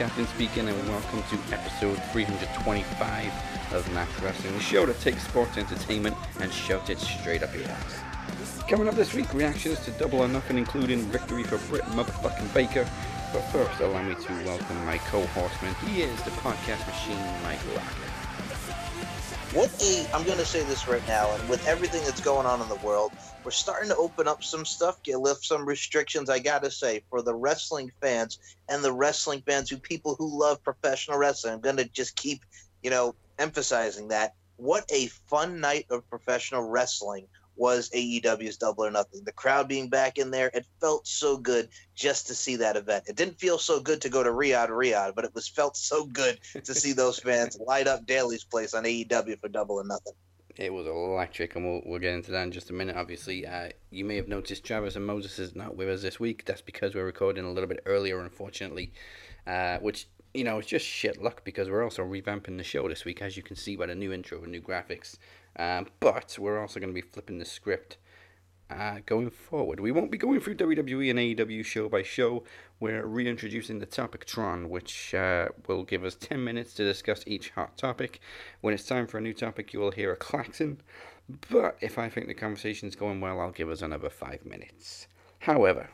captain 0.00 0.26
speaking, 0.28 0.66
and 0.66 0.88
welcome 0.88 1.22
to 1.24 1.54
episode 1.54 2.02
325 2.12 3.74
of 3.74 3.92
Max 3.92 4.10
Wrestling, 4.22 4.54
the 4.54 4.60
show 4.60 4.86
that 4.86 4.98
takes 4.98 5.22
sports 5.24 5.58
entertainment 5.58 6.16
and 6.40 6.50
shouts 6.50 6.88
it 6.88 6.98
straight 6.98 7.42
up 7.42 7.54
your 7.54 7.68
ass. 7.68 8.00
Coming 8.66 8.88
up 8.88 8.94
this 8.94 9.12
week, 9.12 9.30
reactions 9.34 9.78
to 9.80 9.90
Double 9.90 10.20
or 10.20 10.28
Nothing, 10.28 10.56
including 10.56 11.00
victory 11.00 11.42
for 11.42 11.58
Britt 11.68 11.84
motherfucking 11.84 12.54
Baker. 12.54 12.88
But 13.34 13.42
first, 13.52 13.78
allow 13.82 14.02
me 14.02 14.14
to 14.14 14.32
welcome 14.46 14.86
my 14.86 14.96
co-horseman. 14.96 15.74
He 15.86 16.00
is 16.00 16.22
the 16.22 16.30
podcast 16.30 16.86
machine, 16.86 17.22
Mike 17.42 17.60
Rocket. 17.76 18.09
What 19.52 19.72
a, 19.82 20.08
I'm 20.12 20.24
going 20.24 20.38
to 20.38 20.44
say 20.44 20.62
this 20.62 20.86
right 20.86 21.04
now, 21.04 21.32
and 21.32 21.48
with 21.48 21.66
everything 21.66 22.04
that's 22.04 22.20
going 22.20 22.46
on 22.46 22.62
in 22.62 22.68
the 22.68 22.76
world, 22.76 23.14
we're 23.44 23.50
starting 23.50 23.88
to 23.90 23.96
open 23.96 24.28
up 24.28 24.44
some 24.44 24.64
stuff, 24.64 25.02
get 25.02 25.18
lift 25.18 25.44
some 25.44 25.66
restrictions. 25.66 26.30
I 26.30 26.38
got 26.38 26.62
to 26.62 26.70
say, 26.70 27.02
for 27.10 27.20
the 27.20 27.34
wrestling 27.34 27.90
fans 28.00 28.38
and 28.68 28.84
the 28.84 28.92
wrestling 28.92 29.42
fans 29.44 29.68
who 29.68 29.78
people 29.78 30.14
who 30.16 30.40
love 30.40 30.62
professional 30.62 31.18
wrestling, 31.18 31.54
I'm 31.54 31.60
going 31.60 31.78
to 31.78 31.88
just 31.88 32.14
keep, 32.14 32.44
you 32.82 32.90
know, 32.90 33.16
emphasizing 33.40 34.08
that. 34.08 34.34
What 34.56 34.84
a 34.92 35.08
fun 35.28 35.58
night 35.58 35.86
of 35.90 36.08
professional 36.08 36.62
wrestling 36.62 37.26
was 37.60 37.90
AEW's 37.90 38.56
Double 38.56 38.86
or 38.86 38.90
Nothing. 38.90 39.22
The 39.22 39.32
crowd 39.32 39.68
being 39.68 39.90
back 39.90 40.16
in 40.16 40.30
there, 40.30 40.50
it 40.54 40.66
felt 40.80 41.06
so 41.06 41.36
good 41.36 41.68
just 41.94 42.26
to 42.28 42.34
see 42.34 42.56
that 42.56 42.74
event. 42.74 43.04
It 43.06 43.16
didn't 43.16 43.38
feel 43.38 43.58
so 43.58 43.78
good 43.80 44.00
to 44.00 44.08
go 44.08 44.22
to 44.24 44.30
Riyadh, 44.30 44.70
Riyadh, 44.70 45.14
but 45.14 45.26
it 45.26 45.34
was 45.34 45.46
felt 45.46 45.76
so 45.76 46.06
good 46.06 46.40
to 46.64 46.74
see 46.74 46.92
those 46.92 47.18
fans 47.20 47.58
light 47.64 47.86
up 47.86 48.06
Daily's 48.06 48.44
place 48.44 48.72
on 48.72 48.84
AEW 48.84 49.38
for 49.40 49.48
Double 49.48 49.76
or 49.76 49.84
Nothing. 49.84 50.14
It 50.56 50.72
was 50.72 50.86
electric, 50.86 51.54
and 51.54 51.64
we'll, 51.64 51.82
we'll 51.84 52.00
get 52.00 52.14
into 52.14 52.32
that 52.32 52.42
in 52.42 52.50
just 52.50 52.70
a 52.70 52.72
minute. 52.72 52.96
Obviously, 52.96 53.46
uh, 53.46 53.68
you 53.90 54.04
may 54.04 54.16
have 54.16 54.26
noticed 54.26 54.64
Travis 54.64 54.96
and 54.96 55.06
Moses 55.06 55.38
is 55.38 55.54
not 55.54 55.76
with 55.76 55.88
us 55.88 56.02
this 56.02 56.18
week. 56.18 56.46
That's 56.46 56.62
because 56.62 56.94
we're 56.94 57.04
recording 57.04 57.44
a 57.44 57.52
little 57.52 57.68
bit 57.68 57.82
earlier, 57.84 58.20
unfortunately, 58.20 58.92
uh, 59.46 59.78
which 59.78 60.08
you 60.34 60.44
know, 60.44 60.58
it's 60.58 60.68
just 60.68 60.86
shit 60.86 61.20
luck 61.20 61.42
because 61.44 61.68
we're 61.68 61.82
also 61.82 62.02
revamping 62.02 62.56
the 62.56 62.62
show 62.62 62.88
this 62.88 63.04
week, 63.04 63.20
as 63.20 63.36
you 63.36 63.42
can 63.42 63.56
see 63.56 63.76
by 63.76 63.86
the 63.86 63.94
new 63.94 64.12
intro 64.12 64.42
and 64.42 64.52
new 64.52 64.60
graphics. 64.60 65.16
Um, 65.58 65.86
but 66.00 66.36
we're 66.38 66.60
also 66.60 66.80
going 66.80 66.94
to 66.94 67.00
be 67.00 67.06
flipping 67.06 67.38
the 67.38 67.44
script 67.44 67.98
uh, 68.70 68.98
going 69.04 69.30
forward. 69.30 69.80
We 69.80 69.90
won't 69.90 70.10
be 70.10 70.18
going 70.18 70.40
through 70.40 70.56
WWE 70.56 71.10
and 71.10 71.18
AEW 71.18 71.64
show 71.64 71.88
by 71.88 72.02
show. 72.02 72.44
We're 72.78 73.04
reintroducing 73.04 73.78
the 73.78 73.86
Topic 73.86 74.24
Tron, 74.24 74.70
which 74.70 75.14
uh, 75.14 75.48
will 75.66 75.82
give 75.82 76.04
us 76.04 76.14
10 76.14 76.42
minutes 76.42 76.74
to 76.74 76.84
discuss 76.84 77.24
each 77.26 77.50
hot 77.50 77.76
topic. 77.76 78.20
When 78.60 78.72
it's 78.72 78.86
time 78.86 79.06
for 79.06 79.18
a 79.18 79.22
new 79.22 79.34
topic, 79.34 79.72
you 79.72 79.80
will 79.80 79.90
hear 79.90 80.12
a 80.12 80.16
klaxon. 80.16 80.80
But 81.50 81.76
if 81.80 81.98
I 81.98 82.08
think 82.08 82.26
the 82.26 82.34
conversation 82.34 82.88
is 82.88 82.96
going 82.96 83.20
well, 83.20 83.40
I'll 83.40 83.50
give 83.50 83.70
us 83.70 83.82
another 83.82 84.10
5 84.10 84.46
minutes. 84.46 85.08
However, 85.40 85.90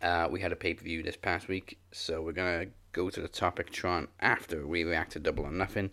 uh, 0.00 0.28
we 0.30 0.40
had 0.40 0.52
a 0.52 0.56
pay 0.56 0.74
per 0.74 0.82
view 0.82 1.02
this 1.02 1.16
past 1.16 1.48
week, 1.48 1.78
so 1.92 2.22
we're 2.22 2.32
going 2.32 2.66
to 2.66 2.72
go 2.92 3.08
to 3.08 3.20
the 3.20 3.28
Topic 3.28 3.70
Tron 3.70 4.08
after 4.20 4.66
we 4.66 4.84
react 4.84 5.12
to 5.12 5.20
Double 5.20 5.44
or 5.44 5.52
Nothing 5.52 5.90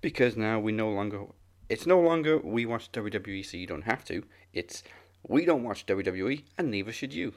because 0.00 0.36
now 0.36 0.58
we 0.58 0.72
no 0.72 0.90
longer 0.90 1.26
it's 1.68 1.86
no 1.86 2.00
longer 2.00 2.38
we 2.38 2.66
watch 2.66 2.90
WWE 2.92 3.44
so 3.44 3.56
you 3.56 3.66
don't 3.66 3.82
have 3.82 4.04
to. 4.06 4.22
It's 4.52 4.82
we 5.26 5.44
don't 5.44 5.62
watch 5.62 5.86
WWE 5.86 6.42
and 6.58 6.70
neither 6.70 6.92
should 6.92 7.12
you. 7.12 7.32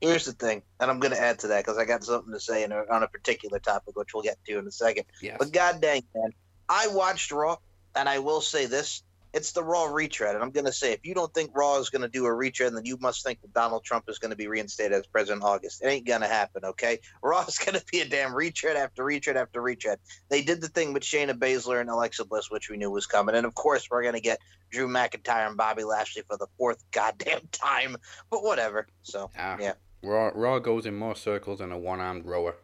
Here's 0.00 0.26
the 0.26 0.32
thing, 0.32 0.62
and 0.78 0.90
I'm 0.90 1.00
going 1.00 1.12
to 1.12 1.20
add 1.20 1.40
to 1.40 1.48
that 1.48 1.64
because 1.64 1.76
I 1.76 1.84
got 1.84 2.04
something 2.04 2.32
to 2.32 2.38
say 2.38 2.62
a, 2.62 2.68
on 2.68 3.02
a 3.02 3.08
particular 3.08 3.58
topic, 3.58 3.96
which 3.96 4.14
we'll 4.14 4.22
get 4.22 4.38
to 4.46 4.58
in 4.58 4.66
a 4.66 4.70
second. 4.70 5.06
Yes. 5.20 5.36
But 5.40 5.52
god 5.52 5.80
dang, 5.80 6.04
man, 6.14 6.32
I 6.68 6.86
watched 6.88 7.32
Raw, 7.32 7.56
and 7.96 8.08
I 8.08 8.20
will 8.20 8.40
say 8.40 8.66
this: 8.66 9.02
it's 9.32 9.52
the 9.52 9.62
Raw 9.62 9.84
retread, 9.84 10.34
and 10.34 10.42
I'm 10.42 10.50
going 10.50 10.64
to 10.66 10.72
say 10.72 10.92
if 10.92 11.00
you 11.04 11.14
don't 11.14 11.32
think 11.34 11.50
Raw 11.54 11.78
is 11.78 11.90
going 11.90 12.02
to 12.02 12.08
do 12.08 12.24
a 12.24 12.32
retread, 12.34 12.74
then 12.74 12.84
you 12.84 12.96
must 13.00 13.24
think 13.24 13.40
that 13.42 13.52
Donald 13.52 13.84
Trump 13.84 14.04
is 14.08 14.18
going 14.18 14.30
to 14.30 14.36
be 14.36 14.48
reinstated 14.48 14.92
as 14.92 15.06
president 15.06 15.42
in 15.42 15.48
August. 15.48 15.82
It 15.82 15.88
ain't 15.88 16.06
going 16.06 16.22
to 16.22 16.26
happen, 16.26 16.64
okay? 16.64 16.98
Raw 17.22 17.44
is 17.46 17.58
going 17.58 17.78
to 17.78 17.84
be 17.92 18.00
a 18.00 18.08
damn 18.08 18.34
retread 18.34 18.76
after 18.76 19.04
retread 19.04 19.36
after 19.36 19.60
retread. 19.60 19.98
They 20.30 20.42
did 20.42 20.60
the 20.60 20.68
thing 20.68 20.92
with 20.92 21.02
Shayna 21.02 21.32
Baszler 21.38 21.80
and 21.80 21.90
Alexa 21.90 22.24
Bliss, 22.24 22.50
which 22.50 22.70
we 22.70 22.76
knew 22.76 22.90
was 22.90 23.06
coming, 23.06 23.34
and 23.34 23.46
of 23.46 23.54
course 23.54 23.88
we're 23.90 24.02
going 24.02 24.14
to 24.14 24.20
get 24.20 24.38
Drew 24.70 24.88
McIntyre 24.88 25.46
and 25.46 25.56
Bobby 25.56 25.84
Lashley 25.84 26.22
for 26.28 26.36
the 26.36 26.46
fourth 26.56 26.82
goddamn 26.90 27.40
time. 27.52 27.96
But 28.30 28.42
whatever. 28.42 28.86
So 29.02 29.30
Ah. 29.38 29.56
yeah. 29.60 29.74
Raw 30.02 30.30
Raw 30.32 30.60
goes 30.60 30.86
in 30.86 30.96
more 30.96 31.16
circles 31.16 31.58
than 31.58 31.72
a 31.72 31.78
one 31.78 32.00
armed 32.00 32.24
rower. 32.24 32.54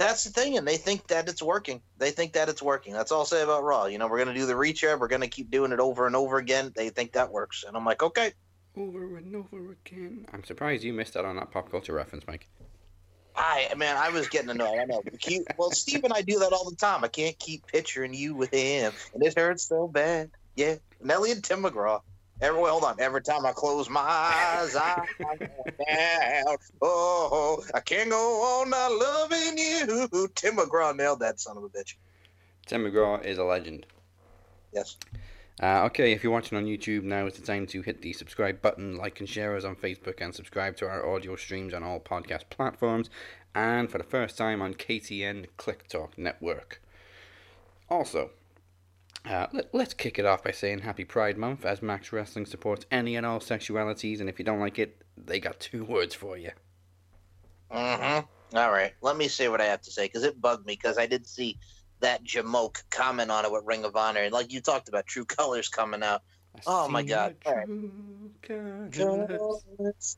That's 0.00 0.24
the 0.24 0.30
thing, 0.30 0.56
and 0.56 0.66
they 0.66 0.78
think 0.78 1.08
that 1.08 1.28
it's 1.28 1.42
working. 1.42 1.82
They 1.98 2.10
think 2.10 2.32
that 2.32 2.48
it's 2.48 2.62
working. 2.62 2.94
That's 2.94 3.12
all 3.12 3.18
I'll 3.18 3.26
say 3.26 3.42
about 3.42 3.64
Raw. 3.64 3.84
You 3.84 3.98
know, 3.98 4.08
we're 4.08 4.16
gonna 4.16 4.32
do 4.32 4.46
the 4.46 4.56
retread. 4.56 4.98
We're 4.98 5.08
gonna 5.08 5.28
keep 5.28 5.50
doing 5.50 5.72
it 5.72 5.78
over 5.78 6.06
and 6.06 6.16
over 6.16 6.38
again. 6.38 6.72
They 6.74 6.88
think 6.88 7.12
that 7.12 7.30
works, 7.30 7.66
and 7.68 7.76
I'm 7.76 7.84
like, 7.84 8.02
okay. 8.02 8.32
Over 8.78 9.18
and 9.18 9.36
over 9.36 9.72
again. 9.72 10.24
I'm 10.32 10.42
surprised 10.42 10.84
you 10.84 10.94
missed 10.94 11.18
out 11.18 11.26
on 11.26 11.36
that 11.36 11.50
pop 11.50 11.70
culture 11.70 11.92
reference, 11.92 12.24
Mike. 12.26 12.48
I 13.36 13.74
man, 13.76 13.98
I 13.98 14.08
was 14.08 14.26
getting 14.28 14.48
annoyed. 14.48 14.78
I 14.80 14.86
know. 14.86 15.02
But 15.04 15.20
keep- 15.20 15.42
well, 15.58 15.70
Steve 15.70 16.02
and 16.04 16.14
I 16.14 16.22
do 16.22 16.38
that 16.38 16.54
all 16.54 16.70
the 16.70 16.76
time. 16.76 17.04
I 17.04 17.08
can't 17.08 17.38
keep 17.38 17.66
picturing 17.66 18.14
you 18.14 18.34
with 18.34 18.54
him, 18.54 18.94
and 19.12 19.22
it 19.22 19.38
hurts 19.38 19.64
so 19.64 19.86
bad. 19.86 20.30
Yeah, 20.56 20.76
Nelly 21.02 21.32
and 21.32 21.44
Tim 21.44 21.62
McGraw. 21.62 22.00
Every 22.40 22.60
hold 22.60 22.84
on. 22.84 22.96
Every 22.98 23.22
time 23.22 23.44
I 23.44 23.52
close 23.52 23.90
my 23.90 24.00
eyes, 24.00 24.74
I 24.74 25.06
down. 25.18 26.56
Oh, 26.80 27.62
I 27.74 27.80
can't 27.80 28.10
go 28.10 28.60
on 28.60 28.70
not 28.70 28.92
loving 28.92 29.58
you. 29.58 30.28
Tim 30.34 30.56
McGraw 30.56 30.96
nailed 30.96 31.20
that 31.20 31.38
son 31.40 31.56
of 31.56 31.64
a 31.64 31.68
bitch. 31.68 31.96
Tim 32.66 32.84
McGraw 32.84 33.22
is 33.24 33.38
a 33.38 33.44
legend. 33.44 33.86
Yes. 34.72 34.96
Uh, 35.62 35.84
okay, 35.84 36.12
if 36.12 36.24
you're 36.24 36.32
watching 36.32 36.56
on 36.56 36.64
YouTube, 36.64 37.02
now 37.02 37.26
is 37.26 37.34
the 37.34 37.42
time 37.42 37.66
to 37.66 37.82
hit 37.82 38.00
the 38.00 38.14
subscribe 38.14 38.62
button, 38.62 38.96
like 38.96 39.20
and 39.20 39.28
share 39.28 39.54
us 39.56 39.64
on 39.64 39.76
Facebook, 39.76 40.22
and 40.22 40.34
subscribe 40.34 40.74
to 40.76 40.88
our 40.88 41.06
audio 41.06 41.36
streams 41.36 41.74
on 41.74 41.82
all 41.82 42.00
podcast 42.00 42.48
platforms, 42.48 43.10
and 43.54 43.90
for 43.90 43.98
the 43.98 44.04
first 44.04 44.38
time 44.38 44.62
on 44.62 44.72
KTN 44.72 45.46
Click 45.58 45.86
Talk 45.88 46.16
Network. 46.16 46.80
Also, 47.90 48.30
uh, 49.26 49.46
let, 49.52 49.74
let's 49.74 49.94
kick 49.94 50.18
it 50.18 50.24
off 50.24 50.42
by 50.42 50.50
saying 50.50 50.80
Happy 50.80 51.04
Pride 51.04 51.36
Month, 51.36 51.64
as 51.64 51.82
Max 51.82 52.12
Wrestling 52.12 52.46
supports 52.46 52.86
any 52.90 53.16
and 53.16 53.26
all 53.26 53.40
sexualities, 53.40 54.20
and 54.20 54.28
if 54.28 54.38
you 54.38 54.44
don't 54.44 54.60
like 54.60 54.78
it, 54.78 55.02
they 55.16 55.40
got 55.40 55.60
two 55.60 55.84
words 55.84 56.14
for 56.14 56.36
you. 56.36 56.50
Mm-hmm. 57.70 58.56
All 58.56 58.70
right. 58.70 58.92
Let 59.00 59.16
me 59.16 59.28
say 59.28 59.48
what 59.48 59.60
I 59.60 59.66
have 59.66 59.82
to 59.82 59.92
say 59.92 60.06
because 60.06 60.24
it 60.24 60.40
bugged 60.40 60.66
me 60.66 60.74
because 60.74 60.98
I 60.98 61.06
did 61.06 61.26
see 61.26 61.58
that 62.00 62.24
Jamoke 62.24 62.82
comment 62.90 63.30
on 63.30 63.44
it 63.44 63.52
with 63.52 63.64
Ring 63.64 63.84
of 63.84 63.94
Honor, 63.94 64.20
and 64.20 64.32
like 64.32 64.52
you 64.52 64.60
talked 64.60 64.88
about, 64.88 65.06
True 65.06 65.24
Colors 65.24 65.68
coming 65.68 66.02
out. 66.02 66.22
I 66.56 66.60
Oh, 66.66 66.88
my 66.88 67.02
God. 67.02 67.36
your 67.44 67.54
All 67.54 67.58
right. 67.58 67.68
colors. 69.78 70.16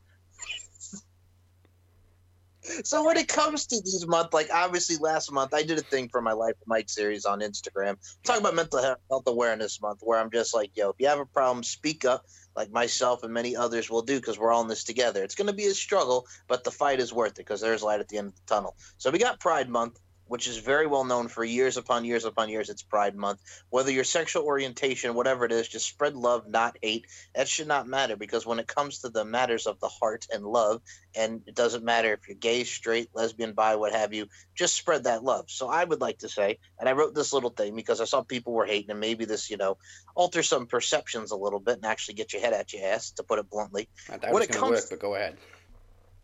So 2.83 3.05
when 3.05 3.17
it 3.17 3.27
comes 3.27 3.65
to 3.67 3.81
these 3.81 4.07
month, 4.07 4.33
like 4.33 4.49
obviously 4.53 4.97
last 4.97 5.31
month 5.31 5.53
I 5.53 5.63
did 5.63 5.77
a 5.77 5.81
thing 5.81 6.09
for 6.09 6.21
my 6.21 6.31
Life 6.31 6.55
Mike 6.65 6.89
series 6.89 7.25
on 7.25 7.41
Instagram, 7.41 7.97
talking 8.23 8.41
about 8.41 8.55
mental 8.55 8.81
health 8.81 9.23
awareness 9.27 9.81
month, 9.81 9.99
where 10.01 10.19
I'm 10.19 10.31
just 10.31 10.53
like, 10.53 10.71
yo, 10.75 10.89
if 10.89 10.95
you 10.99 11.07
have 11.07 11.19
a 11.19 11.25
problem, 11.25 11.63
speak 11.63 12.05
up, 12.05 12.25
like 12.55 12.71
myself 12.71 13.23
and 13.23 13.33
many 13.33 13.55
others 13.55 13.89
will 13.89 14.01
do, 14.01 14.19
because 14.19 14.39
we're 14.39 14.51
all 14.51 14.61
in 14.61 14.67
this 14.67 14.83
together. 14.83 15.23
It's 15.23 15.35
going 15.35 15.47
to 15.47 15.53
be 15.53 15.65
a 15.65 15.73
struggle, 15.73 16.25
but 16.47 16.63
the 16.63 16.71
fight 16.71 16.99
is 16.99 17.11
worth 17.13 17.31
it 17.31 17.37
because 17.37 17.61
there's 17.61 17.83
light 17.83 17.99
at 17.99 18.07
the 18.07 18.17
end 18.17 18.27
of 18.29 18.35
the 18.35 18.41
tunnel. 18.45 18.75
So 18.97 19.11
we 19.11 19.19
got 19.19 19.39
Pride 19.39 19.69
Month, 19.69 19.99
which 20.33 20.47
is 20.47 20.57
very 20.57 20.87
well 20.87 21.03
known 21.03 21.27
for 21.27 21.43
years 21.45 21.77
upon 21.77 22.03
years 22.03 22.25
upon 22.25 22.49
years. 22.49 22.67
It's 22.67 22.81
Pride 22.81 23.15
Month. 23.15 23.39
Whether 23.69 23.91
your 23.91 24.03
sexual 24.03 24.45
orientation, 24.45 25.13
whatever 25.13 25.45
it 25.45 25.51
is, 25.51 25.67
just 25.67 25.87
spread 25.87 26.15
love, 26.15 26.49
not 26.49 26.75
hate. 26.81 27.05
That 27.35 27.47
should 27.47 27.67
not 27.67 27.87
matter 27.87 28.15
because 28.15 28.43
when 28.43 28.57
it 28.57 28.65
comes 28.65 28.97
to 29.01 29.09
the 29.09 29.25
matters 29.25 29.67
of 29.67 29.79
the 29.79 29.89
heart 29.89 30.25
and 30.33 30.43
love, 30.43 30.81
and 31.15 31.43
it 31.45 31.53
doesn't 31.53 31.83
matter 31.83 32.13
if 32.13 32.27
you're 32.27 32.35
gay, 32.35 32.63
straight, 32.63 33.09
lesbian, 33.13 33.53
bi, 33.53 33.75
what 33.75 33.93
have 33.93 34.11
you, 34.11 34.25
just 34.55 34.73
spread 34.73 35.03
that 35.03 35.23
love. 35.23 35.51
So 35.51 35.69
I 35.69 35.83
would 35.83 36.01
like 36.01 36.17
to 36.19 36.29
say, 36.29 36.57
and 36.79 36.89
I 36.89 36.93
wrote 36.93 37.13
this 37.13 37.31
little 37.31 37.51
thing 37.51 37.75
because 37.75 38.01
I 38.01 38.05
saw 38.05 38.23
people 38.23 38.53
were 38.53 38.65
hating, 38.65 38.89
and 38.89 38.99
maybe 38.99 39.25
this, 39.25 39.51
you 39.51 39.57
know, 39.57 39.77
alter 40.15 40.41
some 40.41 40.65
perceptions 40.65 41.29
a 41.29 41.35
little 41.35 41.59
bit 41.59 41.75
and 41.75 41.85
actually 41.85 42.15
get 42.15 42.33
your 42.33 42.41
head 42.41 42.53
at 42.53 42.73
your 42.73 42.87
ass, 42.87 43.11
to 43.11 43.23
put 43.23 43.37
it 43.37 43.51
bluntly. 43.51 43.87
I 44.09 44.17
thought 44.17 44.31
it 44.31 44.33
was 44.33 44.43
it 44.45 44.47
going 44.47 44.53
to 44.53 44.59
comes- 44.59 44.81
work, 44.81 44.89
but 44.89 44.99
go 44.99 45.13
ahead. 45.13 45.37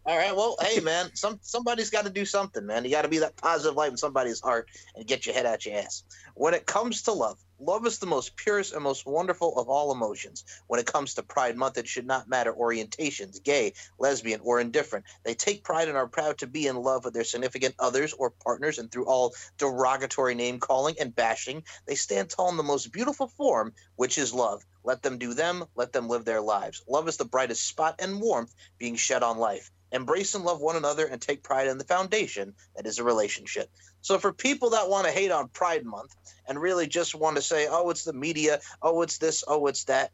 All 0.06 0.18
right, 0.18 0.36
well, 0.36 0.56
hey 0.62 0.80
man, 0.80 1.12
some 1.14 1.40
somebody's 1.44 1.90
got 1.90 2.06
to 2.06 2.10
do 2.10 2.26
something, 2.26 2.66
man. 2.66 2.86
You 2.86 2.90
got 2.90 3.02
to 3.02 3.10
be 3.10 3.20
that 3.20 3.36
positive 3.36 3.76
light 3.76 3.92
in 3.92 3.98
somebody's 3.98 4.40
heart 4.40 4.68
and 4.96 5.06
get 5.06 5.26
your 5.26 5.36
head 5.36 5.46
out 5.46 5.66
your 5.66 5.76
ass. 5.78 6.04
When 6.36 6.54
it 6.54 6.66
comes 6.66 7.04
to 7.04 7.12
love, 7.12 7.38
love 7.60 7.86
is 7.86 8.00
the 8.00 8.06
most 8.06 8.36
purest 8.38 8.74
and 8.74 8.82
most 8.82 9.06
wonderful 9.06 9.60
of 9.60 9.68
all 9.68 9.92
emotions. 9.92 10.46
When 10.68 10.80
it 10.80 10.86
comes 10.86 11.14
to 11.14 11.24
Pride 11.24 11.58
Month, 11.58 11.78
it 11.78 11.88
should 11.88 12.08
not 12.08 12.30
matter 12.30 12.54
orientations, 12.54 13.44
gay, 13.44 13.74
lesbian, 14.00 14.40
or 14.42 14.62
indifferent. 14.62 15.06
They 15.26 15.36
take 15.36 15.66
pride 15.66 15.90
and 15.90 15.98
are 15.98 16.08
proud 16.08 16.38
to 16.40 16.48
be 16.48 16.66
in 16.66 16.78
love 16.78 17.04
with 17.04 17.14
their 17.14 17.26
significant 17.26 17.76
others 17.78 18.14
or 18.14 18.32
partners, 18.32 18.80
and 18.80 18.90
through 18.90 19.06
all 19.06 19.34
derogatory 19.58 20.34
name 20.34 20.60
calling 20.60 20.96
and 21.00 21.14
bashing, 21.14 21.62
they 21.86 21.96
stand 21.96 22.30
tall 22.30 22.50
in 22.50 22.58
the 22.58 22.64
most 22.64 22.94
beautiful 22.94 23.28
form, 23.28 23.74
which 23.98 24.18
is 24.18 24.34
love. 24.34 24.64
Let 24.84 25.04
them 25.04 25.18
do 25.18 25.34
them, 25.34 25.66
let 25.76 25.92
them 25.92 26.08
live 26.08 26.24
their 26.26 26.42
lives. 26.42 26.82
Love 26.88 27.08
is 27.10 27.18
the 27.18 27.26
brightest 27.26 27.68
spot 27.68 27.96
and 28.00 28.22
warmth 28.22 28.56
being 28.80 28.96
shed 28.96 29.24
on 29.24 29.38
life. 29.38 29.70
Embrace 29.92 30.36
and 30.36 30.44
love 30.44 30.62
one 30.62 30.76
another 30.76 31.06
and 31.06 31.22
take 31.22 31.44
pride 31.44 31.68
in 31.68 31.78
the 31.78 31.84
foundation 31.84 32.54
that 32.76 32.86
is 32.86 33.00
a 33.00 33.04
relationship. 33.04 33.70
So, 34.02 34.18
for 34.18 34.32
people 34.32 34.72
that 34.72 34.90
want 34.90 35.06
to 35.08 35.12
hate 35.12 35.32
on 35.32 35.50
Pride 35.50 35.86
Month 35.86 36.16
and 36.48 36.62
really 36.62 36.88
just 36.88 37.16
want 37.16 37.36
to 37.36 37.42
say, 37.42 37.68
oh, 37.70 37.90
it's 37.90 38.04
the 38.04 38.14
media, 38.14 38.60
oh, 38.82 39.02
it's 39.02 39.18
this, 39.18 39.44
oh, 39.48 39.68
it's 39.68 39.86
that, 39.86 40.12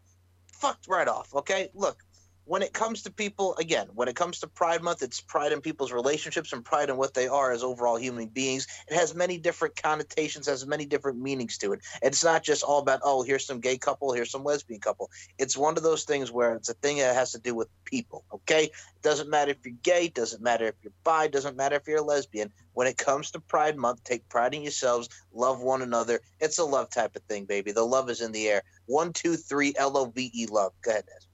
fucked 0.53 0.87
right 0.87 1.07
off, 1.07 1.33
okay? 1.35 1.69
Look, 1.73 1.97
when 2.45 2.61
it 2.61 2.73
comes 2.73 3.01
to 3.01 3.11
people, 3.11 3.55
again, 3.55 3.87
when 3.95 4.07
it 4.07 4.15
comes 4.15 4.39
to 4.39 4.47
Pride 4.47 4.83
Month, 4.83 5.01
it's 5.01 5.19
pride 5.19 5.51
in 5.51 5.61
people's 5.61 5.91
relationships 5.91 6.53
and 6.53 6.63
pride 6.63 6.89
in 6.89 6.97
what 6.97 7.15
they 7.15 7.27
are 7.27 7.51
as 7.51 7.63
overall 7.63 7.97
human 7.97 8.27
beings. 8.27 8.67
It 8.87 8.95
has 8.95 9.15
many 9.15 9.39
different 9.39 9.81
connotations, 9.81 10.47
has 10.47 10.65
many 10.67 10.85
different 10.85 11.19
meanings 11.19 11.57
to 11.59 11.73
it. 11.73 11.81
It's 12.03 12.23
not 12.23 12.43
just 12.43 12.63
all 12.63 12.79
about, 12.79 12.99
oh, 13.03 13.23
here's 13.23 13.47
some 13.47 13.59
gay 13.59 13.79
couple, 13.79 14.13
here's 14.13 14.29
some 14.29 14.43
lesbian 14.43 14.79
couple. 14.79 15.09
It's 15.39 15.57
one 15.57 15.75
of 15.75 15.81
those 15.81 16.03
things 16.03 16.31
where 16.31 16.53
it's 16.53 16.69
a 16.69 16.75
thing 16.75 16.97
that 16.99 17.15
has 17.15 17.31
to 17.31 17.39
do 17.39 17.55
with 17.55 17.67
people, 17.83 18.23
okay? 18.31 18.65
It 18.65 19.01
doesn't 19.01 19.29
matter 19.29 19.51
if 19.51 19.57
you're 19.65 19.75
gay, 19.81 20.09
doesn't 20.09 20.43
matter 20.43 20.67
if 20.67 20.75
you're 20.83 20.93
bi, 21.03 21.27
doesn't 21.27 21.57
matter 21.57 21.75
if 21.75 21.87
you're 21.87 21.97
a 21.97 22.03
lesbian. 22.03 22.51
When 22.73 22.85
it 22.85 22.97
comes 22.97 23.31
to 23.31 23.39
Pride 23.39 23.75
Month, 23.75 24.03
take 24.03 24.27
pride 24.29 24.53
in 24.53 24.61
yourselves, 24.61 25.09
love 25.33 25.61
one 25.61 25.81
another. 25.81 26.19
It's 26.39 26.59
a 26.59 26.63
love 26.63 26.91
type 26.91 27.15
of 27.15 27.23
thing, 27.23 27.45
baby. 27.45 27.71
The 27.71 27.83
love 27.83 28.09
is 28.11 28.21
in 28.21 28.31
the 28.31 28.47
air. 28.47 28.61
One, 28.85 29.13
two, 29.13 29.35
three, 29.35 29.73
L 29.77 29.97
O 29.97 30.05
V 30.05 30.29
E 30.33 30.45
love. 30.45 30.73
Go 30.83 30.91
ahead, 30.91 31.05
Nez. 31.07 31.27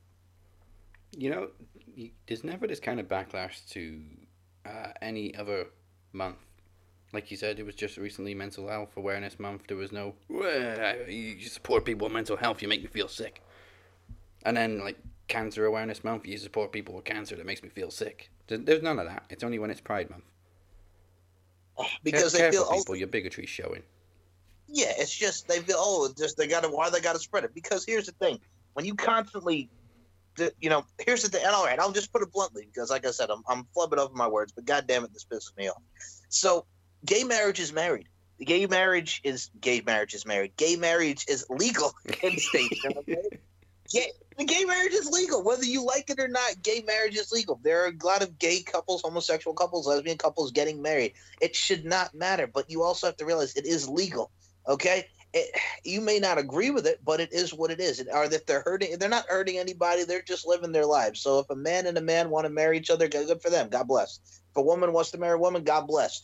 You 1.18 1.30
know, 1.30 1.48
there's 2.28 2.44
never 2.44 2.68
this 2.68 2.80
kind 2.80 3.00
of 3.00 3.08
backlash 3.08 3.68
to 3.72 4.02
uh, 4.66 4.94
any 5.02 5.36
other 5.36 5.68
month. 6.14 6.38
Like 7.14 7.30
you 7.30 7.36
said, 7.36 7.60
it 7.60 7.66
was 7.66 7.76
just 7.76 7.98
recently 7.98 8.34
Mental 8.34 8.70
Health 8.70 8.96
Awareness 8.96 9.38
Month. 9.38 9.64
There 9.68 9.76
was 9.76 9.92
no, 9.92 10.16
you 10.30 11.42
support 11.42 11.84
people 11.84 12.06
with 12.06 12.14
mental 12.14 12.38
health, 12.38 12.62
you 12.62 12.70
make 12.70 12.82
me 12.82 12.88
feel 12.88 13.10
sick. 13.10 13.44
And 14.44 14.56
then, 14.56 14.80
like, 14.80 14.98
Cancer 15.28 15.66
Awareness 15.66 16.04
Month, 16.06 16.26
you 16.26 16.38
support 16.38 16.72
people 16.72 16.96
with 16.96 17.04
cancer, 17.04 17.36
that 17.36 17.46
makes 17.46 17.62
me 17.62 17.70
feel 17.70 17.92
sick. 17.92 18.32
There's 18.48 18.82
none 18.82 18.98
of 18.98 19.08
that. 19.08 19.26
It's 19.30 19.44
only 19.44 19.60
when 19.60 19.70
it's 19.70 19.82
Pride 19.82 20.10
Month. 20.10 20.24
Because 22.04 22.34
Care, 22.34 22.52
they 22.52 22.58
feel, 22.58 22.64
people, 22.70 22.86
oh, 22.90 22.94
your 22.94 23.08
bigotry's 23.08 23.50
showing. 23.50 23.84
Yeah, 24.68 24.94
it's 24.98 25.14
just 25.14 25.48
they 25.50 25.60
feel, 25.60 25.78
oh, 25.80 26.10
just 26.18 26.38
they 26.38 26.48
got 26.48 26.64
to, 26.64 26.70
why 26.70 26.90
they 26.90 27.02
got 27.02 27.14
to 27.14 27.20
spread 27.20 27.44
it? 27.44 27.54
Because 27.54 27.86
here's 27.86 28.06
the 28.06 28.14
thing 28.14 28.40
when 28.74 28.86
you 28.86 28.96
constantly 28.96 29.70
you 30.60 30.70
know, 30.70 30.86
here's 31.06 31.24
the 31.24 31.30
thing. 31.30 31.44
And 31.46 31.54
all 31.54 31.66
right, 31.66 31.80
I'll 31.80 31.92
just 31.92 32.12
put 32.12 32.22
it 32.22 32.32
bluntly 32.32 32.66
because, 32.66 32.90
like 32.90 33.06
I 33.06 33.12
said, 33.12 33.30
I'm, 33.30 33.44
I'm 33.48 33.66
flubbing 33.76 33.98
over 33.98 34.14
my 34.14 34.28
words, 34.28 34.52
but 34.52 34.66
God 34.66 34.88
damn 34.88 35.04
it, 35.04 35.14
this 35.14 35.26
pisses 35.26 35.56
me 35.58 35.70
off. 35.70 35.82
So, 36.30 36.66
gay 37.06 37.24
marriage 37.24 37.60
is 37.60 37.74
married. 37.74 38.08
Gay 38.40 38.66
marriage 38.66 39.22
is 39.24 39.52
gay 39.60 39.82
marriage 39.86 40.14
is 40.14 40.26
married. 40.26 40.56
Gay 40.58 40.76
marriage 40.76 41.26
is 41.28 41.46
legal 41.50 41.94
in 42.24 42.38
states. 42.38 42.82
gay, 43.92 44.10
gay 44.46 44.64
marriage 44.64 44.94
is 44.94 45.08
legal, 45.10 45.44
whether 45.44 45.64
you 45.64 45.86
like 45.86 46.10
it 46.10 46.20
or 46.20 46.28
not. 46.28 46.62
Gay 46.64 46.84
marriage 46.86 47.16
is 47.16 47.32
legal. 47.32 47.60
There 47.64 47.84
are 47.84 47.90
a 47.90 48.06
lot 48.06 48.24
of 48.24 48.40
gay 48.40 48.64
couples, 48.64 49.02
homosexual 49.04 49.54
couples, 49.54 49.86
lesbian 49.86 50.18
couples 50.18 50.52
getting 50.52 50.82
married. 50.82 51.14
It 51.40 51.56
should 51.56 51.86
not 51.86 52.16
matter, 52.16 52.48
but 52.48 52.70
you 52.70 52.84
also 52.84 53.08
have 53.08 53.18
to 53.18 53.26
realize 53.26 53.56
it 53.56 53.66
is 53.66 53.88
legal. 53.88 54.32
Okay, 54.68 55.06
it, 55.34 55.56
you 55.84 56.02
may 56.02 56.20
not 56.20 56.38
agree 56.38 56.72
with 56.72 56.86
it, 56.86 57.00
but 57.04 57.20
it 57.20 57.32
is 57.32 57.54
what 57.54 57.72
it 57.72 57.80
is. 57.80 58.04
Or 58.14 58.28
that 58.28 58.48
they're 58.48 58.62
hurting, 58.62 58.98
they're 58.98 59.10
not 59.10 59.28
hurting 59.28 59.58
anybody. 59.58 60.04
They're 60.04 60.22
just 60.22 60.48
living 60.48 60.72
their 60.72 60.86
lives. 60.86 61.22
So 61.22 61.40
if 61.40 61.50
a 61.50 61.56
man 61.56 61.88
and 61.88 61.98
a 61.98 62.02
man 62.02 62.30
want 62.30 62.46
to 62.46 62.50
marry 62.50 62.78
each 62.78 62.90
other, 62.90 63.08
good 63.08 63.42
for 63.42 63.50
them. 63.50 63.70
God 63.70 63.88
bless. 63.88 64.20
If 64.50 64.58
a 64.58 64.62
woman 64.62 64.92
wants 64.94 65.12
to 65.12 65.18
marry 65.18 65.36
a 65.36 65.42
woman, 65.42 65.64
God 65.64 65.88
bless. 65.88 66.22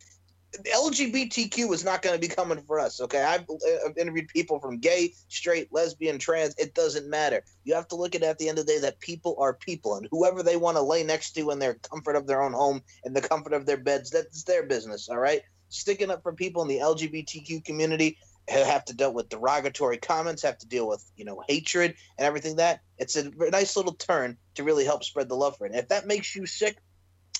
LGBTQ 0.53 1.73
is 1.73 1.83
not 1.83 2.01
going 2.01 2.15
to 2.15 2.27
be 2.27 2.33
coming 2.33 2.61
for 2.61 2.79
us. 2.79 3.01
Okay, 3.01 3.21
I've, 3.21 3.45
I've, 3.85 3.97
interviewed 3.97 4.29
people 4.29 4.59
from 4.59 4.79
gay, 4.79 5.13
straight, 5.27 5.71
lesbian, 5.73 6.17
trans. 6.19 6.55
It 6.57 6.73
doesn't 6.73 7.09
matter. 7.09 7.43
You 7.65 7.75
have 7.75 7.87
to 7.89 7.95
look 7.95 8.15
at 8.15 8.21
it 8.21 8.27
at 8.27 8.39
the 8.39 8.47
end 8.47 8.57
of 8.57 8.65
the 8.65 8.73
day 8.73 8.79
that 8.79 8.99
people 9.01 9.35
are 9.39 9.53
people, 9.53 9.95
and 9.95 10.07
whoever 10.09 10.43
they 10.43 10.55
want 10.55 10.77
to 10.77 10.81
lay 10.81 11.03
next 11.03 11.33
to 11.33 11.51
in 11.51 11.59
their 11.59 11.75
comfort 11.75 12.15
of 12.15 12.27
their 12.27 12.41
own 12.41 12.53
home, 12.53 12.81
in 13.03 13.13
the 13.13 13.21
comfort 13.21 13.53
of 13.53 13.65
their 13.65 13.77
beds, 13.77 14.09
that's 14.09 14.43
their 14.43 14.63
business. 14.63 15.09
All 15.09 15.19
right 15.19 15.41
sticking 15.69 16.09
up 16.09 16.23
for 16.23 16.33
people 16.33 16.61
in 16.61 16.67
the 16.67 16.79
LGBTQ 16.79 17.63
community 17.63 18.17
have 18.49 18.85
to 18.85 18.95
deal 18.95 19.13
with 19.13 19.29
derogatory 19.29 19.97
comments, 19.97 20.43
have 20.43 20.57
to 20.59 20.67
deal 20.67 20.87
with 20.87 21.03
you 21.15 21.25
know 21.25 21.41
hatred 21.47 21.95
and 22.17 22.25
everything. 22.25 22.57
That 22.57 22.81
it's 22.97 23.15
a 23.15 23.29
nice 23.51 23.75
little 23.75 23.93
turn 23.93 24.37
to 24.55 24.63
really 24.63 24.85
help 24.85 25.03
spread 25.03 25.29
the 25.29 25.35
love 25.35 25.57
for 25.57 25.65
it. 25.65 25.71
And 25.71 25.79
if 25.79 25.89
that 25.89 26.07
makes 26.07 26.35
you 26.35 26.45
sick, 26.45 26.77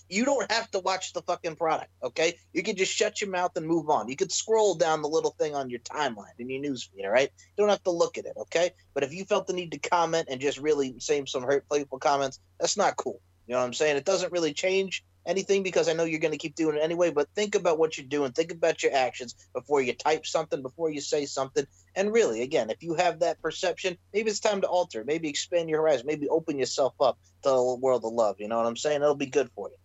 you 0.10 0.26
don't 0.26 0.50
have 0.52 0.70
to 0.72 0.80
watch 0.80 1.14
the 1.14 1.22
fucking 1.22 1.56
product. 1.56 1.92
Okay, 2.04 2.38
you 2.54 2.64
can 2.64 2.76
just 2.76 2.94
shut 2.94 3.22
your 3.22 3.30
mouth 3.30 3.52
and 3.56 3.66
move 3.66 3.90
on. 3.90 4.10
You 4.10 4.16
could 4.16 4.32
scroll 4.32 4.76
down 4.76 5.02
the 5.02 5.10
little 5.10 5.36
thing 5.40 5.56
on 5.56 5.70
your 5.70 5.80
timeline 5.80 6.38
in 6.40 6.50
your 6.50 6.64
newsfeed. 6.64 7.04
All 7.04 7.12
right, 7.12 7.30
you 7.38 7.62
don't 7.62 7.70
have 7.70 7.84
to 7.84 7.92
look 7.92 8.18
at 8.18 8.26
it. 8.26 8.34
Okay, 8.38 8.72
but 8.94 9.04
if 9.04 9.14
you 9.14 9.26
felt 9.26 9.48
the 9.48 9.54
need 9.54 9.72
to 9.72 9.80
comment 9.80 10.28
and 10.30 10.42
just 10.42 10.58
really 10.58 10.96
say 11.00 11.24
some 11.26 11.44
hurtful 11.44 12.00
comments, 12.00 12.40
that's 12.60 12.78
not 12.78 12.98
cool. 12.98 13.22
You 13.48 13.54
know 13.54 13.60
what 13.60 13.66
I'm 13.66 13.74
saying? 13.74 13.98
It 13.98 14.06
doesn't 14.06 14.34
really 14.34 14.54
change 14.54 15.06
anything 15.28 15.62
because 15.62 15.88
I 15.88 15.94
know 15.94 16.06
you're 16.06 16.20
going 16.20 16.32
to 16.32 16.38
keep 16.38 16.56
doing 16.56 16.78
it 16.78 16.82
anyway. 16.82 17.12
But 17.12 17.30
think 17.36 17.54
about 17.54 17.78
what 17.78 17.98
you're 17.98 18.08
doing. 18.08 18.32
Think 18.32 18.52
about 18.52 18.82
your 18.82 18.96
actions 18.96 19.36
before 19.54 19.82
you 19.82 19.94
type 19.94 20.26
something, 20.26 20.64
before 20.64 20.90
you 20.90 21.02
say 21.02 21.26
something. 21.26 21.68
And 21.96 22.12
really, 22.12 22.42
again, 22.42 22.72
if 22.72 22.82
you 22.82 22.96
have 22.96 23.20
that 23.20 23.42
perception, 23.42 23.98
maybe 24.14 24.32
it's 24.32 24.40
time 24.40 24.62
to 24.62 24.68
alter. 24.68 25.04
Maybe 25.06 25.30
expand 25.30 25.70
your 25.70 25.82
horizon. 25.82 26.08
Maybe 26.08 26.28
open 26.30 26.58
yourself 26.58 26.94
up 27.00 27.20
to 27.44 27.50
the 27.50 27.76
world 27.80 28.04
of 28.06 28.14
love. 28.14 28.38
You 28.40 28.48
know 28.48 28.58
what 28.58 28.66
I'm 28.66 28.78
saying? 28.78 29.02
It'll 29.02 29.16
be 29.16 29.28
good 29.28 29.52
for 29.54 29.70
you. 29.70 29.76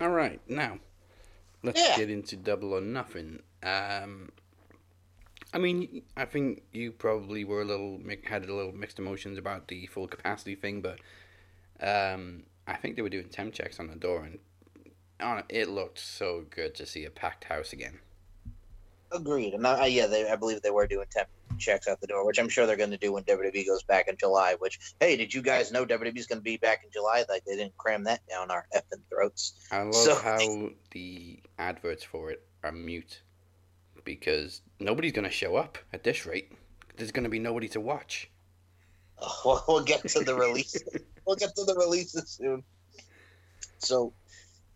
All 0.00 0.10
right, 0.10 0.40
now 0.48 0.78
let's 1.62 1.80
yeah. 1.80 1.96
get 1.96 2.10
into 2.10 2.34
double 2.36 2.72
or 2.72 2.80
nothing. 2.80 3.40
Um, 3.62 4.30
I 5.54 5.58
mean, 5.58 6.02
I 6.16 6.24
think 6.24 6.62
you 6.72 6.92
probably 6.92 7.44
were 7.44 7.62
a 7.62 7.64
little 7.64 8.00
had 8.24 8.44
a 8.44 8.54
little 8.54 8.72
mixed 8.72 8.98
emotions 8.98 9.38
about 9.38 9.68
the 9.68 9.86
full 9.86 10.08
capacity 10.08 10.54
thing, 10.54 10.80
but 10.80 10.98
um, 11.80 12.44
I 12.66 12.74
think 12.74 12.96
they 12.96 13.02
were 13.02 13.08
doing 13.08 13.28
temp 13.28 13.54
checks 13.54 13.80
on 13.80 13.88
the 13.88 13.96
door, 13.96 14.24
and 14.24 14.38
on 15.20 15.42
it 15.48 15.68
looked 15.68 15.98
so 15.98 16.44
good 16.50 16.74
to 16.76 16.86
see 16.86 17.04
a 17.04 17.10
packed 17.10 17.44
house 17.44 17.72
again. 17.72 17.98
Agreed, 19.10 19.54
and 19.54 19.66
I, 19.66 19.86
yeah, 19.86 20.06
they, 20.06 20.28
I 20.28 20.36
believe 20.36 20.62
they 20.62 20.70
were 20.70 20.86
doing 20.86 21.06
temp 21.10 21.28
checks 21.58 21.86
out 21.86 22.00
the 22.00 22.06
door, 22.06 22.26
which 22.26 22.38
I'm 22.38 22.48
sure 22.48 22.66
they're 22.66 22.76
going 22.76 22.90
to 22.90 22.96
do 22.96 23.12
when 23.12 23.24
WWE 23.24 23.66
goes 23.66 23.82
back 23.82 24.08
in 24.08 24.16
July. 24.16 24.56
Which, 24.58 24.78
hey, 25.00 25.16
did 25.16 25.32
you 25.34 25.42
guys 25.42 25.70
know 25.70 25.84
WWE's 25.84 26.26
going 26.26 26.38
to 26.38 26.42
be 26.42 26.56
back 26.56 26.82
in 26.84 26.90
July? 26.90 27.24
Like 27.28 27.44
they 27.44 27.56
didn't 27.56 27.76
cram 27.76 28.04
that 28.04 28.20
down 28.28 28.50
our 28.50 28.66
effing 28.74 29.02
throats. 29.10 29.54
I 29.70 29.82
love 29.82 29.94
so, 29.94 30.14
how 30.14 30.70
the 30.90 31.40
adverts 31.58 32.04
for 32.04 32.30
it 32.30 32.42
are 32.62 32.72
mute 32.72 33.22
because 34.04 34.62
nobody's 34.80 35.12
going 35.12 35.24
to 35.24 35.30
show 35.30 35.56
up 35.56 35.78
at 35.92 36.04
this 36.04 36.26
rate. 36.26 36.52
There's 36.96 37.12
going 37.12 37.24
to 37.24 37.30
be 37.30 37.38
nobody 37.38 37.68
to 37.68 37.80
watch. 37.80 38.30
Well, 39.44 39.64
we'll 39.68 39.84
get 39.84 40.08
to 40.08 40.24
the 40.24 40.34
release. 40.34 40.82
we'll 41.26 41.36
get 41.36 41.54
to 41.56 41.64
the 41.64 41.74
releases 41.74 42.30
soon. 42.30 42.62
So 43.78 44.12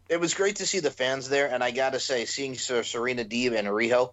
it 0.09 0.21
was 0.21 0.35
great 0.35 0.57
to 0.57 0.67
see 0.67 0.81
the 0.81 0.91
fans 0.91 1.29
there, 1.29 1.53
and 1.53 1.63
I 1.63 1.71
gotta 1.71 2.01
say, 2.01 2.25
seeing 2.25 2.55
Serena 2.55 3.25
Deeb 3.25 3.57
and 3.57 3.69
Riho 3.69 4.13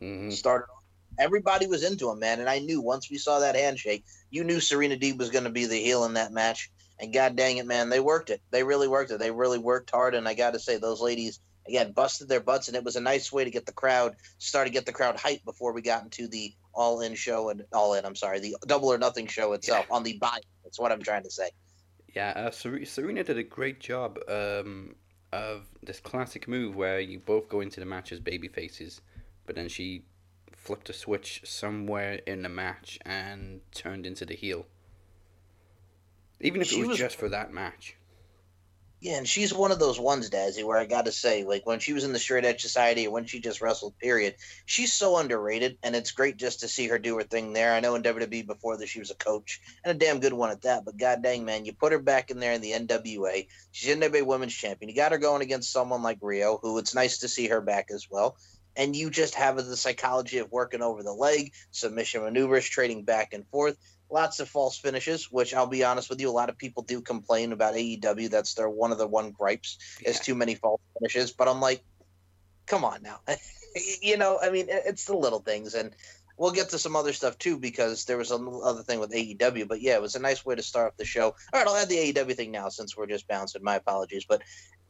mm-hmm. 0.00 0.30
started, 0.30 0.66
everybody 1.18 1.66
was 1.66 1.84
into 1.84 2.10
him, 2.10 2.18
man. 2.18 2.40
And 2.40 2.48
I 2.48 2.58
knew 2.60 2.80
once 2.80 3.10
we 3.10 3.18
saw 3.18 3.40
that 3.40 3.56
handshake, 3.56 4.04
you 4.30 4.44
knew 4.44 4.60
Serena 4.60 4.96
Deeb 4.96 5.18
was 5.18 5.30
going 5.30 5.44
to 5.44 5.50
be 5.50 5.66
the 5.66 5.76
heel 5.76 6.04
in 6.04 6.14
that 6.14 6.32
match. 6.32 6.70
And 6.98 7.12
god 7.12 7.36
dang 7.36 7.56
it, 7.56 7.66
man, 7.66 7.88
they 7.88 8.00
worked 8.00 8.30
it. 8.30 8.40
They 8.50 8.62
really 8.62 8.86
worked 8.86 9.10
it. 9.10 9.18
They 9.18 9.30
really 9.30 9.58
worked 9.58 9.90
hard, 9.90 10.14
and 10.14 10.28
I 10.28 10.34
gotta 10.34 10.60
say, 10.60 10.76
those 10.76 11.00
ladies 11.00 11.40
again 11.66 11.92
busted 11.92 12.28
their 12.28 12.40
butts, 12.40 12.68
and 12.68 12.76
it 12.76 12.84
was 12.84 12.96
a 12.96 13.00
nice 13.00 13.32
way 13.32 13.44
to 13.44 13.50
get 13.50 13.66
the 13.66 13.72
crowd 13.72 14.16
start 14.38 14.66
to 14.66 14.72
get 14.72 14.86
the 14.86 14.92
crowd 14.92 15.16
hyped 15.16 15.44
before 15.44 15.72
we 15.72 15.82
got 15.82 16.04
into 16.04 16.28
the 16.28 16.52
all 16.74 17.00
in 17.00 17.14
show 17.14 17.50
and 17.50 17.64
all 17.72 17.94
in. 17.94 18.04
I'm 18.04 18.16
sorry, 18.16 18.40
the 18.40 18.56
double 18.66 18.92
or 18.92 18.98
nothing 18.98 19.26
show 19.26 19.52
itself 19.52 19.86
yeah. 19.88 19.96
on 19.96 20.02
the 20.02 20.18
buy. 20.18 20.38
That's 20.64 20.78
what 20.78 20.92
I'm 20.92 21.02
trying 21.02 21.24
to 21.24 21.30
say. 21.30 21.50
Yeah, 22.14 22.30
uh, 22.30 22.50
Serena 22.50 23.24
did 23.24 23.38
a 23.38 23.42
great 23.42 23.80
job 23.80 24.18
um, 24.28 24.94
of 25.32 25.66
this 25.82 25.98
classic 25.98 26.46
move 26.46 26.76
where 26.76 27.00
you 27.00 27.18
both 27.18 27.48
go 27.48 27.60
into 27.60 27.80
the 27.80 27.86
match 27.86 28.12
as 28.12 28.20
baby 28.20 28.48
faces, 28.48 29.00
but 29.46 29.56
then 29.56 29.68
she 29.68 30.04
flipped 30.52 30.90
a 30.90 30.92
switch 30.92 31.40
somewhere 31.44 32.20
in 32.26 32.42
the 32.42 32.48
match 32.48 32.98
and 33.04 33.60
turned 33.72 34.06
into 34.06 34.26
the 34.26 34.34
heel. 34.34 34.66
Even 36.40 36.60
if 36.60 36.68
she 36.68 36.76
it 36.76 36.80
was, 36.80 36.88
was 36.88 36.98
just 36.98 37.16
for 37.16 37.28
that 37.30 37.52
match. 37.52 37.96
Yeah, 39.02 39.16
and 39.16 39.26
she's 39.26 39.52
one 39.52 39.72
of 39.72 39.80
those 39.80 39.98
ones, 39.98 40.30
Dazzy, 40.30 40.62
where 40.62 40.78
I 40.78 40.86
got 40.86 41.06
to 41.06 41.12
say, 41.12 41.42
like 41.42 41.66
when 41.66 41.80
she 41.80 41.92
was 41.92 42.04
in 42.04 42.12
the 42.12 42.20
Straight 42.20 42.44
Edge 42.44 42.62
Society 42.62 43.08
or 43.08 43.10
when 43.10 43.24
she 43.24 43.40
just 43.40 43.60
wrestled, 43.60 43.98
period, 43.98 44.36
she's 44.64 44.92
so 44.92 45.16
underrated, 45.16 45.76
and 45.82 45.96
it's 45.96 46.12
great 46.12 46.36
just 46.36 46.60
to 46.60 46.68
see 46.68 46.86
her 46.86 47.00
do 47.00 47.16
her 47.16 47.24
thing 47.24 47.52
there. 47.52 47.74
I 47.74 47.80
know 47.80 47.96
in 47.96 48.04
WWE 48.04 48.46
before 48.46 48.76
that 48.76 48.88
she 48.88 49.00
was 49.00 49.10
a 49.10 49.16
coach 49.16 49.60
and 49.82 49.90
a 49.90 49.98
damn 49.98 50.20
good 50.20 50.32
one 50.32 50.52
at 50.52 50.62
that, 50.62 50.84
but 50.84 50.98
god 50.98 51.20
dang, 51.20 51.44
man, 51.44 51.64
you 51.64 51.72
put 51.72 51.90
her 51.90 51.98
back 51.98 52.30
in 52.30 52.38
there 52.38 52.52
in 52.52 52.60
the 52.60 52.70
NWA. 52.70 53.48
She's 53.72 53.92
NWA 53.92 54.24
Women's 54.24 54.54
Champion. 54.54 54.88
You 54.88 54.94
got 54.94 55.10
her 55.10 55.18
going 55.18 55.42
against 55.42 55.72
someone 55.72 56.04
like 56.04 56.20
Riho, 56.20 56.60
who 56.62 56.78
it's 56.78 56.94
nice 56.94 57.18
to 57.18 57.28
see 57.28 57.48
her 57.48 57.60
back 57.60 57.88
as 57.90 58.06
well. 58.08 58.36
And 58.76 58.94
you 58.94 59.10
just 59.10 59.34
have 59.34 59.56
the 59.56 59.76
psychology 59.76 60.38
of 60.38 60.52
working 60.52 60.80
over 60.80 61.02
the 61.02 61.12
leg, 61.12 61.52
submission 61.72 62.22
maneuvers, 62.22 62.68
trading 62.68 63.02
back 63.02 63.32
and 63.32 63.48
forth 63.48 63.76
lots 64.12 64.40
of 64.40 64.48
false 64.48 64.78
finishes, 64.78 65.32
which 65.32 65.54
I'll 65.54 65.66
be 65.66 65.84
honest 65.84 66.10
with 66.10 66.20
you, 66.20 66.30
a 66.30 66.32
lot 66.32 66.50
of 66.50 66.58
people 66.58 66.82
do 66.82 67.00
complain 67.00 67.52
about 67.52 67.74
AEW. 67.74 68.30
That's 68.30 68.54
their 68.54 68.68
one 68.68 68.92
of 68.92 68.98
the 68.98 69.06
one 69.06 69.30
gripes 69.30 69.78
yeah. 70.00 70.10
is 70.10 70.20
too 70.20 70.34
many 70.34 70.54
false 70.54 70.80
finishes. 70.98 71.32
But 71.32 71.48
I'm 71.48 71.60
like, 71.60 71.82
come 72.66 72.84
on 72.84 73.02
now, 73.02 73.20
you 74.02 74.16
know, 74.16 74.38
I 74.40 74.50
mean, 74.50 74.66
it's 74.68 75.06
the 75.06 75.16
little 75.16 75.40
things, 75.40 75.74
and 75.74 75.92
we'll 76.36 76.52
get 76.52 76.70
to 76.70 76.78
some 76.78 76.96
other 76.96 77.12
stuff 77.12 77.38
too 77.38 77.58
because 77.58 78.04
there 78.04 78.18
was 78.18 78.30
another 78.30 78.82
thing 78.82 79.00
with 79.00 79.12
AEW. 79.12 79.66
But 79.66 79.80
yeah, 79.80 79.94
it 79.94 80.02
was 80.02 80.14
a 80.14 80.20
nice 80.20 80.44
way 80.44 80.54
to 80.54 80.62
start 80.62 80.88
off 80.88 80.96
the 80.96 81.04
show. 81.04 81.34
All 81.52 81.60
right, 81.60 81.66
I'll 81.66 81.76
add 81.76 81.88
the 81.88 82.12
AEW 82.12 82.36
thing 82.36 82.52
now 82.52 82.68
since 82.68 82.96
we're 82.96 83.06
just 83.06 83.26
bouncing. 83.26 83.64
My 83.64 83.76
apologies, 83.76 84.26
but 84.28 84.42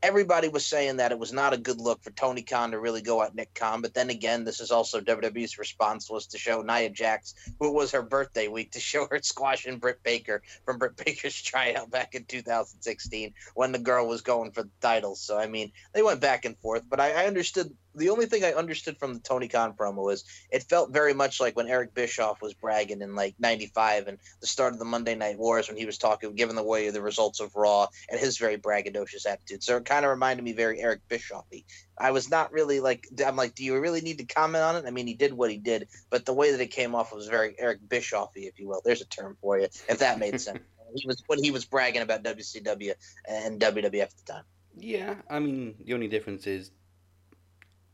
everybody 0.02 0.48
was 0.48 0.66
saying 0.66 0.96
that 0.96 1.12
it 1.12 1.18
was 1.18 1.32
not 1.32 1.52
a 1.52 1.58
good 1.58 1.80
look 1.80 2.02
for 2.02 2.10
Tony 2.10 2.42
Khan 2.42 2.72
to 2.72 2.80
really 2.80 3.02
go 3.02 3.22
at 3.22 3.34
Nick 3.34 3.54
Khan. 3.54 3.82
But 3.82 3.94
then 3.94 4.10
again, 4.10 4.44
this 4.44 4.60
is 4.60 4.70
also 4.70 5.00
WWE's 5.00 5.58
response 5.58 6.10
was 6.10 6.26
to 6.28 6.38
show 6.38 6.62
Nia 6.62 6.90
Jax, 6.90 7.34
who 7.60 7.72
was 7.72 7.92
her 7.92 8.02
birthday 8.02 8.48
week, 8.48 8.72
to 8.72 8.80
show 8.80 9.06
her 9.10 9.18
squashing 9.22 9.78
Britt 9.78 10.02
Baker 10.02 10.42
from 10.64 10.78
Britt 10.78 10.96
Baker's 10.96 11.40
tryout 11.40 11.90
back 11.90 12.14
in 12.14 12.24
2016 12.24 13.34
when 13.54 13.72
the 13.72 13.78
girl 13.78 14.08
was 14.08 14.22
going 14.22 14.50
for 14.50 14.64
the 14.64 14.70
titles. 14.80 15.20
So 15.20 15.38
I 15.38 15.46
mean, 15.46 15.72
they 15.92 16.02
went 16.02 16.20
back 16.20 16.44
and 16.44 16.58
forth, 16.58 16.82
but 16.88 17.00
I, 17.00 17.22
I 17.22 17.26
understood 17.26 17.72
the 17.94 18.10
only 18.10 18.26
thing 18.26 18.44
I 18.44 18.52
understood 18.52 18.98
from 18.98 19.14
the 19.14 19.20
Tony 19.20 19.48
Khan 19.48 19.74
promo 19.74 20.04
was 20.04 20.24
it 20.50 20.62
felt 20.62 20.92
very 20.92 21.14
much 21.14 21.40
like 21.40 21.56
when 21.56 21.68
Eric 21.68 21.94
Bischoff 21.94 22.40
was 22.40 22.54
bragging 22.54 23.02
in 23.02 23.14
like 23.14 23.34
'95 23.38 24.08
and 24.08 24.18
the 24.40 24.46
start 24.46 24.72
of 24.72 24.78
the 24.78 24.84
Monday 24.84 25.14
Night 25.14 25.38
Wars 25.38 25.68
when 25.68 25.76
he 25.76 25.86
was 25.86 25.98
talking, 25.98 26.34
giving 26.34 26.58
away 26.58 26.90
the 26.90 27.02
results 27.02 27.40
of 27.40 27.54
Raw 27.54 27.88
and 28.08 28.18
his 28.18 28.38
very 28.38 28.56
braggadocious 28.56 29.26
attitude. 29.26 29.62
So 29.62 29.76
it 29.76 29.84
kind 29.84 30.04
of 30.04 30.10
reminded 30.10 30.42
me 30.42 30.52
very 30.52 30.80
Eric 30.80 31.00
Bischoffy. 31.08 31.64
I 31.98 32.10
was 32.10 32.30
not 32.30 32.52
really 32.52 32.80
like 32.80 33.06
I'm 33.24 33.36
like, 33.36 33.54
do 33.54 33.64
you 33.64 33.78
really 33.78 34.00
need 34.00 34.18
to 34.18 34.24
comment 34.24 34.64
on 34.64 34.76
it? 34.76 34.84
I 34.86 34.90
mean, 34.90 35.06
he 35.06 35.14
did 35.14 35.32
what 35.32 35.50
he 35.50 35.58
did, 35.58 35.88
but 36.10 36.24
the 36.24 36.34
way 36.34 36.52
that 36.52 36.60
it 36.60 36.70
came 36.70 36.94
off 36.94 37.12
was 37.12 37.28
very 37.28 37.54
Eric 37.58 37.80
Bischoffy, 37.86 38.48
if 38.48 38.58
you 38.58 38.68
will. 38.68 38.80
There's 38.84 39.02
a 39.02 39.06
term 39.06 39.36
for 39.40 39.58
you, 39.58 39.68
if 39.88 39.98
that 39.98 40.18
made 40.18 40.40
sense. 40.40 40.60
he 40.94 41.06
was 41.06 41.22
when 41.26 41.42
he 41.42 41.50
was 41.50 41.64
bragging 41.64 42.02
about 42.02 42.22
WCW 42.22 42.94
and 43.26 43.60
WWF 43.60 44.02
at 44.02 44.16
the 44.26 44.32
time. 44.32 44.44
Yeah, 44.76 45.16
I 45.28 45.38
mean, 45.38 45.74
the 45.84 45.94
only 45.94 46.08
difference 46.08 46.46
is 46.46 46.70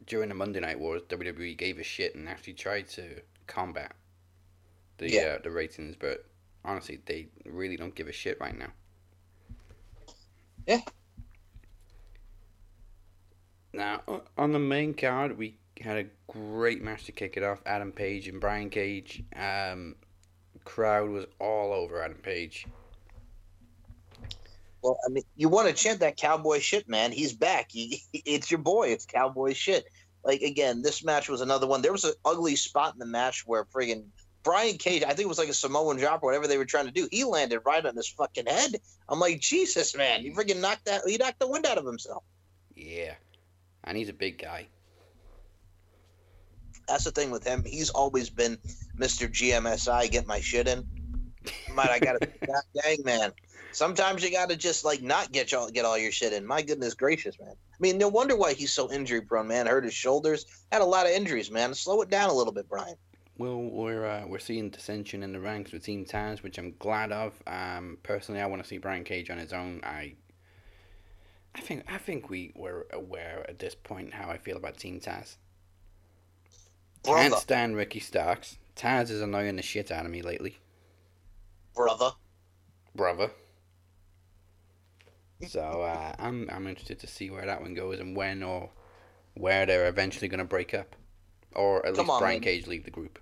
during 0.08 0.28
the 0.30 0.34
Monday 0.34 0.58
Night 0.60 0.80
Wars, 0.80 1.02
WWE 1.08 1.56
gave 1.56 1.78
a 1.78 1.82
shit 1.84 2.14
and 2.14 2.28
actually 2.28 2.54
tried 2.54 2.88
to 2.90 3.20
combat 3.46 3.92
the 4.96 5.10
Yeah. 5.10 5.36
uh, 5.38 5.42
the 5.42 5.50
ratings, 5.50 5.94
but 5.96 6.24
honestly, 6.64 6.98
they 7.06 7.28
really 7.44 7.76
don't 7.76 7.94
give 7.94 8.08
a 8.08 8.12
shit 8.12 8.40
right 8.40 8.56
now. 8.56 8.72
Yeah. 10.66 10.80
Now, 13.72 14.02
on 14.36 14.52
the 14.52 14.58
main 14.58 14.94
card, 14.94 15.38
we 15.38 15.58
had 15.80 15.98
a 15.98 16.06
great 16.26 16.82
match 16.82 17.04
to 17.04 17.12
kick 17.12 17.36
it 17.36 17.42
off. 17.42 17.60
Adam 17.66 17.92
Page 17.92 18.26
and 18.28 18.40
Brian 18.40 18.70
Cage. 18.70 19.22
Um, 19.36 19.94
crowd 20.64 21.10
was 21.10 21.26
all 21.38 21.72
over 21.72 22.02
Adam 22.02 22.18
Page. 22.18 22.66
Well, 24.82 24.98
I 25.06 25.10
mean, 25.10 25.24
you 25.36 25.48
want 25.48 25.68
to 25.68 25.74
chant 25.74 26.00
that 26.00 26.16
cowboy 26.16 26.60
shit, 26.60 26.88
man. 26.88 27.12
He's 27.12 27.32
back. 27.32 27.68
He, 27.70 28.02
it's 28.12 28.50
your 28.50 28.58
boy. 28.58 28.88
It's 28.88 29.06
cowboy 29.06 29.54
shit. 29.54 29.84
Like 30.24 30.42
again, 30.42 30.82
this 30.82 31.04
match 31.04 31.28
was 31.28 31.40
another 31.40 31.66
one. 31.66 31.82
There 31.82 31.92
was 31.92 32.04
an 32.04 32.14
ugly 32.24 32.56
spot 32.56 32.92
in 32.92 32.98
the 32.98 33.06
match 33.06 33.44
where 33.46 33.64
friggin' 33.64 34.04
Brian 34.42 34.78
Cage, 34.78 35.02
I 35.02 35.08
think 35.08 35.20
it 35.20 35.28
was 35.28 35.38
like 35.38 35.48
a 35.48 35.54
Samoan 35.54 35.96
drop 35.96 36.22
or 36.22 36.26
whatever 36.26 36.46
they 36.46 36.58
were 36.58 36.64
trying 36.64 36.86
to 36.86 36.92
do. 36.92 37.08
He 37.10 37.24
landed 37.24 37.60
right 37.66 37.84
on 37.84 37.96
his 37.96 38.08
fucking 38.08 38.46
head. 38.46 38.76
I'm 39.08 39.20
like, 39.20 39.40
Jesus, 39.40 39.96
man, 39.96 40.22
he 40.22 40.30
friggin' 40.30 40.60
knocked 40.60 40.86
that. 40.86 41.02
He 41.06 41.16
knocked 41.16 41.40
the 41.40 41.48
wind 41.48 41.66
out 41.66 41.78
of 41.78 41.86
himself. 41.86 42.22
Yeah, 42.74 43.14
and 43.84 43.96
he's 43.96 44.08
a 44.08 44.14
big 44.14 44.38
guy. 44.38 44.68
That's 46.86 47.04
the 47.04 47.10
thing 47.10 47.30
with 47.30 47.46
him. 47.46 47.64
He's 47.64 47.90
always 47.90 48.30
been 48.30 48.56
Mr. 48.96 49.28
GMSI. 49.28 50.10
Get 50.10 50.26
my 50.26 50.40
shit 50.40 50.66
in. 50.66 50.86
But 51.74 51.90
I 51.90 51.98
gotta, 51.98 52.26
God 52.46 52.62
dang 52.82 52.98
man. 53.04 53.32
Sometimes 53.78 54.24
you 54.24 54.32
gotta 54.32 54.56
just 54.56 54.84
like 54.84 55.02
not 55.02 55.30
get 55.30 55.54
all 55.54 55.70
get 55.70 55.84
all 55.84 55.96
your 55.96 56.10
shit 56.10 56.32
in. 56.32 56.44
My 56.44 56.62
goodness 56.62 56.94
gracious, 56.94 57.38
man. 57.38 57.52
I 57.52 57.76
mean, 57.78 57.96
no 57.96 58.08
wonder 58.08 58.34
why 58.34 58.54
he's 58.54 58.72
so 58.72 58.90
injury 58.90 59.20
prone, 59.20 59.46
man. 59.46 59.68
Hurt 59.68 59.84
his 59.84 59.94
shoulders, 59.94 60.46
had 60.72 60.82
a 60.82 60.84
lot 60.84 61.06
of 61.06 61.12
injuries, 61.12 61.48
man. 61.48 61.72
Slow 61.74 62.02
it 62.02 62.10
down 62.10 62.28
a 62.28 62.32
little 62.32 62.52
bit, 62.52 62.68
Brian. 62.68 62.96
Well, 63.36 63.56
we're 63.56 64.04
uh, 64.04 64.26
we're 64.26 64.40
seeing 64.40 64.70
dissension 64.70 65.22
in 65.22 65.32
the 65.32 65.38
ranks 65.38 65.70
with 65.70 65.84
Team 65.84 66.04
Taz, 66.04 66.42
which 66.42 66.58
I'm 66.58 66.74
glad 66.80 67.12
of. 67.12 67.40
Um, 67.46 67.98
personally, 68.02 68.40
I 68.40 68.46
want 68.46 68.60
to 68.60 68.68
see 68.68 68.78
Brian 68.78 69.04
Cage 69.04 69.30
on 69.30 69.38
his 69.38 69.52
own. 69.52 69.80
I, 69.84 70.16
I 71.54 71.60
think 71.60 71.84
I 71.88 71.98
think 71.98 72.28
we 72.28 72.50
were 72.56 72.88
aware 72.92 73.46
at 73.48 73.60
this 73.60 73.76
point 73.76 74.12
how 74.12 74.28
I 74.28 74.38
feel 74.38 74.56
about 74.56 74.76
Team 74.76 74.98
Taz. 74.98 75.36
Can't 77.04 77.30
Brother, 77.30 77.36
stand 77.36 77.76
Ricky 77.76 78.00
Starks. 78.00 78.58
Taz 78.74 79.08
is 79.08 79.22
annoying 79.22 79.54
the 79.54 79.62
shit 79.62 79.92
out 79.92 80.04
of 80.04 80.10
me 80.10 80.20
lately, 80.20 80.58
brother. 81.76 82.10
brother. 82.96 83.30
So 85.46 85.60
uh, 85.82 86.14
I'm 86.18 86.48
I'm 86.50 86.66
interested 86.66 86.98
to 87.00 87.06
see 87.06 87.30
where 87.30 87.46
that 87.46 87.60
one 87.60 87.74
goes 87.74 88.00
and 88.00 88.16
when 88.16 88.42
or 88.42 88.70
where 89.34 89.66
they're 89.66 89.86
eventually 89.88 90.28
going 90.28 90.38
to 90.38 90.44
break 90.44 90.74
up, 90.74 90.96
or 91.54 91.84
at 91.86 91.94
Come 91.94 92.06
least 92.06 92.10
on, 92.14 92.20
Brian 92.20 92.34
man. 92.36 92.42
Cage 92.42 92.66
leave 92.66 92.84
the 92.84 92.90
group. 92.90 93.20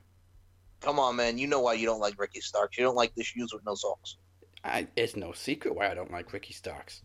Come 0.81 0.99
on, 0.99 1.17
man. 1.17 1.37
You 1.39 1.47
know 1.47 1.61
why 1.61 1.75
you 1.75 1.87
don't 1.87 2.01
like 2.01 2.19
Ricky 2.19 2.41
Starks. 2.41 2.79
You 2.79 2.85
don't 2.85 2.95
like 2.97 3.15
the 3.15 3.23
shoes 3.25 3.53
with 3.53 3.65
no 3.67 3.75
socks. 3.75 4.17
I, 4.65 4.87
it's 4.97 5.15
no 5.17 5.33
secret 5.33 5.75
why 5.75 5.91
I 5.91 5.95
don't 5.95 6.11
like 6.11 6.33
Ricky 6.33 6.53
Starks. 6.55 7.03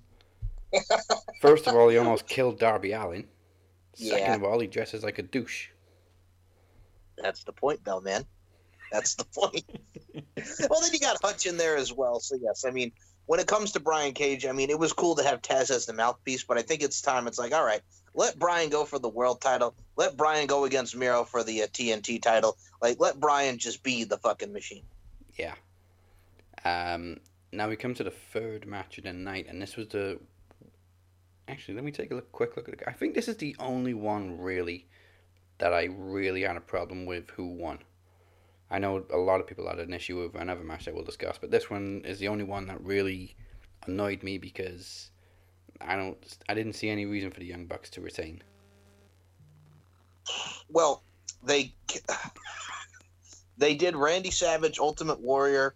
First 1.41 1.67
of 1.67 1.75
all, 1.75 1.89
he 1.89 1.97
almost 1.97 2.27
killed 2.27 2.59
Darby 2.59 2.93
Allin. 2.93 3.27
Second 3.93 4.17
Yeah. 4.19 4.35
of 4.35 4.43
all, 4.43 4.59
he 4.59 4.67
dresses 4.67 5.03
like 5.03 5.19
a 5.19 5.23
douche. 5.23 5.67
That's 7.17 7.43
the 7.43 7.51
point, 7.53 7.81
though, 7.83 7.99
man. 7.99 8.25
That's 8.91 9.15
the 9.15 9.25
point. 9.35 9.63
well, 10.69 10.81
then 10.81 10.93
you 10.93 10.99
got 10.99 11.17
Hutch 11.23 11.45
in 11.45 11.57
there 11.57 11.75
as 11.75 11.93
well. 11.93 12.19
So 12.19 12.37
yes, 12.41 12.63
I 12.65 12.71
mean, 12.71 12.91
when 13.25 13.39
it 13.39 13.47
comes 13.47 13.71
to 13.73 13.79
Brian 13.79 14.13
Cage, 14.13 14.45
I 14.45 14.51
mean, 14.51 14.69
it 14.69 14.79
was 14.79 14.93
cool 14.93 15.15
to 15.15 15.23
have 15.23 15.41
Taz 15.41 15.71
as 15.71 15.85
the 15.85 15.93
mouthpiece, 15.93 16.43
but 16.43 16.57
I 16.57 16.61
think 16.61 16.81
it's 16.81 17.01
time. 17.01 17.27
It's 17.27 17.39
like, 17.39 17.53
all 17.53 17.65
right, 17.65 17.81
let 18.13 18.37
Brian 18.37 18.69
go 18.69 18.85
for 18.85 18.99
the 18.99 19.09
world 19.09 19.41
title. 19.41 19.73
Let 19.95 20.17
Brian 20.17 20.47
go 20.47 20.65
against 20.65 20.95
Miro 20.95 21.23
for 21.23 21.43
the 21.43 21.63
uh, 21.63 21.67
TNT 21.67 22.21
title. 22.21 22.57
Like, 22.81 22.99
let 22.99 23.19
Brian 23.19 23.57
just 23.57 23.83
be 23.83 24.03
the 24.03 24.17
fucking 24.17 24.51
machine. 24.51 24.83
Yeah. 25.37 25.53
Um, 26.65 27.19
now 27.51 27.69
we 27.69 27.75
come 27.75 27.93
to 27.95 28.03
the 28.03 28.11
third 28.11 28.65
match 28.65 28.97
of 28.97 29.05
the 29.05 29.13
night, 29.13 29.47
and 29.47 29.61
this 29.61 29.75
was 29.75 29.87
the. 29.87 30.19
Actually, 31.47 31.75
let 31.75 31.83
me 31.83 31.91
take 31.91 32.11
a 32.11 32.15
look, 32.15 32.31
quick 32.31 32.55
look 32.55 32.69
at. 32.69 32.87
I 32.87 32.93
think 32.93 33.13
this 33.13 33.27
is 33.27 33.37
the 33.37 33.55
only 33.59 33.93
one 33.93 34.39
really 34.39 34.87
that 35.57 35.73
I 35.73 35.89
really 35.95 36.41
had 36.41 36.57
a 36.57 36.61
problem 36.61 37.05
with 37.05 37.29
who 37.31 37.47
won. 37.47 37.79
I 38.71 38.79
know 38.79 39.03
a 39.11 39.17
lot 39.17 39.41
of 39.41 39.47
people 39.47 39.67
had 39.67 39.79
an 39.79 39.93
issue 39.93 40.21
with 40.23 40.41
another 40.41 40.63
match 40.63 40.85
that 40.85 40.95
we'll 40.95 41.03
discuss, 41.03 41.37
but 41.37 41.51
this 41.51 41.69
one 41.69 42.03
is 42.05 42.19
the 42.19 42.29
only 42.29 42.45
one 42.45 42.67
that 42.67 42.81
really 42.81 43.35
annoyed 43.85 44.23
me 44.23 44.37
because 44.37 45.11
I 45.81 45.97
don't, 45.97 46.17
I 46.47 46.53
didn't 46.53 46.73
see 46.73 46.89
any 46.89 47.05
reason 47.05 47.31
for 47.31 47.41
the 47.41 47.45
Young 47.45 47.65
Bucks 47.65 47.89
to 47.91 48.01
retain. 48.01 48.41
Well, 50.69 51.03
they 51.43 51.73
they 53.57 53.75
did 53.75 53.95
Randy 53.95 54.31
Savage, 54.31 54.79
Ultimate 54.79 55.19
Warrior. 55.19 55.75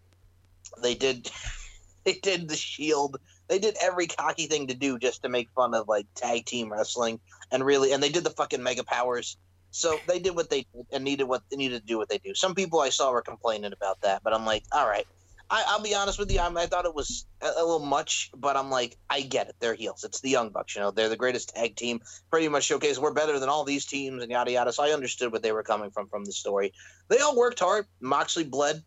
They 0.82 0.96
did 0.96 1.30
they 2.06 2.14
did 2.14 2.48
the 2.48 2.56
Shield. 2.56 3.20
They 3.48 3.60
did 3.60 3.76
every 3.82 4.08
cocky 4.08 4.48
thing 4.48 4.68
to 4.68 4.74
do 4.74 4.98
just 4.98 5.24
to 5.24 5.30
make 5.30 5.50
fun 5.50 5.74
of 5.74 5.88
like 5.88 6.08
tag 6.16 6.46
team 6.46 6.72
wrestling 6.72 7.20
and 7.52 7.64
really 7.66 7.92
and 7.92 8.02
they 8.02 8.10
did 8.10 8.24
the 8.24 8.30
fucking 8.30 8.64
mega 8.64 8.84
powers. 8.84 9.38
So 9.76 10.00
they 10.08 10.20
did 10.20 10.38
what 10.38 10.50
they 10.50 10.66
did 10.74 10.86
and 10.94 11.04
needed 11.04 11.26
what 11.26 11.44
they 11.52 11.58
needed 11.58 11.82
to 11.82 11.86
do 11.86 11.98
what 11.98 12.08
they 12.08 12.18
do. 12.18 12.34
Some 12.34 12.56
people 12.56 12.80
I 12.80 12.88
saw 12.88 13.12
were 13.12 13.22
complaining 13.22 13.74
about 13.74 14.00
that, 14.02 14.22
but 14.24 14.34
I'm 14.34 14.46
like, 14.46 14.64
all 14.72 14.88
right. 14.88 15.06
I, 15.50 15.64
I'll 15.68 15.84
be 15.84 15.94
honest 15.94 16.18
with 16.18 16.32
you. 16.32 16.40
I, 16.40 16.48
I 16.48 16.66
thought 16.66 16.86
it 16.86 16.96
was 16.96 17.28
a, 17.42 17.48
a 17.58 17.64
little 17.64 17.86
much, 17.86 18.32
but 18.38 18.56
I'm 18.56 18.72
like, 18.72 18.98
I 19.10 19.20
get 19.22 19.50
it. 19.50 19.56
They're 19.60 19.76
heels. 19.76 20.06
It's 20.06 20.22
the 20.22 20.30
Young 20.30 20.50
Bucks. 20.50 20.76
You 20.76 20.82
know, 20.82 20.92
they're 20.92 21.10
the 21.10 21.18
greatest 21.18 21.50
tag 21.54 21.76
team. 21.76 22.00
Pretty 22.32 22.48
much 22.48 22.64
showcase 22.64 22.98
we're 22.98 23.14
better 23.14 23.38
than 23.38 23.50
all 23.50 23.66
these 23.66 23.86
teams 23.86 24.24
and 24.24 24.32
yada 24.32 24.52
yada. 24.52 24.72
So 24.72 24.84
I 24.84 24.92
understood 24.92 25.34
what 25.34 25.44
they 25.44 25.52
were 25.52 25.62
coming 25.62 25.92
from 25.92 26.08
from 26.08 26.24
the 26.24 26.32
story. 26.32 26.72
They 27.10 27.20
all 27.20 27.36
worked 27.36 27.60
hard. 27.60 27.86
Moxley 28.00 28.46
bled. 28.46 28.82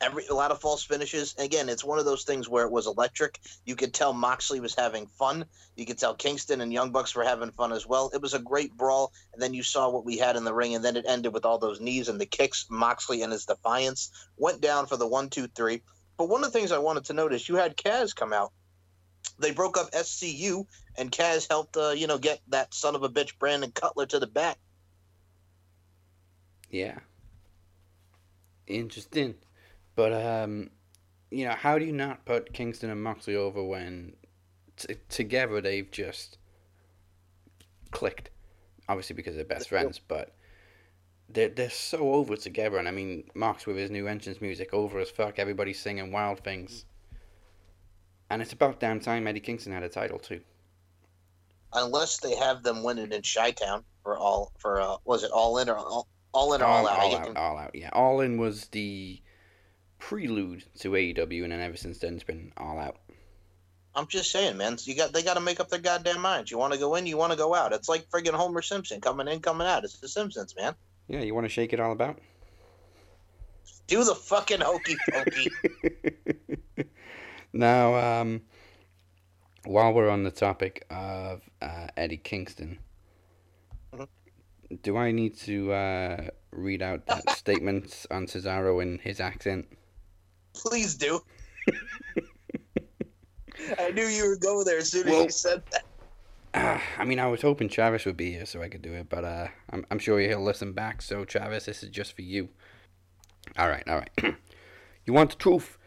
Every 0.00 0.26
a 0.28 0.34
lot 0.34 0.50
of 0.50 0.60
false 0.60 0.82
finishes. 0.82 1.34
Again, 1.38 1.68
it's 1.68 1.84
one 1.84 1.98
of 1.98 2.06
those 2.06 2.24
things 2.24 2.48
where 2.48 2.64
it 2.64 2.72
was 2.72 2.86
electric. 2.86 3.38
You 3.66 3.76
could 3.76 3.92
tell 3.92 4.14
Moxley 4.14 4.58
was 4.58 4.74
having 4.74 5.06
fun. 5.06 5.44
You 5.76 5.84
could 5.84 5.98
tell 5.98 6.14
Kingston 6.14 6.62
and 6.62 6.72
Young 6.72 6.90
Bucks 6.90 7.14
were 7.14 7.24
having 7.24 7.50
fun 7.50 7.72
as 7.72 7.86
well. 7.86 8.10
It 8.14 8.22
was 8.22 8.32
a 8.32 8.38
great 8.38 8.74
brawl, 8.74 9.12
and 9.32 9.42
then 9.42 9.52
you 9.52 9.62
saw 9.62 9.90
what 9.90 10.06
we 10.06 10.16
had 10.16 10.36
in 10.36 10.44
the 10.44 10.54
ring, 10.54 10.74
and 10.74 10.84
then 10.84 10.96
it 10.96 11.04
ended 11.06 11.34
with 11.34 11.44
all 11.44 11.58
those 11.58 11.80
knees 11.80 12.08
and 12.08 12.20
the 12.20 12.26
kicks. 12.26 12.66
Moxley 12.70 13.22
and 13.22 13.32
his 13.32 13.44
defiance 13.44 14.10
went 14.36 14.62
down 14.62 14.86
for 14.86 14.96
the 14.96 15.06
one, 15.06 15.28
two, 15.28 15.48
three. 15.48 15.82
But 16.16 16.28
one 16.28 16.44
of 16.44 16.52
the 16.52 16.58
things 16.58 16.72
I 16.72 16.78
wanted 16.78 17.04
to 17.06 17.12
notice, 17.12 17.48
you 17.48 17.56
had 17.56 17.76
Kaz 17.76 18.14
come 18.14 18.32
out. 18.32 18.52
They 19.38 19.52
broke 19.52 19.78
up 19.78 19.90
SCU, 19.92 20.66
and 20.96 21.10
Kaz 21.10 21.48
helped, 21.48 21.76
uh, 21.76 21.90
you 21.90 22.06
know, 22.06 22.18
get 22.18 22.40
that 22.48 22.74
son 22.74 22.94
of 22.94 23.02
a 23.02 23.08
bitch 23.08 23.38
Brandon 23.38 23.70
Cutler 23.70 24.06
to 24.06 24.18
the 24.18 24.26
back. 24.26 24.58
Yeah. 26.70 26.98
Interesting. 28.66 29.34
But, 30.00 30.14
um, 30.14 30.70
you 31.30 31.44
know, 31.44 31.52
how 31.52 31.78
do 31.78 31.84
you 31.84 31.92
not 31.92 32.24
put 32.24 32.54
Kingston 32.54 32.88
and 32.88 33.02
Moxley 33.02 33.36
over 33.36 33.62
when 33.62 34.16
t- 34.78 34.96
together 35.10 35.60
they've 35.60 35.90
just 35.90 36.38
clicked? 37.90 38.30
Obviously 38.88 39.14
because 39.14 39.34
they're 39.36 39.44
best 39.44 39.68
friends, 39.68 39.98
but 39.98 40.34
they're, 41.28 41.50
they're 41.50 41.68
so 41.68 42.14
over 42.14 42.34
together. 42.36 42.78
And 42.78 42.88
I 42.88 42.92
mean, 42.92 43.24
Mox 43.34 43.66
with 43.66 43.76
his 43.76 43.90
new 43.90 44.06
entrance 44.06 44.40
music, 44.40 44.72
over 44.72 45.00
as 45.00 45.10
fuck, 45.10 45.38
everybody's 45.38 45.78
singing 45.78 46.12
wild 46.12 46.40
things. 46.40 46.86
And 48.30 48.40
it's 48.40 48.54
about 48.54 48.80
damn 48.80 49.00
time 49.00 49.26
Eddie 49.26 49.40
Kingston 49.40 49.74
had 49.74 49.82
a 49.82 49.90
title 49.90 50.18
too. 50.18 50.40
unless 51.74 52.18
they 52.20 52.34
have 52.36 52.62
them 52.62 52.82
winning 52.82 53.12
in 53.12 53.22
Chi 53.22 53.50
Town 53.52 53.84
for 54.02 54.16
all 54.16 54.52
for 54.58 54.80
uh 54.80 54.96
was 55.04 55.24
it 55.24 55.30
all 55.30 55.58
in 55.58 55.68
or 55.68 55.76
all, 55.76 56.08
all 56.32 56.54
in 56.54 56.62
or 56.62 56.66
all, 56.66 56.88
out? 56.88 56.98
I 56.98 57.02
all 57.02 57.16
out, 57.16 57.36
all 57.36 57.58
out. 57.58 57.74
Yeah, 57.74 57.90
all 57.92 58.20
in 58.20 58.38
was 58.38 58.66
the 58.68 59.20
prelude 60.00 60.64
to 60.80 60.90
AEW, 60.90 61.44
and 61.44 61.52
then 61.52 61.60
ever 61.60 61.76
since 61.76 61.98
then 61.98 62.14
it's 62.14 62.24
been 62.24 62.52
all 62.56 62.78
out. 62.78 62.96
I'm 63.94 64.06
just 64.06 64.30
saying, 64.32 64.56
man. 64.56 64.76
You 64.82 64.96
got 64.96 65.12
they 65.12 65.22
got 65.22 65.34
to 65.34 65.40
make 65.40 65.60
up 65.60 65.68
their 65.68 65.78
goddamn 65.80 66.20
minds. 66.20 66.50
You 66.50 66.58
want 66.58 66.72
to 66.72 66.78
go 66.78 66.94
in, 66.96 67.06
you 67.06 67.16
want 67.16 67.32
to 67.32 67.38
go 67.38 67.54
out. 67.54 67.72
It's 67.72 67.88
like 67.88 68.08
friggin' 68.10 68.34
Homer 68.34 68.62
Simpson 68.62 69.00
coming 69.00 69.28
in, 69.28 69.40
coming 69.40 69.66
out. 69.66 69.84
It's 69.84 69.98
the 69.98 70.08
Simpsons, 70.08 70.54
man. 70.56 70.74
Yeah, 71.08 71.20
you 71.20 71.34
want 71.34 71.44
to 71.44 71.48
shake 71.48 71.72
it 71.72 71.80
all 71.80 71.92
about? 71.92 72.18
Do 73.88 74.04
the 74.04 74.14
fucking 74.14 74.60
hokey 74.60 74.96
pokey. 75.10 75.50
now, 77.52 78.20
um, 78.20 78.42
while 79.64 79.92
we're 79.92 80.08
on 80.08 80.22
the 80.22 80.30
topic 80.30 80.86
of 80.90 81.42
uh, 81.60 81.88
Eddie 81.96 82.16
Kingston, 82.16 82.78
Mhm. 83.92 84.06
do 84.82 84.96
I 84.96 85.10
need 85.10 85.36
to 85.38 85.72
uh, 85.72 86.28
read 86.52 86.80
out 86.82 87.06
that 87.06 87.28
statement 87.36 88.06
on 88.12 88.26
Cesaro 88.26 88.80
in 88.80 88.98
his 89.00 89.18
accent? 89.18 89.66
Please 90.52 90.94
do. 90.94 91.20
I 93.78 93.90
knew 93.90 94.04
you 94.04 94.28
would 94.30 94.40
go 94.40 94.64
there 94.64 94.78
as 94.78 94.90
soon 94.90 95.06
as 95.06 95.12
Well- 95.12 95.24
you 95.24 95.30
said 95.30 95.62
that. 95.72 95.84
Uh, 96.52 96.80
I 96.98 97.04
mean, 97.04 97.20
I 97.20 97.28
was 97.28 97.42
hoping 97.42 97.68
Travis 97.68 98.04
would 98.06 98.16
be 98.16 98.32
here 98.32 98.44
so 98.44 98.60
I 98.60 98.68
could 98.68 98.82
do 98.82 98.92
it, 98.94 99.08
but 99.08 99.24
uh, 99.24 99.46
I'm, 99.70 99.86
I'm 99.88 100.00
sure 100.00 100.18
he'll 100.18 100.42
listen 100.42 100.72
back. 100.72 101.00
So, 101.00 101.24
Travis, 101.24 101.66
this 101.66 101.84
is 101.84 101.90
just 101.90 102.16
for 102.16 102.22
you. 102.22 102.48
All 103.56 103.68
right, 103.68 103.84
all 103.88 103.98
right. 103.98 104.10
you 105.06 105.12
want 105.12 105.30
the 105.30 105.36
truth? 105.36 105.78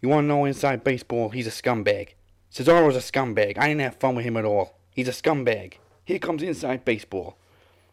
You 0.00 0.08
want 0.08 0.24
to 0.24 0.28
know 0.28 0.44
inside 0.44 0.84
baseball? 0.84 1.30
He's 1.30 1.48
a 1.48 1.50
scumbag. 1.50 2.10
Cesaro's 2.52 2.94
a 2.94 3.00
scumbag. 3.00 3.58
I 3.58 3.66
didn't 3.66 3.80
have 3.80 3.96
fun 3.96 4.14
with 4.14 4.24
him 4.24 4.36
at 4.36 4.44
all. 4.44 4.78
He's 4.92 5.08
a 5.08 5.12
scumbag. 5.12 5.74
Here 6.04 6.20
comes 6.20 6.42
inside 6.42 6.84
baseball. 6.84 7.36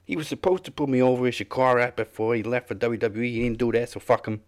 He 0.06 0.16
was 0.16 0.28
supposed 0.28 0.66
to 0.66 0.72
put 0.72 0.90
me 0.90 1.02
over 1.02 1.26
at 1.26 1.34
Chikara 1.34 1.96
before 1.96 2.36
he 2.36 2.44
left 2.44 2.68
for 2.68 2.76
WWE. 2.76 3.24
He 3.24 3.42
didn't 3.44 3.58
do 3.58 3.72
that, 3.72 3.90
so 3.90 4.00
fuck 4.00 4.28
him. 4.28 4.42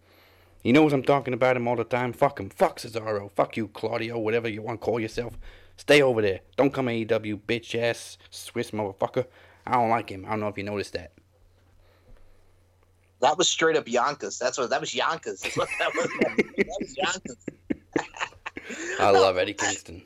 He 0.66 0.72
knows 0.72 0.94
I'm 0.94 1.04
talking 1.04 1.36
about 1.36 1.56
him 1.58 1.68
all 1.68 1.76
the 1.76 1.84
time. 1.84 2.12
Fuck 2.12 2.40
him. 2.40 2.50
Fuck 2.50 2.80
Cesaro. 2.80 3.30
Fuck 3.34 3.56
you, 3.56 3.68
Claudio, 3.68 4.18
whatever 4.18 4.50
you 4.50 4.64
want 4.64 4.82
to 4.82 4.84
call 4.84 5.00
yourself. 5.00 5.38
Stay 5.78 6.02
over 6.02 6.24
there. 6.24 6.40
Don't 6.58 6.74
come 6.74 6.88
AEW, 6.88 7.40
bitch 7.42 7.76
ass, 7.80 8.18
Swiss 8.32 8.72
motherfucker. 8.72 9.28
I 9.68 9.74
don't 9.74 9.92
like 9.92 10.10
him. 10.10 10.26
I 10.26 10.32
don't 10.32 10.40
know 10.40 10.48
if 10.48 10.58
you 10.58 10.64
noticed 10.64 10.94
that. 10.94 11.12
That 13.22 13.38
was 13.38 13.48
straight 13.48 13.78
up 13.78 13.88
Yonkers. 13.88 14.40
That's 14.40 14.58
what 14.58 14.72
that 14.72 14.82
was 14.82 14.96
Yonkers. 14.96 15.42
That's 15.42 15.56
what 15.56 15.70
that 15.78 15.94
was. 15.94 16.08
that 16.08 16.68
was 16.80 16.98
Yonkers. 16.98 17.38
I 19.00 19.12
love 19.12 19.38
Eddie 19.38 19.54
Kingston. 19.54 20.02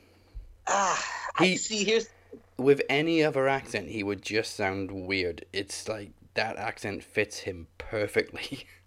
Ah, 0.67 1.01
He- 1.39 1.55
see. 1.55 1.85
Here's 1.85 2.09
With 2.57 2.81
any 2.89 3.23
other 3.23 3.47
accent, 3.47 3.87
he 3.87 4.03
would 4.03 4.21
just 4.21 4.57
sound 4.57 4.91
weird. 4.91 5.45
It's 5.53 5.87
like 5.87 6.11
that 6.33 6.57
accent 6.57 7.01
fits 7.01 7.39
him 7.39 7.67
perfectly. 7.77 8.67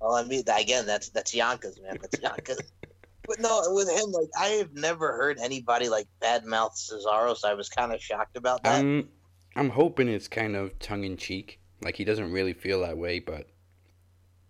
Well, 0.00 0.14
I 0.14 0.24
mean, 0.24 0.42
again, 0.48 0.86
that's 0.86 1.08
that's 1.10 1.34
Yonkers, 1.34 1.80
man. 1.80 1.98
That's 2.00 2.20
Yonkers. 2.20 2.58
but 3.26 3.40
no, 3.40 3.62
with 3.68 3.90
him, 3.90 4.12
like 4.12 4.28
I 4.38 4.46
have 4.58 4.74
never 4.74 5.12
heard 5.12 5.38
anybody 5.40 5.88
like 5.88 6.06
badmouth 6.20 6.74
Cesaro, 6.74 7.36
so 7.36 7.48
I 7.48 7.54
was 7.54 7.68
kind 7.68 7.92
of 7.92 8.00
shocked 8.00 8.36
about 8.36 8.62
that. 8.64 8.80
I'm, 8.80 9.08
I'm 9.56 9.70
hoping 9.70 10.08
it's 10.08 10.28
kind 10.28 10.54
of 10.54 10.78
tongue 10.78 11.04
in 11.04 11.16
cheek. 11.16 11.60
Like 11.82 11.96
he 11.96 12.04
doesn't 12.04 12.32
really 12.32 12.52
feel 12.52 12.80
that 12.82 12.96
way, 12.96 13.18
but 13.18 13.48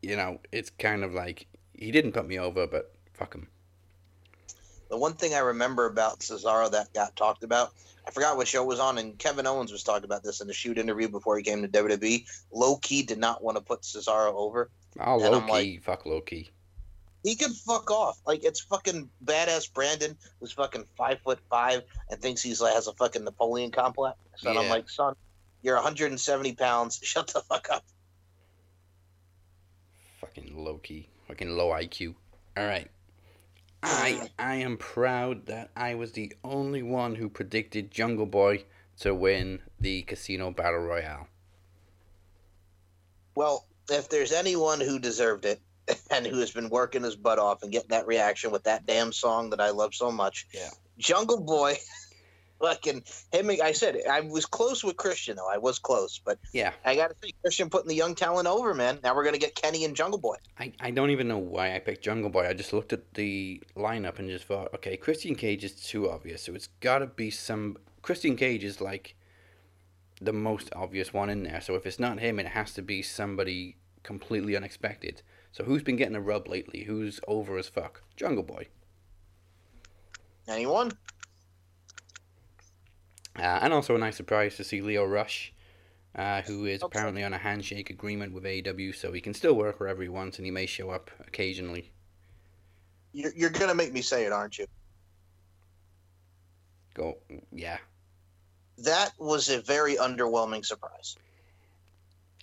you 0.03 0.17
know, 0.17 0.41
it's 0.53 0.71
kind 0.71 1.05
of 1.05 1.15
like 1.15 1.47
he 1.75 1.91
didn't 1.91 2.13
put 2.13 2.27
me 2.27 2.39
over, 2.39 2.67
but 2.67 2.93
fuck 3.13 3.35
him. 3.35 3.49
the 4.89 4.97
one 4.97 5.15
thing 5.15 5.35
I 5.35 5.39
remember 5.39 5.87
about 5.87 6.21
Cesaro 6.21 6.71
that 6.71 6.93
got 6.93 7.17
talked 7.17 7.45
about, 7.45 7.73
I 8.07 8.11
forgot 8.11 8.37
what 8.37 8.47
show 8.47 8.65
was 8.65 8.79
on, 8.79 8.99
and 8.99 9.19
Kevin 9.19 9.47
Owens 9.47 9.73
was 9.73 9.83
talking 9.83 10.05
about 10.05 10.23
this 10.23 10.41
in 10.41 10.47
the 10.47 10.53
shoot 10.53 10.79
interview 10.79 11.09
before 11.09 11.37
he 11.37 11.43
came 11.43 11.63
to 11.63 11.69
WWE. 11.69 12.25
Low 12.53 12.77
Ki 12.77 13.03
did 13.03 13.19
not 13.19 13.43
want 13.43 13.57
to 13.57 13.63
put 13.63 13.83
Cesaro 13.83 14.33
over. 14.35 14.71
Oh, 15.01 15.17
Low 15.17 15.41
Ki, 15.43 15.79
fuck 15.79 16.07
Low 16.07 16.21
Ki. 16.21 16.51
He 17.23 17.35
can 17.35 17.53
fuck 17.53 17.91
off. 17.91 18.21
Like 18.27 18.45
it's 18.45 18.61
fucking 18.61 19.11
badass 19.25 19.73
Brandon 19.73 20.17
who's 20.39 20.53
fucking 20.53 20.85
five 20.97 21.21
foot 21.21 21.41
five 21.51 21.83
and 22.09 22.21
thinks 22.21 22.43
he's 22.43 22.61
like 22.61 22.75
has 22.75 22.87
a 22.87 22.93
fucking 22.93 23.25
Napoleon 23.25 23.73
complex. 23.73 24.17
And 24.45 24.59
I'm 24.59 24.69
like, 24.69 24.89
son, 24.89 25.15
you're 25.63 25.75
170 25.75 26.55
pounds. 26.55 27.01
Shut 27.03 27.27
the 27.29 27.41
fuck 27.41 27.69
up. 27.71 27.85
Fucking 30.21 30.57
Low 30.57 30.79
Ki, 30.79 31.09
fucking 31.27 31.51
low 31.51 31.71
IQ. 31.71 32.15
All 32.57 32.65
right. 32.65 32.89
I 33.83 34.31
I 34.39 34.57
am 34.57 34.77
proud 34.77 35.47
that 35.47 35.71
I 35.77 35.95
was 35.97 36.13
the 36.13 36.33
only 36.45 36.83
one 36.83 37.17
who 37.17 37.29
predicted 37.29 37.91
Jungle 37.91 38.27
Boy 38.27 38.65
to 39.01 39.15
win 39.15 39.61
the 39.81 40.03
Casino 40.03 40.51
Battle 40.51 40.81
Royale. 40.81 41.29
Well, 43.35 43.67
if 43.91 44.09
there's 44.09 44.33
anyone 44.33 44.81
who 44.81 44.99
deserved 44.99 45.45
it 45.45 45.61
and 46.11 46.27
who 46.27 46.39
has 46.41 46.51
been 46.51 46.69
working 46.69 47.03
his 47.03 47.17
butt 47.17 47.39
off 47.39 47.63
and 47.63 47.71
getting 47.73 47.91
that 47.91 48.07
reaction 48.07 48.51
with 48.51 48.65
that 48.65 48.87
damn 48.87 49.13
song 49.13 49.51
that 49.51 49.61
I 49.61 49.71
love 49.71 49.95
so 49.95 50.11
much, 50.11 50.47
Yeah. 50.53 50.69
Jungle 50.99 51.41
Boy. 51.41 51.77
Fucking 52.59 53.03
him. 53.33 53.51
I 53.63 53.73
said. 53.73 53.99
I 54.11 54.21
was 54.21 54.47
close 54.47 54.83
with 54.83 54.97
Christian 54.97 55.37
though. 55.37 55.47
I 55.47 55.59
was 55.59 55.79
close, 55.79 56.19
but 56.25 56.39
Yeah. 56.55 56.73
I 56.87 56.97
got 56.97 57.09
to 57.09 57.17
say, 57.23 57.33
Christian 57.43 57.69
putting 57.69 57.89
the 57.89 57.95
young 57.95 58.15
talent 58.15 58.49
over, 58.49 58.73
man. 58.73 58.99
Now 59.03 59.15
we're 59.15 59.25
gonna 59.25 59.37
get 59.37 59.55
Kenny 59.55 59.85
and 59.85 59.95
Jungle 59.95 60.19
Boy. 60.19 60.37
I, 60.59 60.73
I 60.81 60.91
don't 60.91 61.11
even 61.11 61.29
know 61.29 61.37
why 61.37 61.75
I 61.77 61.81
picked 61.81 62.03
Jungle 62.03 62.31
Boy. 62.31 62.49
I 62.49 62.55
just 62.55 62.73
looked 62.73 62.95
at 62.95 63.13
the 63.13 63.63
lineup 63.77 64.19
and 64.19 64.31
just 64.31 64.47
thought, 64.47 64.73
okay, 64.75 64.97
Christian 64.97 65.35
Cage 65.35 65.65
is 65.65 65.75
too 65.75 66.09
obvious, 66.09 66.43
so 66.45 66.55
it's 66.55 66.69
got 66.81 67.01
to 67.01 67.07
be 67.07 67.31
some. 67.31 67.77
Christian 68.01 68.37
Cage 68.37 68.65
is 68.65 68.81
like 68.81 69.16
the 70.21 70.33
most 70.33 70.71
obvious 70.75 71.13
one 71.13 71.31
in 71.31 71.43
there. 71.43 71.61
So 71.61 71.75
if 71.75 71.87
it's 71.87 71.99
not 71.99 72.21
him, 72.21 72.39
it 72.39 72.49
has 72.49 72.73
to 72.75 72.83
be 72.83 73.03
somebody 73.03 73.77
completely 74.03 74.57
unexpected. 74.57 75.23
So 75.53 75.65
who's 75.65 75.83
been 75.83 75.97
getting 75.97 76.17
a 76.17 76.21
rub 76.21 76.49
lately? 76.49 76.85
Who's 76.85 77.21
over 77.27 77.59
as 77.59 77.69
fuck? 77.69 78.03
Jungle 78.17 78.43
Boy. 78.43 78.69
Anyone? 80.49 80.93
Uh, 83.39 83.59
and 83.63 83.73
also 83.73 83.95
a 83.95 83.99
nice 83.99 84.17
surprise 84.17 84.57
to 84.57 84.65
see 84.65 84.81
Lio 84.81 85.05
Rush, 85.05 85.53
uh, 86.15 86.41
who 86.43 86.65
is 86.65 86.83
apparently 86.83 87.23
on 87.23 87.35
a 87.35 87.39
handshake 87.39 87.91
agreement 87.91 88.33
with 88.33 88.45
AEW, 88.45 88.95
so 88.95 89.13
he 89.13 89.21
can 89.21 89.35
still 89.35 89.55
work 89.55 89.79
wherever 89.79 90.03
he 90.03 90.09
wants, 90.09 90.39
and 90.39 90.47
he 90.47 90.51
may 90.51 90.67
show 90.67 90.91
up 90.91 91.11
occasionally. 91.27 91.91
You're, 93.13 93.33
you're 93.35 93.51
gonna 93.51 93.75
make 93.75 93.93
me 93.93 94.03
say 94.03 94.25
it, 94.25 94.33
aren't 94.33 94.59
you? 94.59 94.67
Go, 96.95 97.19
yeah. 97.53 97.79
That 98.79 99.13
was 99.19 99.49
a 99.49 99.61
very 99.61 99.97
underwhelming 99.97 100.65
surprise. 100.65 101.17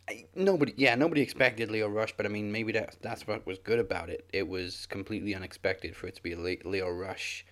I, 0.10 0.26
nobody, 0.36 0.74
yeah, 0.76 0.96
nobody 0.96 1.22
expected 1.22 1.72
Lio 1.72 1.88
Rush, 1.88 2.14
but 2.18 2.26
I 2.26 2.30
mean, 2.30 2.52
maybe 2.52 2.72
that 2.74 2.98
that's 3.02 3.26
what 3.26 3.46
was 3.46 3.60
good 3.60 3.80
about 3.80 4.10
it. 4.10 4.28
It 4.34 4.48
was 4.48 4.86
completely 4.88 5.34
unexpected 5.34 5.96
for 5.96 6.08
it 6.08 6.16
to 6.16 6.24
be 6.24 6.36
Lio 6.36 6.90
Rush. 6.90 7.46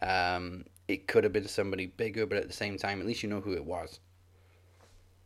Um, 0.00 0.64
it 0.86 1.06
could 1.06 1.24
have 1.24 1.32
been 1.32 1.48
somebody 1.48 1.86
bigger, 1.86 2.24
but 2.24 2.38
at 2.38 2.46
the 2.46 2.54
same 2.54 2.78
time, 2.78 3.00
at 3.00 3.06
least 3.06 3.22
you 3.22 3.28
know 3.28 3.40
who 3.40 3.52
it 3.52 3.64
was. 3.64 4.00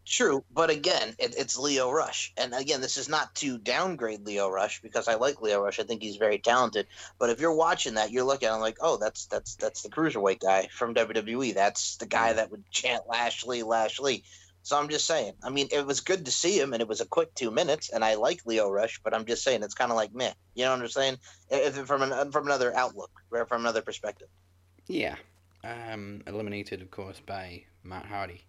True, 0.04 0.44
but 0.52 0.68
again, 0.68 1.14
it, 1.18 1.34
it's 1.38 1.56
Lio 1.56 1.90
Rush, 1.90 2.32
and 2.36 2.52
again, 2.54 2.80
this 2.80 2.96
is 2.96 3.08
not 3.08 3.34
to 3.36 3.56
downgrade 3.56 4.26
Lio 4.26 4.48
Rush 4.48 4.82
because 4.82 5.06
I 5.06 5.14
like 5.14 5.40
Lio 5.40 5.62
Rush. 5.62 5.78
I 5.78 5.84
think 5.84 6.02
he's 6.02 6.16
very 6.16 6.38
talented. 6.38 6.88
But 7.20 7.30
if 7.30 7.40
you're 7.40 7.54
watching 7.54 7.94
that, 7.94 8.10
you're 8.10 8.24
looking 8.24 8.48
at 8.48 8.54
him 8.54 8.60
like, 8.60 8.78
oh, 8.80 8.96
that's 8.96 9.26
that's 9.26 9.54
that's 9.54 9.82
the 9.82 9.90
cruiserweight 9.90 10.40
guy 10.40 10.68
from 10.72 10.94
WWE. 10.94 11.54
That's 11.54 11.96
the 11.96 12.06
guy 12.06 12.32
that 12.32 12.50
would 12.50 12.68
chant 12.70 13.04
Lashley, 13.08 13.62
Lashley. 13.62 14.24
So 14.64 14.76
I'm 14.76 14.88
just 14.88 15.06
saying. 15.06 15.34
I 15.42 15.50
mean, 15.50 15.68
it 15.70 15.86
was 15.86 16.00
good 16.00 16.24
to 16.24 16.32
see 16.32 16.58
him, 16.58 16.72
and 16.72 16.82
it 16.82 16.88
was 16.88 17.00
a 17.00 17.06
quick 17.06 17.32
two 17.34 17.52
minutes, 17.52 17.90
and 17.90 18.04
I 18.04 18.14
like 18.16 18.44
Lio 18.44 18.68
Rush. 18.68 19.00
But 19.04 19.14
I'm 19.14 19.24
just 19.24 19.44
saying, 19.44 19.62
it's 19.62 19.74
kind 19.74 19.92
of 19.92 19.96
like 19.96 20.12
meh. 20.12 20.32
You 20.54 20.64
know 20.64 20.72
what 20.72 20.80
I'm 20.80 20.88
saying? 20.88 21.18
If 21.48 21.76
from 21.86 22.02
an 22.02 22.32
from 22.32 22.46
another 22.46 22.74
outlook, 22.76 23.10
from 23.30 23.60
another 23.60 23.82
perspective. 23.82 24.28
Yeah. 24.88 25.14
Um, 25.64 26.22
eliminated, 26.26 26.82
of 26.82 26.90
course, 26.90 27.20
by 27.24 27.64
Matt 27.84 28.06
Hardy. 28.06 28.42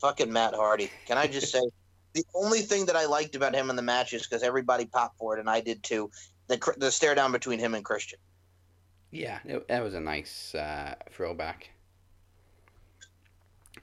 Fucking 0.00 0.32
Matt 0.32 0.54
Hardy. 0.54 0.90
Can 1.06 1.18
I 1.18 1.26
just 1.26 1.52
say 1.52 1.60
the 2.14 2.24
only 2.34 2.60
thing 2.60 2.86
that 2.86 2.96
I 2.96 3.06
liked 3.06 3.36
about 3.36 3.54
him 3.54 3.70
in 3.70 3.76
the 3.76 3.82
match 3.82 4.12
is 4.12 4.26
because 4.26 4.42
everybody 4.42 4.86
popped 4.86 5.18
for 5.18 5.36
it, 5.36 5.40
and 5.40 5.50
I 5.50 5.60
did 5.60 5.82
too. 5.82 6.10
The 6.48 6.58
the 6.78 6.90
stare 6.90 7.14
down 7.14 7.32
between 7.32 7.58
him 7.58 7.74
and 7.74 7.84
Christian. 7.84 8.18
Yeah, 9.10 9.38
it, 9.44 9.68
that 9.68 9.82
was 9.82 9.94
a 9.94 10.00
nice 10.00 10.54
uh, 10.54 10.94
throwback. 11.10 11.70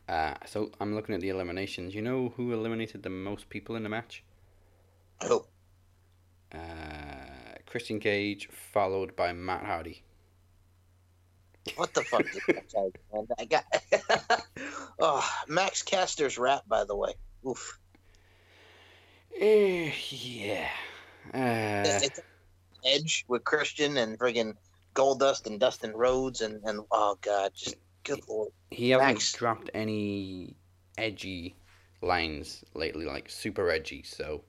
Uh, 0.08 0.36
so 0.46 0.72
I'm 0.80 0.94
looking 0.96 1.16
at 1.16 1.22
the 1.22 1.30
eliminations. 1.30 1.96
You 1.96 2.02
know 2.02 2.34
who 2.36 2.52
eliminated 2.54 3.04
the 3.04 3.10
most 3.10 3.50
people 3.50 3.76
in 3.76 3.84
the 3.84 3.90
match? 3.90 4.24
Oh, 5.22 5.46
Uh, 6.54 7.58
Christian 7.66 8.00
Cage, 8.00 8.48
followed 8.52 9.16
by 9.16 9.34
Matt 9.34 9.66
Hardy. 9.66 10.04
What 11.76 11.94
the 11.94 12.02
fuck? 12.04 12.24
did 12.24 12.42
that 12.56 12.74
guy 12.74 12.90
man? 13.14 13.28
I 13.40 13.46
got. 13.46 13.66
oh, 15.00 15.30
Max 15.48 15.82
Caster's 15.84 16.38
rap, 16.38 16.64
by 16.68 16.84
the 16.84 16.96
way. 16.96 17.14
Oof. 17.48 17.80
Eh, 19.40 19.92
yeah. 20.10 20.68
Uh, 21.34 22.00
Edge 22.86 23.26
with 23.28 23.44
Christian 23.46 23.98
and 23.98 24.20
friggin' 24.20 24.56
Goldust 24.94 25.48
and 25.48 25.60
Dustin 25.60 25.94
Rhodes 25.94 26.42
and 26.42 26.62
and 26.66 26.82
oh 26.92 27.18
god, 27.22 27.52
just 27.56 27.76
good 28.04 28.20
lord. 28.28 28.52
he 28.70 28.90
hasn't 28.92 29.14
Max. 29.14 29.32
dropped 29.32 29.70
any 29.74 30.56
edgy 30.98 31.56
lines 32.02 32.64
lately, 32.74 33.06
like 33.06 33.30
super 33.30 33.70
edgy. 33.70 34.04
So 34.04 34.44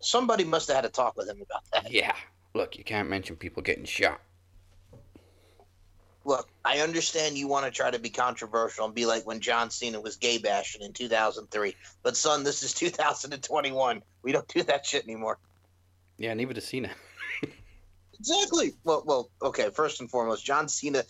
Somebody 0.00 0.44
must 0.44 0.68
have 0.68 0.76
had 0.76 0.84
a 0.84 0.88
talk 0.88 1.16
with 1.16 1.28
him 1.28 1.42
about 1.42 1.64
that. 1.72 1.90
yeah, 1.92 2.14
look, 2.54 2.78
you 2.78 2.84
can't 2.84 3.08
mention 3.08 3.34
people 3.36 3.62
getting 3.62 3.84
shot. 3.84 4.20
Look, 6.26 6.48
I 6.64 6.80
understand 6.80 7.38
you 7.38 7.46
want 7.46 7.66
to 7.66 7.70
try 7.70 7.88
to 7.88 8.00
be 8.00 8.10
controversial 8.10 8.84
and 8.84 8.92
be 8.92 9.06
like 9.06 9.24
when 9.24 9.38
John 9.38 9.70
Cena 9.70 10.00
was 10.00 10.16
gay 10.16 10.38
bashing 10.38 10.82
in 10.82 10.92
2003. 10.92 11.76
But 12.02 12.16
son, 12.16 12.42
this 12.42 12.64
is 12.64 12.74
2021. 12.74 14.02
We 14.22 14.32
don't 14.32 14.48
do 14.48 14.64
that 14.64 14.84
shit 14.84 15.04
anymore. 15.04 15.38
Yeah, 16.18 16.34
neither 16.34 16.52
does 16.52 16.66
Cena. 16.66 16.90
Exactly. 18.18 18.72
Well, 18.82 19.04
well, 19.06 19.30
okay. 19.40 19.70
First 19.70 20.00
and 20.00 20.10
foremost, 20.10 20.44
John 20.44 20.68
Cena. 20.68 21.04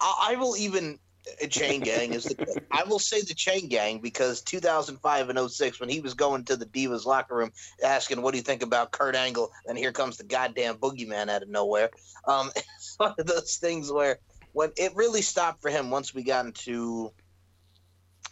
I, 0.00 0.28
I 0.30 0.36
will 0.36 0.56
even 0.56 0.98
uh, 1.42 1.46
Chain 1.48 1.80
Gang 1.82 2.14
is 2.14 2.24
the. 2.24 2.62
I 2.70 2.84
will 2.84 2.98
say 2.98 3.20
the 3.20 3.34
Chain 3.34 3.68
Gang 3.68 4.00
because 4.00 4.40
2005 4.42 5.28
and 5.28 5.50
06 5.50 5.80
when 5.80 5.88
he 5.88 6.00
was 6.00 6.14
going 6.14 6.44
to 6.44 6.56
the 6.56 6.64
Divas 6.66 7.04
locker 7.04 7.36
room 7.36 7.52
asking, 7.84 8.22
"What 8.22 8.30
do 8.30 8.38
you 8.38 8.44
think 8.44 8.62
about 8.62 8.92
Kurt 8.92 9.16
Angle?" 9.16 9.50
and 9.66 9.76
here 9.76 9.92
comes 9.92 10.16
the 10.16 10.24
goddamn 10.24 10.76
boogeyman 10.76 11.28
out 11.28 11.42
of 11.42 11.48
nowhere. 11.48 11.90
Um, 12.26 12.50
it's 12.56 12.94
one 12.96 13.14
of 13.18 13.26
those 13.26 13.56
things 13.56 13.92
where 13.92 14.18
when 14.52 14.72
it 14.76 14.94
really 14.94 15.22
stopped 15.22 15.62
for 15.62 15.70
him 15.70 15.90
once 15.90 16.14
we 16.14 16.22
got 16.22 16.46
into 16.46 17.12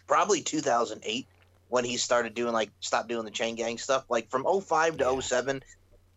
probably 0.07 0.43
2008 0.43 1.27
when 1.69 1.85
he 1.85 1.97
started 1.97 2.35
doing 2.35 2.53
like 2.53 2.71
stopped 2.81 3.09
doing 3.09 3.25
the 3.25 3.31
chain 3.31 3.55
gang 3.55 3.79
stuff 3.79 4.05
like 4.09 4.29
from 4.31 4.45
05 4.45 4.99
to 4.99 5.05
Yeah. 5.05 5.21
07 5.21 5.63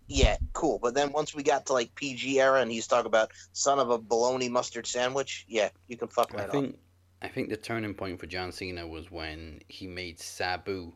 yeah 0.08 0.38
cool 0.52 0.80
but 0.82 0.94
then 0.94 1.12
once 1.12 1.34
we 1.34 1.44
got 1.44 1.66
to 1.68 1.74
like 1.74 1.94
pg 1.96 2.40
era 2.40 2.62
and 2.62 2.72
he's 2.72 2.88
talking 2.88 3.06
about 3.06 3.32
son 3.54 3.80
of 3.80 3.90
a 3.90 3.98
bologna 3.98 4.50
mustard 4.50 4.86
sandwich 4.86 5.46
yeah 5.48 5.70
you 5.88 5.96
can 5.96 6.08
fuck 6.08 6.34
I 6.34 6.38
right 6.38 6.46
off 6.48 6.52
think 6.52 6.78
I 7.24 7.30
think 7.30 7.48
the 7.50 7.56
turning 7.56 7.94
point 7.94 8.20
for 8.20 8.28
John 8.28 8.52
Cena 8.52 8.86
was 8.86 9.10
when 9.10 9.62
he 9.70 9.88
made 9.88 10.20
Sabu 10.20 10.92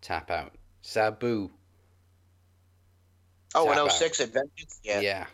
tap 0.00 0.30
out. 0.30 0.54
Sabu. 0.82 1.50
oh 3.56 3.72
in 3.72 3.78
oh 3.78 3.86
out. 3.86 3.92
06 3.92 4.20
at 4.20 4.32
vengeance 4.32 4.80
yeah, 4.84 5.00
Yeah. 5.00 5.26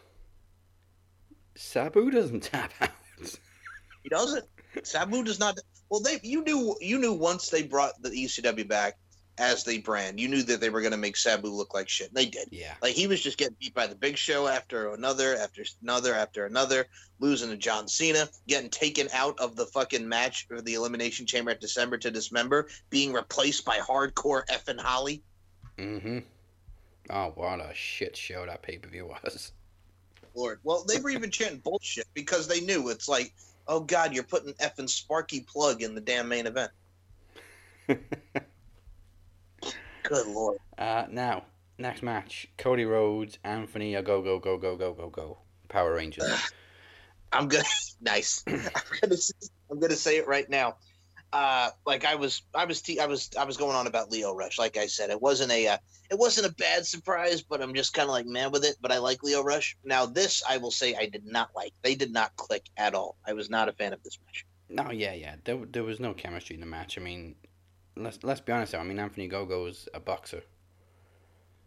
Sabu 1.59 2.11
doesn't 2.11 2.41
tap 2.45 2.73
out. 2.81 2.91
he 4.03 4.09
doesn't 4.09 4.45
sabu 4.85 5.25
does 5.25 5.41
not 5.41 5.59
well 5.91 6.01
they 6.01 6.21
you 6.23 6.45
knew 6.45 6.77
you 6.81 6.99
knew 6.99 7.13
once 7.13 7.49
they 7.51 7.63
brought 7.63 8.01
the 8.01 8.11
ecw 8.11 8.69
back 8.69 8.97
as 9.39 9.65
the 9.65 9.79
brand 9.79 10.21
you 10.21 10.29
knew 10.29 10.43
that 10.43 10.61
they 10.61 10.71
were 10.71 10.81
going 10.81 10.93
to 10.93 10.97
make 10.99 11.17
sabu 11.17 11.49
look 11.49 11.75
like 11.75 11.89
shit 11.89 12.09
and 12.09 12.17
they 12.17 12.27
did 12.27 12.47
Yeah. 12.53 12.75
Like 12.81 12.95
he 12.95 13.07
was 13.09 13.21
just 13.21 13.39
getting 13.39 13.57
beat 13.59 13.75
by 13.75 13.87
the 13.89 13.95
Big 13.97 14.17
Show 14.17 14.47
after 14.47 14.95
another, 14.95 15.37
after 15.37 15.65
another, 15.83 16.15
after 16.15 16.47
another, 16.47 16.87
losing 17.19 17.51
to 17.51 17.57
John 17.57 17.89
Cena, 17.89 18.29
getting 18.47 18.71
taken 18.71 19.09
out 19.13 19.39
of 19.41 19.57
the 19.57 19.67
fucking 19.67 20.09
match 20.09 20.47
or 20.51 20.61
the 20.61 20.75
Elimination 20.75 21.27
Chamber 21.27 21.51
at 21.51 21.61
December 21.61 21.99
to 21.99 22.11
Dismember, 22.11 22.69
being 22.91 23.13
replaced 23.13 23.65
by 23.65 23.79
Hardcore 23.79 24.43
effing 24.47 24.81
Holly. 24.81 25.23
Mm-hmm. 25.77 26.19
Oh, 27.11 27.33
what 27.35 27.61
a 27.61 27.71
shit 27.75 28.17
show 28.17 28.45
that 28.47 28.63
pay 28.63 28.79
per 28.79 28.89
view 28.89 29.07
was. 29.07 29.53
Lord, 30.39 30.61
well, 30.63 30.85
they 30.87 31.01
were 31.01 31.11
even 31.11 31.33
chanting 31.33 31.59
bullshit 31.59 32.07
because 32.15 32.47
they 32.47 32.61
knew 32.61 32.91
it's 32.91 33.09
like, 33.09 33.35
oh 33.67 33.81
god, 33.81 34.15
you're 34.15 34.23
putting 34.23 34.55
effing 34.55 34.89
Sparky 34.89 35.45
Plugg 35.53 35.81
in 35.81 35.97
the 35.97 36.01
damn 36.01 36.29
main 36.29 36.47
event. 36.47 36.71
Good 37.89 38.07
lord. 40.27 40.59
Uh, 40.79 41.07
now, 41.11 41.45
next 41.77 42.03
match: 42.03 42.47
Cody 42.57 42.85
Rhodes, 42.85 43.39
Anthony, 43.45 43.97
a 43.97 44.03
go 44.03 44.23
go 44.23 44.39
go 44.39 44.57
go 44.57 44.77
go 44.77 44.95
go 44.95 45.11
go. 45.11 45.39
Power 45.69 45.95
Rangers. 45.95 46.25
I'm 47.33 47.49
gonna 47.49 47.65
nice. 48.01 48.45
I'm 48.49 48.61
gonna 49.03 49.17
say- 49.17 49.35
I'm 49.71 49.81
gonna 49.81 49.97
say 49.97 50.17
it 50.17 50.27
right 50.27 50.49
now. 50.49 50.77
Uh, 51.33 51.71
like 51.85 52.05
I 52.05 52.15
was, 52.15 52.43
I 52.55 52.65
was, 52.65 52.81
te- 52.81 53.01
I 53.01 53.07
was, 53.07 53.31
I 53.39 53.45
was 53.45 53.57
going 53.57 53.77
on 53.77 53.87
about 53.87 54.11
Lio 54.11 54.35
Rush. 54.35 54.59
Like 54.59 54.77
I 54.77 54.87
said, 54.87 55.11
it 55.11 55.21
wasn't 55.21 55.53
a, 55.53 55.69
uh, 55.69 55.79
it 56.11 56.19
wasn't 56.19 56.47
a 56.47 56.55
bad 56.55 56.87
surprise, 56.87 57.43
but 57.43 57.61
I'm 57.61 57.75
just 57.75 57.93
kind 57.93 58.09
of 58.09 58.13
like 58.13 58.27
man 58.27 58.51
with 58.51 58.65
it. 58.65 58.77
But 58.81 58.93
I 58.93 58.99
like 58.99 59.23
Lio 59.23 59.43
Rush. 59.43 59.77
Now 59.85 60.07
this, 60.07 60.43
I 60.49 60.57
will 60.57 60.71
say, 60.71 60.95
I 60.95 61.07
did 61.07 61.27
not 61.27 61.51
like. 61.55 61.75
They 61.83 61.95
did 61.95 62.13
not 62.13 62.35
click 62.37 62.65
at 62.77 62.95
all. 62.95 63.17
I 63.27 63.35
was 63.35 63.51
not 63.51 63.69
a 63.69 63.73
fan 63.73 63.93
of 63.93 64.03
this 64.03 64.19
match. 64.25 64.47
No, 64.71 64.91
yeah, 64.91 65.13
yeah. 65.13 65.37
There, 65.45 65.59
there 65.71 65.85
was 65.85 66.01
no 66.01 66.15
chemistry 66.15 66.55
in 66.55 66.61
the 66.61 66.67
match. 66.67 66.99
I 66.99 67.03
mean, 67.03 67.35
let's 67.97 68.23
let's 68.23 68.41
be 68.41 68.53
honest. 68.53 68.73
Though. 68.73 68.79
I 68.79 68.85
mean, 68.85 68.99
Anthony 68.99 69.29
Ogogo 69.29 69.69
is 69.69 69.89
a 69.93 70.01
boxer. 70.01 70.43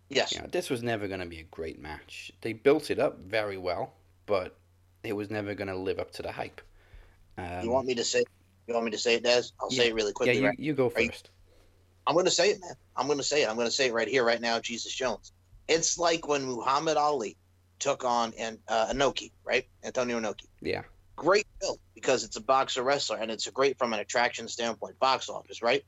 Yes, 0.10 0.34
You 0.34 0.42
know, 0.42 0.48
this 0.52 0.70
was 0.70 0.84
never 0.84 1.08
going 1.08 1.22
to 1.22 1.26
be 1.26 1.40
a 1.40 1.44
great 1.44 1.80
match. 1.80 2.34
They 2.42 2.52
built 2.52 2.92
it 2.92 3.00
up 3.00 3.20
very 3.20 3.58
well, 3.58 3.94
but 4.26 4.58
it 5.06 5.14
was 5.14 5.30
never 5.30 5.54
going 5.54 5.70
to 5.70 5.76
live 5.76 6.00
up 6.00 6.12
to 6.14 6.22
the 6.22 6.34
hype. 6.34 6.60
Um, 7.38 7.64
you 7.64 7.72
want 7.72 7.88
me 7.88 7.96
to 7.96 8.04
say? 8.04 8.26
You 8.68 8.74
want 8.74 8.86
me 8.86 8.92
to 8.92 8.98
say 8.98 9.16
it, 9.16 9.24
Des? 9.24 9.44
I'll 9.60 9.70
say 9.70 9.88
it 9.90 9.94
really 9.96 10.10
Yeah, 10.10 10.14
quickly. 10.14 10.40
you, 10.40 10.46
right? 10.48 10.60
you 10.60 10.74
go 10.74 10.92
Are 10.96 11.02
you- 11.02 11.08
first. 11.10 11.30
I'm 12.08 12.16
going 12.16 12.26
to 12.26 12.32
say 12.32 12.50
it, 12.52 12.60
man. 12.62 12.74
I'm 12.96 13.06
going 13.06 13.20
to 13.20 13.24
say 13.24 13.44
it. 13.44 13.50
I'm 13.50 13.56
going 13.56 13.68
to 13.68 13.72
say 13.72 13.88
it 13.88 13.94
right 13.94 14.08
here, 14.08 14.24
right 14.24 14.42
now. 14.42 14.60
Jesus 14.60 14.94
Jones. 14.94 15.32
It's 15.68 15.98
like 15.98 16.28
when 16.28 16.44
Muhammad 16.46 16.98
Ali 16.98 17.38
took 17.80 18.04
on 18.04 18.34
an 18.40 18.58
uh, 18.68 18.88
Inoki, 18.92 19.32
right? 19.46 19.66
Antonio 19.84 20.20
Inoki. 20.20 20.46
Yeah. 20.62 20.82
great 21.16 21.46
film 21.62 21.78
because 21.94 22.24
it's 22.24 22.38
a 22.38 22.42
boxer 22.42 22.82
wrestler 22.84 23.18
and 23.18 23.30
it's 23.30 23.48
great 23.50 23.78
from 23.78 23.94
an 23.94 24.00
attraction 24.00 24.48
standpoint, 24.48 24.98
box 25.00 25.30
office, 25.30 25.62
right? 25.62 25.84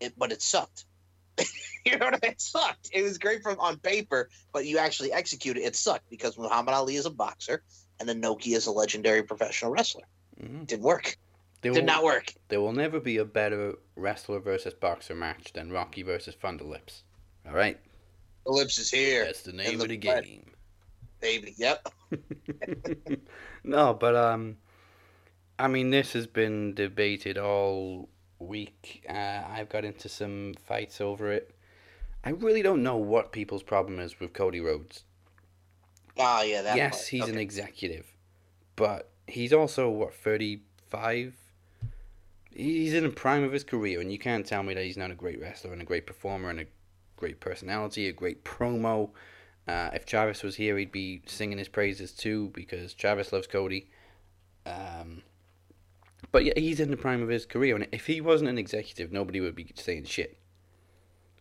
It, 0.00 0.12
but 0.18 0.30
it 0.32 0.42
sucked. 0.42 0.84
you 1.84 1.96
know 1.98 2.04
what 2.06 2.14
I 2.14 2.18
mean? 2.22 2.32
It 2.32 2.40
sucked. 2.40 2.90
It 2.92 3.02
was 3.02 3.16
great 3.18 3.42
from 3.42 3.58
on 3.58 3.78
paper, 3.78 4.28
but 4.52 4.66
you 4.66 4.76
actually 4.78 5.12
execute 5.12 5.56
it. 5.56 5.62
It 5.62 5.74
sucked 5.76 6.08
because 6.10 6.36
Muhammad 6.38 6.74
Ali 6.74 6.96
is 6.96 7.06
a 7.06 7.10
boxer 7.10 7.62
and 7.98 8.08
Inoki 8.08 8.54
is 8.54 8.66
a 8.66 8.72
legendary 8.72 9.22
professional 9.22 9.70
wrestler. 9.70 10.04
hmm 10.38 10.64
Didn't 10.64 10.84
work. 10.84 11.16
There 11.62 11.72
Did 11.72 11.80
will, 11.80 11.86
not 11.86 12.04
work. 12.04 12.34
there 12.48 12.60
will 12.60 12.72
never 12.72 13.00
be 13.00 13.16
a 13.16 13.24
better 13.24 13.74
wrestler 13.96 14.40
versus 14.40 14.74
boxer 14.74 15.14
match 15.14 15.52
than 15.52 15.72
Rocky 15.72 16.02
versus 16.02 16.34
Thunder 16.34 16.64
Lips. 16.64 17.02
All 17.46 17.54
right, 17.54 17.78
lips 18.46 18.78
is 18.78 18.90
here, 18.90 19.24
that's 19.24 19.42
the 19.42 19.52
name 19.52 19.78
the 19.78 19.84
of 19.84 19.88
the 19.88 19.96
game. 19.96 20.50
baby. 21.20 21.54
Yep. 21.56 21.88
no, 23.64 23.94
but 23.94 24.14
um, 24.14 24.56
I 25.58 25.68
mean, 25.68 25.90
this 25.90 26.12
has 26.12 26.26
been 26.26 26.74
debated 26.74 27.38
all 27.38 28.08
week. 28.38 29.04
Uh, 29.08 29.42
I've 29.48 29.68
got 29.68 29.84
into 29.84 30.08
some 30.08 30.54
fights 30.66 31.00
over 31.00 31.32
it. 31.32 31.54
I 32.24 32.30
really 32.30 32.62
don't 32.62 32.82
know 32.82 32.96
what 32.96 33.32
people's 33.32 33.62
problem 33.62 34.00
is 34.00 34.18
with 34.18 34.32
Cody 34.32 34.60
Rhodes. 34.60 35.04
Ah, 36.18 36.42
yeah. 36.42 36.62
That 36.62 36.76
yes, 36.76 36.96
part. 36.98 37.08
he's 37.08 37.28
an 37.28 37.38
executive, 37.38 38.06
but 38.74 39.10
he's 39.26 39.52
also 39.52 39.88
what 39.88 40.14
thirty 40.14 40.62
five. 40.88 41.34
He's 42.56 42.94
in 42.94 43.04
the 43.04 43.10
prime 43.10 43.44
of 43.44 43.52
his 43.52 43.64
career, 43.64 44.00
and 44.00 44.10
you 44.10 44.18
can't 44.18 44.46
tell 44.46 44.62
me 44.62 44.72
that 44.74 44.84
he's 44.84 44.96
not 44.96 45.10
a 45.10 45.14
great 45.14 45.40
wrestler 45.40 45.72
and 45.72 45.82
a 45.82 45.84
great 45.84 46.06
performer 46.06 46.48
and 46.48 46.60
a 46.60 46.66
great 47.16 47.38
personality, 47.38 48.08
a 48.08 48.12
great 48.12 48.44
promo. 48.44 49.10
Uh, 49.68 49.90
if 49.92 50.06
Travis 50.06 50.42
was 50.42 50.56
here, 50.56 50.78
he'd 50.78 50.92
be 50.92 51.22
singing 51.26 51.58
his 51.58 51.68
praises 51.68 52.12
too 52.12 52.50
because 52.54 52.94
Travis 52.94 53.32
loves 53.32 53.46
Cody. 53.46 53.90
Um, 54.64 55.22
but 56.32 56.44
yeah, 56.44 56.54
he's 56.56 56.80
in 56.80 56.90
the 56.90 56.96
prime 56.96 57.22
of 57.22 57.28
his 57.28 57.44
career, 57.44 57.74
and 57.74 57.86
if 57.92 58.06
he 58.06 58.20
wasn't 58.20 58.48
an 58.48 58.58
executive, 58.58 59.12
nobody 59.12 59.40
would 59.40 59.54
be 59.54 59.70
saying 59.74 60.04
shit. 60.04 60.38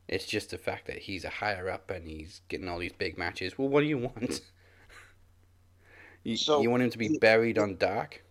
It's 0.07 0.25
just 0.25 0.49
the 0.51 0.57
fact 0.57 0.85
that 0.87 0.97
he's 0.99 1.23
a 1.23 1.29
higher 1.29 1.69
up 1.69 1.89
and 1.89 2.07
he's 2.07 2.41
getting 2.49 2.67
all 2.67 2.77
these 2.77 2.93
big 2.93 3.17
matches. 3.17 3.57
Well, 3.57 3.69
what 3.69 3.81
do 3.81 3.87
you 3.87 3.97
want? 3.97 4.41
you, 6.23 6.35
So- 6.37 6.61
you 6.61 6.69
want 6.69 6.83
him 6.83 6.89
to 6.91 6.97
be 6.97 7.17
buried 7.17 7.57
on 7.57 7.77
Dark? 7.77 8.21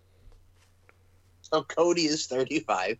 So 1.54 1.62
Cody 1.62 2.06
is 2.06 2.26
35. 2.26 2.98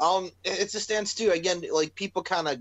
Um, 0.00 0.32
it's 0.42 0.74
a 0.74 0.80
stance 0.80 1.14
too. 1.14 1.30
Again, 1.30 1.62
like 1.72 1.94
people 1.94 2.24
kind 2.24 2.48
of 2.48 2.60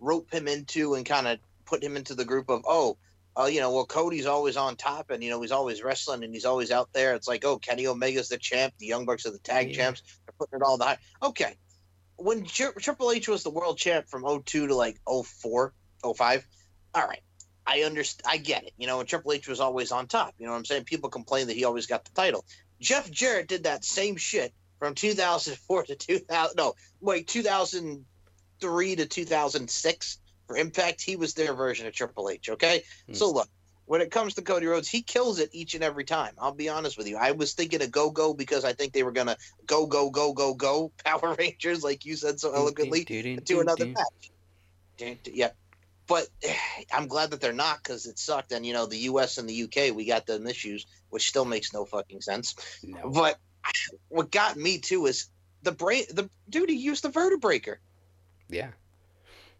rope 0.00 0.34
him 0.34 0.48
into 0.48 0.94
and 0.94 1.06
kind 1.06 1.28
of 1.28 1.38
put 1.66 1.84
him 1.84 1.96
into 1.96 2.16
the 2.16 2.24
group 2.24 2.50
of 2.50 2.62
oh, 2.66 2.98
uh, 3.38 3.44
you 3.44 3.60
know, 3.60 3.70
well 3.72 3.86
Cody's 3.86 4.26
always 4.26 4.56
on 4.56 4.74
top 4.74 5.10
and 5.10 5.22
you 5.22 5.30
know 5.30 5.40
he's 5.40 5.52
always 5.52 5.84
wrestling 5.84 6.24
and 6.24 6.34
he's 6.34 6.44
always 6.44 6.72
out 6.72 6.92
there. 6.92 7.14
It's 7.14 7.28
like 7.28 7.44
oh, 7.44 7.58
Kenny 7.58 7.86
Omega's 7.86 8.28
the 8.28 8.38
champ, 8.38 8.74
the 8.80 8.86
Young 8.86 9.06
Bucks 9.06 9.24
are 9.24 9.30
the 9.30 9.38
tag 9.38 9.68
Yeah. 9.68 9.76
champs. 9.76 10.02
They're 10.26 10.34
putting 10.36 10.58
it 10.58 10.64
all 10.64 10.78
the 10.78 10.84
high. 10.84 10.98
Okay, 11.22 11.54
when 12.16 12.44
Tri- 12.44 12.72
Triple 12.76 13.12
H 13.12 13.28
was 13.28 13.44
the 13.44 13.50
world 13.50 13.78
champ 13.78 14.08
from 14.08 14.24
02 14.24 14.66
to 14.66 14.74
like 14.74 14.98
04, 15.06 15.72
05, 16.16 16.46
all 16.96 17.06
right. 17.06 17.22
I 17.64 17.82
understand. 17.82 18.26
I 18.28 18.38
get 18.38 18.64
it. 18.64 18.72
You 18.76 18.88
know, 18.88 18.98
and 18.98 19.08
Triple 19.08 19.30
H 19.30 19.46
was 19.46 19.60
always 19.60 19.92
on 19.92 20.08
top. 20.08 20.34
You 20.38 20.46
know 20.46 20.52
what 20.52 20.58
I'm 20.58 20.64
saying? 20.64 20.82
People 20.82 21.08
complain 21.08 21.46
that 21.46 21.56
he 21.56 21.64
always 21.64 21.86
got 21.86 22.04
the 22.04 22.10
title. 22.10 22.44
Jeff 22.80 23.08
Jarrett 23.08 23.46
did 23.46 23.62
that 23.62 23.84
same 23.84 24.16
shit 24.16 24.52
from 24.82 24.96
2004 24.96 25.84
to 25.84 25.94
2000. 25.94 26.56
No, 26.56 26.74
wait, 27.00 27.28
2003 27.28 28.96
to 28.96 29.06
2006 29.06 30.18
for 30.48 30.56
Impact. 30.56 31.00
He 31.00 31.14
was 31.14 31.34
their 31.34 31.54
version 31.54 31.86
of 31.86 31.94
Triple 31.94 32.28
H. 32.28 32.48
Okay, 32.48 32.82
Hmm. 33.06 33.14
so 33.14 33.30
look. 33.30 33.48
When 33.84 34.00
it 34.00 34.10
comes 34.10 34.34
to 34.34 34.42
Cody 34.42 34.66
Rhodes, 34.66 34.88
he 34.88 35.02
kills 35.02 35.38
it 35.38 35.50
each 35.52 35.74
and 35.74 35.84
every 35.84 36.04
time. 36.04 36.34
I'll 36.38 36.54
be 36.54 36.68
honest 36.68 36.96
with 36.96 37.08
you. 37.08 37.16
I 37.16 37.32
was 37.32 37.52
thinking 37.52 37.82
of 37.82 37.90
Go 37.90 38.10
Go 38.10 38.32
because 38.32 38.64
I 38.64 38.72
think 38.72 38.92
they 38.92 39.02
were 39.02 39.12
gonna 39.12 39.36
go 39.66 39.86
go 39.86 40.08
go 40.10 40.32
go 40.32 40.54
go 40.54 40.90
Power 41.04 41.34
Rangers, 41.38 41.84
like 41.84 42.04
you 42.04 42.16
said 42.16 42.40
so 42.40 42.52
eloquently, 42.54 43.04
to 43.04 43.60
another 43.60 43.86
match. 43.86 44.30
Yeah, 45.26 45.50
but 46.08 46.28
I'm 46.92 47.06
glad 47.06 47.30
that 47.30 47.40
they're 47.40 47.52
not 47.52 47.78
because 47.78 48.06
it 48.06 48.18
sucked. 48.18 48.50
And 48.52 48.64
you 48.66 48.72
know, 48.72 48.86
the 48.86 48.98
U.S. 48.98 49.38
and 49.38 49.48
the 49.48 49.54
U.K. 49.54 49.90
we 49.92 50.06
got 50.06 50.26
them 50.26 50.46
issues, 50.46 50.86
which 51.10 51.28
still 51.28 51.44
makes 51.44 51.72
no 51.72 51.84
fucking 51.84 52.20
sense. 52.20 52.54
No. 52.82 53.10
But 53.10 53.38
what 54.08 54.30
got 54.30 54.56
me 54.56 54.78
too 54.78 55.06
is 55.06 55.28
the 55.62 55.72
brain. 55.72 56.04
The 56.10 56.28
dude 56.48 56.68
he 56.70 56.76
used 56.76 57.04
the 57.04 57.08
vertebreaker. 57.10 57.76
Yeah. 58.48 58.70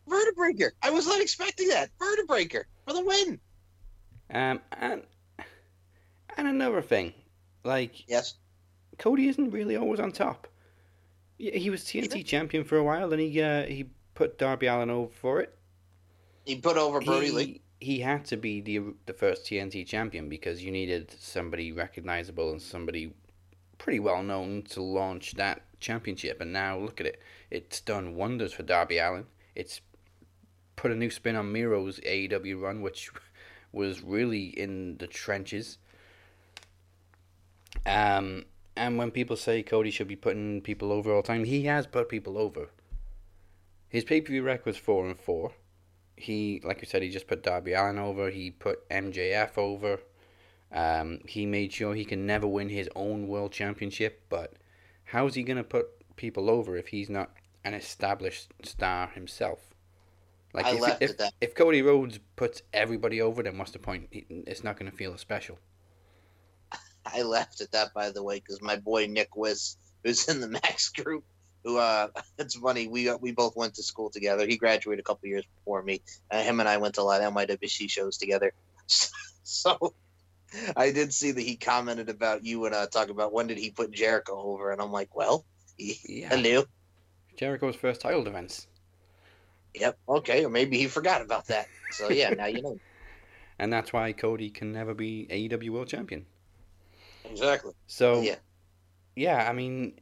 Vertebreaker. 0.08 0.70
I 0.82 0.90
was 0.90 1.06
not 1.06 1.20
expecting 1.20 1.68
that. 1.68 1.90
Vertebreaker 2.00 2.64
for 2.86 2.94
the 2.94 3.04
win. 3.04 3.40
Um, 4.30 4.60
and 4.72 5.02
and 6.36 6.48
another 6.48 6.82
thing, 6.82 7.12
like 7.64 8.08
Yes. 8.08 8.34
Cody 8.98 9.28
isn't 9.28 9.50
really 9.50 9.76
always 9.76 10.00
on 10.00 10.12
top. 10.12 10.48
Yeah, 11.38 11.56
he 11.56 11.70
was 11.70 11.82
TNT 11.82 12.12
Sure. 12.12 12.22
champion 12.22 12.64
for 12.64 12.76
a 12.76 12.84
while, 12.84 13.08
then 13.08 13.18
he 13.18 13.40
uh, 13.42 13.64
he 13.64 13.86
put 14.14 14.38
Darby 14.38 14.66
Allin 14.66 14.90
over 14.90 15.12
for 15.12 15.40
it. 15.40 15.56
He 16.44 16.56
put 16.56 16.76
over 16.76 17.00
Brody 17.00 17.26
he, 17.26 17.32
Lee. 17.32 17.60
he 17.80 18.00
had 18.00 18.24
to 18.26 18.36
be 18.36 18.60
the 18.60 18.94
the 19.06 19.12
first 19.12 19.44
TNT 19.46 19.86
champion 19.86 20.28
because 20.28 20.62
you 20.64 20.70
needed 20.70 21.10
somebody 21.18 21.72
recognizable 21.72 22.50
and 22.50 22.60
somebody 22.60 23.12
pretty 23.82 23.98
well 23.98 24.22
known 24.22 24.62
to 24.62 24.80
launch 24.80 25.32
that 25.32 25.62
championship. 25.80 26.40
And 26.40 26.52
now 26.52 26.78
look 26.78 27.00
at 27.00 27.06
it; 27.06 27.20
it's 27.50 27.80
done 27.80 28.14
wonders 28.14 28.52
for 28.52 28.62
Darby 28.62 28.98
Allin. 28.98 29.26
It's 29.56 29.80
put 30.76 30.92
a 30.92 30.94
new 30.94 31.10
spin 31.10 31.34
on 31.34 31.52
Miro's 31.52 31.98
AEW 32.00 32.60
run, 32.62 32.80
which 32.80 33.10
was 33.72 34.02
really 34.02 34.44
in 34.44 34.98
the 34.98 35.08
trenches. 35.08 35.78
Um, 37.84 38.44
and 38.76 38.96
when 38.98 39.10
people 39.10 39.36
say 39.36 39.62
Cody 39.64 39.90
should 39.90 40.08
be 40.08 40.16
putting 40.16 40.60
people 40.60 40.92
over 40.92 41.12
all 41.12 41.22
the 41.22 41.26
time, 41.26 41.44
he 41.44 41.64
has 41.64 41.86
put 41.88 42.08
people 42.08 42.38
over. 42.38 42.70
His 43.88 44.04
pay 44.04 44.20
per 44.20 44.28
view 44.28 44.44
record 44.44 44.66
was 44.66 44.76
four 44.76 45.04
and 45.04 45.18
four 45.18 45.52
he 46.22 46.60
like 46.64 46.80
you 46.80 46.86
said 46.86 47.02
he 47.02 47.10
just 47.10 47.26
put 47.26 47.42
Darby 47.42 47.72
Allin 47.72 47.98
over 47.98 48.30
he 48.30 48.50
put 48.50 48.88
MJF 48.88 49.58
over 49.58 50.00
um, 50.72 51.20
he 51.26 51.46
made 51.46 51.72
sure 51.72 51.94
he 51.94 52.04
can 52.04 52.26
never 52.26 52.46
win 52.46 52.68
his 52.68 52.88
own 52.94 53.28
world 53.28 53.52
championship 53.52 54.22
but 54.28 54.54
how's 55.04 55.34
he 55.34 55.42
gonna 55.42 55.64
put 55.64 55.88
people 56.16 56.50
over 56.50 56.76
if 56.76 56.88
he's 56.88 57.10
not 57.10 57.30
an 57.64 57.74
established 57.74 58.48
star 58.62 59.08
himself 59.08 59.60
like 60.52 60.66
I 60.66 60.72
if, 60.72 60.96
if, 61.00 61.18
that. 61.18 61.32
if 61.40 61.54
Cody 61.54 61.82
Rhodes 61.82 62.18
puts 62.36 62.62
everybody 62.72 63.20
over 63.20 63.42
then 63.42 63.58
what's 63.58 63.70
the 63.70 63.78
point 63.78 64.08
it's 64.12 64.64
not 64.64 64.76
gonna 64.76 64.90
feel 64.90 65.14
as 65.14 65.20
special 65.20 65.58
I 67.06 67.22
laughed 67.22 67.60
at 67.60 67.72
that, 67.72 67.92
by 67.94 68.10
the 68.10 68.22
way, 68.22 68.36
because 68.36 68.60
my 68.62 68.76
boy 68.76 69.06
Nick 69.06 69.36
Wiss, 69.36 69.76
who's 70.04 70.28
in 70.28 70.40
the 70.40 70.48
Max 70.62 70.88
group, 70.90 71.24
who 71.64 71.78
uh, 71.78 72.08
it's 72.38 72.54
funny. 72.56 72.88
We 72.88 73.08
uh, 73.08 73.16
we 73.18 73.32
both 73.32 73.56
went 73.56 73.74
to 73.74 73.82
school 73.82 74.10
together. 74.10 74.46
He 74.46 74.56
graduated 74.56 75.00
a 75.00 75.04
couple 75.04 75.28
years 75.28 75.44
before 75.58 75.82
me. 75.82 76.02
Uh, 76.30 76.42
him 76.42 76.60
and 76.60 76.68
I 76.68 76.76
went 76.76 76.94
to 76.96 77.02
a 77.02 77.04
lot 77.04 77.20
of 77.20 77.32
MIWC 77.32 77.90
shows 77.90 78.16
together. 78.18 78.52
So 79.44 79.94
I 80.76 80.92
did 80.92 81.12
see 81.14 81.32
that 81.32 81.40
he 81.40 81.56
commented 81.56 82.08
about 82.08 82.44
you 82.44 82.64
and 82.66 82.74
uh, 82.74 82.86
talk 82.86 83.08
about 83.08 83.32
when 83.32 83.46
did 83.46 83.58
he 83.58 83.70
put 83.70 83.90
Jericho 83.90 84.40
over, 84.40 84.70
and 84.70 84.80
I'm 84.80 84.92
like, 84.92 85.14
well, 85.14 85.44
he, 85.76 85.98
yeah. 86.06 86.28
Hello, 86.28 86.64
Jericho's 87.36 87.76
first 87.76 88.00
title 88.00 88.24
defense. 88.24 88.66
Yep, 89.74 89.98
okay, 90.08 90.44
or 90.44 90.50
maybe 90.50 90.76
he 90.78 90.86
forgot 90.86 91.22
about 91.22 91.46
that. 91.46 91.66
So 91.90 92.10
yeah, 92.10 92.30
now 92.30 92.46
you 92.46 92.62
know. 92.62 92.78
And 93.58 93.72
that's 93.72 93.92
why 93.92 94.12
Cody 94.12 94.50
can 94.50 94.72
never 94.72 94.92
be 94.92 95.28
AEW 95.30 95.70
world 95.70 95.86
champion. 95.86 96.26
Exactly. 97.24 97.72
So 97.86 98.20
yeah, 98.22 98.36
yeah, 99.14 99.48
I 99.48 99.52
mean, 99.52 100.00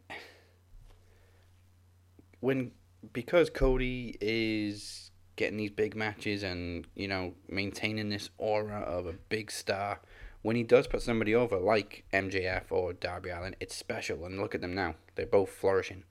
when 2.41 2.73
because 3.13 3.51
Cody 3.51 4.17
is 4.21 5.11
getting 5.37 5.57
these 5.59 5.71
big 5.71 5.97
matches 5.97 6.43
and 6.43 6.87
you 6.95 7.09
know 7.09 7.35
maintaining 7.49 8.09
this 8.09 8.31
aura 8.39 8.81
of 8.81 9.07
a 9.07 9.13
big 9.29 9.51
star, 9.51 10.01
when 10.43 10.57
he 10.57 10.63
does 10.63 10.87
put 10.87 11.03
somebody 11.03 11.35
over 11.35 11.59
like 11.59 12.05
MJF 12.13 12.71
or 12.71 12.93
Darby 12.93 13.31
Allin, 13.31 13.57
it's 13.61 13.77
special. 13.77 14.25
And 14.25 14.41
look 14.41 14.55
at 14.55 14.61
them 14.61 14.75
now; 14.75 14.95
they're 15.15 15.27
both 15.27 15.51
flourishing. 15.51 16.05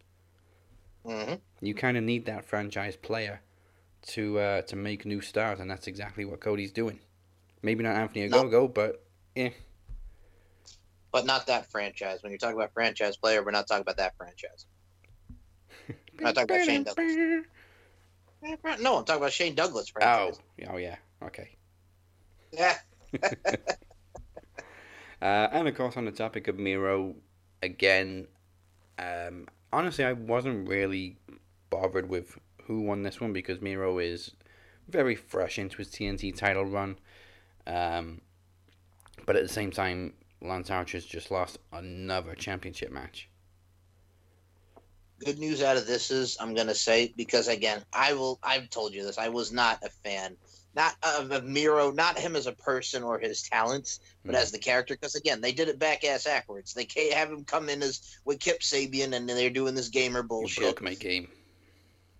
hmm 1.05 1.35
You 1.61 1.73
kind 1.73 1.97
of 1.97 2.03
need 2.03 2.25
that 2.25 2.45
franchise 2.45 2.95
player 2.95 3.41
to 4.07 4.39
uh, 4.39 4.61
to 4.63 4.75
make 4.75 5.05
new 5.05 5.21
stars, 5.21 5.59
and 5.59 5.69
that's 5.69 5.87
exactly 5.87 6.25
what 6.25 6.39
Cody's 6.39 6.71
doing. 6.71 6.99
Maybe 7.61 7.83
not 7.83 7.95
Anthony 7.95 8.27
No. 8.27 8.43
Ogogo, 8.45 8.73
but 8.73 9.03
yeah, 9.35 9.49
but 11.11 11.25
not 11.25 11.47
that 11.47 11.69
franchise. 11.71 12.21
When 12.21 12.31
you're 12.31 12.39
talking 12.39 12.55
about 12.55 12.73
franchise 12.73 13.17
player, 13.17 13.43
we're 13.43 13.51
not 13.51 13.67
talking 13.67 13.81
about 13.81 13.97
that 13.97 14.15
franchise. 14.17 14.65
Not 16.21 16.35
talking 16.35 16.55
about 16.55 16.65
Shane 16.65 16.83
Douglas. 16.83 17.15
No, 18.81 18.97
I'm 18.97 19.05
talking 19.05 19.21
about 19.21 19.31
Shane 19.31 19.55
Douglas 19.55 19.91
Oh, 20.01 20.31
oh 20.69 20.77
yeah, 20.77 20.97
okay. 21.23 21.55
Yeah. 22.51 22.77
Uh, 25.21 25.47
and 25.51 25.67
of 25.67 25.75
course, 25.75 25.97
on 25.97 26.05
the 26.05 26.11
topic 26.11 26.47
of 26.47 26.57
Miro, 26.57 27.15
again, 27.61 28.27
um, 28.97 29.47
honestly, 29.73 30.03
I 30.05 30.13
wasn't 30.13 30.67
really 30.67 31.17
bothered 31.69 32.09
with 32.09 32.37
who 32.63 32.81
won 32.81 33.03
this 33.03 33.19
one 33.19 33.33
because 33.33 33.61
Miro 33.61 33.99
is 33.99 34.31
very 34.87 35.15
fresh 35.15 35.59
into 35.59 35.77
his 35.77 35.89
TNT 35.89 36.35
title 36.35 36.65
run. 36.65 36.97
Um, 37.67 38.21
but 39.25 39.35
at 39.35 39.43
the 39.43 39.49
same 39.49 39.71
time, 39.71 40.13
Lance 40.41 40.69
Archer's 40.69 41.05
just 41.05 41.31
lost 41.31 41.57
another 41.71 42.33
championship 42.35 42.91
match. 42.91 43.29
Good 45.19 45.37
news 45.37 45.61
out 45.61 45.75
of 45.75 45.85
this 45.85 46.11
is 46.11 46.37
I'm 46.39 46.53
gonna 46.55 46.73
say 46.73 47.13
because 47.17 47.49
again 47.49 47.83
I 47.91 48.13
will 48.13 48.39
I've 48.41 48.69
told 48.69 48.93
you 48.93 49.03
this 49.03 49.17
I 49.17 49.27
was 49.27 49.51
not 49.51 49.83
a 49.83 49.89
fan 49.89 50.37
not 50.75 50.95
of, 51.03 51.31
of 51.31 51.43
Miro 51.45 51.91
not 51.91 52.17
him 52.19 52.35
as 52.35 52.47
a 52.47 52.51
person 52.51 53.03
or 53.03 53.19
his 53.19 53.41
talents 53.43 53.99
but 54.25 54.35
Mhm. 54.35 54.39
as 54.39 54.51
the 54.51 54.59
character 54.59 54.93
because 54.93 55.15
again 55.15 55.41
they 55.41 55.51
did 55.51 55.67
it 55.67 55.79
back 55.79 56.03
ass 56.03 56.25
backwards 56.25 56.73
they 56.73 56.85
can't 56.85 57.13
have 57.13 57.29
him 57.31 57.43
come 57.43 57.69
in 57.69 57.81
as 57.81 58.01
with 58.25 58.39
Kip 58.39 58.59
Sabian 58.61 59.13
and 59.13 59.27
they're 59.27 59.49
doing 59.49 59.75
this 59.75 59.89
gamer 59.89 60.23
bullshit 60.23 60.63
broke 60.63 60.81
my 60.81 60.93
game. 60.93 61.27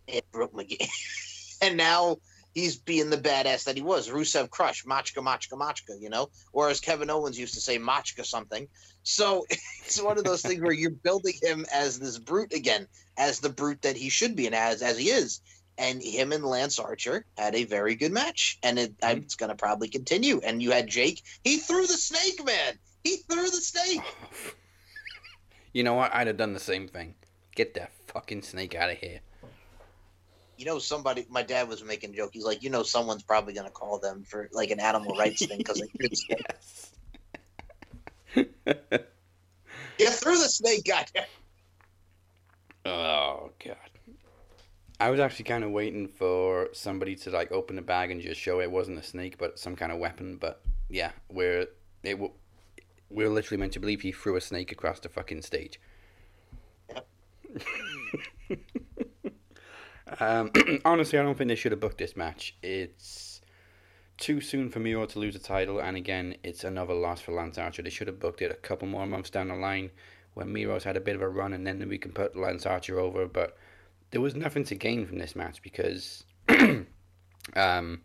it 0.07 0.25
broke 0.31 0.53
my 0.53 0.63
game. 0.63 0.88
and 1.62 1.77
now 1.77 2.17
he's 2.53 2.77
being 2.77 3.09
the 3.09 3.17
badass 3.17 3.63
that 3.65 3.75
he 3.75 3.81
was. 3.83 4.09
Rusev 4.09 4.49
Crush, 4.49 4.83
Machka, 4.83 5.21
Machka, 5.21 5.53
Machka, 5.53 5.99
you 6.01 6.09
know? 6.09 6.29
Or 6.51 6.69
as 6.69 6.79
Kevin 6.79 7.09
Owens 7.09 7.39
used 7.39 7.53
to 7.53 7.62
say, 7.62 7.77
Machka 7.77 8.25
something. 8.25 8.67
So 9.03 9.45
it's 9.85 10.01
one 10.01 10.17
of 10.17 10.23
those 10.23 10.41
things 10.41 10.62
where 10.62 10.73
you're 10.73 10.89
building 10.91 11.35
him 11.41 11.65
as 11.73 11.99
this 11.99 12.17
brute 12.17 12.53
again, 12.53 12.88
as 13.17 13.39
the 13.39 13.49
brute 13.49 13.81
that 13.83 13.95
he 13.95 14.09
should 14.09 14.35
be 14.35 14.47
and 14.47 14.55
as, 14.55 14.81
as 14.81 14.97
he 14.97 15.09
is. 15.09 15.41
And 15.79 16.01
him 16.03 16.31
and 16.33 16.43
Lance 16.43 16.77
Archer 16.77 17.25
had 17.37 17.55
a 17.55 17.63
very 17.63 17.95
good 17.95 18.11
match. 18.11 18.59
And 18.61 18.77
it, 18.77 18.99
Mhm. 18.99 19.23
it's 19.23 19.35
going 19.35 19.49
to 19.49 19.55
probably 19.55 19.87
continue. 19.87 20.39
And 20.43 20.61
you 20.61 20.71
had 20.71 20.87
Jake. 20.87 21.23
He 21.43 21.57
threw 21.57 21.87
the 21.87 21.93
snake, 21.97 22.43
man. 22.45 22.77
He 23.03 23.17
threw 23.29 23.49
the 23.49 23.61
snake. 23.61 24.01
you 25.73 25.83
know 25.83 25.93
what? 25.93 26.13
I'd 26.13 26.27
have 26.27 26.35
done 26.37 26.53
the 26.53 26.59
same 26.59 26.87
thing. 26.89 27.15
Get 27.55 27.73
that 27.75 27.91
fucking 28.07 28.41
snake 28.43 28.75
out 28.75 28.89
of 28.91 28.97
here. 28.97 29.21
you 30.57 30.65
know 30.65 30.77
somebody 30.79 31.25
my 31.29 31.41
dad 31.41 31.69
was 31.69 31.81
making 31.85 32.09
a 32.11 32.15
joke 32.17 32.31
he's 32.33 32.43
like 32.43 32.61
you 32.61 32.69
know 32.69 32.83
someone's 32.83 33.23
probably 33.23 33.53
going 33.53 33.65
to 33.65 33.71
call 33.71 33.97
them 33.97 34.23
for 34.25 34.49
like 34.51 34.71
an 34.71 34.79
animal 34.81 35.15
rights 35.15 35.45
thing 35.45 35.57
because 35.57 35.79
they 35.79 35.87
threw 35.87 36.09
the 36.09 36.15
snake. 38.35 38.99
you 39.99 40.09
threw 40.09 40.37
the 40.37 40.49
snake 40.49 40.83
goddamn 40.85 41.23
Oh 42.85 43.51
god. 43.65 43.88
I 44.99 45.09
was 45.09 45.19
actually 45.19 45.45
kind 45.45 45.63
of 45.63 45.71
waiting 45.71 46.07
for 46.07 46.69
somebody 46.73 47.15
to 47.17 47.29
like 47.29 47.51
open 47.51 47.77
the 47.77 47.81
bag 47.81 48.12
and 48.12 48.21
just 48.21 48.39
show 48.41 48.59
it 48.59 48.69
wasn't 48.69 48.99
a 48.99 49.03
snake 49.03 49.38
but 49.38 49.57
some 49.57 49.75
kind 49.75 49.91
of 49.91 49.99
weapon. 49.99 50.38
But 50.38 50.62
yeah, 50.89 51.12
we're 51.29 51.67
it 52.03 52.13
w- 52.13 52.33
we're 53.09 53.29
literally 53.29 53.59
meant 53.59 53.73
to 53.73 53.79
believe 53.79 54.01
he 54.01 54.12
threw 54.12 54.35
a 54.35 54.41
snake 54.41 54.71
across 54.71 54.99
the 54.99 55.09
fucking 55.09 55.41
stage. 55.41 55.79
um, 60.19 60.51
honestly, 60.85 61.17
I 61.17 61.23
don't 61.23 61.38
think 61.38 61.47
they 61.47 61.55
should 61.55 61.71
have 61.71 61.81
booked 61.81 61.97
this 61.97 62.15
match. 62.17 62.55
It's 62.62 63.41
too 64.17 64.41
soon 64.41 64.69
for 64.69 64.79
Miro 64.79 65.05
to 65.05 65.19
lose 65.19 65.35
a 65.35 65.39
title, 65.39 65.79
and 65.79 65.95
again, 65.97 66.35
it's 66.43 66.63
another 66.63 66.93
loss 66.93 67.21
for 67.21 67.31
Lance 67.31 67.57
Archer. 67.57 67.81
They 67.81 67.89
should 67.89 68.07
have 68.07 68.19
booked 68.19 68.41
it 68.41 68.51
a 68.51 68.55
couple 68.55 68.88
more 68.88 69.07
months 69.07 69.29
down 69.29 69.47
the 69.47 69.55
line 69.55 69.91
when 70.33 70.51
Miro's 70.53 70.83
had 70.83 70.97
a 70.97 71.01
bit 71.01 71.15
of 71.15 71.21
a 71.21 71.29
run, 71.29 71.53
and 71.53 71.65
then 71.65 71.88
we 71.88 71.97
can 71.97 72.12
put 72.12 72.35
Lance 72.35 72.65
Archer 72.65 72.99
over. 72.99 73.27
But 73.27 73.57
there 74.11 74.21
was 74.21 74.35
nothing 74.35 74.63
to 74.65 74.75
gain 74.75 75.05
from 75.05 75.17
this 75.19 75.35
match 75.35 75.61
because 75.61 76.23
um, 77.55 78.01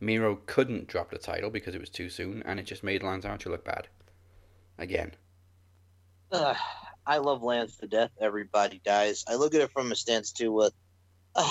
Miro 0.00 0.36
couldn't 0.46 0.86
drop 0.88 1.10
the 1.10 1.18
title 1.18 1.50
because 1.50 1.74
it 1.74 1.80
was 1.80 1.90
too 1.90 2.08
soon, 2.10 2.42
and 2.44 2.60
it 2.60 2.64
just 2.64 2.84
made 2.84 3.02
Lance 3.02 3.24
Archer 3.24 3.50
look 3.50 3.64
bad. 3.64 3.88
Again. 4.78 5.12
Ugh, 6.30 6.56
i 7.08 7.16
love 7.16 7.42
lance 7.42 7.78
to 7.78 7.88
death 7.88 8.10
everybody 8.20 8.80
dies 8.84 9.24
i 9.26 9.34
look 9.34 9.54
at 9.54 9.62
it 9.62 9.72
from 9.72 9.90
a 9.90 9.96
stance 9.96 10.30
too 10.30 10.52
with 10.52 10.74
uh, 11.34 11.50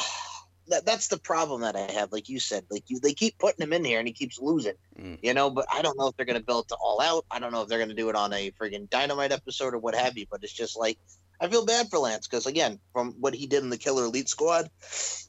that, 0.68 0.86
that's 0.86 1.08
the 1.08 1.18
problem 1.18 1.62
that 1.62 1.76
i 1.76 1.92
have 1.92 2.12
like 2.12 2.30
you 2.30 2.40
said 2.40 2.64
like 2.70 2.84
you 2.88 3.00
they 3.00 3.14
keep 3.14 3.38
putting 3.40 3.64
him 3.64 3.74
in 3.74 3.84
here 3.84 3.98
and 3.98 4.08
he 4.08 4.14
keeps 4.14 4.40
losing 4.40 4.76
Mm. 5.00 5.20
you 5.22 5.34
know 5.34 5.50
but 5.52 5.66
i 5.72 5.82
don't 5.84 5.98
know 5.98 6.08
if 6.08 6.16
they're 6.16 6.26
going 6.26 6.40
to 6.40 6.46
build 6.46 6.66
it 6.66 6.70
to 6.70 6.76
all 6.76 7.02
out 7.02 7.26
i 7.30 7.38
don't 7.40 7.52
know 7.52 7.62
if 7.62 7.68
they're 7.68 7.78
going 7.78 7.90
to 7.90 7.96
do 7.96 8.10
it 8.10 8.16
on 8.16 8.34
a 8.34 8.52
friggin' 8.52 8.90
dynamite 8.90 9.32
episode 9.32 9.74
or 9.76 9.78
what 9.80 9.94
have 9.94 10.18
you 10.18 10.26
but 10.30 10.44
it's 10.44 10.54
just 10.54 10.76
like 10.78 10.98
I 11.40 11.48
feel 11.48 11.66
bad 11.66 11.90
for 11.90 12.00
Lance 12.00 12.28
because 12.28 12.48
again, 12.48 12.80
from 12.94 13.14
what 13.20 13.34
he 13.34 13.48
did 13.48 13.64
in 13.64 13.70
the 13.70 13.78
Killer 13.78 14.06
Elite 14.06 14.30
Squad 14.30 14.70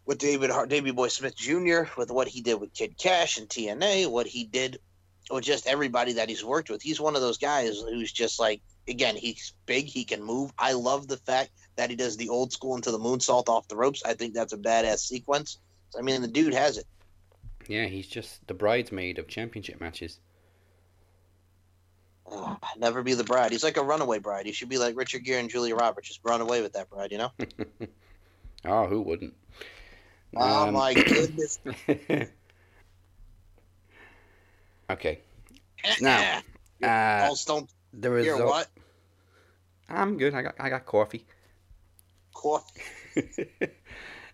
with 0.07 0.19
David 0.19 0.51
Davey 0.69 0.91
Boy 0.91 1.09
Smith 1.09 1.37
Jr., 1.37 1.83
with 1.97 2.11
what 2.11 2.29
he 2.29 2.41
did 2.41 2.55
with 2.55 2.73
Kid 2.73 2.97
Kash 2.97 3.39
and 3.39 3.49
TNA, 3.49 4.11
what 4.11 4.27
he 4.27 4.45
did 4.45 4.79
with 5.31 5.45
just 5.45 5.67
everybody 5.67 6.15
that 6.15 6.29
he's 6.29 6.45
worked 6.45 6.71
with, 6.71 6.81
he's 6.81 7.01
one 7.01 7.15
of 7.15 7.21
those 7.21 7.39
guys 7.39 7.79
who's 7.81 8.13
just 8.13 8.41
like, 8.41 8.63
again, 8.89 9.17
he's 9.17 9.53
big, 9.67 9.87
he 9.87 10.05
can 10.05 10.23
move. 10.23 10.51
I 10.59 10.73
love 10.73 11.07
the 11.07 11.19
fact 11.19 11.51
that 11.77 11.91
he 11.91 11.97
does 11.97 12.17
the 12.17 12.31
old 12.31 12.53
school 12.53 12.77
into 12.77 12.91
the 12.91 12.99
moonsault 12.99 13.49
off 13.49 13.69
the 13.69 13.77
ropes. 13.77 14.03
I 14.05 14.15
think 14.15 14.33
that's 14.33 14.55
a 14.55 14.59
badass 14.59 15.01
sequence. 15.01 15.59
I 15.97 16.03
mean, 16.03 16.23
the 16.23 16.29
dude 16.29 16.55
has 16.55 16.79
it. 16.79 16.87
Yeah, 17.67 17.85
he's 17.85 18.07
just 18.07 18.47
the 18.47 18.55
bridesmaid 18.55 19.19
of 19.19 19.29
championship 19.29 19.79
matches. 19.81 20.21
Never 22.77 23.03
be 23.03 23.15
the 23.15 23.25
bride. 23.25 23.53
He's 23.53 23.65
like 23.65 23.77
a 23.77 23.83
runaway 23.83 24.19
bride. 24.19 24.47
He 24.47 24.53
should 24.53 24.69
be 24.69 24.79
like 24.79 24.97
Richard 24.97 25.25
Gere 25.25 25.41
and 25.41 25.51
Julia 25.51 25.75
Roberts. 25.75 26.09
Just 26.09 26.21
run 26.25 26.41
away 26.41 26.63
with 26.63 26.73
that 26.75 26.89
bride, 26.91 27.13
you 27.13 27.19
know? 27.19 27.33
oh, 28.65 28.87
who 28.87 29.03
wouldn't? 29.03 29.35
Oh 30.37 30.69
Um, 30.69 30.75
my 30.75 30.95
goodness. 30.95 31.59
okay. 34.91 35.21
Now, 36.01 36.41
uh, 36.83 37.35
stone 37.35 37.67
the 37.93 38.11
result. 38.11 38.45
what? 38.45 38.69
I'm 39.89 40.19
good. 40.19 40.35
I 40.35 40.43
got 40.43 40.55
I 40.59 40.69
got 40.69 40.85
coffee. 40.85 41.25
Coffee. 42.35 42.83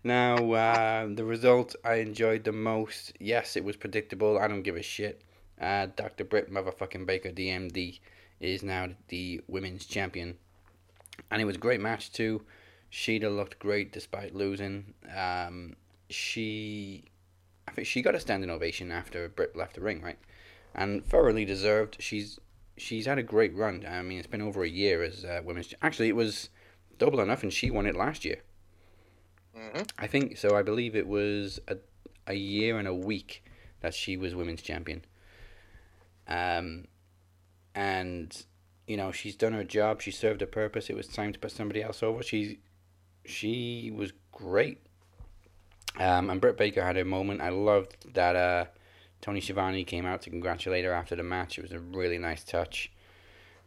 now, 0.02 0.52
uh, 0.52 1.09
the 1.14 1.24
result 1.24 1.76
I 1.85 1.94
enjoyed 1.96 2.44
the 2.44 2.52
most. 2.52 3.12
Yes, 3.20 3.57
it 3.57 3.64
was 3.64 3.76
predictable. 3.76 4.38
I 4.38 4.48
don't 4.48 4.62
give 4.62 4.76
a 4.76 4.83
shit. 4.83 5.22
Uh, 5.61 5.87
Dr. 5.97 6.25
Britt 6.25 6.51
motherfucking 6.53 7.07
Baker, 7.07 7.31
DMD, 7.31 8.01
is 8.40 8.62
now 8.62 8.88
the 9.09 9.40
women's 9.47 9.87
champion, 9.87 10.38
and 11.31 11.40
it 11.40 11.45
was 11.45 11.57
a 11.57 11.61
great 11.61 11.81
match 11.81 12.12
too. 12.12 12.43
Shida 12.93 13.35
looked 13.35 13.59
great 13.59 13.93
despite 13.93 14.35
losing. 14.35 14.95
Um, 15.17 15.77
she, 16.11 17.05
I 17.69 17.73
think 17.73 17.87
she 17.87 18.03
got 18.03 18.14
a 18.14 18.21
standing 18.21 18.51
ovation 18.51 18.90
after 18.93 19.29
Britt 19.29 19.57
left 19.57 19.75
the 19.75 19.81
ring, 19.81 20.03
right? 20.03 20.19
And 20.75 21.05
thoroughly 21.05 21.45
deserved. 21.45 21.97
She's 22.01 22.38
she's 22.77 23.07
had 23.07 23.19
a 23.19 23.23
great 23.23 23.55
run. 23.55 23.85
I 23.88 24.03
mean, 24.03 24.19
it's 24.19 24.27
been 24.27 24.43
over 24.43 24.62
a 24.64 24.69
year 24.69 25.03
as 25.03 25.25
uh, 25.25 25.40
women's. 25.45 25.73
Actually, 25.83 26.09
it 26.09 26.17
was 26.17 26.51
double 26.99 27.21
or 27.21 27.27
nothing. 27.27 27.51
She 27.51 27.71
won 27.71 27.87
it 27.87 27.97
last 27.97 28.25
year. 28.25 28.43
hmm 29.55 29.83
I 29.99 30.07
think 30.07 30.37
so. 30.38 30.57
I 30.57 30.62
believe 30.62 30.95
it 30.97 31.07
was 31.07 31.61
a, 31.69 31.77
a 32.27 32.35
year 32.35 32.79
and 32.79 32.88
a 32.88 32.95
week 32.95 33.45
that 33.81 33.95
she 33.95 34.17
was 34.17 34.35
women's 34.35 34.62
champion. 34.62 35.05
Um, 36.29 36.87
and 37.75 38.45
you 38.87 38.97
know 38.97 39.13
she's 39.13 39.37
done 39.37 39.53
her 39.53 39.65
job. 39.65 40.03
She 40.03 40.11
served 40.11 40.43
a 40.43 40.47
purpose. 40.47 40.91
It 40.91 40.97
was 40.97 41.09
time 41.09 41.33
to 41.33 41.39
put 41.39 41.53
somebody 41.53 41.83
else 41.83 42.03
over. 42.03 42.23
She 42.23 42.61
she 43.25 43.93
was 43.95 44.13
great. 44.33 44.81
Um, 45.99 46.31
and 46.31 46.41
Britt 46.41 46.57
Baker 46.57 46.85
had 46.85 46.97
a 46.97 47.05
moment. 47.05 47.41
I 47.41 47.51
loved 47.51 48.15
that. 48.15 48.37
Uh, 48.37 48.65
Tony 49.21 49.41
Schiavone 49.41 49.85
came 49.85 50.05
out 50.05 50.23
to 50.23 50.31
congratulate 50.31 50.85
her 50.85 50.93
after 50.93 51.17
the 51.17 51.23
match. 51.23 51.57
It 51.57 51.63
was 51.63 51.73
a 51.73 51.79
really 51.79 52.19
nice 52.19 52.45
touch. 52.45 52.93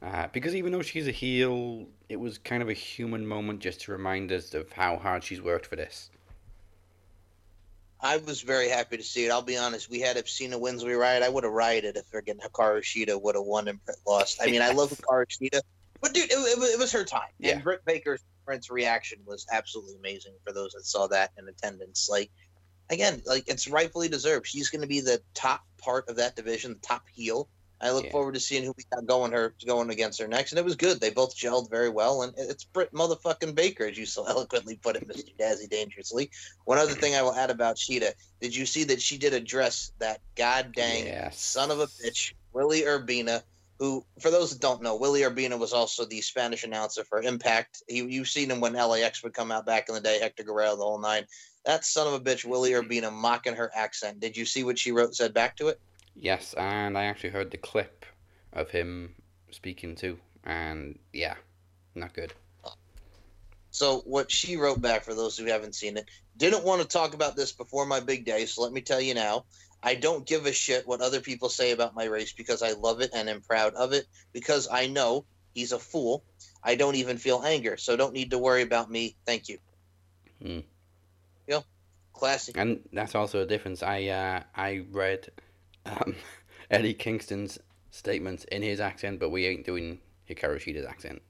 Uh, 0.01 0.27
because 0.31 0.55
even 0.55 0.71
though 0.71 0.83
she's 0.83 1.07
a 1.07 1.11
heel, 1.11 1.87
it 2.09 2.17
was 2.17 2.37
kind 2.37 2.61
of 2.61 2.69
a 2.69 2.73
human 2.73 3.25
moment 3.25 3.59
just 3.59 3.81
to 3.81 3.91
remind 3.91 4.31
us 4.31 4.53
of 4.53 4.71
how 4.71 4.97
hard 4.97 5.23
she's 5.23 5.41
worked 5.41 5.65
for 5.65 5.75
this. 5.75 6.11
I 7.99 8.17
was 8.17 8.41
very 8.41 8.69
happy 8.69 8.97
to 8.97 9.03
see 9.03 9.25
it. 9.25 9.31
I'll 9.31 9.41
be 9.41 9.57
honest. 9.57 9.89
We 9.89 9.99
had 9.99 10.17
Cena 10.27 10.57
wins, 10.57 10.85
we 10.85 10.93
riot. 10.93 11.23
I 11.23 11.29
would 11.29 11.43
have 11.43 11.53
rioted 11.53 11.97
if 11.97 12.09
friggin' 12.11 12.39
Hikaru 12.39 12.81
Shida 12.81 13.19
would 13.21 13.35
have 13.35 13.43
won 13.45 13.67
and 13.67 13.83
Britt 13.85 13.97
lost. 14.05 14.39
I 14.41 14.45
mean, 14.47 14.61
I 14.61 14.71
love 14.71 14.89
Hikaru 14.91 15.25
Shida, 15.27 15.61
but 16.01 16.13
dude, 16.13 16.31
it, 16.31 16.33
it, 16.33 16.59
was- 16.59 16.69
it 16.69 16.79
was 16.79 16.91
her 16.91 17.03
time. 17.03 17.29
Yeah. 17.39 17.53
And 17.53 17.63
Britt 17.63 17.83
Baker's 17.85 18.21
Brent's 18.45 18.69
reaction 18.69 19.19
was 19.25 19.45
absolutely 19.51 19.95
amazing 19.95 20.33
for 20.45 20.53
those 20.53 20.71
that 20.73 20.85
saw 20.85 21.07
that 21.07 21.31
in 21.37 21.47
attendance. 21.47 22.07
Like, 22.09 22.29
again, 22.89 23.21
like 23.25 23.43
it's 23.47 23.67
rightfully 23.67 24.07
deserved. 24.09 24.47
She's 24.47 24.69
going 24.69 24.81
to 24.83 24.87
be 24.87 25.01
the 25.01 25.21
top 25.33 25.65
part 25.77 26.07
of 26.07 26.15
that 26.17 26.35
division, 26.35 26.73
the 26.73 26.79
top 26.87 27.03
heel. 27.11 27.49
I 27.79 27.91
look 27.91 28.05
Yeah. 28.05 28.11
forward 28.11 28.33
to 28.33 28.39
seeing 28.39 28.63
who 28.63 28.73
we 28.75 28.83
got 28.91 29.05
going 29.05 29.31
her 29.33 29.55
going 29.65 29.89
against 29.91 30.19
her 30.19 30.27
next, 30.27 30.51
and 30.51 30.59
it 30.59 30.65
was 30.65 30.75
good. 30.75 30.99
They 30.99 31.11
both 31.11 31.35
gelled 31.35 31.69
very 31.69 31.89
well, 31.89 32.23
and 32.23 32.33
it's 32.37 32.65
Britt 32.65 32.91
motherfucking 32.91 33.53
Baker, 33.55 33.85
as 33.85 33.97
you 33.97 34.05
so 34.05 34.25
eloquently 34.27 34.77
put 34.77 34.95
it, 34.95 35.07
Mister 35.07 35.31
Dazzy 35.39 35.69
Dangerously. 35.69 36.31
One 36.65 36.79
other 36.79 36.93
thing 36.93 37.15
I 37.15 37.21
will 37.21 37.35
add 37.35 37.51
about 37.51 37.77
Shida: 37.77 38.13
Did 38.41 38.55
you 38.55 38.65
see 38.65 38.83
that 38.85 39.01
she 39.01 39.17
did 39.17 39.33
address 39.33 39.91
that 39.99 40.21
god 40.35 40.73
dang 40.73 41.05
Yes. 41.05 41.39
son 41.39 41.69
of 41.71 41.79
a 41.79 41.87
bitch, 41.87 42.33
Willie 42.53 42.81
Urbina? 42.81 43.43
Who, 43.79 44.03
for 44.19 44.31
those 44.31 44.49
that 44.49 44.59
don't 44.59 44.81
know, 44.81 44.95
Willie 44.95 45.21
Urbina 45.21 45.59
was 45.59 45.71
also 45.71 46.03
the 46.03 46.19
Spanish 46.21 46.63
announcer 46.63 47.03
for 47.03 47.21
Impact. 47.21 47.83
He, 47.87 47.97
you've 47.97 48.27
seen 48.27 48.49
him 48.49 48.59
when 48.59 48.73
LAX 48.73 49.21
would 49.21 49.35
come 49.35 49.51
out 49.51 49.67
back 49.67 49.87
in 49.87 49.93
the 49.93 50.01
day, 50.01 50.17
Hector 50.19 50.41
Guerrero, 50.41 50.75
the 50.75 50.83
whole 50.83 50.97
nine. 50.97 51.27
That 51.63 51.85
son 51.85 52.07
of 52.07 52.13
a 52.13 52.19
bitch, 52.19 52.43
Willie 52.43 52.71
Urbina, 52.71 53.13
mocking 53.13 53.53
her 53.55 53.71
accent. 53.75 54.19
Did 54.19 54.35
you 54.35 54.45
see 54.45 54.63
what 54.63 54.79
she 54.79 54.91
wrote? 54.91 55.13
Said 55.13 55.31
back 55.35 55.55
to 55.57 55.67
it. 55.67 55.79
Yes, 56.19 56.53
and 56.55 56.97
I 56.97 57.05
actually 57.05 57.29
heard 57.29 57.51
the 57.51 57.57
clip 57.57 58.05
of 58.51 58.71
him 58.71 59.13
speaking 59.51 59.95
too, 59.95 60.17
and 60.43 60.97
yeah, 61.13 61.35
not 61.93 62.13
good. 62.13 62.33
So 63.69 63.99
what 64.05 64.31
she 64.31 64.57
wrote 64.57 64.81
back 64.81 65.03
for 65.03 65.13
those 65.13 65.37
who 65.37 65.45
haven't 65.45 65.75
seen 65.75 65.97
it, 65.97 66.09
didn't 66.35 66.63
want 66.63 66.81
to 66.81 66.87
talk 66.87 67.13
about 67.13 67.35
this 67.35 67.51
before 67.51 67.85
my 67.85 67.99
big 67.99 68.25
day, 68.25 68.47
so 68.47 68.63
let 68.63 68.71
me 68.71 68.81
tell 68.81 68.99
you 68.99 69.13
now. 69.13 69.45
I 69.83 69.93
don't 69.93 70.25
give 70.25 70.47
a 70.47 70.51
shit 70.51 70.87
what 70.87 71.01
other 71.01 71.19
people 71.19 71.49
say 71.49 71.71
about 71.71 71.93
my 71.93 72.05
race 72.05 72.33
because 72.33 72.63
I 72.63 72.71
love 72.71 73.01
it 73.01 73.11
and 73.13 73.29
am 73.29 73.41
proud 73.41 73.75
of 73.75 73.93
it 73.93 74.07
because 74.33 74.67
I 74.71 74.87
know 74.87 75.25
he's 75.53 75.71
a 75.71 75.77
fool. 75.77 76.23
I 76.63 76.73
don't 76.73 76.95
even 76.95 77.17
feel 77.17 77.43
anger, 77.45 77.77
so 77.77 77.95
don't 77.95 78.13
need 78.13 78.31
to 78.31 78.39
worry 78.39 78.63
about 78.63 78.89
me. 78.89 79.15
Thank 79.27 79.49
you. 79.49 79.59
Hmm. 80.41 80.59
Yep. 81.45 81.63
Classy. 82.13 82.53
And 82.55 82.79
that's 82.91 83.13
also 83.13 83.43
a 83.43 83.45
difference. 83.45 83.83
I 83.83 84.05
uh, 84.05 84.41
I 84.55 84.85
read 84.89 85.29
um, 85.89 86.15
Eddie 86.71 86.93
Kingston's 86.93 87.59
statements 87.91 88.43
in 88.45 88.61
his 88.61 88.79
accent, 88.79 89.19
but 89.19 89.29
we 89.29 89.45
ain't 89.45 89.65
doing 89.65 89.99
Hikaru 90.29 90.57
Shida's 90.59 90.85
accent. 90.85 91.21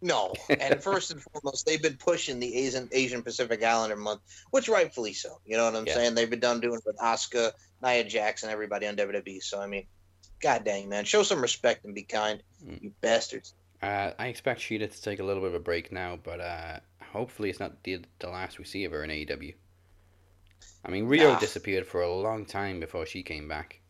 No, 0.00 0.34
and 0.60 0.82
first 0.82 1.12
and 1.12 1.22
foremost, 1.22 1.64
they've 1.64 1.80
been 1.82 1.96
pushing 1.96 2.40
the 2.40 2.56
Asian 2.56 2.88
Asian 2.92 3.22
Pacific 3.22 3.62
Islander 3.62 3.96
month, 3.96 4.20
which 4.50 4.68
rightfully 4.68 5.12
so. 5.12 5.40
You 5.46 5.56
know 5.56 5.64
what 5.66 5.76
I'm 5.76 5.86
Yeah. 5.86 5.94
saying? 5.94 6.14
They've 6.14 6.28
been 6.28 6.40
done 6.40 6.60
doing 6.60 6.78
it 6.78 6.82
with 6.84 6.96
Asuka, 6.98 7.52
Nia 7.82 8.04
Jax, 8.04 8.42
and 8.42 8.50
everybody 8.50 8.86
on 8.88 8.96
WWE. 8.96 9.40
So 9.42 9.60
I 9.60 9.66
mean, 9.68 9.86
god 10.40 10.64
dang 10.64 10.88
man, 10.88 11.04
show 11.04 11.22
some 11.22 11.40
respect 11.40 11.84
and 11.84 11.94
be 11.94 12.02
kind, 12.02 12.42
Mm. 12.66 12.82
you 12.82 12.92
bastards. 13.00 13.54
Uh, 13.80 14.12
I 14.18 14.28
expect 14.28 14.60
Shida 14.60 14.92
to 14.92 15.02
take 15.02 15.18
a 15.18 15.24
little 15.24 15.42
bit 15.42 15.48
of 15.48 15.54
a 15.54 15.60
break 15.60 15.90
now, 15.90 16.16
but 16.22 16.40
uh, 16.40 16.78
hopefully 17.12 17.50
it's 17.50 17.58
not 17.58 17.82
the, 17.82 18.00
the 18.20 18.28
last 18.28 18.58
we 18.58 18.64
see 18.64 18.84
of 18.84 18.92
her 18.92 19.02
in 19.02 19.10
AEW. 19.10 19.54
I 20.84 20.90
mean, 20.90 21.06
Riho 21.06 21.34
Ah. 21.36 21.38
disappeared 21.38 21.86
for 21.86 22.02
a 22.02 22.12
long 22.12 22.44
time 22.44 22.80
before 22.80 23.06
she 23.06 23.22
came 23.22 23.46
back. 23.48 23.80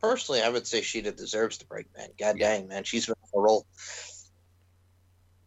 Personally, 0.00 0.42
I 0.42 0.48
would 0.48 0.66
say 0.66 0.80
Shida 0.80 1.14
deserves 1.16 1.58
the 1.58 1.64
break, 1.64 1.86
man. 1.96 2.10
God 2.18 2.38
Yeah. 2.38 2.48
dang 2.50 2.68
man, 2.68 2.84
she's 2.84 3.06
been 3.06 3.14
on 3.32 3.38
a 3.38 3.42
roll. 3.42 3.66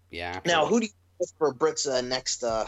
Yeah. 0.09 0.39
Now, 0.45 0.65
who 0.65 0.79
do 0.79 0.87
you 0.87 0.91
think 1.19 1.29
for 1.37 1.53
Britt's 1.53 1.87
uh, 1.87 2.01
next 2.01 2.43
uh, 2.43 2.65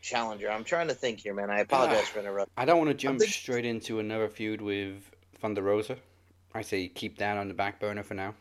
challenger? 0.00 0.50
I'm 0.50 0.64
trying 0.64 0.88
to 0.88 0.94
think 0.94 1.20
here, 1.20 1.34
man. 1.34 1.50
I 1.50 1.60
apologize 1.60 2.08
for 2.08 2.20
interrupting. 2.20 2.52
I 2.56 2.64
don't 2.64 2.78
want 2.78 2.90
to 2.90 2.94
jump 2.94 3.20
straight 3.22 3.64
into 3.64 3.98
another 3.98 4.28
feud 4.28 4.60
with 4.60 5.02
Thunder 5.40 5.62
Rosa. 5.62 5.96
I 6.54 6.62
say 6.62 6.88
keep 6.88 7.18
that 7.18 7.38
on 7.38 7.48
the 7.48 7.54
back 7.54 7.80
burner 7.80 8.02
for 8.02 8.14
now. 8.14 8.34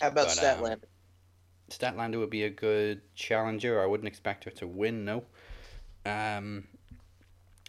How 0.00 0.08
about 0.08 0.28
But, 0.28 0.38
um, 0.38 0.44
Statlander? 0.62 0.84
Statlander 1.70 2.18
would 2.18 2.30
be 2.30 2.44
a 2.44 2.50
good 2.50 3.00
challenger. 3.14 3.82
I 3.82 3.86
wouldn't 3.86 4.08
expect 4.08 4.44
her 4.44 4.50
to 4.52 4.66
win, 4.66 5.04
no. 5.04 5.24
Um, 6.06 6.64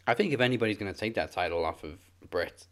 I 0.08 0.14
think 0.14 0.34
if 0.34 0.42
anybody's 0.42 0.78
going 0.78 0.92
to 0.92 1.00
take 1.00 1.16
that 1.16 1.32
title 1.32 1.66
off 1.66 1.84
of 1.84 2.00
Britt, 2.30 2.66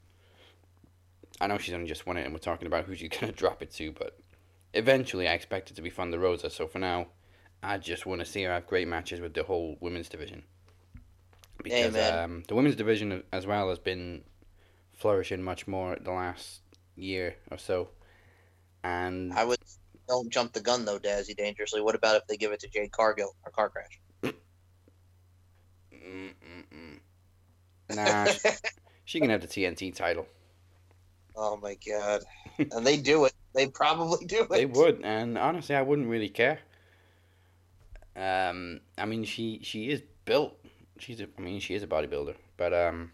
I 1.40 1.48
know 1.48 1.58
she's 1.58 1.74
only 1.74 1.88
just 1.88 2.06
won 2.06 2.18
it 2.18 2.24
and 2.24 2.34
we're 2.34 2.40
talking 2.40 2.68
about 2.68 2.86
who 2.86 2.96
she's 2.96 3.10
going 3.10 3.32
to 3.32 3.38
drop 3.38 3.62
it 3.62 3.72
to, 3.74 3.92
but 3.92 4.18
eventually 4.74 5.28
I 5.28 5.34
expect 5.34 5.72
it 5.72 5.76
to 5.76 5.82
be 5.82 5.90
Thunder 5.90 6.20
Rosa. 6.20 6.50
So 6.50 6.68
for 6.68 6.80
now, 6.80 7.08
I 7.62 7.78
just 7.78 8.06
want 8.06 8.20
to 8.20 8.26
see 8.26 8.44
her 8.44 8.52
have 8.52 8.68
great 8.68 8.88
matches 8.88 9.20
with 9.20 9.34
the 9.34 9.44
whole 9.44 9.78
women's 9.82 10.10
division. 10.10 10.44
Because 11.64 11.96
um, 11.96 12.44
the 12.48 12.56
women's 12.56 12.76
division 12.76 13.24
as 13.32 13.46
well 13.48 13.70
has 13.70 13.80
been 13.80 14.24
flourishing 14.94 15.42
much 15.42 15.68
more 15.68 15.98
the 16.00 16.12
last 16.12 16.62
year 16.96 17.36
or 17.52 17.58
so. 17.58 17.90
And 18.84 19.34
I 19.34 19.44
would 19.44 19.58
don't 20.08 20.30
jump 20.32 20.54
the 20.54 20.62
gun 20.62 20.86
though, 20.86 21.00
Dazzy. 21.00 21.36
Dangerously. 21.36 21.82
What 21.82 21.96
about 21.96 22.16
if 22.16 22.28
they 22.28 22.38
give 22.38 22.52
it 22.52 22.60
to 22.62 22.70
Jade 22.70 22.92
Cargill 22.92 23.36
or 23.46 23.52
car 23.52 23.70
crash? 23.70 24.00
Mm-mm-mm. 26.08 27.00
Nah, 27.96 28.26
she, 28.32 28.50
she 29.06 29.20
can 29.20 29.30
have 29.30 29.42
the 29.42 29.48
TNT 29.48 29.94
title. 29.96 30.26
oh 31.36 31.58
my 31.58 31.76
god! 31.88 32.22
and 32.72 32.86
they 32.86 32.98
do 32.98 33.26
it. 33.26 33.34
They 33.54 33.68
probably 33.68 34.26
do 34.26 34.44
it. 34.44 34.50
They 34.50 34.66
would, 34.66 35.02
and 35.04 35.38
honestly, 35.38 35.76
I 35.76 35.82
wouldn't 35.82 36.08
really 36.08 36.30
care. 36.30 36.60
Um, 38.16 38.82
I 38.98 39.06
mean, 39.06 39.24
she 39.26 39.60
she 39.64 39.90
is 39.90 40.02
built. 40.26 40.54
She's 41.00 41.22
a, 41.22 41.28
I 41.38 41.42
mean, 41.42 41.60
she 41.60 41.76
is 41.76 41.84
a 41.84 41.88
bodybuilder, 41.88 42.36
but 42.58 42.74
um, 42.74 43.12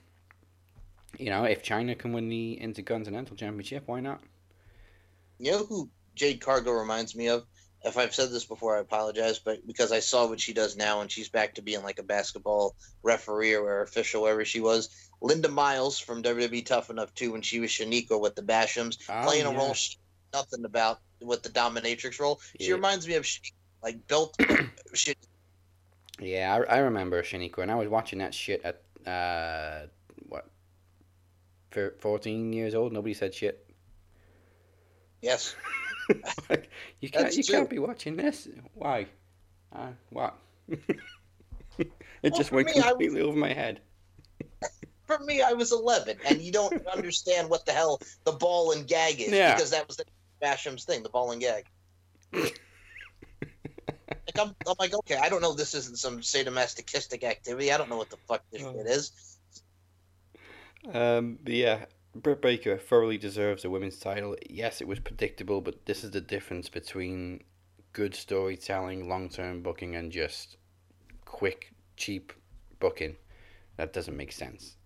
you 1.17 1.29
know, 1.29 1.43
if 1.43 1.63
Chyna 1.63 1.97
can 1.97 2.13
win 2.13 2.29
the 2.29 2.53
Intercontinental 2.53 3.35
Championship, 3.35 3.83
why 3.85 3.99
not? 3.99 4.21
You 5.39 5.51
know 5.51 5.65
who 5.65 5.89
Jade 6.15 6.41
Cargill 6.41 6.73
reminds 6.73 7.15
me 7.15 7.27
of? 7.27 7.45
If 7.85 7.97
I've 7.97 8.15
said 8.15 8.29
this 8.31 8.45
before, 8.45 8.77
I 8.77 8.79
apologize, 8.79 9.39
but 9.39 9.65
because 9.67 9.91
I 9.91 9.99
saw 9.99 10.27
what 10.27 10.39
she 10.39 10.53
does 10.53 10.77
now 10.77 11.01
and 11.01 11.11
she's 11.11 11.27
back 11.27 11.55
to 11.55 11.61
being 11.61 11.83
like 11.83 11.99
a 11.99 12.03
basketball 12.03 12.75
referee 13.03 13.55
or 13.55 13.81
official, 13.81 14.21
wherever 14.23 14.45
she 14.45 14.61
was. 14.61 14.89
Linda 15.21 15.49
Miles 15.49 15.99
from 15.99 16.23
WWE 16.23 16.65
Tough 16.65 16.89
Enough 16.89 17.13
too, 17.13 17.31
when 17.33 17.41
she 17.41 17.59
was 17.59 17.69
Shaniqua 17.71 18.19
with 18.21 18.35
the 18.35 18.41
Bashams, 18.41 18.97
Oh, 19.09 19.23
playing 19.25 19.45
a 19.45 19.51
role 19.51 19.73
she 19.73 19.97
nothing 20.33 20.65
about 20.65 20.99
with 21.21 21.43
the 21.43 21.49
dominatrix 21.49 22.19
role. 22.19 22.39
She 22.59 22.67
Yeah. 22.69 22.75
reminds 22.75 23.07
me 23.07 23.15
of 23.15 23.23
Shaniqua, 23.23 23.51
like 23.83 24.07
built 24.07 24.35
shit. 24.93 25.17
Yeah, 26.19 26.55
I, 26.69 26.75
I 26.75 26.77
remember 26.79 27.21
Shaniqua, 27.21 27.59
and 27.59 27.71
I 27.71 27.75
was 27.75 27.87
watching 27.89 28.19
that 28.19 28.33
shit 28.33 28.63
at 28.63 28.81
uh 29.05 29.87
what, 30.29 30.47
fourteen 31.99 32.53
years 32.53 32.75
old. 32.75 32.93
Nobody 32.93 33.13
said 33.13 33.33
shit. 33.33 33.65
Yes. 35.21 35.55
you 36.99 37.09
can't. 37.09 37.25
That's 37.25 37.37
You 37.37 37.43
true. 37.43 37.55
can't 37.55 37.69
be 37.69 37.79
watching 37.79 38.15
this. 38.15 38.47
Why? 38.73 39.07
Uh, 39.75 39.89
what? 40.09 40.35
it 40.69 41.91
Well, 42.23 42.31
just 42.35 42.51
went 42.51 42.67
me, 42.67 42.73
I 42.73 42.77
was- 42.77 42.85
completely 42.89 43.21
over 43.21 43.37
my 43.37 43.53
head. 43.53 43.79
For 45.05 45.19
me, 45.19 45.41
I 45.41 45.51
was 45.53 45.71
11, 45.73 46.17
and 46.29 46.41
you 46.41 46.51
don't 46.51 46.85
understand 46.93 47.49
what 47.49 47.65
the 47.65 47.73
hell 47.73 47.99
the 48.23 48.31
ball 48.31 48.71
and 48.71 48.87
gag 48.87 49.19
is 49.19 49.31
Yeah. 49.33 49.53
because 49.53 49.71
that 49.71 49.85
was 49.87 49.97
the 49.97 50.05
Basham's 50.41 50.85
thing, 50.85 51.03
the 51.03 51.09
ball 51.09 51.31
and 51.31 51.41
gag. 51.41 51.65
like 52.33 52.59
I'm, 54.39 54.55
I'm 54.67 54.75
like, 54.79 54.93
okay, 54.93 55.15
I 55.17 55.29
don't 55.29 55.41
know. 55.41 55.53
This 55.53 55.73
isn't 55.73 55.97
some 55.99 56.19
sadomasochistic 56.21 57.23
activity. 57.23 57.71
I 57.71 57.77
don't 57.77 57.89
know 57.89 57.97
what 57.97 58.09
the 58.09 58.17
fuck 58.27 58.43
this 58.51 58.63
Oh. 58.63 58.73
shit 58.73 58.87
is. 58.87 59.11
Um, 60.93 61.37
but 61.43 61.53
yeah, 61.53 61.85
Britt 62.15 62.41
Baker 62.41 62.77
thoroughly 62.77 63.17
deserves 63.17 63.65
a 63.65 63.69
women's 63.69 63.99
title. 63.99 64.35
Yes, 64.47 64.81
it 64.81 64.87
was 64.87 64.99
predictable, 64.99 65.61
but 65.61 65.85
this 65.85 66.03
is 66.03 66.11
the 66.11 66.21
difference 66.21 66.69
between 66.69 67.43
good 67.91 68.13
storytelling, 68.15 69.09
long 69.09 69.29
term 69.29 69.61
booking, 69.61 69.95
and 69.95 70.11
just 70.11 70.57
quick, 71.25 71.73
cheap 71.97 72.31
booking. 72.79 73.15
That 73.77 73.93
doesn't 73.93 74.15
make 74.15 74.31
sense. 74.31 74.77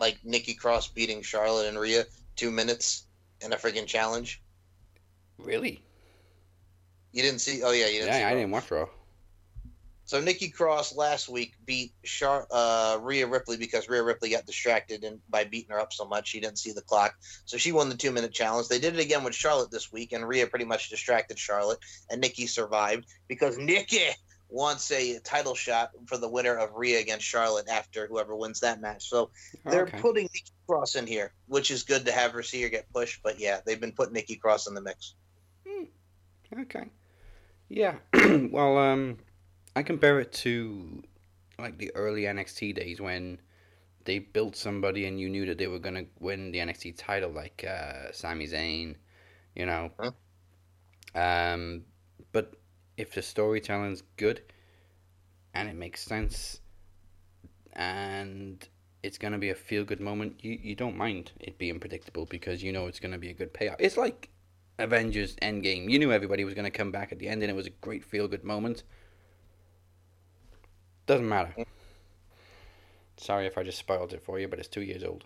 Like 0.00 0.18
Nikki 0.24 0.54
Cross 0.54 0.88
beating 0.88 1.22
Charlotte 1.22 1.68
and 1.68 1.78
Rhea 1.78 2.04
two 2.34 2.50
minutes 2.50 3.06
in 3.40 3.52
a 3.52 3.56
friggin' 3.56 3.86
challenge. 3.86 4.42
Really? 5.38 5.80
You 7.12 7.22
didn't 7.22 7.40
see? 7.40 7.62
Oh 7.62 7.70
yeah, 7.70 7.86
you 7.86 8.00
didn't. 8.00 8.14
see 8.14 8.20
Yeah, 8.20 8.28
I 8.28 8.32
Raw. 8.32 8.38
didn't 8.38 8.50
watch 8.50 8.70
Raw. 8.70 8.88
So 10.06 10.20
Nikki 10.20 10.50
Cross 10.50 10.94
last 10.96 11.28
week 11.30 11.54
beat 11.64 11.92
Char- 12.04 12.46
uh, 12.50 12.98
Rhea 13.00 13.26
Ripley 13.26 13.56
because 13.56 13.88
Rhea 13.88 14.02
Ripley 14.02 14.30
got 14.30 14.44
distracted 14.44 15.02
and 15.02 15.20
by 15.30 15.44
beating 15.44 15.70
her 15.70 15.80
up 15.80 15.92
so 15.92 16.04
much 16.04 16.28
she 16.28 16.40
didn't 16.40 16.58
see 16.58 16.72
the 16.72 16.82
clock. 16.82 17.14
So 17.46 17.56
she 17.56 17.72
won 17.72 17.88
the 17.88 17.96
two 17.96 18.10
minute 18.12 18.32
challenge. 18.32 18.68
They 18.68 18.78
did 18.78 18.94
it 18.94 19.00
again 19.00 19.24
with 19.24 19.34
Charlotte 19.34 19.70
this 19.70 19.90
week, 19.90 20.12
and 20.12 20.28
Rhea 20.28 20.46
pretty 20.46 20.66
much 20.66 20.90
distracted 20.90 21.38
Charlotte, 21.38 21.78
and 22.10 22.20
Nikki 22.20 22.46
survived 22.46 23.06
because 23.28 23.56
Nikki 23.56 24.00
wants 24.50 24.92
a 24.92 25.18
title 25.20 25.54
shot 25.54 25.90
for 26.06 26.16
the 26.18 26.28
winner 26.28 26.54
of 26.54 26.74
Rhea 26.74 27.00
against 27.00 27.24
Charlotte 27.24 27.68
after 27.68 28.06
whoever 28.06 28.36
wins 28.36 28.60
that 28.60 28.80
match. 28.80 29.08
So 29.08 29.30
they're 29.64 29.84
Okay. 29.86 29.98
putting 30.00 30.24
Nikki 30.24 30.52
Cross 30.68 30.96
in 30.96 31.06
here, 31.06 31.32
which 31.46 31.70
is 31.70 31.82
good 31.82 32.04
to 32.06 32.12
have 32.12 32.32
her 32.32 32.42
see 32.42 32.62
her 32.62 32.68
get 32.68 32.92
pushed. 32.92 33.20
But 33.22 33.40
yeah, 33.40 33.60
they've 33.64 33.80
been 33.80 33.92
putting 33.92 34.12
Nikki 34.12 34.36
Cross 34.36 34.68
in 34.68 34.74
the 34.74 34.82
mix. 34.82 35.14
Okay. 36.56 36.88
Yeah. 37.68 37.96
well, 38.52 38.78
um, 38.78 39.18
I 39.76 39.82
compare 39.82 40.20
it 40.20 40.32
to 40.44 41.02
like 41.58 41.78
the 41.78 41.90
early 41.94 42.22
NXT 42.22 42.74
days 42.74 43.00
when 43.00 43.38
they 44.04 44.18
built 44.18 44.56
somebody 44.56 45.06
and 45.06 45.18
you 45.18 45.28
knew 45.28 45.46
that 45.46 45.58
they 45.58 45.66
were 45.66 45.78
gonna 45.78 46.04
win 46.20 46.52
the 46.52 46.58
NXT 46.58 46.96
title, 46.96 47.30
like 47.30 47.64
uh, 47.68 48.12
Sami 48.12 48.46
Zayn, 48.46 48.96
you 49.54 49.66
know. 49.66 49.90
Huh? 49.98 50.12
Um, 51.14 51.84
but 52.32 52.54
if 52.96 53.14
the 53.14 53.22
storytelling's 53.22 54.02
good 54.16 54.42
and 55.54 55.68
it 55.68 55.76
makes 55.76 56.02
sense 56.02 56.60
and 57.72 58.66
it's 59.02 59.18
gonna 59.18 59.38
be 59.38 59.50
a 59.50 59.54
feel 59.54 59.84
good 59.84 60.00
moment, 60.00 60.44
you, 60.44 60.58
you 60.62 60.74
don't 60.74 60.96
mind 60.96 61.32
it 61.40 61.58
being 61.58 61.80
predictable 61.80 62.26
because 62.26 62.62
you 62.62 62.72
know 62.72 62.86
it's 62.86 63.00
gonna 63.00 63.18
be 63.18 63.30
a 63.30 63.34
good 63.34 63.52
payoff. 63.52 63.76
It's 63.78 63.96
like 63.96 64.30
Avengers 64.78 65.36
Endgame. 65.36 65.90
You 65.90 65.98
knew 65.98 66.12
everybody 66.12 66.44
was 66.44 66.54
going 66.54 66.64
to 66.64 66.70
come 66.70 66.90
back 66.90 67.12
at 67.12 67.18
the 67.18 67.28
end, 67.28 67.42
and 67.42 67.50
it 67.50 67.54
was 67.54 67.66
a 67.66 67.70
great 67.70 68.04
feel 68.04 68.26
good 68.26 68.44
moment. 68.44 68.82
Doesn't 71.06 71.28
matter. 71.28 71.54
Mm. 71.58 71.66
Sorry 73.16 73.46
if 73.46 73.56
I 73.56 73.62
just 73.62 73.78
spoiled 73.78 74.12
it 74.12 74.22
for 74.22 74.38
you, 74.38 74.48
but 74.48 74.58
it's 74.58 74.68
two 74.68 74.82
years 74.82 75.04
old. 75.04 75.24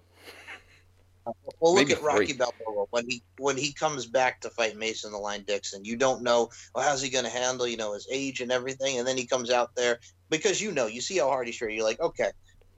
Uh, 1.26 1.32
well, 1.60 1.74
look 1.74 1.88
Maybe 1.88 1.98
at 1.98 2.02
Rocky 2.02 2.26
three. 2.26 2.36
Balboa 2.36 2.86
when 2.90 3.08
he 3.08 3.22
when 3.38 3.56
he 3.56 3.72
comes 3.72 4.06
back 4.06 4.40
to 4.42 4.50
fight 4.50 4.76
Mason 4.76 5.12
the 5.12 5.18
Line 5.18 5.44
Dixon. 5.46 5.84
You 5.84 5.96
don't 5.96 6.22
know 6.22 6.50
well, 6.74 6.84
how's 6.88 7.02
he 7.02 7.10
going 7.10 7.24
to 7.24 7.30
handle 7.30 7.66
you 7.66 7.76
know 7.76 7.94
his 7.94 8.06
age 8.10 8.40
and 8.40 8.50
everything, 8.50 8.98
and 8.98 9.06
then 9.06 9.16
he 9.16 9.26
comes 9.26 9.50
out 9.50 9.74
there 9.74 9.98
because 10.30 10.60
you 10.60 10.72
know 10.72 10.86
you 10.86 11.00
see 11.00 11.18
how 11.18 11.28
hard 11.28 11.46
he's 11.46 11.56
sure. 11.56 11.68
You're 11.68 11.84
like, 11.84 12.00
okay, 12.00 12.30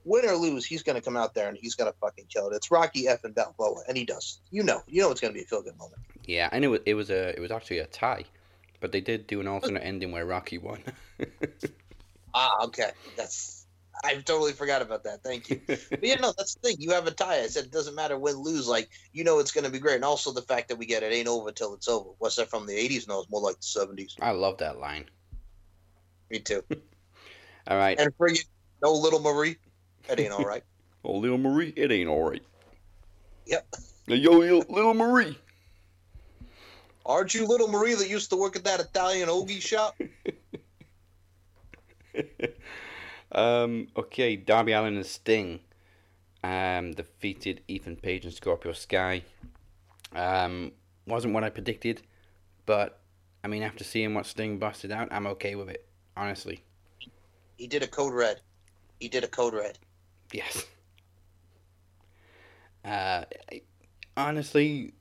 win 0.03 0.25
or 0.25 0.35
lose, 0.35 0.65
he's 0.65 0.83
going 0.83 0.95
to 0.95 1.01
come 1.01 1.17
out 1.17 1.33
there 1.33 1.47
and 1.47 1.57
he's 1.57 1.75
going 1.75 1.91
to 1.91 1.97
fucking 1.99 2.25
kill 2.29 2.49
it. 2.49 2.55
It's 2.55 2.71
Rocky 2.71 3.07
F 3.07 3.23
and 3.23 3.35
Balboa, 3.35 3.83
and 3.87 3.97
he 3.97 4.05
does. 4.05 4.39
You 4.51 4.63
know, 4.63 4.81
you 4.87 5.01
know 5.01 5.11
it's 5.11 5.21
going 5.21 5.33
to 5.33 5.37
be 5.37 5.43
a 5.43 5.47
feel 5.47 5.61
good 5.61 5.77
moment. 5.77 6.01
Yeah, 6.25 6.49
and 6.51 6.63
it 6.63 6.67
was 6.67 6.81
it 6.85 6.93
was 6.93 7.09
a 7.09 7.35
it 7.35 7.39
was 7.39 7.51
actually 7.51 7.79
a 7.79 7.87
tie, 7.87 8.25
but 8.79 8.91
they 8.91 9.01
did 9.01 9.27
do 9.27 9.39
an 9.39 9.47
alternate 9.47 9.83
ending 9.83 10.11
where 10.11 10.25
Rocky 10.25 10.57
won. 10.57 10.83
Ah, 12.33 12.65
okay, 12.65 12.91
that's 13.15 13.67
I 14.03 14.15
totally 14.15 14.53
forgot 14.53 14.81
about 14.81 15.03
that. 15.03 15.23
Thank 15.23 15.49
you. 15.49 15.61
But 16.01 16.07
yeah, 16.09 16.15
no, 16.15 16.33
that's 16.35 16.55
the 16.55 16.69
thing. 16.69 16.77
You 16.79 16.91
have 16.91 17.05
a 17.05 17.11
tie. 17.11 17.41
I 17.41 17.47
said 17.47 17.65
it 17.65 17.71
doesn't 17.71 17.93
matter 17.93 18.17
win 18.17 18.35
lose. 18.37 18.67
Like 18.67 18.89
you 19.13 19.23
know 19.23 19.37
it's 19.39 19.51
going 19.51 19.65
to 19.65 19.69
be 19.69 19.77
great, 19.77 19.95
and 19.95 20.03
also 20.03 20.31
the 20.31 20.41
fact 20.41 20.69
that 20.69 20.77
we 20.77 20.87
get 20.87 21.03
it 21.03 21.13
ain't 21.13 21.27
over 21.27 21.51
till 21.51 21.75
it's 21.75 21.87
over. 21.87 22.09
What's 22.17 22.37
that 22.37 22.49
from 22.49 22.65
the 22.65 22.73
'80s? 22.73 23.07
No, 23.07 23.19
it's 23.19 23.29
more 23.29 23.41
like 23.41 23.57
the 23.59 23.79
'70s. 23.79 24.13
I 24.19 24.31
love 24.31 24.57
that 24.57 24.79
line. 24.79 25.05
Me 26.31 26.39
too. 26.39 26.63
All 27.67 27.77
right, 27.77 27.99
And 27.99 28.11
friggin' 28.17 28.43
no 28.81 28.93
little 28.93 29.19
Marie, 29.19 29.57
it 30.09 30.19
ain't 30.19 30.33
all 30.33 30.47
right. 30.47 30.63
oh 31.05 31.17
little 31.17 31.37
Marie, 31.37 31.71
it 31.75 31.91
ain't 31.91 32.09
all 32.09 32.27
right. 32.27 32.41
Yep. 33.45 33.67
Yo, 34.07 34.41
yo, 34.41 34.63
little 34.67 34.95
Marie. 34.95 35.37
Aren't 37.05 37.33
you 37.35 37.45
little 37.45 37.67
Marie 37.67 37.93
that 37.93 38.09
used 38.09 38.31
to 38.31 38.35
work 38.35 38.55
at 38.55 38.63
that 38.63 38.79
Italian 38.79 39.29
hoagie 39.29 39.61
shop? 39.61 39.95
um, 43.31 43.87
okay, 43.95 44.35
Darby 44.35 44.73
Allin 44.73 44.95
and 44.95 45.05
Sting 45.05 45.59
um, 46.43 46.91
defeated 46.93 47.61
Ethan 47.67 47.97
Page 47.97 48.25
and 48.25 48.33
Scorpio 48.33 48.73
Sky. 48.73 49.23
Um, 50.15 50.71
wasn't 51.07 51.33
what 51.33 51.43
I 51.43 51.49
predicted, 51.49 52.01
but 52.65 52.99
I 53.43 53.47
mean, 53.47 53.63
after 53.63 53.83
seeing 53.83 54.13
what 54.13 54.25
Sting 54.25 54.57
busted 54.59 54.91
out, 54.91 55.07
I'm 55.11 55.27
okay 55.27 55.55
with 55.55 55.69
it. 55.69 55.85
Honestly, 56.15 56.61
He 57.57 57.67
did 57.67 57.83
a 57.83 57.87
code 57.87 58.13
red. 58.13 58.41
He 58.99 59.07
did 59.07 59.23
a 59.23 59.27
code 59.27 59.53
red. 59.53 59.79
yes. 60.33 60.65
Uh, 62.83 63.23
honestly, 64.17 64.93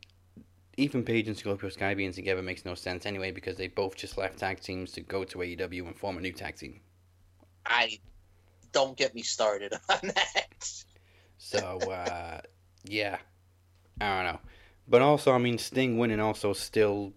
Ethan 0.76 1.02
Page 1.02 1.28
and 1.28 1.36
Scorpio 1.36 1.70
Sky 1.70 1.94
being 1.94 2.12
together 2.12 2.42
makes 2.42 2.64
no 2.64 2.74
sense 2.74 3.06
anyway 3.06 3.30
because 3.30 3.56
they 3.56 3.68
both 3.68 3.96
just 3.96 4.16
left 4.18 4.38
tag 4.38 4.60
teams 4.60 4.92
to 4.92 5.00
go 5.00 5.24
to 5.24 5.38
AEW 5.38 5.86
and 5.86 5.96
form 5.96 6.18
a 6.18 6.20
new 6.20 6.32
tag 6.32 6.56
team. 6.56 6.80
I 7.66 7.98
don't 8.72 8.96
get 8.96 9.14
me 9.14 9.22
started 9.22 9.72
on 9.88 9.98
that. 10.02 10.84
So, 11.38 11.78
uh, 11.90 12.40
yeah, 12.84 13.18
I 14.00 14.22
don't 14.22 14.32
know. 14.32 14.40
But 14.88 15.02
also, 15.02 15.32
I 15.32 15.38
mean, 15.38 15.58
Sting 15.58 15.98
winning 15.98 16.20
also 16.20 16.52
still 16.52 17.12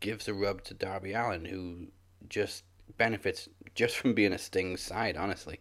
gives 0.00 0.28
a 0.28 0.34
rub 0.34 0.62
to 0.64 0.74
Darby 0.74 1.12
Allin, 1.12 1.44
who 1.44 1.86
just 2.28 2.64
benefits 2.96 3.48
just 3.74 3.96
from 3.96 4.14
being 4.14 4.32
a 4.32 4.38
Sting 4.38 4.76
side, 4.76 5.16
honestly. 5.16 5.60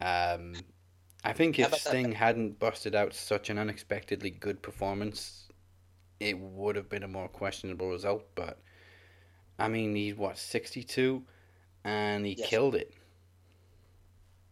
Um, 0.00 0.54
I 1.22 1.32
think 1.32 1.58
if 1.58 1.68
about 1.68 1.80
that? 1.82 1.88
Sting 1.88 2.12
hadn't 2.12 2.58
busted 2.58 2.94
out 2.94 3.14
such 3.14 3.48
an 3.48 3.58
unexpectedly 3.58 4.30
good 4.30 4.60
performance, 4.60 5.48
it 6.20 6.38
would 6.38 6.76
have 6.76 6.88
been 6.88 7.02
a 7.02 7.08
more 7.08 7.28
questionable 7.28 7.90
result. 7.90 8.24
But, 8.34 8.58
I 9.58 9.68
mean, 9.68 9.94
he's 9.94 10.16
what, 10.16 10.36
62? 10.36 11.22
And 11.84 12.24
he 12.24 12.34
Yes. 12.34 12.48
killed 12.48 12.74
it. 12.74 12.92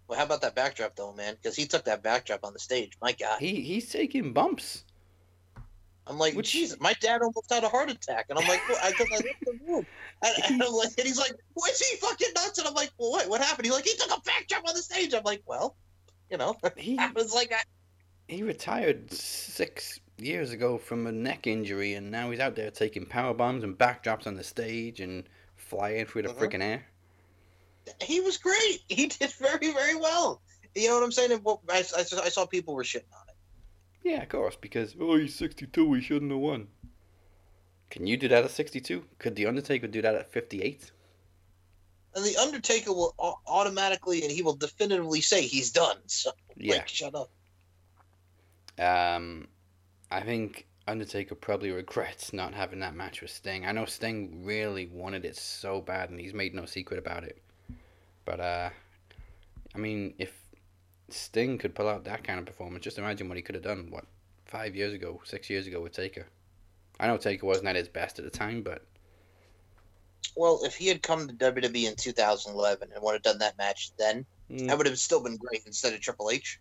Well, 0.09 0.19
how 0.19 0.25
about 0.27 0.43
that 0.43 0.55
backdrop 0.55 0.95
though, 0.97 1.13
man? 1.15 1.35
Because 1.35 1.57
he 1.57 1.67
took 1.67 1.85
that 1.85 2.03
backdrop 2.03 2.41
on 2.45 2.53
the 2.53 2.59
stage. 2.59 2.99
My 3.01 3.13
God, 3.13 3.39
He 3.41 3.63
He's 3.63 3.91
taking 3.91 4.33
bumps. 4.33 4.85
I'm 6.07 6.19
like, 6.19 6.35
Which- 6.35 6.51
Jesus, 6.51 6.79
my 6.81 6.95
dad 6.95 7.23
almost 7.23 7.51
had 7.51 7.63
a 7.65 7.69
heart 7.69 7.89
attack, 7.89 8.27
and 8.29 8.37
I'm 8.39 8.47
like, 8.49 8.61
well, 8.69 8.79
I, 8.83 8.91
'cause 8.91 9.07
I 9.13 9.15
left 9.15 9.45
the 9.47 9.53
room, 9.65 9.87
and, 10.23 10.63
I'm 10.63 10.73
like, 10.73 10.91
and 10.99 11.07
he's 11.07 11.17
like, 11.19 11.33
was 11.55 11.79
he 11.79 11.97
fucking 11.99 12.29
nuts? 12.35 12.59
And 12.59 12.67
I'm 12.67 12.75
like, 12.75 12.91
well, 12.99 13.13
what? 13.13 13.29
What 13.29 13.41
happened? 13.41 13.67
He's 13.67 13.73
like, 13.75 13.85
he 13.87 13.97
took 13.97 14.11
a 14.11 14.21
backdrop 14.23 14.69
on 14.69 14.75
the 14.75 14.83
stage. 14.83 15.15
I'm 15.15 15.23
like, 15.23 15.43
well, 15.47 15.77
you 16.29 16.37
know, 16.39 16.57
He 16.77 16.99
I 16.99 17.13
was 17.13 17.33
like, 17.33 17.53
I, 17.53 17.63
he 18.27 18.43
retired 18.43 19.13
six 19.13 20.01
years 20.19 20.51
ago 20.51 20.77
from 20.77 21.07
a 21.07 21.13
neck 21.13 21.47
injury, 21.47 21.95
and 21.95 22.11
now 22.11 22.31
he's 22.33 22.41
out 22.41 22.57
there 22.57 22.71
taking 22.73 23.07
power 23.07 23.33
bombs 23.33 23.63
and 23.63 23.79
backdrops 23.79 24.27
on 24.27 24.35
the 24.35 24.45
stage 24.45 25.01
and 25.01 25.25
flying 25.57 26.05
through 26.05 26.23
the 26.23 26.29
Mhm. 26.31 26.37
freaking 26.39 26.63
air. 26.63 26.85
He 28.01 28.21
was 28.21 28.39
great. 28.39 28.81
He 28.89 29.07
did 29.07 29.31
very, 29.33 29.73
very 29.73 29.97
well. 29.97 30.43
You 30.75 30.89
know 30.89 30.95
what 30.95 31.05
I'm 31.05 31.13
saying? 31.13 31.33
I, 31.71 31.79
I, 31.79 32.01
I 32.01 32.29
saw 32.29 32.47
people 32.47 32.75
were 32.75 32.83
shitting 32.83 33.13
on 33.13 33.29
it. 33.29 33.35
Yeah, 34.05 34.23
of 34.23 34.29
course, 34.29 34.57
because 34.61 34.97
oh, 35.01 35.17
he's 35.17 35.35
sixty-two. 35.35 35.93
He 35.95 36.01
shouldn't 36.01 36.31
have 36.31 36.41
won. 36.41 36.69
Can 37.91 38.07
you 38.07 38.17
do 38.17 38.29
that 38.29 38.45
at 38.45 38.51
sixty-two? 38.51 39.05
Could 39.19 39.37
the 39.37 39.47
Undertaker 39.47 39.87
do 39.87 40.03
that 40.03 40.15
at 40.15 40.33
fifty-eight? 40.33 40.91
And 42.15 42.25
the 42.25 42.37
Undertaker 42.37 42.93
will 42.93 43.15
automatically 43.47 44.23
and 44.23 44.31
he 44.31 44.43
will 44.43 44.57
definitively 44.57 45.21
say 45.23 45.43
he's 45.43 45.71
done. 45.71 45.97
So, 46.07 46.33
Yeah. 46.57 46.75
like, 46.75 46.89
shut 46.89 47.15
up. 47.15 47.31
Um, 48.79 49.49
I 50.11 50.21
think 50.21 50.67
Undertaker 50.87 51.35
probably 51.35 51.71
regrets 51.71 52.33
not 52.33 52.55
having 52.55 52.81
that 52.81 52.95
match 52.95 53.23
with 53.23 53.31
Sting. 53.31 53.65
I 53.65 53.73
know 53.73 53.87
Sting 53.87 54.45
really 54.45 54.87
wanted 54.87 55.25
it 55.25 55.37
so 55.37 55.81
bad, 55.81 56.11
and 56.11 56.21
he's 56.21 56.35
made 56.35 56.55
no 56.55 56.67
secret 56.67 56.99
about 56.99 57.25
it. 57.25 57.43
But 58.25 58.41
uh, 58.41 58.71
I 59.75 59.79
mean, 59.79 60.15
if 60.19 60.33
Sting 61.09 61.59
could 61.59 61.75
pull 61.75 61.89
out 61.89 62.05
that 62.05 62.25
kind 62.25 62.39
of 62.39 62.47
performance, 62.47 62.85
just 62.85 62.99
imagine 62.99 63.29
what 63.29 63.37
he 63.37 63.43
could 63.43 63.55
have 63.55 63.65
done. 63.65 63.89
What 63.91 64.05
five 64.53 64.77
years 64.77 64.93
ago, 64.93 65.21
six 65.25 65.49
years 65.49 65.67
ago 65.67 65.81
with 65.81 65.93
Taker. 65.93 66.27
I 67.01 67.07
know 67.07 67.17
Taker 67.17 67.47
wasn't 67.47 67.69
at 67.69 67.77
his 67.77 67.89
best 67.89 68.19
at 68.19 68.25
the 68.25 68.31
time, 68.31 68.63
but 68.63 68.85
Well, 70.37 70.61
if 70.63 70.77
he 70.77 70.89
had 70.89 71.03
come 71.03 71.27
to 71.27 71.35
WWE 71.35 71.89
in 71.89 71.97
2011 71.97 72.91
and 72.93 73.03
would 73.03 73.15
have 73.15 73.23
done 73.23 73.39
that 73.39 73.59
match 73.59 73.93
then, 73.97 74.27
mm, 74.51 74.67
that 74.69 74.77
would 74.77 74.87
have 74.87 74.99
still 74.99 75.23
been 75.23 75.37
great 75.37 75.63
instead 75.67 75.95
of 75.95 76.01
Triple 76.01 76.31
H. 76.31 76.61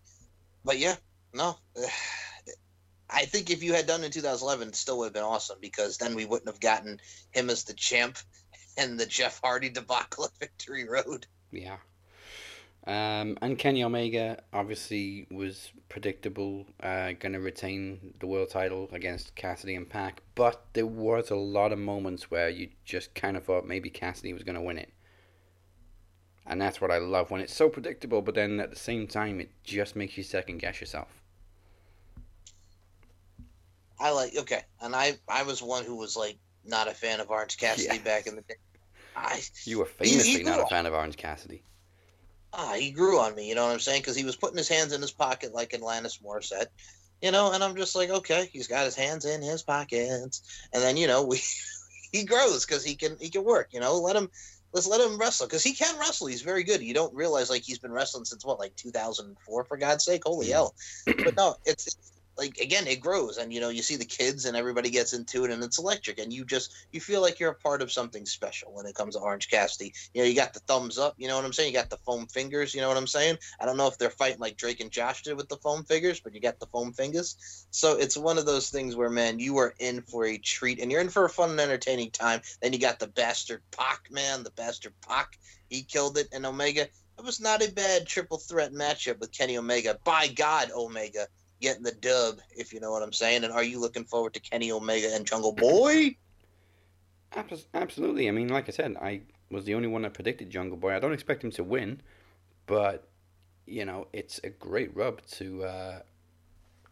But 0.63 0.79
yeah, 0.79 0.95
no. 1.33 1.57
I 3.13 3.25
think 3.25 3.49
if 3.49 3.61
you 3.61 3.73
had 3.73 3.87
done 3.87 4.03
it 4.03 4.05
in 4.05 4.11
2011, 4.11 4.69
it 4.69 4.75
still 4.75 4.97
would 4.99 5.07
have 5.07 5.13
been 5.13 5.23
awesome 5.23 5.57
because 5.59 5.97
then 5.97 6.15
we 6.15 6.23
wouldn't 6.23 6.47
have 6.47 6.61
gotten 6.61 7.01
him 7.31 7.49
as 7.49 7.65
the 7.65 7.73
champ 7.73 8.17
and 8.77 8.97
the 8.97 9.05
Jeff 9.05 9.41
Hardy 9.43 9.69
debacle 9.69 10.23
at 10.23 10.37
Victory 10.39 10.87
Road. 10.87 11.27
Yeah. 11.51 11.77
Um, 12.87 13.37
and 13.43 13.59
Kenny 13.59 13.83
Omega 13.83 14.41
obviously 14.51 15.27
was 15.29 15.71
predictable, 15.87 16.65
uh, 16.81 17.11
going 17.13 17.33
to 17.33 17.39
retain 17.39 18.15
the 18.19 18.25
world 18.25 18.49
title 18.49 18.89
against 18.91 19.35
Cassidy 19.35 19.75
and 19.75 19.87
Pac, 19.87 20.21
but 20.33 20.65
there 20.73 20.87
was 20.87 21.29
a 21.29 21.35
lot 21.35 21.71
of 21.71 21.77
moments 21.77 22.31
where 22.31 22.49
you 22.49 22.69
just 22.83 23.13
kind 23.13 23.37
of 23.37 23.43
thought 23.43 23.67
maybe 23.67 23.91
Cassidy 23.91 24.33
was 24.33 24.41
going 24.43 24.55
to 24.55 24.61
win 24.61 24.79
it. 24.79 24.91
And 26.45 26.59
that's 26.59 26.81
what 26.81 26.89
I 26.89 26.97
love 26.97 27.29
when 27.29 27.41
it's 27.41 27.53
so 27.55 27.69
predictable, 27.69 28.23
but 28.23 28.33
then 28.33 28.59
at 28.59 28.71
the 28.71 28.75
same 28.75 29.07
time, 29.07 29.39
it 29.39 29.51
just 29.63 29.95
makes 29.95 30.17
you 30.17 30.23
second 30.23 30.57
guess 30.57 30.81
yourself. 30.81 31.21
I 33.99 34.09
like 34.11 34.35
okay, 34.35 34.63
and 34.81 34.95
I 34.95 35.19
I 35.27 35.43
was 35.43 35.61
one 35.61 35.85
who 35.85 35.95
was 35.95 36.17
like 36.17 36.37
not 36.65 36.87
a 36.87 36.91
fan 36.91 37.19
of 37.19 37.29
Orange 37.29 37.57
Cassidy 37.57 37.97
Yeah. 37.97 38.03
back 38.03 38.25
in 38.27 38.35
the 38.35 38.41
day. 38.41 38.55
I 39.15 39.41
You 39.65 39.79
were 39.79 39.85
He- 40.01 40.09
he 40.09 40.17
famously 40.17 40.43
not 40.43 40.59
a 40.61 40.67
fan 40.67 40.85
of 40.85 40.93
Orange 40.93 41.17
Cassidy. 41.17 41.63
ah, 42.53 42.73
he 42.73 42.91
grew 42.91 43.19
on 43.19 43.35
me. 43.35 43.47
You 43.47 43.55
know 43.55 43.65
what 43.65 43.73
I'm 43.73 43.79
saying? 43.79 44.01
Because 44.01 44.15
he 44.15 44.25
was 44.25 44.35
putting 44.35 44.57
his 44.57 44.67
hands 44.67 44.91
in 44.93 45.01
his 45.01 45.11
pocket 45.11 45.53
like 45.53 45.71
Alanis 45.71 46.21
Morissette. 46.21 46.67
You 47.21 47.31
know, 47.31 47.51
and 47.51 47.63
I'm 47.63 47.75
just 47.75 47.95
like, 47.95 48.09
okay, 48.09 48.49
he's 48.51 48.67
got 48.67 48.85
his 48.85 48.95
hands 48.95 49.25
in 49.25 49.41
his 49.43 49.61
pockets, 49.61 50.41
and 50.73 50.81
then 50.81 50.97
you 50.97 51.05
know 51.07 51.23
we 51.23 51.39
he 52.11 52.25
grows 52.25 52.65
because 52.65 52.83
he 52.83 52.95
can 52.95 53.15
he 53.19 53.29
can 53.29 53.43
work. 53.43 53.69
You 53.71 53.79
know, 53.79 53.95
let 53.97 54.15
him 54.15 54.29
let's 54.73 54.87
let 54.87 55.01
him 55.01 55.17
wrestle 55.19 55.47
because 55.47 55.63
he 55.63 55.73
can 55.73 55.97
wrestle. 55.99 56.27
He's 56.27 56.41
very 56.41 56.63
good. 56.63 56.81
You 56.81 56.93
don't 56.95 57.13
realize 57.13 57.49
like 57.49 57.61
he's 57.61 57.77
been 57.79 57.91
wrestling 57.91 58.25
since 58.25 58.43
what 58.43 58.59
like 58.59 58.75
2004 58.75 59.65
for 59.65 59.77
God's 59.77 60.03
sake. 60.03 60.23
Holy 60.25 60.49
hell! 60.49 60.73
But 61.23 61.35
no, 61.37 61.55
it's. 61.65 61.95
Like 62.41 62.57
again, 62.57 62.87
it 62.87 63.01
grows, 63.01 63.37
and 63.37 63.53
you 63.53 63.61
know 63.61 63.69
you 63.69 63.83
see 63.83 63.95
the 63.95 64.05
kids, 64.05 64.45
and 64.45 64.57
everybody 64.57 64.89
gets 64.89 65.13
into 65.13 65.45
it, 65.45 65.51
and 65.51 65.63
it's 65.63 65.77
electric, 65.77 66.17
and 66.19 66.33
you 66.33 66.43
just 66.43 66.73
you 66.91 66.99
feel 66.99 67.21
like 67.21 67.39
you're 67.39 67.51
a 67.51 67.55
part 67.55 67.83
of 67.83 67.91
something 67.91 68.25
special 68.25 68.73
when 68.73 68.87
it 68.87 68.95
comes 68.95 69.15
to 69.15 69.21
Orange 69.21 69.47
Cassidy. 69.47 69.93
You 70.13 70.21
know, 70.21 70.27
you 70.27 70.35
got 70.35 70.55
the 70.55 70.59
thumbs 70.61 70.97
up, 70.97 71.13
you 71.17 71.27
know 71.27 71.35
what 71.35 71.45
I'm 71.45 71.53
saying? 71.53 71.71
You 71.71 71.79
got 71.79 71.91
the 71.91 71.97
foam 71.97 72.25
fingers, 72.25 72.73
you 72.73 72.81
know 72.81 72.87
what 72.87 72.97
I'm 72.97 73.05
saying? 73.05 73.37
I 73.59 73.65
don't 73.65 73.77
know 73.77 73.87
if 73.87 73.99
they're 73.99 74.09
fighting 74.09 74.39
like 74.39 74.57
Drake 74.57 74.79
and 74.79 74.89
Josh 74.89 75.21
did 75.21 75.37
with 75.37 75.49
the 75.49 75.57
foam 75.57 75.83
fingers, 75.83 76.19
but 76.19 76.33
you 76.33 76.41
got 76.41 76.59
the 76.59 76.65
foam 76.65 76.93
fingers. 76.93 77.67
So 77.69 77.97
it's 77.97 78.17
one 78.17 78.39
of 78.39 78.47
those 78.47 78.71
things 78.71 78.95
where, 78.95 79.11
man, 79.11 79.37
you 79.37 79.57
are 79.59 79.75
in 79.77 80.01
for 80.01 80.25
a 80.25 80.39
treat, 80.39 80.79
and 80.79 80.91
you're 80.91 81.01
in 81.01 81.09
for 81.09 81.25
a 81.25 81.29
fun 81.29 81.51
and 81.51 81.59
entertaining 81.59 82.09
time. 82.09 82.41
Then 82.59 82.73
you 82.73 82.79
got 82.79 82.97
the 82.97 83.07
bastard 83.07 83.61
Pac, 83.69 84.07
man, 84.09 84.41
the 84.41 84.51
bastard 84.51 84.93
Pac. 85.07 85.37
He 85.69 85.83
killed 85.83 86.17
it, 86.17 86.27
and 86.31 86.45
Omega. 86.45 86.87
It 87.19 87.25
was 87.25 87.39
not 87.39 87.63
a 87.63 87.71
bad 87.71 88.07
triple 88.07 88.39
threat 88.39 88.73
matchup 88.73 89.19
with 89.19 89.31
Kenny 89.31 89.55
Omega. 89.55 89.99
By 90.03 90.27
God, 90.27 90.71
Omega 90.71 91.27
getting 91.61 91.83
the 91.83 91.93
dub, 91.93 92.39
if 92.55 92.73
you 92.73 92.79
know 92.79 92.91
what 92.91 93.03
I'm 93.03 93.13
saying. 93.13 93.43
And 93.43 93.53
are 93.53 93.63
you 93.63 93.79
looking 93.79 94.03
forward 94.03 94.33
to 94.33 94.39
Kenny 94.39 94.71
Omega 94.71 95.13
and 95.13 95.25
Jungle 95.25 95.53
Boy? 95.53 96.17
Absolutely. 97.73 98.27
I 98.27 98.31
mean, 98.31 98.49
like 98.49 98.67
I 98.67 98.71
said, 98.71 98.97
I 99.01 99.21
was 99.49 99.63
the 99.63 99.75
only 99.75 99.87
one 99.87 100.01
that 100.01 100.13
predicted 100.13 100.49
Jungle 100.49 100.77
Boy. 100.77 100.95
I 100.95 100.99
don't 100.99 101.13
expect 101.13 101.43
him 101.43 101.51
to 101.51 101.63
win, 101.63 102.01
but 102.65 103.07
you 103.65 103.85
know, 103.85 104.07
it's 104.11 104.39
a 104.43 104.49
great 104.49 104.93
rub 104.95 105.21
to 105.27 105.63
uh, 105.63 105.99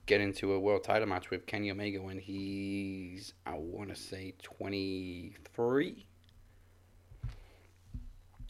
get 0.05 0.22
into 0.22 0.53
a 0.53 0.59
world 0.59 0.84
title 0.84 1.07
match 1.07 1.30
with 1.30 1.45
Kenny 1.45 1.72
Omega 1.72 2.01
when 2.01 2.20
he's, 2.20 3.34
I 3.45 3.55
want 3.55 3.89
to 3.89 3.95
say, 3.95 4.36
twenty 4.41 5.34
three. 5.53 6.05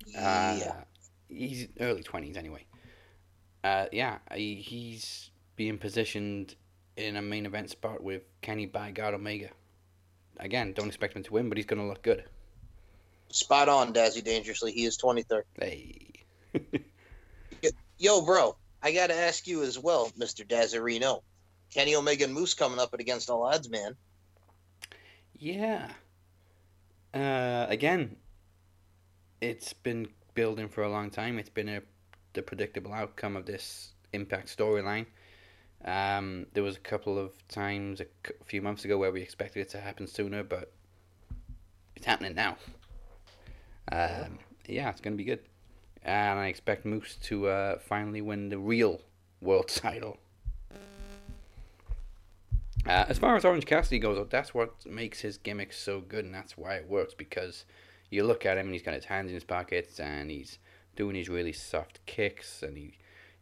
Yeah. 0.06 0.60
Uh, 0.70 0.74
he's 1.28 1.68
early 1.80 2.04
twenties 2.04 2.38
anyway. 2.38 2.66
Uh, 3.64 3.86
yeah, 3.92 4.20
he, 4.36 4.56
he's 4.56 5.32
being 5.60 5.78
positioned 5.78 6.56
in 6.96 7.18
a 7.18 7.22
main 7.22 7.46
event 7.46 7.70
spot 7.70 8.02
with 8.02 8.22
Kenny 8.40 8.66
by 8.66 8.92
God 8.92 9.14
Omega. 9.14 9.50
Again, 10.38 10.72
don't 10.72 10.88
expect 10.88 11.18
him 11.18 11.24
to 11.24 11.34
win, 11.34 11.50
but 11.50 11.58
he's 11.58 11.66
going 11.66 11.82
to 11.82 11.86
look 11.86 12.02
good. 12.02 12.24
Spot 13.28 13.68
on, 13.68 13.94
Dazzy 13.94 14.24
Dangerously. 14.24 14.72
He 14.72 14.86
is 14.86 14.98
23rd. 14.98 15.42
Hey. 15.60 16.12
Yo, 17.98 18.22
bro, 18.22 18.56
I 18.82 18.94
got 18.94 19.08
to 19.08 19.16
ask 19.16 19.48
you 19.48 19.64
as 19.64 19.78
well, 19.78 20.10
Mr. 20.18 20.48
Dazzarino. 20.48 21.24
Kenny 21.74 21.94
Omega 21.94 22.24
and 22.24 22.34
Moose 22.34 22.54
coming 22.54 22.80
up 22.80 22.94
against 22.94 23.30
all 23.30 23.44
odds, 23.44 23.70
man. 23.70 23.98
Yeah. 25.38 25.92
Uh, 27.14 27.66
again, 27.68 28.16
it's 29.42 29.74
been 29.74 30.08
building 30.36 30.70
for 30.70 30.84
a 30.84 30.90
long 30.90 31.10
time. 31.10 31.38
It's 31.38 31.50
been 31.50 31.68
a 31.68 31.82
the 32.32 32.42
predictable 32.42 32.94
outcome 32.94 33.36
of 33.36 33.46
this 33.46 33.92
Impact 34.14 34.58
storyline. 34.58 35.06
Um, 35.86 36.46
there 36.54 36.64
was 36.64 36.76
a 36.76 36.80
couple 36.80 37.18
of 37.18 37.32
times 37.48 38.02
a 38.02 38.06
few 38.46 38.62
months 38.62 38.84
ago 38.86 38.98
where 38.98 39.12
we 39.12 39.22
expected 39.22 39.62
it 39.62 39.70
to 39.70 39.80
happen 39.80 40.08
sooner, 40.08 40.44
but 40.44 40.72
it's 41.96 42.06
happening 42.06 42.36
now. 42.36 42.58
Um, 43.92 44.40
yeah, 44.68 44.90
it's 44.90 45.02
going 45.02 45.14
to 45.14 45.18
be 45.18 45.24
good. 45.24 45.40
And 46.04 46.40
I 46.40 46.48
expect 46.48 46.86
Moose 46.86 47.16
to 47.24 47.48
uh, 47.48 47.80
finally 47.80 48.22
win 48.22 48.50
the 48.50 48.58
real 48.58 49.02
world 49.42 49.68
title. 49.70 50.18
Uh, 52.86 53.06
as 53.08 53.20
far 53.20 53.36
as 53.36 53.44
Orange 53.44 53.66
Cassidy 53.66 54.00
goes, 54.00 54.26
that's 54.30 54.54
what 54.54 54.86
makes 54.86 55.20
his 55.20 55.38
gimmick 55.38 55.74
so 55.74 56.00
good, 56.00 56.26
and 56.26 56.34
that's 56.34 56.58
why 56.58 56.76
it 56.76 56.90
works. 56.90 57.14
Because 57.14 57.66
you 58.10 58.24
look 58.24 58.46
at 58.46 58.58
him, 58.58 58.68
and 58.68 58.74
he's 58.74 58.82
got 58.82 58.94
his 58.94 59.06
hands 59.06 59.30
in 59.30 59.36
his 59.36 59.44
pockets, 59.44 60.00
and 60.00 60.32
he's 60.32 60.60
doing 60.96 61.16
his 61.16 61.30
really 61.30 61.54
soft 61.54 62.00
kicks, 62.06 62.64
and 62.64 62.78
he, 62.78 62.98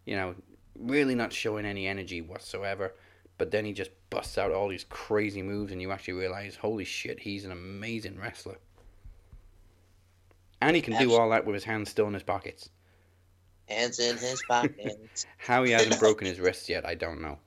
you 0.06 0.16
know, 0.16 0.36
really 0.80 1.16
not 1.16 1.34
showing 1.34 1.66
any 1.66 1.88
energy 1.88 2.22
whatsoever. 2.22 2.94
But 3.38 3.52
then 3.52 3.66
he 3.66 3.74
just 3.74 3.92
busts 4.10 4.38
out 4.38 4.52
all 4.52 4.68
these 4.68 4.86
crazy 4.90 5.44
moves, 5.44 5.72
and 5.72 5.82
you 5.82 5.92
actually 5.92 6.16
realize, 6.16 6.56
holy 6.56 6.86
shit, 6.86 7.20
he's 7.20 7.46
an 7.46 7.52
amazing 7.52 8.20
wrestler. 8.20 8.58
And 10.60 10.76
he 10.76 10.82
can 10.82 10.98
do 10.98 11.14
all 11.14 11.30
that 11.30 11.46
with 11.46 11.54
his 11.54 11.64
hands 11.64 11.90
still 11.90 12.08
in 12.08 12.16
his 12.16 12.24
pockets. 12.24 12.70
Hands 13.70 14.00
in 14.00 14.18
his 14.18 14.42
pockets. 14.48 15.28
How 15.38 15.64
he 15.64 15.72
hasn't 15.72 16.00
broken 16.00 16.26
his 16.26 16.40
wrists 16.40 16.68
yet, 16.68 16.86
I 16.86 16.96
don't 16.96 17.22
know. 17.22 17.38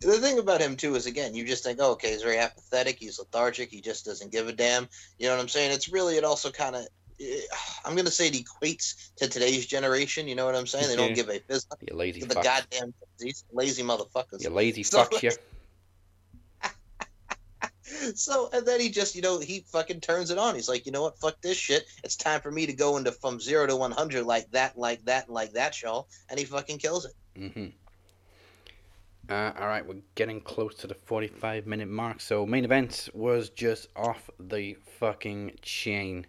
the 0.00 0.18
thing 0.18 0.38
about 0.38 0.60
him 0.60 0.76
too 0.76 0.94
is 0.94 1.06
again, 1.06 1.34
you 1.34 1.44
just 1.44 1.64
think, 1.64 1.78
oh, 1.80 1.92
okay, 1.92 2.10
he's 2.10 2.22
very 2.22 2.38
apathetic, 2.38 2.98
he's 2.98 3.18
lethargic, 3.18 3.70
he 3.70 3.80
just 3.80 4.04
doesn't 4.04 4.32
give 4.32 4.48
a 4.48 4.52
damn. 4.52 4.88
You 5.18 5.28
know 5.28 5.36
what 5.36 5.42
I'm 5.42 5.48
saying? 5.48 5.72
It's 5.72 5.88
really, 5.88 6.16
it 6.16 6.24
also 6.24 6.50
kind 6.50 6.74
of, 6.74 6.86
I'm 7.84 7.94
gonna 7.96 8.10
say 8.10 8.28
it 8.28 8.34
equates 8.34 9.14
to 9.16 9.28
today's 9.28 9.66
generation. 9.66 10.28
You 10.28 10.34
know 10.34 10.46
what 10.46 10.54
I'm 10.54 10.66
saying? 10.66 10.88
They 10.88 10.96
don't 10.96 11.14
give 11.14 11.28
a 11.28 11.38
fizz 11.40 11.66
You 11.88 11.96
lazy 11.96 12.20
the 12.22 12.34
fuck. 12.34 12.44
goddamn 12.44 12.94
these 13.18 13.44
lazy 13.52 13.82
motherfuckers. 13.82 14.42
You 14.42 14.50
lazy 14.50 14.82
So- 14.82 15.04
fucks, 15.04 15.22
you. 15.22 15.30
So 18.14 18.48
and 18.52 18.66
then 18.66 18.80
he 18.80 18.88
just, 18.88 19.14
you 19.14 19.22
know, 19.22 19.38
he 19.38 19.60
fucking 19.70 20.00
turns 20.00 20.30
it 20.30 20.38
on. 20.38 20.54
He's 20.54 20.68
like, 20.68 20.86
you 20.86 20.92
know 20.92 21.02
what, 21.02 21.18
fuck 21.18 21.40
this 21.40 21.56
shit. 21.56 21.84
It's 22.02 22.16
time 22.16 22.40
for 22.40 22.50
me 22.50 22.66
to 22.66 22.72
go 22.72 22.96
into 22.96 23.12
from 23.12 23.38
zero 23.38 23.66
to 23.66 23.76
one 23.76 23.92
hundred 23.92 24.24
like 24.24 24.50
that, 24.52 24.76
like 24.78 25.04
that, 25.04 25.26
and 25.26 25.34
like 25.34 25.52
that, 25.52 25.80
y'all. 25.82 26.08
And 26.28 26.38
he 26.38 26.44
fucking 26.44 26.78
kills 26.78 27.04
it. 27.04 27.12
Mm-hmm. 27.38 27.66
Uh, 29.32 29.52
all 29.58 29.68
right, 29.68 29.86
we're 29.86 30.00
getting 30.16 30.40
close 30.40 30.74
to 30.76 30.86
the 30.88 30.96
45 31.04 31.66
minute 31.66 31.88
mark. 31.88 32.20
So, 32.20 32.44
main 32.44 32.64
event 32.64 33.08
was 33.14 33.50
just 33.50 33.86
off 33.94 34.28
the 34.40 34.76
fucking 34.98 35.52
chain. 35.62 36.26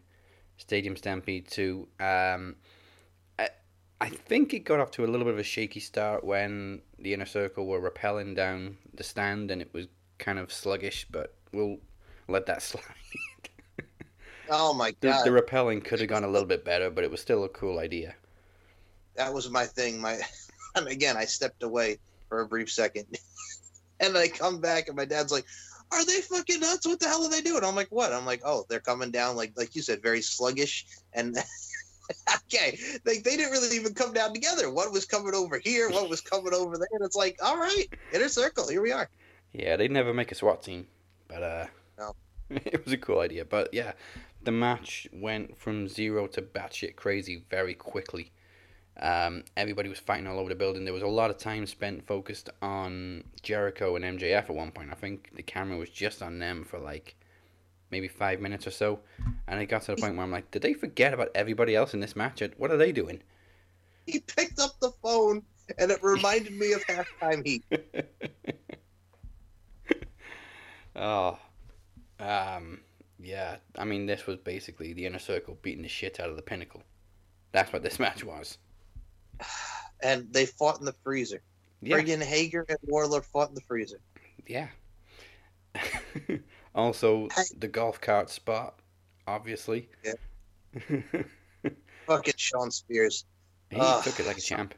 Stadium 0.58 0.95
Stampede 0.95 1.47
2. 1.47 1.88
Um, 1.99 2.56
I, 3.39 3.49
I 4.01 4.10
think 4.10 4.54
it 4.54 4.60
got 4.60 4.80
off 4.80 4.91
to 4.91 5.06
a 5.06 5.08
little 5.08 5.26
bit 5.26 5.34
of 5.34 5.39
a 5.39 5.43
shaky 5.43 5.80
start 5.80 6.24
when 6.24 6.82
the 6.99 7.14
inner 7.14 7.26
circle 7.26 7.68
were 7.68 7.82
rappelling 7.82 8.36
down 8.36 8.78
the 8.93 9.04
stand 9.04 9.51
and 9.51 9.62
it 9.62 9.74
was 9.74 9.88
kind 10.20 10.39
of 10.39 10.51
sluggish, 10.51 11.06
but 11.10 11.34
we'll 11.51 11.78
let 12.28 12.45
that 12.45 12.62
slide. 12.62 12.84
Oh 14.49 14.74
my 14.74 14.93
the, 14.99 15.10
god, 15.10 15.26
the 15.26 15.32
rappelling 15.32 15.84
could 15.84 15.99
have 15.99 16.10
gone 16.10 16.24
a 16.24 16.28
little 16.28 16.47
bit 16.47 16.66
better, 16.66 16.89
but 16.89 17.04
it 17.04 17.12
was 17.12 17.22
still 17.22 17.43
a 17.43 17.49
cool 17.49 17.80
idea. 17.80 18.14
that 19.16 19.34
was 19.34 19.49
my 19.49 19.66
thing. 19.66 20.01
My, 20.01 20.20
and 20.76 20.88
again, 20.88 21.18
I 21.18 21.26
stepped 21.26 21.64
away 21.64 21.97
for 22.30 22.41
a 22.41 22.47
brief 22.47 22.72
second, 22.72 23.06
and 23.99 24.18
I 24.18 24.28
come 24.28 24.60
back, 24.60 24.88
and 24.88 24.97
my 24.97 25.06
dad's 25.06 25.32
like, 25.32 25.45
"Are 25.91 26.05
they 26.05 26.21
fucking 26.21 26.59
nuts? 26.59 26.88
What 26.88 26.99
the 26.99 27.07
hell 27.07 27.23
are 27.23 27.29
they 27.29 27.41
doing?" 27.41 27.63
I'm 27.63 27.75
like, 27.75 27.89
"What?" 27.89 28.13
I'm 28.13 28.25
like, 28.25 28.41
"Oh, 28.45 28.65
they're 28.69 28.79
coming 28.79 29.11
down 29.11 29.36
like 29.36 29.53
like 29.55 29.75
you 29.75 29.81
said, 29.81 30.01
very 30.01 30.21
sluggish." 30.21 30.86
And 31.13 31.38
okay, 32.45 32.77
like 33.05 33.23
they 33.23 33.38
didn't 33.38 33.51
really 33.51 33.75
even 33.75 33.93
come 33.93 34.13
down 34.13 34.34
together. 34.34 34.71
What 34.71 34.91
was 34.91 35.05
coming 35.05 35.34
over 35.34 35.59
here? 35.59 35.89
What 35.89 36.09
was 36.09 36.21
coming 36.21 36.53
over 36.53 36.77
there? 36.77 36.88
And 36.91 37.05
it's 37.05 37.15
like, 37.15 37.38
all 37.43 37.57
right, 37.57 37.86
inner 38.13 38.29
circle. 38.29 38.67
Here 38.67 38.81
we 38.81 38.91
are. 38.91 39.09
Yeah, 39.53 39.75
they'd 39.75 39.91
never 39.91 40.13
make 40.13 40.31
a 40.31 40.36
SWAT 40.36 40.63
team, 40.63 40.88
but 41.27 41.43
uh, 41.43 41.65
No. 41.97 42.15
it 42.49 42.84
was 42.84 42.93
a 42.93 42.97
cool 42.97 43.19
idea. 43.19 43.45
But 43.45 43.73
yeah, 43.73 43.93
the 44.43 44.51
match 44.51 45.07
went 45.13 45.57
from 45.57 45.88
zero 45.88 46.27
to 46.27 46.41
batshit 46.41 46.95
crazy 46.95 47.43
very 47.49 47.73
quickly. 47.73 48.31
Um, 48.99 49.43
everybody 49.57 49.89
was 49.89 49.99
fighting 49.99 50.27
all 50.27 50.39
over 50.39 50.49
the 50.49 50.55
building. 50.55 50.85
There 50.85 50.93
was 50.93 51.03
a 51.03 51.07
lot 51.07 51.31
of 51.31 51.37
time 51.37 51.65
spent 51.65 52.05
focused 52.05 52.49
on 52.61 53.23
Jericho 53.41 53.95
and 53.95 54.05
MJF 54.05 54.49
at 54.49 54.55
one 54.55 54.71
point. 54.71 54.91
I 54.91 54.95
think 54.95 55.31
the 55.35 55.41
camera 55.41 55.77
was 55.77 55.89
just 55.89 56.21
on 56.21 56.39
them 56.39 56.63
for 56.63 56.79
like 56.79 57.15
maybe 57.89 58.07
five 58.07 58.39
minutes 58.39 58.67
or 58.67 58.71
so. 58.71 58.99
And 59.47 59.59
it 59.59 59.65
got 59.65 59.83
to 59.83 59.95
the 59.95 60.01
point 60.01 60.15
where 60.15 60.23
I'm 60.23 60.31
like, 60.31 60.51
did 60.51 60.61
they 60.61 60.73
forget 60.73 61.13
about 61.13 61.29
everybody 61.33 61.75
else 61.75 61.93
in 61.93 61.99
this 61.99 62.15
match? 62.15 62.43
What 62.57 62.71
are 62.71 62.77
they 62.77 62.91
doing? 62.91 63.21
He 64.05 64.19
picked 64.19 64.59
up 64.59 64.77
the 64.81 64.91
phone 65.01 65.43
and 65.77 65.89
it 65.89 66.03
reminded 66.03 66.51
me 66.51 66.73
of 66.73 66.83
halftime 66.87 67.45
heat. 67.45 67.63
oh. 70.97 71.39
Um, 72.19 72.81
yeah. 73.17 73.55
I 73.77 73.85
mean, 73.85 74.05
this 74.05 74.27
was 74.27 74.35
basically 74.39 74.91
the 74.91 75.05
inner 75.05 75.19
circle 75.19 75.57
beating 75.61 75.83
the 75.83 75.87
shit 75.87 76.19
out 76.19 76.29
of 76.29 76.35
the 76.35 76.41
pinnacle. 76.41 76.83
That's 77.53 77.71
what 77.71 77.81
this 77.81 77.97
match 78.07 78.25
was 78.25 78.57
and 80.03 80.31
they 80.31 80.45
fought 80.45 80.79
in 80.79 80.85
the 80.85 80.95
freezer. 81.03 81.41
Yeah. 81.81 81.97
Friggin' 81.97 82.21
Hager 82.21 82.65
and 82.69 82.77
Warlord 82.83 83.25
fought 83.25 83.49
in 83.49 83.55
the 83.55 83.61
freezer. 83.61 83.99
Yeah. 84.47 84.67
also, 86.75 87.27
the 87.57 87.67
golf 87.67 87.99
cart 87.99 88.29
spot, 88.29 88.79
obviously. 89.27 89.89
Yeah. 90.03 91.01
Fucking 92.07 92.33
Shawn 92.37 92.71
Spears. 92.71 93.25
He 93.69 93.77
Ugh. 93.79 94.03
took 94.03 94.19
it 94.19 94.27
like 94.27 94.37
a 94.37 94.41
champ. 94.41 94.73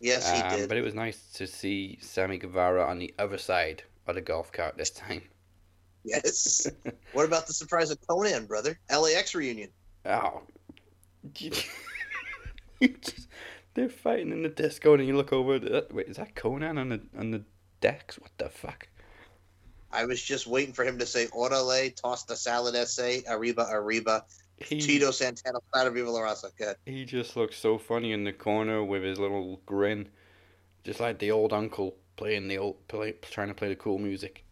Yes, 0.00 0.30
he 0.30 0.40
um, 0.40 0.56
did. 0.56 0.68
But 0.68 0.78
it 0.78 0.82
was 0.82 0.94
nice 0.94 1.32
to 1.34 1.46
see 1.46 1.98
Sammy 2.00 2.38
Guevara 2.38 2.84
on 2.84 2.98
the 2.98 3.14
other 3.18 3.38
side 3.38 3.82
of 4.06 4.14
the 4.14 4.20
golf 4.20 4.52
cart 4.52 4.76
this 4.76 4.90
time. 4.90 5.22
Yes. 6.04 6.66
what 7.12 7.24
about 7.24 7.46
the 7.46 7.54
surprise 7.54 7.90
of 7.90 8.00
Konnan, 8.02 8.46
brother? 8.46 8.78
LAX 8.90 9.34
reunion. 9.34 9.70
Oh. 10.04 10.42
just, 13.00 13.28
they're 13.74 13.88
fighting 13.88 14.32
in 14.32 14.42
the 14.42 14.48
disco, 14.48 14.94
and 14.94 15.06
you 15.06 15.16
look 15.16 15.32
over. 15.32 15.58
Wait, 15.90 16.08
is 16.08 16.16
that 16.16 16.34
Konnan 16.34 16.78
on 16.78 16.88
the 16.88 17.00
on 17.18 17.30
the 17.30 17.42
decks? 17.80 18.18
What 18.18 18.30
the 18.38 18.48
fuck? 18.48 18.88
I 19.92 20.04
was 20.04 20.20
just 20.20 20.46
waiting 20.46 20.74
for 20.74 20.84
him 20.84 20.98
to 20.98 21.06
say 21.06 21.26
"Orale," 21.26 21.94
toss 21.94 22.24
the 22.24 22.36
salad 22.36 22.74
essay, 22.74 23.22
arriba, 23.28 23.68
arriba. 23.70 24.24
He, 24.56 24.80
Tito 24.80 25.10
Santana, 25.10 25.58
Plata 25.72 25.90
Viva 25.90 26.10
La 26.10 26.20
Raza. 26.20 26.50
Good. 26.56 26.76
He 26.86 27.04
just 27.04 27.36
looks 27.36 27.58
so 27.58 27.76
funny 27.76 28.12
in 28.12 28.24
the 28.24 28.32
corner 28.32 28.84
with 28.84 29.02
his 29.02 29.18
little 29.18 29.60
grin, 29.66 30.08
just 30.84 31.00
like 31.00 31.18
the 31.18 31.30
old 31.30 31.52
uncle 31.52 31.96
playing 32.16 32.48
the 32.48 32.58
old 32.58 32.86
play, 32.88 33.12
trying 33.22 33.48
to 33.48 33.54
play 33.54 33.68
the 33.68 33.76
cool 33.76 33.98
music. 33.98 34.44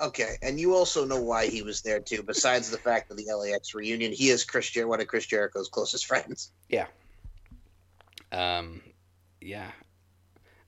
Okay, 0.00 0.36
and 0.42 0.58
you 0.58 0.74
also 0.74 1.04
know 1.04 1.20
why 1.20 1.46
he 1.46 1.62
was 1.62 1.82
there 1.82 2.00
too. 2.00 2.24
Besides 2.24 2.70
the 2.70 2.78
fact 2.78 3.10
of 3.10 3.16
the 3.16 3.32
LAX 3.32 3.74
reunion, 3.74 4.10
he 4.10 4.30
is 4.30 4.42
Chris 4.42 4.68
Jer- 4.68 4.88
one 4.88 5.00
of 5.00 5.06
Chris 5.06 5.26
Jericho's 5.26 5.68
closest 5.68 6.06
friends. 6.06 6.50
Yeah, 6.68 6.86
um, 8.32 8.80
yeah, 9.40 9.70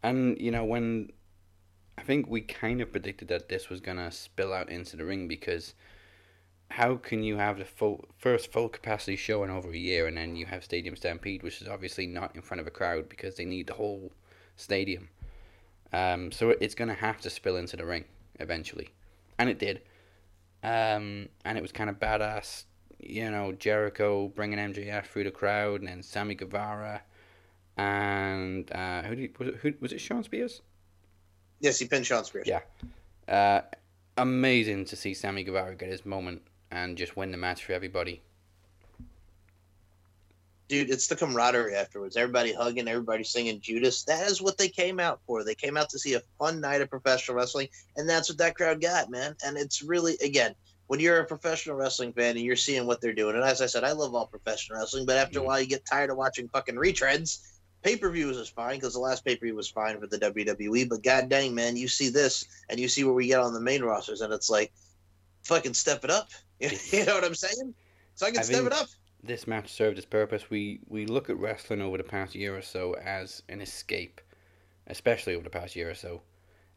and 0.02 0.38
you 0.40 0.50
know 0.50 0.64
when 0.64 1.10
I 1.96 2.02
think 2.02 2.28
we 2.28 2.42
kind 2.42 2.80
of 2.80 2.92
predicted 2.92 3.28
that 3.28 3.48
this 3.48 3.68
was 3.68 3.80
gonna 3.80 4.10
spill 4.10 4.52
out 4.52 4.68
into 4.68 4.96
the 4.96 5.04
ring 5.04 5.28
because 5.28 5.74
how 6.70 6.96
can 6.96 7.22
you 7.22 7.36
have 7.36 7.58
the 7.58 7.64
full 7.64 8.04
first 8.18 8.52
full 8.52 8.68
capacity 8.68 9.16
show 9.16 9.44
in 9.44 9.50
over 9.50 9.70
a 9.70 9.76
year 9.76 10.06
and 10.06 10.16
then 10.16 10.36
you 10.36 10.46
have 10.46 10.64
Stadium 10.64 10.96
Stampede, 10.96 11.42
which 11.42 11.62
is 11.62 11.68
obviously 11.68 12.06
not 12.06 12.34
in 12.34 12.42
front 12.42 12.60
of 12.60 12.66
a 12.66 12.70
crowd 12.70 13.08
because 13.08 13.36
they 13.36 13.44
need 13.44 13.66
the 13.66 13.74
whole 13.74 14.12
stadium. 14.56 15.08
Um, 15.92 16.32
so 16.32 16.50
it's 16.50 16.74
gonna 16.74 16.94
have 16.94 17.20
to 17.22 17.30
spill 17.30 17.56
into 17.56 17.76
the 17.76 17.86
ring 17.86 18.04
eventually, 18.40 18.90
and 19.38 19.48
it 19.48 19.58
did. 19.58 19.82
Um, 20.62 21.28
and 21.44 21.58
it 21.58 21.62
was 21.62 21.72
kind 21.72 21.90
of 21.90 22.00
badass, 22.00 22.64
you 22.98 23.30
know, 23.30 23.52
Jericho 23.52 24.28
bringing 24.28 24.58
MJF 24.58 25.06
through 25.06 25.24
the 25.24 25.30
crowd, 25.30 25.80
and 25.80 25.88
then 25.88 26.02
Sammy 26.02 26.34
Guevara 26.34 27.02
and 27.76 28.70
uh, 28.72 29.02
who 29.02 29.16
did 29.16 29.38
was 29.38 29.48
it? 29.48 29.56
Who 29.56 29.74
was 29.80 29.92
it? 29.92 30.00
Shawn 30.00 30.22
Spears. 30.22 30.62
Yes, 31.60 31.78
he 31.78 31.86
pinned 31.86 32.06
Shawn 32.06 32.24
Spears. 32.24 32.46
Yeah, 32.46 32.60
uh, 33.28 33.62
amazing 34.16 34.84
to 34.86 34.96
see 34.96 35.14
Sammy 35.14 35.44
Guevara 35.44 35.74
get 35.74 35.88
his 35.88 36.04
moment 36.04 36.42
and 36.70 36.96
just 36.96 37.16
win 37.16 37.30
the 37.30 37.36
match 37.36 37.64
for 37.64 37.72
everybody. 37.72 38.22
Dude, 40.68 40.90
it's 40.90 41.06
the 41.08 41.16
camaraderie 41.16 41.74
afterwards. 41.74 42.16
Everybody 42.16 42.54
hugging, 42.54 42.88
everybody 42.88 43.22
singing 43.22 43.60
Judas. 43.60 44.02
That 44.04 44.26
is 44.26 44.40
what 44.40 44.56
they 44.56 44.68
came 44.68 44.98
out 44.98 45.20
for. 45.26 45.44
They 45.44 45.54
came 45.54 45.76
out 45.76 45.90
to 45.90 45.98
see 45.98 46.14
a 46.14 46.22
fun 46.38 46.60
night 46.60 46.80
of 46.80 46.88
professional 46.88 47.36
wrestling, 47.36 47.68
and 47.96 48.08
that's 48.08 48.30
what 48.30 48.38
that 48.38 48.54
crowd 48.56 48.80
got, 48.80 49.10
man. 49.10 49.36
And 49.44 49.58
it's 49.58 49.82
really, 49.82 50.16
again, 50.22 50.54
when 50.86 51.00
you're 51.00 51.20
a 51.20 51.26
professional 51.26 51.76
wrestling 51.76 52.12
fan 52.12 52.36
and 52.36 52.44
you're 52.44 52.56
seeing 52.56 52.86
what 52.86 53.00
they're 53.02 53.12
doing, 53.12 53.36
and 53.36 53.44
as 53.44 53.60
I 53.60 53.66
said, 53.66 53.84
I 53.84 53.92
love 53.92 54.14
all 54.14 54.26
professional 54.26 54.78
wrestling, 54.78 55.04
but 55.04 55.16
after 55.16 55.38
mm. 55.38 55.42
a 55.42 55.46
while, 55.46 55.60
you 55.60 55.66
get 55.66 55.84
tired 55.84 56.10
of 56.10 56.16
watching 56.16 56.48
fucking 56.48 56.76
retreads 56.76 57.40
pay 57.84 57.96
per 57.96 58.10
views 58.10 58.36
is 58.36 58.48
fine 58.48 58.76
because 58.76 58.94
the 58.94 58.98
last 58.98 59.24
pay 59.24 59.36
per 59.36 59.46
view 59.46 59.54
was 59.54 59.68
fine 59.68 60.00
for 60.00 60.06
the 60.06 60.18
WWE. 60.18 60.88
But 60.88 61.04
god 61.04 61.28
dang, 61.28 61.54
man, 61.54 61.76
you 61.76 61.86
see 61.86 62.08
this 62.08 62.46
and 62.68 62.80
you 62.80 62.88
see 62.88 63.04
where 63.04 63.14
we 63.14 63.28
get 63.28 63.40
on 63.40 63.52
the 63.52 63.60
main 63.60 63.82
rosters, 63.82 64.22
and 64.22 64.32
it's 64.32 64.50
like, 64.50 64.72
fucking 65.44 65.74
step 65.74 66.02
it 66.02 66.10
up. 66.10 66.30
you 66.58 67.04
know 67.04 67.14
what 67.14 67.24
I'm 67.24 67.34
saying? 67.34 67.74
So 68.14 68.26
I 68.26 68.30
can 68.30 68.40
I 68.40 68.42
step 68.42 68.64
it 68.64 68.72
up. 68.72 68.88
This 69.22 69.46
match 69.46 69.72
served 69.72 69.98
its 69.98 70.06
purpose. 70.06 70.50
We 70.50 70.80
we 70.88 71.06
look 71.06 71.30
at 71.30 71.38
wrestling 71.38 71.82
over 71.82 71.98
the 71.98 72.04
past 72.04 72.34
year 72.34 72.56
or 72.56 72.62
so 72.62 72.94
as 72.94 73.42
an 73.48 73.60
escape, 73.60 74.20
especially 74.86 75.34
over 75.34 75.44
the 75.44 75.50
past 75.50 75.76
year 75.76 75.90
or 75.90 75.94
so, 75.94 76.22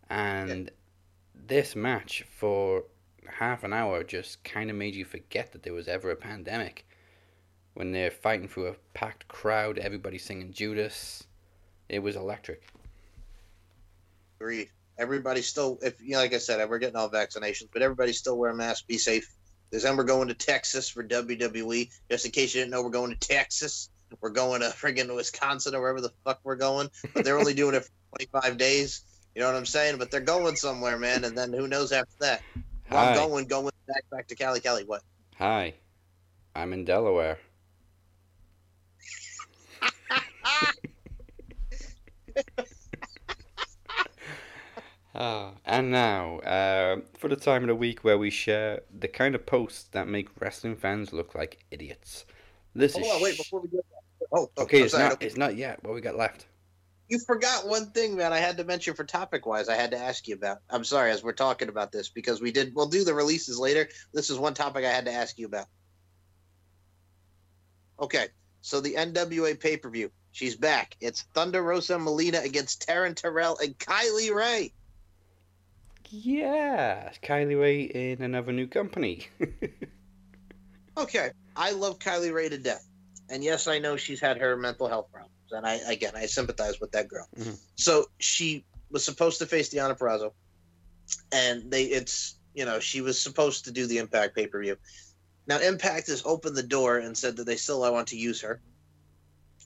and 0.09 0.65
yeah. 0.65 1.41
this 1.47 1.75
match 1.75 2.25
for 2.29 2.83
half 3.29 3.63
an 3.63 3.73
hour 3.73 4.03
just 4.03 4.43
kind 4.43 4.69
of 4.69 4.75
made 4.75 4.95
you 4.95 5.03
forget 5.03 5.51
that 5.51 5.63
there 5.63 5.73
was 5.73 5.87
ever 5.87 6.11
a 6.11 6.15
pandemic 6.15 6.86
when 7.77 7.91
they're 7.91 8.09
fighting 8.09 8.47
through 8.47 8.69
a 8.69 8.75
packed 8.95 9.27
crowd, 9.27 9.77
everybody 9.77 10.17
singing 10.17 10.51
Judas. 10.51 11.23
It 11.87 11.99
was 11.99 12.15
electric. 12.15 12.63
Agreed. 14.41 14.69
Everybody's 14.97 15.45
still, 15.45 15.77
if 15.83 16.01
you 16.01 16.13
know, 16.13 16.17
like 16.17 16.33
I 16.33 16.39
said, 16.39 16.67
we're 16.67 16.79
getting 16.79 16.95
all 16.95 17.07
vaccinations, 17.07 17.69
but 17.71 17.83
everybody's 17.83 18.17
still 18.17 18.35
wearing 18.35 18.57
masks. 18.57 18.81
Be 18.81 18.97
safe. 18.97 19.31
Because 19.69 19.83
then 19.83 19.95
we're 19.95 20.05
going 20.05 20.27
to 20.27 20.33
Texas 20.33 20.89
for 20.89 21.03
WWE. 21.03 21.91
Just 22.09 22.25
in 22.25 22.31
case 22.31 22.55
you 22.55 22.61
didn't 22.61 22.71
know, 22.71 22.81
we're 22.81 22.89
going 22.89 23.15
to 23.15 23.27
Texas. 23.27 23.89
We're 24.21 24.31
going 24.31 24.61
to 24.61 24.69
friggin' 24.69 25.13
Wisconsin 25.15 25.75
or 25.75 25.81
wherever 25.81 26.01
the 26.01 26.11
fuck 26.25 26.39
we're 26.43 26.55
going. 26.55 26.89
But 27.13 27.25
they're 27.25 27.37
only 27.37 27.53
doing 27.53 27.75
it 27.75 27.83
for 27.83 27.91
25 28.17 28.57
days. 28.57 29.03
You 29.35 29.41
know 29.41 29.49
what 29.49 29.55
I'm 29.55 29.67
saying? 29.67 29.99
But 29.99 30.09
they're 30.09 30.19
going 30.19 30.55
somewhere, 30.55 30.97
man. 30.97 31.25
And 31.25 31.37
then 31.37 31.53
who 31.53 31.67
knows 31.67 31.91
after 31.91 32.15
that? 32.21 32.41
I'm 32.89 33.13
going, 33.13 33.45
going 33.45 33.71
back 33.87 34.03
back 34.09 34.27
to 34.29 34.35
Cali, 34.35 34.61
Cali. 34.61 34.83
What? 34.83 35.03
Hi, 35.35 35.75
I'm 36.55 36.73
in 36.73 36.83
Delaware. 36.83 37.37
Ah, 45.19 45.53
and 45.65 45.89
now, 45.89 46.37
uh, 46.39 46.97
for 47.17 47.27
the 47.27 47.35
time 47.35 47.63
of 47.63 47.69
the 47.69 47.75
week 47.75 48.03
where 48.03 48.19
we 48.19 48.29
share 48.29 48.81
the 48.95 49.07
kind 49.07 49.33
of 49.33 49.47
posts 49.47 49.85
that 49.85 50.07
make 50.07 50.29
wrestling 50.39 50.75
fans 50.75 51.11
look 51.11 51.33
like 51.33 51.65
idiots. 51.71 52.23
This 52.75 52.93
Hold 52.93 53.05
is. 53.05 53.11
On, 53.13 53.21
wait, 53.23 53.37
before 53.37 53.61
we 53.61 53.67
get. 53.69 53.83
Oh, 54.31 54.51
oh, 54.55 54.63
okay. 54.63 54.81
it's 54.83 54.91
sorry, 54.91 55.09
not. 55.09 55.23
It's 55.23 55.35
not 55.35 55.55
yet. 55.55 55.83
What 55.83 55.95
we 55.95 56.01
got 56.01 56.15
left? 56.15 56.45
You 57.09 57.17
forgot 57.17 57.67
one 57.67 57.89
thing, 57.91 58.15
man. 58.15 58.31
I 58.31 58.37
had 58.37 58.57
to 58.57 58.63
mention 58.63 58.93
for 58.93 59.05
topic 59.05 59.47
wise. 59.47 59.69
I 59.69 59.75
had 59.75 59.91
to 59.91 59.97
ask 59.97 60.27
you 60.27 60.35
about. 60.35 60.59
I'm 60.69 60.83
sorry, 60.83 61.09
as 61.09 61.23
we're 61.23 61.31
talking 61.31 61.69
about 61.69 61.91
this 61.91 62.09
because 62.09 62.39
we 62.39 62.51
did. 62.51 62.75
We'll 62.75 62.85
do 62.85 63.03
the 63.03 63.15
releases 63.15 63.57
later. 63.57 63.89
This 64.13 64.29
is 64.29 64.37
one 64.37 64.53
topic 64.53 64.85
I 64.85 64.91
had 64.91 65.05
to 65.05 65.13
ask 65.13 65.39
you 65.39 65.47
about. 65.47 65.65
Okay, 67.99 68.27
so 68.61 68.81
the 68.81 68.93
NWA 68.93 69.59
pay 69.59 69.77
per 69.77 69.89
view. 69.89 70.11
She's 70.37 70.55
back. 70.55 70.95
It's 71.01 71.23
Thunder 71.33 71.63
Rosa 71.63 71.97
Melina 71.97 72.41
against 72.41 72.87
Taryn 72.87 73.15
Terrell 73.15 73.57
and 73.57 73.75
Kylie 73.79 74.31
Rae. 74.31 74.71
Yeah, 76.11 77.11
Kylie 77.23 77.59
Rae 77.59 77.81
in 77.81 78.21
another 78.21 78.51
new 78.51 78.67
company. 78.67 79.25
okay, 80.97 81.31
I 81.55 81.71
love 81.71 81.97
Kylie 81.97 82.31
Rae 82.31 82.49
to 82.49 82.59
death, 82.59 82.87
and 83.31 83.43
yes, 83.43 83.65
I 83.65 83.79
know 83.79 83.97
she's 83.97 84.19
had 84.19 84.37
her 84.37 84.55
mental 84.55 84.87
health 84.87 85.11
problems, 85.11 85.33
and 85.53 85.65
I 85.65 85.79
again 85.91 86.13
I 86.15 86.27
sympathize 86.27 86.79
with 86.79 86.91
that 86.91 87.07
girl. 87.07 87.27
Mm-hmm. 87.35 87.55
So 87.73 88.05
she 88.19 88.63
was 88.91 89.03
supposed 89.03 89.39
to 89.39 89.47
face 89.47 89.73
Deonna 89.73 89.97
Purrazzo, 89.97 90.33
and 91.31 91.71
they 91.71 91.85
it's 91.85 92.35
you 92.53 92.65
know 92.65 92.79
she 92.79 93.01
was 93.01 93.19
supposed 93.19 93.65
to 93.65 93.71
do 93.71 93.87
the 93.87 93.97
Impact 93.97 94.35
pay 94.35 94.45
per 94.45 94.61
view. 94.61 94.77
Now 95.47 95.57
Impact 95.57 96.05
has 96.09 96.21
opened 96.27 96.55
the 96.55 96.61
door 96.61 96.99
and 96.99 97.17
said 97.17 97.37
that 97.37 97.47
they 97.47 97.55
still 97.55 97.81
want 97.91 98.09
to 98.09 98.17
use 98.17 98.41
her 98.41 98.61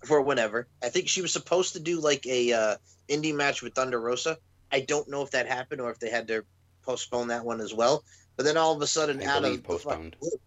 for 0.05 0.21
whenever. 0.21 0.67
I 0.83 0.89
think 0.89 1.07
she 1.07 1.21
was 1.21 1.31
supposed 1.31 1.73
to 1.73 1.79
do 1.79 1.99
like 1.99 2.25
a 2.25 2.53
uh, 2.53 2.75
indie 3.09 3.35
match 3.35 3.61
with 3.61 3.73
Thunder 3.73 3.99
Rosa 3.99 4.37
I 4.71 4.79
don't 4.81 5.07
know 5.09 5.21
if 5.21 5.31
that 5.31 5.47
happened 5.47 5.81
or 5.81 5.91
if 5.91 5.99
they 5.99 6.09
had 6.09 6.27
to 6.29 6.43
postpone 6.83 7.27
that 7.27 7.43
one 7.43 7.61
as 7.61 7.73
well. 7.73 8.03
But 8.37 8.45
then 8.45 8.57
all 8.57 8.73
of 8.73 8.81
a 8.81 8.87
sudden, 8.87 9.21
out 9.21 9.43
of 9.43 9.63
postponed. 9.63 10.15
The, 10.21 10.37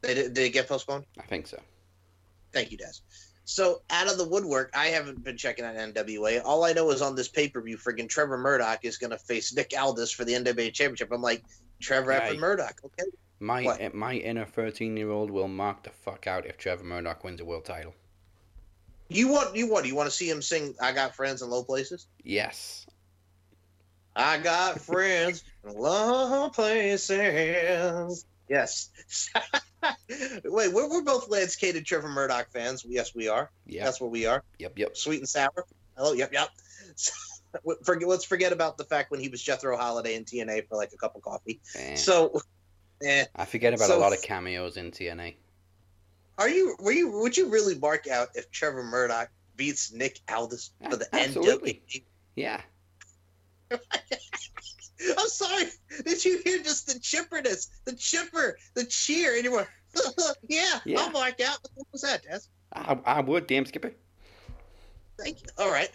they 0.00 0.14
did, 0.14 0.34
did 0.34 0.44
it 0.46 0.50
get 0.50 0.68
postponed? 0.68 1.04
I 1.18 1.22
think 1.22 1.46
so. 1.46 1.60
Thank 2.52 2.72
you, 2.72 2.76
Des. 2.76 3.00
So 3.44 3.82
out 3.90 4.10
of 4.10 4.18
the 4.18 4.28
woodwork, 4.28 4.70
I 4.74 4.86
haven't 4.86 5.22
been 5.24 5.36
checking 5.36 5.64
out 5.64 5.74
NWA. 5.74 6.42
All 6.44 6.64
I 6.64 6.72
know 6.72 6.90
is 6.90 7.02
on 7.02 7.14
this 7.14 7.28
pay 7.28 7.48
per 7.48 7.60
view, 7.60 7.76
friggin' 7.76 8.08
Trevor 8.08 8.38
Murdoch 8.38 8.80
is 8.84 8.98
going 8.98 9.10
to 9.10 9.18
face 9.18 9.54
Nick 9.54 9.72
Aldis 9.78 10.10
for 10.10 10.24
the 10.24 10.32
NWA 10.32 10.72
Championship. 10.72 11.10
I'm 11.12 11.22
like, 11.22 11.42
Trevor 11.80 12.12
after 12.12 12.38
Murdoch, 12.38 12.80
okay? 12.84 13.10
My 13.40 13.64
what? 13.64 13.94
my 13.94 14.14
inner 14.14 14.44
13 14.44 14.96
year 14.96 15.10
old 15.10 15.30
will 15.30 15.48
mark 15.48 15.82
the 15.82 15.90
fuck 15.90 16.26
out 16.26 16.46
if 16.46 16.58
Trevor 16.58 16.84
Murdoch 16.84 17.24
wins 17.24 17.40
a 17.40 17.44
world 17.44 17.64
title. 17.64 17.94
You 19.14 19.28
want 19.28 19.56
you 19.56 19.68
what? 19.70 19.86
You 19.86 19.94
want 19.94 20.08
to 20.10 20.14
see 20.14 20.28
him 20.28 20.42
sing 20.42 20.74
"I 20.80 20.92
Got 20.92 21.14
Friends 21.14 21.42
in 21.42 21.50
Low 21.50 21.62
Places"? 21.62 22.06
Yes. 22.22 22.86
I 24.14 24.38
got 24.38 24.80
friends 24.80 25.42
in 25.64 25.74
low 25.74 26.50
places. 26.50 28.24
Yes. 28.48 28.90
Wait, 30.44 30.72
we're, 30.72 30.90
we're 30.90 31.02
both 31.02 31.28
Lance 31.30 31.60
and 31.62 31.86
Trevor 31.86 32.08
Murdoch 32.08 32.50
fans. 32.52 32.84
Yes, 32.86 33.14
we 33.14 33.28
are. 33.28 33.50
Yeah. 33.66 33.84
That's 33.84 34.00
what 34.00 34.10
we 34.10 34.26
are. 34.26 34.44
Yep. 34.58 34.78
Yep. 34.78 34.96
Sweet 34.96 35.20
and 35.20 35.28
sour. 35.28 35.66
Hello. 35.96 36.12
Yep. 36.12 36.32
Yep. 36.32 36.48
forget, 37.84 38.08
let's 38.08 38.24
forget 38.24 38.52
about 38.52 38.76
the 38.76 38.84
fact 38.84 39.10
when 39.10 39.20
he 39.20 39.28
was 39.28 39.42
Jethro 39.42 39.76
Holliday 39.76 40.14
in 40.14 40.24
TNA 40.24 40.68
for 40.68 40.76
like 40.76 40.92
a 40.92 40.96
cup 40.96 41.16
of 41.16 41.22
coffee. 41.22 41.60
Eh. 41.76 41.94
So, 41.94 42.42
eh, 43.04 43.24
I 43.34 43.44
forget 43.46 43.72
about 43.72 43.88
so- 43.88 43.98
a 43.98 44.00
lot 44.00 44.12
of 44.12 44.20
cameos 44.22 44.76
in 44.76 44.90
TNA. 44.90 45.34
Are 46.38 46.48
you? 46.48 46.76
Were 46.80 46.92
you? 46.92 47.10
Would 47.20 47.36
you 47.36 47.48
really 47.48 47.78
mark 47.78 48.06
out 48.08 48.28
if 48.34 48.50
Trevor 48.50 48.82
Murdoch 48.84 49.28
beats 49.56 49.92
Nick 49.92 50.20
Aldis 50.30 50.70
for 50.88 50.96
the 50.96 51.06
Absolutely. 51.14 51.82
NWA? 51.88 52.02
Yeah. 52.36 52.60
I'm 53.70 55.28
sorry. 55.28 55.64
Did 56.04 56.24
you 56.24 56.40
hear 56.44 56.62
just 56.62 56.86
the 56.86 56.98
chipperness, 57.00 57.68
the 57.84 57.94
chipper, 57.94 58.56
the 58.74 58.84
cheer, 58.84 59.34
and 59.34 59.44
you 59.44 59.52
were, 59.52 59.66
yeah, 60.48 60.80
Yeah. 60.84 61.00
I'll 61.00 61.10
mark 61.10 61.40
out. 61.40 61.58
What 61.74 61.86
was 61.92 62.02
that, 62.02 62.22
Des? 62.22 62.40
I, 62.72 62.98
I 63.04 63.20
would, 63.20 63.46
damn 63.46 63.66
Skipper. 63.66 63.92
Thank 65.18 65.42
you. 65.42 65.48
All 65.58 65.70
right. 65.70 65.90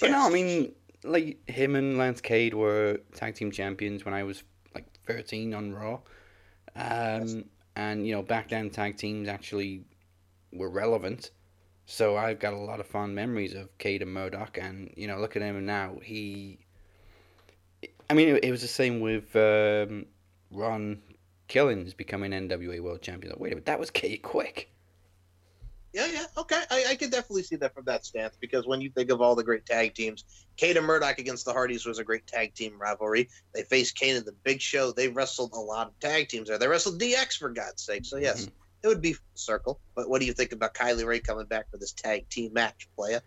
But 0.00 0.10
no, 0.10 0.26
I 0.26 0.30
mean, 0.30 0.72
like 1.04 1.48
him 1.48 1.76
and 1.76 1.98
Lance 1.98 2.20
Cade 2.20 2.54
were 2.54 3.00
tag 3.14 3.34
team 3.34 3.50
champions 3.50 4.04
when 4.04 4.14
I 4.14 4.22
was 4.22 4.42
like 4.74 4.86
13 5.06 5.54
on 5.54 5.74
Raw. 5.74 6.00
Um, 6.74 7.44
and 7.76 8.06
you 8.06 8.14
know, 8.14 8.22
back 8.22 8.48
then 8.48 8.70
tag 8.70 8.96
teams 8.96 9.28
actually 9.28 9.84
were 10.52 10.70
relevant. 10.70 11.30
So 11.84 12.16
I've 12.16 12.40
got 12.40 12.52
a 12.52 12.58
lot 12.58 12.80
of 12.80 12.86
fond 12.86 13.14
memories 13.14 13.54
of 13.54 13.76
Cade 13.78 14.02
and 14.02 14.12
Murdoch, 14.12 14.58
and 14.60 14.92
you 14.96 15.06
know, 15.06 15.18
look 15.20 15.36
at 15.36 15.42
him 15.42 15.64
now. 15.64 15.98
He, 16.02 16.58
I 18.10 18.14
mean, 18.14 18.40
it, 18.42 18.50
was 18.50 18.62
the 18.62 18.68
same 18.68 19.00
with 19.00 19.36
um, 19.36 20.06
Ron 20.50 21.00
Killings 21.46 21.94
becoming 21.94 22.32
NWA 22.32 22.80
World 22.80 23.02
Champion. 23.02 23.34
Wait 23.38 23.52
a 23.52 23.54
minute, 23.54 23.66
that 23.66 23.78
was 23.78 23.90
Cade 23.90 24.22
quick. 24.22 24.70
Yeah, 25.96 26.08
yeah, 26.12 26.26
okay. 26.36 26.62
I, 26.70 26.84
I 26.90 26.94
can 26.94 27.08
definitely 27.08 27.42
see 27.42 27.56
that 27.56 27.72
from 27.72 27.86
that 27.86 28.04
stance 28.04 28.36
because 28.38 28.66
when 28.66 28.82
you 28.82 28.90
think 28.90 29.10
of 29.10 29.22
all 29.22 29.34
the 29.34 29.42
great 29.42 29.64
tag 29.64 29.94
teams, 29.94 30.24
Cade 30.58 30.76
and 30.76 30.84
Murdoch 30.84 31.18
against 31.18 31.46
the 31.46 31.54
Hardys 31.54 31.86
was 31.86 31.98
a 31.98 32.04
great 32.04 32.26
tag 32.26 32.54
team 32.54 32.78
rivalry. 32.78 33.30
They 33.54 33.62
faced 33.62 33.98
Kane 33.98 34.14
in 34.14 34.24
the 34.26 34.34
Big 34.44 34.60
Show. 34.60 34.92
They 34.92 35.08
wrestled 35.08 35.54
a 35.54 35.58
lot 35.58 35.86
of 35.86 35.98
tag 35.98 36.28
teams 36.28 36.48
there. 36.48 36.58
They 36.58 36.68
wrestled 36.68 37.00
DX 37.00 37.38
for 37.38 37.48
God's 37.48 37.82
sake. 37.82 38.04
So 38.04 38.18
yes, 38.18 38.44
Mhm. 38.44 38.50
it 38.82 38.88
would 38.88 39.00
be 39.00 39.14
full 39.14 39.24
circle. 39.36 39.80
But 39.94 40.10
what 40.10 40.20
do 40.20 40.26
you 40.26 40.34
think 40.34 40.52
about 40.52 40.74
Kylie 40.74 41.06
Rae 41.06 41.18
coming 41.18 41.46
back 41.46 41.70
for 41.70 41.78
this 41.78 41.92
tag 41.92 42.28
team 42.28 42.52
match, 42.52 42.90
playa? 42.94 43.22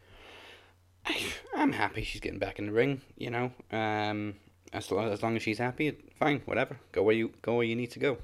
I'm 1.55 1.72
happy 1.72 2.03
she's 2.03 2.22
getting 2.22 2.38
back 2.38 2.59
in 2.59 2.67
the 2.67 2.72
ring. 2.72 3.01
You 3.17 3.32
know, 3.32 3.51
um, 3.72 4.36
as 4.74 4.91
long 4.91 5.09
as, 5.11 5.24
long 5.24 5.36
as 5.36 5.41
she's 5.41 5.57
happy, 5.57 5.97
fine, 6.20 6.43
whatever. 6.45 6.78
Go 6.91 7.01
where 7.01 7.15
you 7.15 7.34
go 7.41 7.55
where 7.55 7.65
you 7.65 7.76
need 7.76 7.89
to 7.93 7.99
go. 7.99 8.20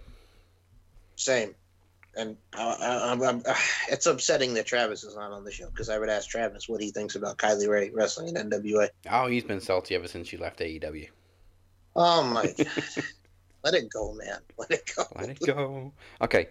Same. 1.15 1.55
And 2.17 2.37
uh, 2.57 2.75
I, 2.79 3.11
I'm, 3.11 3.21
I'm, 3.21 3.43
it's 3.89 4.05
upsetting 4.05 4.53
that 4.53 4.65
Travis 4.65 5.03
is 5.03 5.15
not 5.15 5.31
on 5.31 5.43
the 5.43 5.51
show 5.51 5.69
because 5.69 5.89
I 5.89 5.99
would 5.99 6.09
ask 6.09 6.29
Travis 6.29 6.69
what 6.69 6.81
he 6.81 6.91
thinks 6.91 7.15
about 7.15 7.37
Kylie 7.37 7.67
Rae 7.67 7.89
wrestling 7.89 8.35
in 8.35 8.49
NWA. 8.49 8.89
Oh, 9.11 9.27
he's 9.27 9.43
been 9.43 9.59
salty 9.59 9.95
ever 9.95 10.07
since 10.07 10.27
she 10.27 10.37
left 10.37 10.59
AEW. 10.59 11.09
Oh 11.95 12.23
my 12.23 12.45
god. 12.57 12.67
Let 13.63 13.73
it 13.73 13.89
go, 13.89 14.13
man. 14.13 14.39
Let 14.57 14.71
it 14.71 14.91
go. 14.95 15.03
Let 15.15 15.29
it 15.29 15.39
go. 15.39 15.91
Okay, 16.21 16.49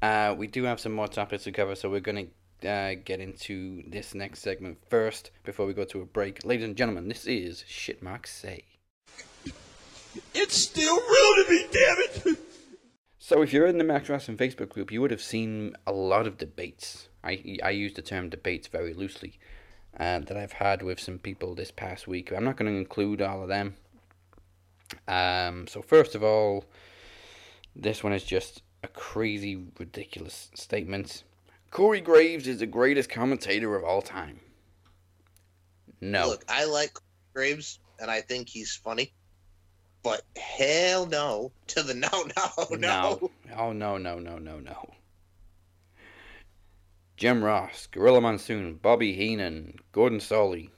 uh, 0.00 0.34
we 0.36 0.46
do 0.46 0.64
have 0.64 0.80
some 0.80 0.92
more 0.92 1.08
topics 1.08 1.44
to 1.44 1.52
cover, 1.52 1.74
so 1.74 1.90
we're 1.90 2.00
gonna 2.00 2.26
uh, 2.66 2.94
get 3.04 3.20
into 3.20 3.82
this 3.86 4.14
next 4.14 4.40
segment 4.40 4.78
first 4.88 5.30
before 5.44 5.66
we 5.66 5.74
go 5.74 5.84
to 5.84 6.00
a 6.00 6.06
break. 6.06 6.44
Ladies 6.44 6.64
and 6.64 6.76
gentlemen, 6.76 7.08
this 7.08 7.26
is 7.26 7.64
Shit 7.66 8.02
Mark 8.02 8.26
Say. 8.26 8.64
It's 10.34 10.56
still 10.56 10.96
real 10.96 11.44
to 11.44 11.50
me, 11.50 11.66
damn 11.70 11.96
it! 11.98 12.38
So, 13.26 13.40
if 13.40 13.54
you're 13.54 13.66
in 13.66 13.78
the 13.78 13.84
Max 13.84 14.10
Wrestling 14.10 14.36
Facebook 14.36 14.68
group, 14.68 14.92
you 14.92 15.00
would 15.00 15.10
have 15.10 15.22
seen 15.22 15.74
a 15.86 15.92
lot 15.92 16.26
of 16.26 16.36
debates. 16.36 17.08
I, 17.24 17.56
I 17.62 17.70
use 17.70 17.94
the 17.94 18.02
term 18.02 18.28
debates 18.28 18.68
very 18.68 18.92
loosely 18.92 19.38
uh, 19.98 20.18
that 20.18 20.36
I've 20.36 20.52
had 20.52 20.82
with 20.82 21.00
some 21.00 21.18
people 21.18 21.54
this 21.54 21.70
past 21.70 22.06
week. 22.06 22.32
I'm 22.32 22.44
not 22.44 22.58
going 22.58 22.70
to 22.70 22.76
include 22.76 23.22
all 23.22 23.40
of 23.40 23.48
them. 23.48 23.76
Um, 25.08 25.66
so, 25.66 25.80
first 25.80 26.14
of 26.14 26.22
all, 26.22 26.66
this 27.74 28.04
one 28.04 28.12
is 28.12 28.24
just 28.24 28.60
a 28.82 28.88
crazy, 28.88 29.68
ridiculous 29.78 30.50
statement. 30.54 31.24
Corey 31.70 32.02
Graves 32.02 32.46
is 32.46 32.58
the 32.58 32.66
greatest 32.66 33.08
commentator 33.08 33.74
of 33.74 33.84
all 33.84 34.02
time. 34.02 34.38
No. 36.02 36.28
Look, 36.28 36.44
I 36.46 36.66
like 36.66 36.92
Graves 37.32 37.78
and 37.98 38.10
I 38.10 38.20
think 38.20 38.50
he's 38.50 38.76
funny. 38.76 39.14
But 40.04 40.22
hell 40.36 41.06
no 41.06 41.50
to 41.68 41.82
the 41.82 41.94
no, 41.94 42.08
no, 42.36 42.76
no. 42.76 43.30
Oh 43.56 43.72
no 43.72 43.96
no 43.98 44.18
no 44.20 44.38
no 44.38 44.60
no. 44.60 44.90
Jim 47.16 47.42
Ross, 47.42 47.86
Gorilla 47.90 48.20
Monsoon, 48.20 48.74
Bobby 48.74 49.14
Heenan, 49.14 49.78
Gordon 49.92 50.18
Solie. 50.20 50.68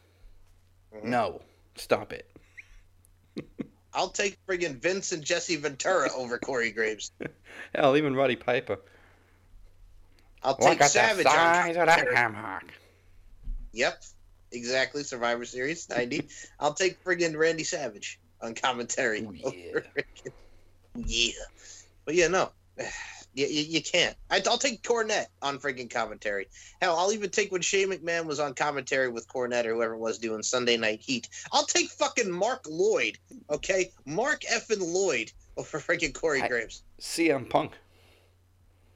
Mhm. 0.95 1.05
No, 1.05 1.43
stop 1.75 2.13
it. 2.13 2.31
I'll 3.93 4.11
take 4.11 4.39
friggin' 4.47 4.77
Vince 4.81 5.11
and 5.13 5.25
Jesse 5.25 5.57
Ventura 5.57 6.09
over 6.15 6.39
Corey 6.39 6.71
Graves. 6.71 7.11
Hell, 7.75 7.97
even 7.97 8.15
Roddy 8.15 8.37
Piper. 8.37 8.79
I'll 10.43 10.57
Look 10.61 10.79
take 10.79 10.83
Savage. 10.85 11.25
the 11.25 11.31
size 11.31 11.77
of 11.77 11.87
that 11.87 11.99
commentary. 11.99 12.15
ham 12.17 12.35
hock. 12.35 12.65
Yep, 13.73 14.05
exactly. 14.53 15.03
Survivor 15.03 15.45
Series 15.45 15.89
ninety. 15.89 16.29
I'll 16.61 16.75
take 16.75 17.03
friggin' 17.03 17.37
Randy 17.37 17.65
Savage 17.65 18.21
on 18.41 18.55
commentary. 18.55 19.21
Ooh, 19.23 19.35
yeah. 19.35 19.81
yeah, 20.95 21.33
but 22.05 22.15
yeah, 22.15 22.29
no, 22.29 22.51
you, 23.35 23.47
you, 23.47 23.63
you 23.63 23.83
can't. 23.83 24.17
I, 24.31 24.43
I'll 24.47 24.59
take 24.59 24.83
Cornette 24.83 25.27
on 25.43 25.59
friggin' 25.59 25.91
commentary. 25.91 26.49
Hell, 26.81 26.97
I'll 26.97 27.13
even 27.13 27.31
take 27.31 27.53
when 27.53 27.63
Shane 27.63 27.91
McMahon 27.91 28.27
was 28.27 28.41
on 28.41 28.55
commentary 28.55 29.09
with 29.09 29.29
Cornette 29.29 29.67
or 29.67 29.75
whoever 29.75 29.95
it 29.95 29.99
was 29.99 30.19
doing 30.19 30.43
Sunday 30.43 30.77
Night 30.77 31.01
Heat. 31.01 31.29
I'll 31.53 31.67
take 31.67 31.91
fucking 31.91 32.31
Mark 32.31 32.65
Lloyd. 32.69 33.19
Okay, 33.51 33.91
Mark 34.05 34.43
effing 34.43 34.81
Lloyd 34.81 35.33
over 35.57 35.79
friggin' 35.79 36.15
Corey 36.15 36.43
I- 36.43 36.49
Graves. 36.49 36.83
CM 37.01 37.49
Punk. 37.49 37.73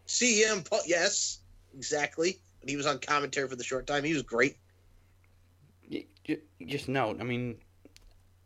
CM 0.07 0.69
Punk, 0.69 0.83
yes, 0.87 1.39
exactly. 1.77 2.39
When 2.61 2.69
he 2.69 2.77
was 2.77 2.87
on 2.87 2.99
commentary 2.99 3.49
for 3.49 3.57
the 3.57 3.65
short 3.65 3.87
time, 3.87 4.05
he 4.05 4.13
was 4.13 4.23
great. 4.23 4.57
You, 5.89 6.05
you, 6.27 6.39
just 6.67 6.89
no. 6.89 7.17
I 7.19 7.25
mean, 7.25 7.57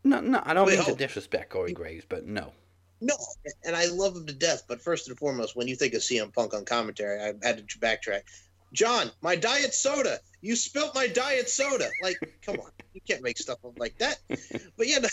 no, 0.04 0.20
no. 0.20 0.42
I 0.44 0.54
don't 0.54 0.66
Wait, 0.66 0.78
mean 0.78 0.86
to 0.86 0.94
disrespect 0.94 1.50
Corey 1.50 1.72
Graves, 1.72 2.04
but 2.08 2.26
no. 2.26 2.52
No, 3.00 3.16
and 3.64 3.74
I 3.74 3.86
love 3.86 4.16
him 4.16 4.26
to 4.26 4.32
death. 4.32 4.64
But 4.68 4.80
first 4.80 5.08
and 5.08 5.18
foremost, 5.18 5.56
when 5.56 5.68
you 5.68 5.76
think 5.76 5.94
of 5.94 6.00
CM 6.00 6.32
Punk 6.32 6.54
on 6.54 6.64
commentary, 6.64 7.20
I 7.20 7.34
had 7.46 7.68
to 7.68 7.78
backtrack. 7.78 8.22
John, 8.72 9.10
my 9.20 9.36
diet 9.36 9.74
soda. 9.74 10.18
You 10.40 10.56
spilt 10.56 10.94
my 10.94 11.06
diet 11.06 11.48
soda. 11.48 11.88
Like, 12.02 12.16
come 12.42 12.56
on, 12.56 12.70
you 12.92 13.00
can't 13.06 13.22
make 13.22 13.38
stuff 13.38 13.58
up 13.64 13.78
like 13.78 13.98
that. 13.98 14.18
But 14.76 14.88
yeah, 14.88 14.98
no, 14.98 15.08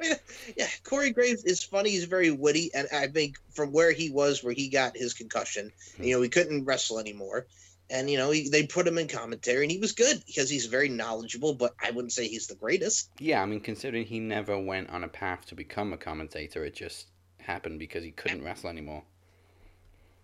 I 0.00 0.08
mean, 0.08 0.16
yeah, 0.56 0.68
Corey 0.84 1.10
Graves 1.10 1.44
is 1.44 1.62
funny. 1.62 1.90
He's 1.90 2.04
very 2.04 2.30
witty, 2.30 2.70
and 2.74 2.88
I 2.92 3.06
think 3.06 3.38
from 3.52 3.72
where 3.72 3.92
he 3.92 4.10
was, 4.10 4.42
where 4.42 4.52
he 4.52 4.68
got 4.68 4.96
his 4.96 5.14
concussion, 5.14 5.72
you 5.98 6.04
hmm. 6.04 6.10
know, 6.10 6.22
he 6.22 6.28
couldn't 6.28 6.64
wrestle 6.64 6.98
anymore. 6.98 7.46
And 7.88 8.10
you 8.10 8.18
know, 8.18 8.30
he, 8.30 8.48
they 8.48 8.66
put 8.66 8.86
him 8.86 8.98
in 8.98 9.08
commentary, 9.08 9.62
and 9.62 9.70
he 9.70 9.78
was 9.78 9.92
good 9.92 10.22
because 10.26 10.50
he's 10.50 10.66
very 10.66 10.88
knowledgeable. 10.88 11.54
But 11.54 11.74
I 11.82 11.90
wouldn't 11.92 12.12
say 12.12 12.26
he's 12.26 12.46
the 12.46 12.56
greatest. 12.56 13.10
Yeah, 13.20 13.42
I 13.42 13.46
mean, 13.46 13.60
considering 13.60 14.04
he 14.04 14.18
never 14.18 14.58
went 14.58 14.90
on 14.90 15.04
a 15.04 15.08
path 15.08 15.46
to 15.46 15.54
become 15.54 15.92
a 15.92 15.96
commentator, 15.96 16.64
it 16.64 16.74
just 16.74 17.08
happened 17.40 17.78
because 17.78 18.02
he 18.02 18.10
couldn't 18.10 18.42
wrestle 18.42 18.70
anymore. 18.70 19.04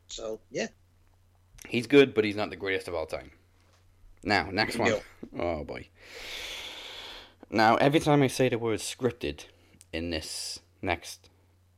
So 0.08 0.40
yeah, 0.50 0.66
He's 1.68 1.86
good, 1.86 2.14
but 2.14 2.24
he's 2.24 2.36
not 2.36 2.50
the 2.50 2.56
greatest 2.56 2.88
of 2.88 2.94
all 2.94 3.06
time. 3.06 3.30
Now, 4.22 4.48
next 4.50 4.78
one. 4.78 4.88
Yo. 4.88 5.00
Oh 5.38 5.64
boy. 5.64 5.88
Now, 7.50 7.76
every 7.76 8.00
time 8.00 8.22
I 8.22 8.28
say 8.28 8.48
the 8.48 8.58
word 8.58 8.80
scripted 8.80 9.46
in 9.92 10.10
this 10.10 10.60
next 10.80 11.28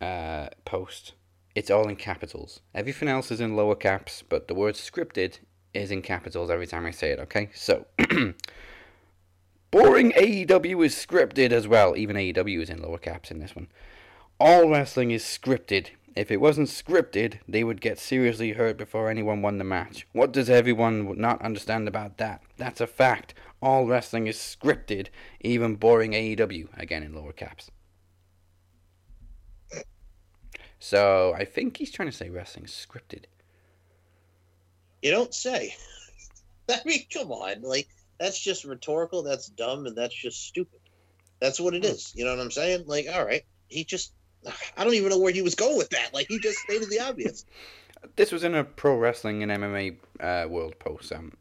uh, 0.00 0.48
post, 0.64 1.14
it's 1.54 1.70
all 1.70 1.88
in 1.88 1.96
capitals. 1.96 2.60
Everything 2.74 3.08
else 3.08 3.30
is 3.30 3.40
in 3.40 3.56
lower 3.56 3.74
caps, 3.74 4.22
but 4.28 4.48
the 4.48 4.54
word 4.54 4.74
scripted 4.74 5.38
is 5.74 5.90
in 5.90 6.02
capitals 6.02 6.50
every 6.50 6.66
time 6.66 6.86
I 6.86 6.90
say 6.90 7.10
it, 7.10 7.18
okay? 7.20 7.50
So, 7.54 7.86
boring 9.70 10.12
AEW 10.12 10.86
is 10.86 10.94
scripted 10.94 11.50
as 11.50 11.68
well. 11.68 11.96
Even 11.96 12.16
AEW 12.16 12.62
is 12.62 12.70
in 12.70 12.80
lower 12.80 12.98
caps 12.98 13.30
in 13.30 13.40
this 13.40 13.54
one. 13.56 13.68
All 14.40 14.68
wrestling 14.68 15.10
is 15.10 15.22
scripted. 15.22 15.88
If 16.16 16.30
it 16.30 16.40
wasn't 16.40 16.68
scripted, 16.68 17.40
they 17.48 17.64
would 17.64 17.80
get 17.80 17.98
seriously 17.98 18.52
hurt 18.52 18.76
before 18.76 19.10
anyone 19.10 19.42
won 19.42 19.58
the 19.58 19.64
match. 19.64 20.06
What 20.12 20.32
does 20.32 20.48
everyone 20.48 21.18
not 21.18 21.42
understand 21.42 21.88
about 21.88 22.18
that? 22.18 22.42
That's 22.56 22.80
a 22.80 22.86
fact. 22.86 23.34
All 23.60 23.86
wrestling 23.86 24.28
is 24.28 24.36
scripted, 24.36 25.08
even 25.40 25.74
boring 25.74 26.12
AEW, 26.12 26.68
again 26.78 27.02
in 27.02 27.14
lower 27.14 27.32
caps. 27.32 27.70
So 30.78 31.34
I 31.34 31.44
think 31.44 31.78
he's 31.78 31.90
trying 31.90 32.10
to 32.10 32.16
say 32.16 32.28
wrestling 32.28 32.66
is 32.66 32.70
scripted. 32.70 33.24
You 35.04 35.10
don't 35.10 35.34
say. 35.34 35.76
I 36.68 36.80
mean, 36.86 37.04
come 37.12 37.30
on, 37.30 37.62
like 37.62 37.88
that's 38.18 38.40
just 38.40 38.64
rhetorical. 38.64 39.22
That's 39.22 39.48
dumb, 39.48 39.86
and 39.86 39.96
that's 39.96 40.14
just 40.14 40.46
stupid. 40.46 40.80
That's 41.40 41.60
what 41.60 41.74
it 41.74 41.84
is. 41.84 42.12
You 42.16 42.24
know 42.24 42.30
what 42.34 42.40
I'm 42.40 42.50
saying? 42.50 42.84
Like, 42.86 43.06
all 43.12 43.24
right, 43.24 43.42
he 43.68 43.84
just. 43.84 44.12
I 44.76 44.82
don't 44.82 44.94
even 44.94 45.10
know 45.10 45.18
where 45.18 45.32
he 45.32 45.42
was 45.42 45.54
going 45.54 45.76
with 45.76 45.90
that. 45.90 46.14
Like, 46.14 46.26
he 46.28 46.38
just 46.38 46.58
stated 46.58 46.90
the 46.90 47.00
obvious. 47.00 47.44
This 48.16 48.32
was 48.32 48.44
in 48.44 48.54
a 48.54 48.64
pro 48.64 48.98
wrestling 48.98 49.42
and 49.42 49.50
MMA 49.50 49.96
uh, 50.20 50.46
world 50.46 50.78
post. 50.78 51.10
Um, 51.10 51.32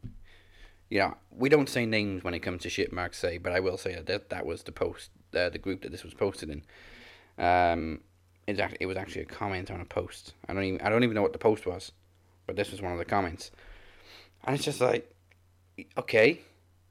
you 0.89 0.99
know, 0.99 1.17
we 1.29 1.49
don't 1.49 1.67
say 1.67 1.85
names 1.85 2.23
when 2.23 2.33
it 2.33 2.39
comes 2.39 2.61
to 2.61 2.69
shit 2.69 2.93
Mark 2.93 3.13
say, 3.13 3.37
but 3.37 3.51
I 3.51 3.59
will 3.59 3.77
say 3.77 4.01
that 4.01 4.29
that 4.29 4.45
was 4.45 4.63
the 4.63 4.71
post, 4.71 5.09
uh, 5.35 5.49
the 5.49 5.57
group 5.57 5.81
that 5.81 5.91
this 5.91 6.05
was 6.05 6.13
posted 6.13 6.49
in. 6.49 6.63
Um, 7.37 7.99
it, 8.47 8.57
it 8.79 8.85
was 8.85 8.95
actually 8.95 9.23
a 9.23 9.25
comment 9.25 9.71
on 9.71 9.81
a 9.81 9.85
post. 9.85 10.35
I 10.47 10.53
don't 10.53 10.63
even 10.63 10.79
I 10.79 10.89
don't 10.89 11.03
even 11.03 11.15
know 11.15 11.21
what 11.21 11.33
the 11.33 11.37
post 11.37 11.65
was, 11.65 11.91
but 12.45 12.55
this 12.55 12.71
was 12.71 12.81
one 12.81 12.91
of 12.91 12.97
the 12.97 13.05
comments, 13.05 13.51
and 14.43 14.55
it's 14.55 14.65
just 14.65 14.81
like, 14.81 15.11
okay, 15.97 16.41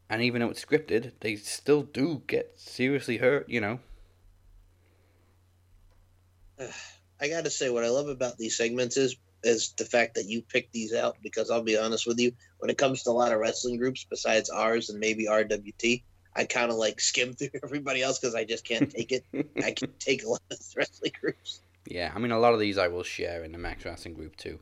and 0.08 0.22
even 0.22 0.40
though 0.40 0.50
it's 0.50 0.64
scripted, 0.64 1.12
they 1.20 1.36
still 1.36 1.82
do 1.82 2.22
get 2.26 2.52
seriously 2.56 3.18
hurt. 3.18 3.48
You 3.48 3.60
know. 3.60 3.80
I 7.20 7.28
got 7.28 7.44
to 7.44 7.50
say, 7.50 7.70
what 7.70 7.84
I 7.84 7.88
love 7.88 8.08
about 8.08 8.36
these 8.36 8.56
segments 8.56 8.96
is 8.96 9.16
is 9.44 9.72
the 9.76 9.84
fact 9.84 10.14
that 10.14 10.26
you 10.26 10.42
pick 10.42 10.70
these 10.72 10.94
out 10.94 11.16
because 11.22 11.50
I'll 11.50 11.62
be 11.62 11.76
honest 11.76 12.06
with 12.06 12.18
you, 12.20 12.32
when 12.58 12.70
it 12.70 12.78
comes 12.78 13.02
to 13.02 13.10
a 13.10 13.12
lot 13.12 13.32
of 13.32 13.38
wrestling 13.38 13.76
groups 13.76 14.06
besides 14.08 14.50
ours 14.50 14.88
and 14.88 15.00
maybe 15.00 15.26
RWT, 15.26 16.02
I 16.34 16.44
kind 16.44 16.70
of 16.70 16.76
like 16.76 17.00
skim 17.00 17.32
through 17.34 17.50
everybody 17.62 18.02
else 18.02 18.18
because 18.18 18.34
I 18.34 18.44
just 18.44 18.64
can't 18.64 18.90
take 18.90 19.12
it. 19.12 19.24
I 19.62 19.72
can 19.76 19.90
take 19.98 20.24
a 20.24 20.28
lot 20.28 20.42
of 20.50 20.58
wrestling 20.76 21.12
groups. 21.20 21.60
Yeah, 21.86 22.12
I 22.14 22.18
mean 22.18 22.30
a 22.30 22.38
lot 22.38 22.54
of 22.54 22.60
these 22.60 22.78
I 22.78 22.88
will 22.88 23.02
share 23.02 23.42
in 23.44 23.52
the 23.52 23.58
Max 23.58 23.84
Wrestling 23.84 24.14
group 24.14 24.36
too. 24.36 24.58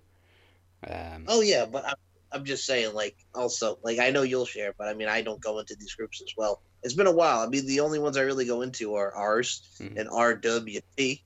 Um, 0.88 1.24
Oh 1.28 1.40
yeah, 1.42 1.66
but 1.66 1.84
I'm, 1.86 1.94
I'm 2.32 2.44
just 2.44 2.64
saying, 2.64 2.94
like, 2.94 3.16
also, 3.34 3.78
like, 3.82 3.98
I 3.98 4.10
know 4.10 4.22
you'll 4.22 4.46
share, 4.46 4.72
but 4.78 4.88
I 4.88 4.94
mean, 4.94 5.08
I 5.08 5.20
don't 5.22 5.40
go 5.40 5.58
into 5.58 5.74
these 5.78 5.94
groups 5.94 6.22
as 6.22 6.32
well. 6.36 6.62
It's 6.82 6.94
been 6.94 7.06
a 7.06 7.12
while. 7.12 7.40
I 7.40 7.46
mean, 7.48 7.66
the 7.66 7.80
only 7.80 7.98
ones 7.98 8.16
I 8.16 8.22
really 8.22 8.46
go 8.46 8.62
into 8.62 8.94
are 8.94 9.14
ours 9.14 9.68
Mhm. 9.80 9.98
and 9.98 10.08
RWT. 10.08 11.22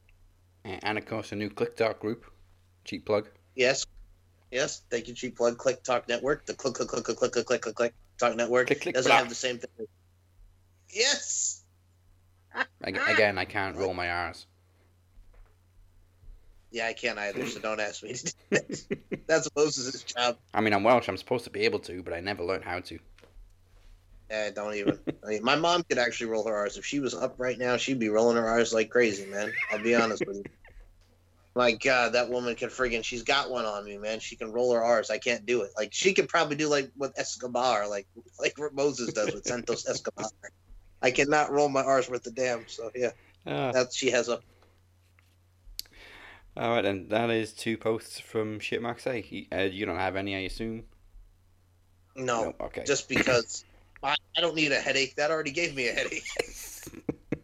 and 0.65 0.97
of 0.99 1.05
course 1.07 1.31
a 1.33 1.37
new 1.37 1.51
Click 1.51 1.77
Talk 1.77 2.01
group, 2.01 2.25
cheap 2.85 3.05
plug. 3.07 3.29
Yes, 3.55 3.85
yes. 4.51 4.83
Thank 4.91 5.09
you, 5.09 5.15
Cheap 5.15 5.37
Plug 5.37 5.59
Click 5.59 5.83
Talk 5.85 6.09
Network. 6.09 6.47
The 6.47 6.55
click, 6.55 6.75
click, 6.75 6.89
click, 6.89 7.05
click, 7.05 7.19
click, 7.19 7.33
click, 7.33 7.47
click, 7.47 7.61
click, 7.63 7.75
click 7.77 7.95
Talk 8.19 8.35
Network 8.35 8.67
Click, 8.69 8.81
click, 8.81 8.95
doesn't 8.95 9.09
blah. 9.11 9.19
have 9.19 9.29
the 9.29 9.35
same 9.35 9.59
thing. 9.59 9.87
Yes. 10.91 11.63
Again, 12.83 13.39
I 13.39 13.45
can't 13.45 13.77
roll 13.77 13.95
my 13.95 14.09
R's. 14.11 14.47
Yeah, 16.75 16.89
I 16.89 16.93
can't 16.93 17.17
either. 17.21 17.47
So 17.47 17.61
don't 17.61 17.79
ask 17.79 18.03
me. 18.03 18.17
That's 19.29 19.49
Moses' 19.55 20.03
job. 20.03 20.39
I 20.53 20.61
mean, 20.61 20.75
I'm 20.75 20.83
Welsh. 20.83 21.07
I'm 21.09 21.17
supposed 21.17 21.45
to 21.45 21.51
be 21.51 21.61
able 21.61 21.79
to, 21.79 22.03
but 22.03 22.13
I 22.13 22.19
never 22.19 22.43
learned 22.43 22.65
how 22.65 22.81
to. 22.81 22.99
Yeah, 24.29 24.51
don't 24.51 24.75
even. 24.75 24.99
I 25.25 25.29
mean, 25.29 25.45
my 25.45 25.55
mom 25.55 25.85
could 25.85 25.99
actually 25.99 26.31
roll 26.31 26.45
her 26.49 26.53
R's. 26.53 26.77
If 26.77 26.85
she 26.85 26.99
was 26.99 27.15
up 27.15 27.37
right 27.39 27.57
now, 27.57 27.77
she'd 27.77 28.01
be 28.01 28.09
rolling 28.09 28.37
her 28.37 28.49
R's 28.49 28.75
like 28.75 28.91
crazy, 28.91 29.25
man. 29.27 29.53
I'll 29.71 29.85
be 29.85 29.95
honest 29.95 30.27
with 30.27 30.39
you. 30.39 30.45
My 31.55 31.71
God, 31.71 32.15
that 32.15 32.29
woman 32.29 32.57
can 32.57 32.71
friggin' 32.71 33.05
she's 33.05 33.23
got 33.23 33.53
one 33.53 33.67
on 33.67 33.85
me, 33.85 33.97
man. 33.97 34.19
She 34.19 34.35
can 34.35 34.51
roll 34.51 34.75
her 34.75 34.83
R's. 34.83 35.11
I 35.11 35.19
can't 35.19 35.47
do 35.47 35.63
it. 35.63 35.71
Like 35.77 35.91
she 35.93 36.13
could 36.13 36.29
probably 36.29 36.57
do 36.57 36.67
like 36.67 36.91
what 36.97 37.13
Escobar, 37.17 37.87
like 37.87 38.09
like 38.41 38.57
Moses 38.73 39.13
does 39.13 39.33
with 39.33 39.45
Santos 39.45 39.89
Escobar. 39.89 40.29
I 41.01 41.13
cannot 41.13 41.53
roll 41.53 41.69
my 41.69 41.85
R's 41.85 42.11
with 42.11 42.25
the 42.25 42.33
damn. 42.33 42.67
So 42.67 42.91
yeah, 42.97 43.11
Ah, 43.47 43.73
that 43.73 43.93
she 43.93 44.11
has 44.11 44.29
a 44.29 44.41
all 46.57 46.71
right, 46.71 46.83
then 46.83 47.09
that 47.09 47.31
is 47.31 47.53
two 47.53 47.77
posts 47.77 48.21
from 48.21 48.59
Shit 48.61 48.81
Say. 49.01 49.21
He- 49.23 49.49
Uh, 49.53 49.63
you 49.63 49.87
don't 49.87 49.99
have 49.99 50.17
any, 50.17 50.35
I 50.37 50.41
assume. 50.41 50.85
no, 52.17 52.55
Okay. 52.61 52.85
just 52.87 53.09
because 53.09 53.65
I, 54.03 54.15
I 54.37 54.41
don't 54.41 54.55
need 54.55 54.73
a 54.73 54.81
headache. 54.81 55.17
That 55.17 55.31
already 55.31 55.51
gave 55.53 55.75
me 55.75 55.89
a 55.89 55.93
headache. 55.93 56.25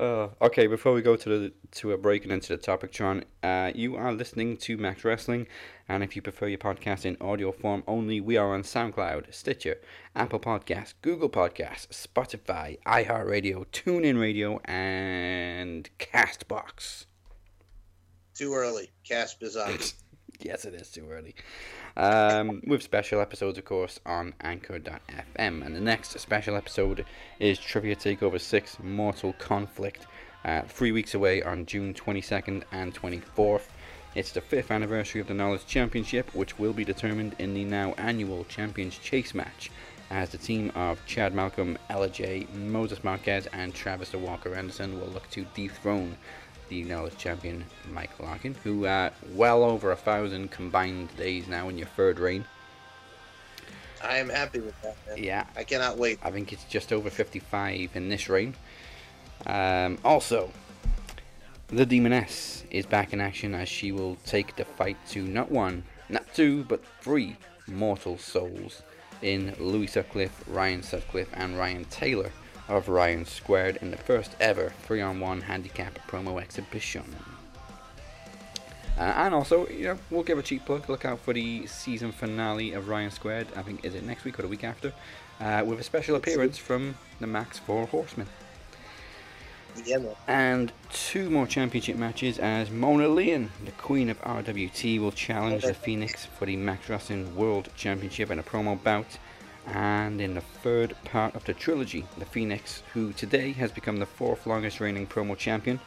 Uh, 0.00 0.28
okay, 0.40 0.68
before 0.68 0.92
we 0.92 1.02
go 1.02 1.16
to 1.16 1.28
the 1.28 1.52
to 1.72 1.90
a 1.90 1.98
break 1.98 2.22
and 2.22 2.30
into 2.32 2.50
the 2.50 2.56
topic, 2.56 2.92
John, 2.92 3.24
uh, 3.42 3.72
you 3.74 3.96
are 3.96 4.12
listening 4.12 4.56
to 4.58 4.76
Max 4.76 5.04
Wrestling, 5.04 5.48
and 5.88 6.04
if 6.04 6.14
you 6.14 6.22
prefer 6.22 6.46
your 6.46 6.58
podcast 6.58 7.04
in 7.04 7.16
audio 7.20 7.50
form 7.50 7.82
only, 7.88 8.20
we 8.20 8.36
are 8.36 8.54
on 8.54 8.62
SoundCloud, 8.62 9.34
Stitcher, 9.34 9.80
Apple 10.14 10.38
Podcasts, 10.38 10.94
Google 11.02 11.28
Podcasts, 11.28 11.88
Spotify, 11.88 12.78
iHeartRadio, 12.86 13.66
TuneIn 13.72 14.20
Radio, 14.20 14.60
and 14.66 15.90
Castbox. 15.98 17.06
Too 18.38 18.54
early. 18.54 18.88
Is 19.10 19.56
on. 19.56 19.76
yes, 20.40 20.64
it 20.64 20.72
is 20.72 20.90
too 20.90 21.08
early. 21.10 21.34
Um, 21.96 22.62
with 22.68 22.84
special 22.84 23.20
episodes, 23.20 23.58
of 23.58 23.64
course, 23.64 23.98
on 24.06 24.32
Anchor.fm. 24.42 25.66
And 25.66 25.74
the 25.74 25.80
next 25.80 26.16
special 26.20 26.54
episode 26.54 27.04
is 27.40 27.58
Trivia 27.58 27.96
Takeover 27.96 28.40
6 28.40 28.78
Mortal 28.80 29.32
Conflict. 29.40 30.06
Uh, 30.44 30.62
three 30.62 30.92
weeks 30.92 31.14
away 31.14 31.42
on 31.42 31.66
June 31.66 31.92
22nd 31.92 32.62
and 32.70 32.94
24th. 32.94 33.70
It's 34.14 34.30
the 34.30 34.40
fifth 34.40 34.70
anniversary 34.70 35.20
of 35.20 35.26
the 35.26 35.34
Knowledge 35.34 35.66
Championship, 35.66 36.32
which 36.32 36.60
will 36.60 36.72
be 36.72 36.84
determined 36.84 37.34
in 37.40 37.54
the 37.54 37.64
now 37.64 37.94
annual 37.98 38.44
Champions 38.44 38.98
Chase 38.98 39.34
match. 39.34 39.72
As 40.10 40.30
the 40.30 40.38
team 40.38 40.70
of 40.76 41.04
Chad 41.06 41.34
Malcolm, 41.34 41.76
Ella 41.90 42.08
J, 42.08 42.46
Moses 42.54 43.02
Marquez, 43.02 43.46
and 43.52 43.74
Travis 43.74 44.12
Walker 44.12 44.54
Anderson 44.54 45.00
will 45.00 45.08
look 45.08 45.28
to 45.30 45.44
dethrone 45.56 46.16
the 46.68 46.84
Knowledge 46.84 47.16
champion 47.16 47.64
Mike 47.90 48.18
Larkin, 48.18 48.54
who 48.64 48.86
uh, 48.86 49.10
well 49.32 49.62
over 49.62 49.90
a 49.90 49.96
thousand 49.96 50.50
combined 50.50 51.14
days 51.16 51.48
now 51.48 51.68
in 51.68 51.78
your 51.78 51.88
third 51.88 52.18
reign. 52.18 52.44
I 54.02 54.18
am 54.18 54.28
happy 54.28 54.60
with 54.60 54.80
that, 54.82 54.96
man. 55.06 55.22
Yeah, 55.22 55.46
I 55.56 55.64
cannot 55.64 55.98
wait. 55.98 56.18
I 56.22 56.30
think 56.30 56.52
it's 56.52 56.64
just 56.64 56.92
over 56.92 57.10
55 57.10 57.90
in 57.94 58.08
this 58.08 58.28
reign. 58.28 58.54
Um, 59.46 59.98
also, 60.04 60.50
the 61.68 61.84
Demoness 61.84 62.64
is 62.70 62.86
back 62.86 63.12
in 63.12 63.20
action 63.20 63.54
as 63.54 63.68
she 63.68 63.92
will 63.92 64.16
take 64.24 64.56
the 64.56 64.64
fight 64.64 64.96
to 65.10 65.22
not 65.22 65.50
one, 65.50 65.84
not 66.08 66.32
two, 66.34 66.64
but 66.64 66.82
three 67.00 67.36
mortal 67.66 68.18
souls 68.18 68.82
in 69.22 69.54
Louis 69.58 69.88
Sutcliffe, 69.88 70.44
Ryan 70.46 70.82
Sutcliffe, 70.82 71.30
and 71.34 71.58
Ryan 71.58 71.84
Taylor 71.86 72.30
of 72.68 72.88
Ryan 72.88 73.24
Squared 73.24 73.78
in 73.80 73.90
the 73.90 73.96
first 73.96 74.36
ever 74.40 74.72
3 74.84 75.00
on 75.00 75.20
1 75.20 75.40
handicap 75.42 75.98
promo 76.08 76.40
exhibition. 76.40 77.16
Uh, 78.98 79.02
and 79.02 79.34
also, 79.34 79.68
you 79.68 79.84
know, 79.84 79.98
we'll 80.10 80.24
give 80.24 80.38
a 80.38 80.42
cheap 80.42 80.66
plug. 80.66 80.88
Look 80.88 81.04
out 81.04 81.20
for 81.20 81.32
the 81.32 81.66
season 81.66 82.10
finale 82.10 82.72
of 82.72 82.88
Ryan 82.88 83.10
Squared. 83.10 83.46
I 83.54 83.62
think 83.62 83.84
is 83.84 83.94
it 83.94 84.04
next 84.04 84.24
week 84.24 84.38
or 84.38 84.42
the 84.42 84.48
week 84.48 84.64
after, 84.64 84.92
uh, 85.40 85.62
with 85.64 85.78
a 85.78 85.84
special 85.84 86.16
appearance 86.16 86.58
from 86.58 86.96
the 87.20 87.26
Max 87.26 87.58
Four 87.58 87.86
Horsemen. 87.86 88.26
Yeah. 89.84 89.98
And 90.26 90.72
two 90.90 91.30
more 91.30 91.46
championship 91.46 91.96
matches 91.96 92.38
as 92.38 92.70
Mona 92.70 93.08
Leon, 93.08 93.52
the 93.64 93.70
queen 93.72 94.10
of 94.10 94.20
RWT, 94.22 94.98
will 94.98 95.12
challenge 95.12 95.62
the 95.62 95.74
Phoenix 95.74 96.24
for 96.24 96.46
the 96.46 96.56
Max 96.56 96.88
Wrestling 96.88 97.36
World 97.36 97.68
Championship 97.76 98.30
in 98.30 98.40
a 98.40 98.42
promo 98.42 98.82
bout. 98.82 99.18
And 99.74 100.20
in 100.20 100.34
the 100.34 100.40
third 100.40 100.96
part 101.04 101.34
of 101.34 101.44
the 101.44 101.52
trilogy, 101.52 102.06
the 102.16 102.24
Phoenix, 102.24 102.82
who 102.94 103.12
today 103.12 103.52
has 103.52 103.70
become 103.70 103.98
the 103.98 104.06
fourth 104.06 104.46
longest 104.46 104.80
reigning 104.80 105.06
promo 105.06 105.36
champion, 105.36 105.78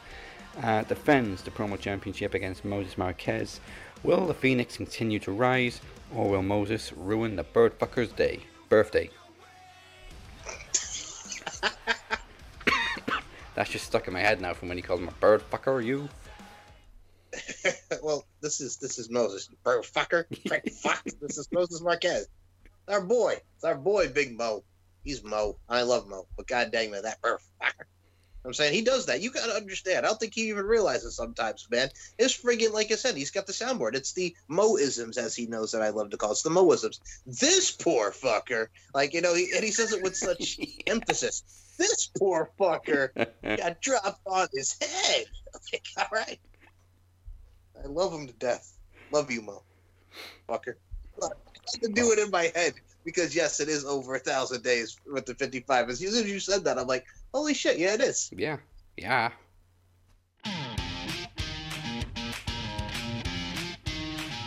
uh, 0.61 0.83
defends 0.83 1.41
the 1.41 1.51
promo 1.51 1.79
championship 1.79 2.33
against 2.33 2.63
Moses 2.63 2.97
Marquez. 2.97 3.59
Will 4.03 4.27
the 4.27 4.33
Phoenix 4.33 4.77
continue 4.77 5.19
to 5.19 5.31
rise, 5.31 5.81
or 6.13 6.29
will 6.29 6.43
Moses 6.43 6.93
ruin 6.93 7.35
the 7.35 7.43
bird 7.43 7.77
fucker's 7.79 8.11
day 8.11 8.41
birthday? 8.69 9.09
That's 13.55 13.69
just 13.69 13.85
stuck 13.85 14.07
in 14.07 14.13
my 14.13 14.19
head 14.19 14.41
now 14.41 14.53
from 14.53 14.69
when 14.69 14.77
he 14.77 14.81
called 14.81 15.01
him 15.01 15.07
a 15.07 15.13
bird 15.13 15.41
fucker. 15.49 15.83
You? 15.83 16.07
well, 18.03 18.25
this 18.41 18.61
is 18.61 18.77
this 18.77 18.99
is 18.99 19.09
Moses, 19.09 19.49
you 19.49 19.57
bird 19.63 19.83
fucker. 19.83 20.25
Frick, 20.47 20.71
fuck. 20.71 21.03
This 21.19 21.37
is 21.37 21.47
Moses 21.51 21.81
Marquez. 21.81 22.27
Our 22.87 23.01
boy. 23.01 23.37
It's 23.55 23.63
our 23.63 23.75
boy, 23.75 24.09
Big 24.09 24.37
Mo. 24.37 24.63
He's 25.03 25.23
Mo. 25.23 25.57
I 25.67 25.81
love 25.83 26.07
Mo, 26.07 26.27
but 26.37 26.47
god 26.47 26.71
dang 26.71 26.93
it, 26.93 27.03
that 27.03 27.21
bird 27.21 27.39
fucker. 27.61 27.85
I'm 28.43 28.53
saying 28.53 28.73
he 28.73 28.81
does 28.81 29.05
that. 29.05 29.21
You 29.21 29.31
gotta 29.31 29.53
understand. 29.53 30.03
I 30.03 30.09
don't 30.09 30.19
think 30.19 30.33
he 30.33 30.49
even 30.49 30.65
realizes 30.65 31.15
sometimes, 31.15 31.67
man. 31.69 31.89
It's 32.17 32.35
friggin' 32.35 32.73
like 32.73 32.91
I 32.91 32.95
said, 32.95 33.15
he's 33.15 33.29
got 33.29 33.45
the 33.45 33.53
soundboard. 33.53 33.93
It's 33.93 34.13
the 34.13 34.35
Moisms, 34.49 35.17
as 35.17 35.35
he 35.35 35.45
knows 35.45 35.71
that 35.71 35.83
I 35.83 35.89
love 35.89 36.09
to 36.09 36.17
call 36.17 36.29
it. 36.29 36.33
It's 36.33 36.41
the 36.41 36.49
Moisms. 36.49 36.99
This 37.25 37.71
poor 37.71 38.11
fucker, 38.11 38.67
like 38.95 39.13
you 39.13 39.21
know, 39.21 39.35
he, 39.35 39.51
and 39.53 39.63
he 39.63 39.71
says 39.71 39.93
it 39.93 40.01
with 40.01 40.15
such 40.15 40.59
emphasis. 40.87 41.43
This 41.77 42.09
poor 42.17 42.49
fucker 42.59 43.09
got 43.57 43.81
dropped 43.81 44.21
on 44.25 44.47
his 44.53 44.75
head. 44.81 45.25
Like, 45.73 45.83
all 45.97 46.05
right. 46.13 46.39
I 47.83 47.87
love 47.87 48.13
him 48.13 48.25
to 48.25 48.33
death. 48.33 48.77
Love 49.11 49.29
you, 49.29 49.41
Mo. 49.41 49.63
Fucker. 50.47 50.75
Had 51.21 51.31
to 51.67 51.89
do 51.89 52.11
it 52.11 52.19
in 52.19 52.29
my 52.31 52.51
head 52.55 52.73
because 53.03 53.35
yes, 53.35 53.59
it 53.59 53.69
is 53.69 53.85
over 53.85 54.15
a 54.15 54.19
thousand 54.19 54.63
days 54.63 54.99
with 55.11 55.25
the 55.25 55.35
fifty-five. 55.35 55.89
As 55.89 55.99
soon 55.99 56.09
as 56.09 56.29
you 56.29 56.39
said 56.39 56.63
that, 56.65 56.77
I'm 56.77 56.87
like, 56.87 57.05
holy 57.33 57.53
shit, 57.53 57.77
yeah, 57.77 57.93
it 57.93 58.01
is. 58.01 58.31
Yeah. 58.35 58.57
Yeah. 58.97 59.31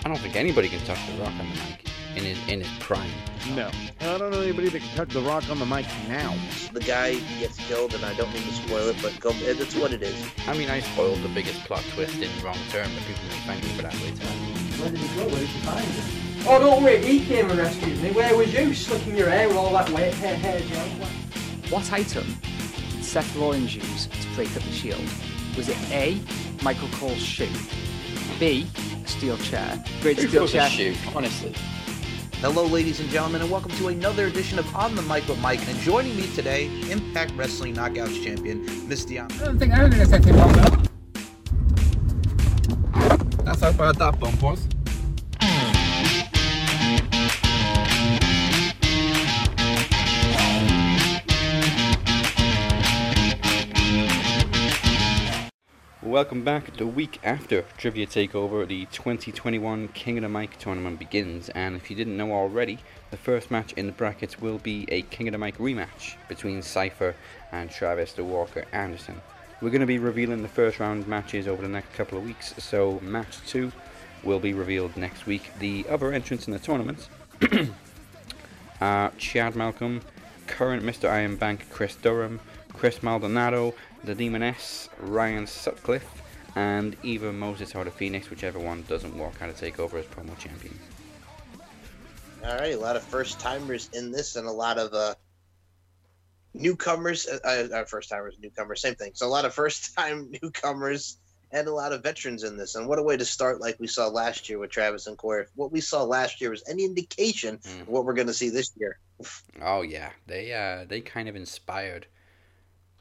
I 0.07 0.09
don't 0.09 0.19
think 0.19 0.37
anybody 0.37 0.69
can 0.69 0.81
touch 0.85 0.99
the 1.07 1.15
rock 1.23 1.33
on 1.33 1.39
the 1.39 1.45
mic. 1.45 1.85
in 2.17 2.25
his 2.25 2.49
in 2.49 2.61
his 2.61 2.79
prime. 2.79 3.11
No. 3.55 3.71
I 4.01 4.19
don't 4.19 4.31
know 4.31 4.41
anybody 4.41 4.69
that 4.69 4.81
can 4.81 4.97
touch 4.97 5.11
the 5.11 5.21
rock 5.21 5.49
on 5.51 5.59
the 5.59 5.67
mic 5.67 5.87
now. 6.09 6.35
The 6.73 6.81
guy 6.81 7.15
gets 7.39 7.59
killed, 7.67 7.95
and 7.95 8.05
I 8.05 8.15
don't 8.15 8.33
mean 8.33 8.43
to 8.43 8.53
spoil 8.53 8.89
it, 8.89 8.97
but 9.03 9.19
go, 9.21 9.31
it's 9.35 9.75
what 9.77 9.93
it 9.93 10.03
is. 10.03 10.17
I 10.47 10.57
mean, 10.57 10.71
I 10.71 10.81
spoiled 10.81 11.23
the 11.23 11.29
biggest 11.29 11.61
plot 11.65 11.85
twist 11.95 12.17
in 12.17 12.31
Wrong 12.45 12.59
Turn, 12.71 12.89
but 12.95 13.05
people 13.07 13.25
may 13.29 13.41
thank 13.47 13.63
me 13.63 13.71
for 13.71 13.83
that 13.83 13.95
later. 13.95 14.25
Where 14.81 14.91
did 14.91 15.01
he 15.01 15.17
go? 15.17 15.29
Where 15.29 15.41
did 15.41 15.51
you 15.51 15.61
find 15.61 15.85
him? 15.85 16.24
Oh, 16.47 16.59
don't 16.59 16.83
worry, 16.83 17.03
he 17.03 17.25
came 17.25 17.49
and 17.49 17.59
rescued 17.59 18.03
me. 18.03 18.11
Where 18.13 18.37
was 18.37 18.53
you, 18.53 18.75
slicking 18.75 19.17
your 19.17 19.31
hair 19.31 19.49
with 19.49 19.57
all 19.57 19.73
that 19.73 19.89
wet 19.91 20.13
hair, 20.15 20.37
hair 20.37 20.61
gel? 20.61 20.87
What 21.71 21.91
item 21.91 22.27
did 22.91 23.03
Seth 23.03 23.35
Rollins 23.35 23.75
use 23.75 24.09
to 24.09 24.29
break 24.35 24.55
up 24.55 24.63
the 24.63 24.71
Shield? 24.73 25.01
Was 25.57 25.71
it 25.71 25.79
A. 25.91 26.21
Michael 26.63 26.89
Cole's 26.93 27.17
shoe, 27.17 27.49
B. 28.39 28.67
A 29.03 29.09
steel 29.09 29.39
chair, 29.39 29.83
great 30.03 30.19
Who 30.19 30.29
steel 30.29 30.45
a 30.45 30.49
chair? 30.49 30.69
shoe, 30.69 30.95
honestly. 31.15 31.55
Hello, 32.43 32.67
ladies 32.67 33.01
and 33.01 33.09
gentlemen, 33.09 33.41
and 33.41 33.51
welcome 33.51 33.71
to 33.73 33.89
another 33.89 34.27
edition 34.27 34.59
of 34.59 34.77
On 34.77 34.95
the 34.95 35.03
Mic 35.03 35.27
with 35.27 35.41
Mike. 35.41 35.67
And 35.67 35.79
joining 35.79 36.15
me 36.15 36.27
today, 36.35 36.67
Impact 36.91 37.33
Wrestling 37.37 37.75
Knockouts 37.75 38.23
champion, 38.23 38.87
Miss 38.87 39.07
Dion. 39.07 39.33
I 39.41 39.47
don't 39.47 39.59
think 39.59 39.73
I 39.73 39.79
don't 39.79 39.91
think 39.91 40.03
I 40.03 40.05
said 40.05 40.27
anything 40.27 40.37
wrong. 40.37 40.53
That's 43.45 43.61
how 43.63 43.73
bad 43.73 43.97
that 43.97 44.21
bump 44.21 44.43
was. 44.43 44.69
Welcome 56.15 56.45
back. 56.45 56.77
The 56.77 56.87
week 56.87 57.19
after 57.25 57.63
Trivia 57.77 58.07
Takeover, 58.07 58.69
the 58.69 58.85
2021 58.93 59.89
King 59.89 60.19
of 60.19 60.23
the 60.23 60.29
Mic 60.29 60.57
tournament 60.61 60.97
begins, 60.97 61.49
and 61.49 61.75
if 61.75 61.91
you 61.91 61.97
didn't 61.97 62.17
know 62.17 62.31
already, 62.31 62.79
the 63.11 63.17
first 63.17 63.51
match 63.51 63.73
in 63.73 63.87
the 63.87 63.93
brackets 63.93 64.41
will 64.41 64.59
be 64.59 64.87
a 64.93 65.03
King 65.03 65.27
of 65.27 65.33
the 65.33 65.39
Mic 65.39 65.59
rematch 65.59 66.15
between 66.29 66.63
Cypher 66.63 67.17
and 67.51 67.69
Travis 67.69 68.13
the 68.13 68.23
Walker 68.23 68.65
Anderson. 68.71 69.21
We're 69.61 69.71
going 69.71 69.81
to 69.81 69.89
be 69.89 69.99
revealing 69.99 70.43
the 70.43 70.49
first 70.49 70.79
round 70.79 71.09
matches 71.09 71.49
over 71.49 71.61
the 71.61 71.69
next 71.69 71.93
couple 71.95 72.17
of 72.17 72.25
weeks, 72.25 72.55
so 72.59 73.01
match 73.03 73.39
two 73.49 73.73
will 74.23 74.39
be 74.39 74.55
revealed 74.55 74.97
next 74.97 75.27
week. 75.27 75.51
The 75.59 75.85
other 75.89 76.13
entrants 76.13 76.47
in 76.47 76.53
the 76.53 76.61
tournament 76.61 77.09
are 78.81 79.11
Chad 79.19 79.57
Malcolm, 79.57 80.01
current 80.47 80.85
Mr. 80.85 81.11
Iron 81.11 81.35
Bank 81.35 81.69
Chris 81.71 81.97
Durham, 81.97 82.39
Chris 82.73 83.03
Maldonado, 83.03 83.75
the 84.05 84.15
Demon 84.15 84.43
S, 84.43 84.89
Ryan 85.01 85.47
Sutcliffe, 85.47 86.23
and 86.57 86.97
either 87.03 87.33
Moses 87.33 87.75
or 87.75 87.85
the 87.85 87.91
Phoenix, 87.91 88.31
whichever 88.31 88.59
one 88.59 88.85
doesn't 88.89 89.17
walk 89.17 89.41
out 89.41 89.49
of 89.49 89.57
takeover 89.57 89.95
as 89.95 90.05
promo 90.07 90.39
champion. 90.39 90.79
All 92.45 92.55
right, 92.57 92.75
a 92.75 92.79
lot 92.79 92.97
of 92.97 93.03
first 93.03 93.41
timers 93.41 93.89
in 93.95 94.13
this, 94.13 94.37
and 94.37 94.47
a 94.47 94.53
lot 94.53 94.79
of 94.79 94.93
uh, 94.93 95.15
newcomers. 96.53 97.27
Uh, 97.27 97.69
uh, 97.75 97.85
first 97.85 98.09
timers, 98.11 98.37
newcomers, 98.41 98.81
same 98.83 98.95
thing. 98.95 99.13
So 99.15 99.27
a 99.27 99.29
lot 99.29 99.45
of 99.45 99.55
first 99.55 99.95
time 99.97 100.31
newcomers 100.43 101.19
and 101.53 101.69
a 101.69 101.73
lot 101.73 101.93
of 101.93 102.03
veterans 102.03 102.43
in 102.43 102.57
this. 102.57 102.75
And 102.75 102.89
what 102.89 102.99
a 102.99 103.03
way 103.03 103.17
to 103.17 103.25
start, 103.25 103.61
like 103.61 103.77
we 103.79 103.87
saw 103.87 104.09
last 104.09 104.49
year 104.49 104.59
with 104.59 104.71
Travis 104.71 105.07
and 105.07 105.17
Corey. 105.17 105.43
If 105.45 105.51
what 105.55 105.71
we 105.71 105.81
saw 105.81 106.03
last 106.03 106.41
year 106.41 106.51
was 106.51 106.65
any 106.69 106.85
indication 106.85 107.59
Mm. 107.59 107.83
of 107.83 107.89
what 107.89 108.05
we're 108.05 108.15
going 108.15 108.27
to 108.27 108.35
see 108.35 108.51
this 108.51 108.73
year. 108.77 108.99
Oh 109.63 109.83
yeah, 109.83 110.11
they 110.27 110.53
uh 110.53 110.85
they 110.89 111.01
kind 111.01 111.29
of 111.29 111.37
inspired 111.37 112.07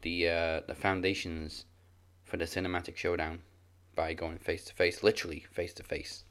the 0.04 0.30
uh 0.30 0.62
the 0.68 0.76
foundations 0.76 1.66
for 2.24 2.38
the 2.38 2.46
cinematic 2.46 2.96
showdown 2.96 3.42
by 3.96 4.14
going 4.14 4.38
face 4.38 4.66
to 4.66 4.74
face, 4.74 5.04
literally 5.04 5.46
face 5.52 5.74
to 5.74 5.84
face. 5.84 6.24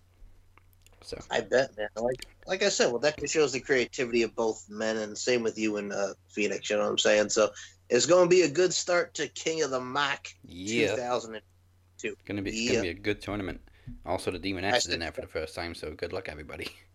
So 1.02 1.18
I 1.30 1.40
bet, 1.40 1.76
man. 1.76 1.88
Like, 1.96 2.26
like 2.46 2.62
I 2.62 2.68
said, 2.68 2.90
well, 2.90 3.00
that 3.00 3.18
just 3.18 3.34
shows 3.34 3.52
the 3.52 3.60
creativity 3.60 4.22
of 4.22 4.34
both 4.34 4.64
men, 4.68 4.96
and 4.96 5.16
same 5.16 5.42
with 5.42 5.58
you 5.58 5.76
and 5.76 5.92
uh, 5.92 6.14
Phoenix. 6.28 6.70
You 6.70 6.76
know 6.76 6.84
what 6.84 6.90
I'm 6.90 6.98
saying? 6.98 7.28
So 7.30 7.50
it's 7.88 8.06
going 8.06 8.28
to 8.28 8.30
be 8.30 8.42
a 8.42 8.48
good 8.48 8.72
start 8.72 9.14
to 9.14 9.28
King 9.28 9.62
of 9.62 9.70
the 9.70 9.80
Mic 9.80 10.34
yeah, 10.44 10.94
2002. 10.94 12.14
gonna 12.24 12.42
be 12.42 12.50
it's 12.50 12.60
Yeah. 12.60 12.72
gonna 12.74 12.82
be 12.82 12.88
a 12.88 12.94
good 12.94 13.20
tournament. 13.20 13.60
Also, 14.06 14.30
the 14.30 14.38
Demon 14.38 14.64
S 14.64 14.86
is 14.86 14.94
in 14.94 15.00
there 15.00 15.12
for 15.12 15.20
the 15.20 15.26
first 15.26 15.54
time, 15.54 15.74
so 15.74 15.92
good 15.92 16.12
luck 16.12 16.28
everybody. 16.28 16.68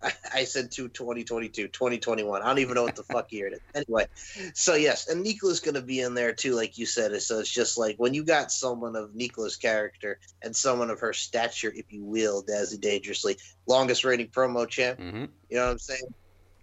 I, 0.34 0.44
said 0.44 0.70
to 0.72 0.88
2022, 0.88 1.68
2021. 1.68 2.42
I 2.42 2.46
don't 2.46 2.58
even 2.58 2.74
know 2.74 2.84
what 2.84 2.94
the 2.94 3.02
fuck 3.02 3.32
year 3.32 3.48
it 3.48 3.54
is. 3.54 3.60
Anyway, 3.74 4.06
so 4.54 4.74
yes, 4.74 5.08
and 5.08 5.22
Nikola's 5.22 5.60
going 5.60 5.74
to 5.74 5.82
be 5.82 6.00
in 6.00 6.14
there 6.14 6.32
too, 6.32 6.54
like 6.54 6.78
you 6.78 6.86
said. 6.86 7.20
So 7.20 7.40
it's 7.40 7.52
just 7.52 7.76
like 7.76 7.96
when 7.96 8.14
you 8.14 8.24
got 8.24 8.52
someone 8.52 8.94
of 8.94 9.14
Nikola's 9.14 9.56
character 9.56 10.20
and 10.42 10.54
someone 10.54 10.90
of 10.90 11.00
her 11.00 11.12
stature, 11.12 11.72
if 11.74 11.92
you 11.92 12.04
will, 12.04 12.44
Dazzy 12.44 12.80
Dangerously, 12.80 13.36
longest 13.66 14.04
reigning 14.04 14.28
promo 14.28 14.68
champ. 14.68 14.98
hmm 14.98 15.24
You 15.48 15.56
know 15.56 15.66
what 15.66 15.72
I'm 15.72 15.78
saying? 15.78 16.14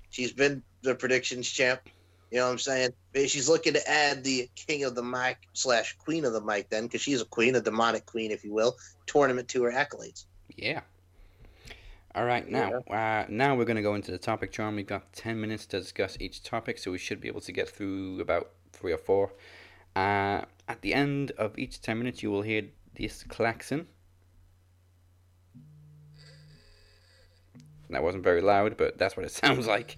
She's 0.09 0.31
been 0.31 0.63
the 0.81 0.95
predictions 0.95 1.49
champ. 1.49 1.81
You 2.31 2.39
know 2.39 2.45
what 2.45 2.53
I'm 2.53 2.59
saying? 2.59 2.89
She's 3.27 3.47
looking 3.49 3.73
to 3.73 3.89
add 3.89 4.23
the 4.23 4.49
king 4.55 4.83
of 4.83 4.95
the 4.95 5.03
mic 5.03 5.37
slash 5.53 5.95
queen 5.97 6.25
of 6.25 6.33
the 6.33 6.41
mic 6.41 6.69
then, 6.69 6.83
because 6.83 7.01
she's 7.01 7.21
a 7.21 7.25
queen, 7.25 7.55
a 7.55 7.61
demonic 7.61 8.05
queen, 8.05 8.31
if 8.31 8.43
you 8.43 8.53
will, 8.53 8.75
tournament 9.05 9.47
to 9.49 9.63
her 9.63 9.71
accolades. 9.71 10.25
Yeah. 10.55 10.81
All 12.15 12.23
right, 12.23 12.49
now 12.49 12.79
uh, 12.89 13.25
now 13.27 13.55
we're 13.55 13.65
going 13.65 13.75
to 13.75 13.81
go 13.81 13.95
into 13.95 14.09
the 14.09 14.17
topic 14.17 14.53
charm. 14.53 14.77
We've 14.77 14.87
got 14.87 15.11
ten 15.11 15.41
minutes 15.41 15.65
to 15.67 15.79
discuss 15.79 16.15
each 16.21 16.43
topic, 16.43 16.77
so 16.77 16.89
we 16.89 16.97
should 16.97 17.19
be 17.19 17.27
able 17.27 17.41
to 17.41 17.51
get 17.51 17.67
through 17.67 18.21
about 18.21 18.51
three 18.71 18.93
or 18.93 18.97
four. 18.97 19.33
Uh, 19.97 20.43
at 20.69 20.81
the 20.81 20.93
end 20.93 21.31
of 21.31 21.59
each 21.59 21.81
ten 21.81 21.97
minutes, 21.97 22.23
you 22.23 22.31
will 22.31 22.41
hear 22.41 22.61
this 22.97 23.23
klaxon. 23.23 23.87
That 27.89 28.01
wasn't 28.01 28.23
very 28.23 28.41
loud, 28.41 28.77
but 28.77 28.97
that's 28.97 29.17
what 29.17 29.25
it 29.25 29.31
sounds 29.43 29.67
like. 29.67 29.97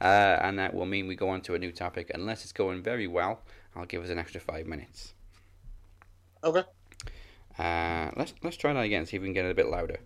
Uh, 0.00 0.38
and 0.40 0.58
that 0.58 0.72
will 0.72 0.86
mean 0.86 1.06
we 1.06 1.16
go 1.16 1.28
on 1.28 1.42
to 1.42 1.54
a 1.54 1.58
new 1.58 1.70
topic. 1.70 2.10
Unless 2.14 2.44
it's 2.44 2.52
going 2.52 2.82
very 2.82 3.06
well, 3.06 3.42
I'll 3.76 3.84
give 3.84 4.02
us 4.02 4.08
an 4.08 4.18
extra 4.18 4.40
five 4.40 4.66
minutes. 4.66 5.12
Okay. 6.42 6.64
Uh, 7.58 8.10
let's 8.16 8.32
let's 8.42 8.56
try 8.56 8.72
that 8.72 8.80
again. 8.80 9.04
See 9.04 9.16
if 9.16 9.20
we 9.22 9.28
can 9.28 9.34
get 9.34 9.44
it 9.44 9.50
a 9.50 9.54
bit 9.54 9.68
louder. 9.68 10.00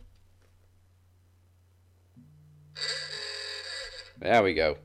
There 4.19 4.43
we 4.43 4.55
go. 4.55 4.77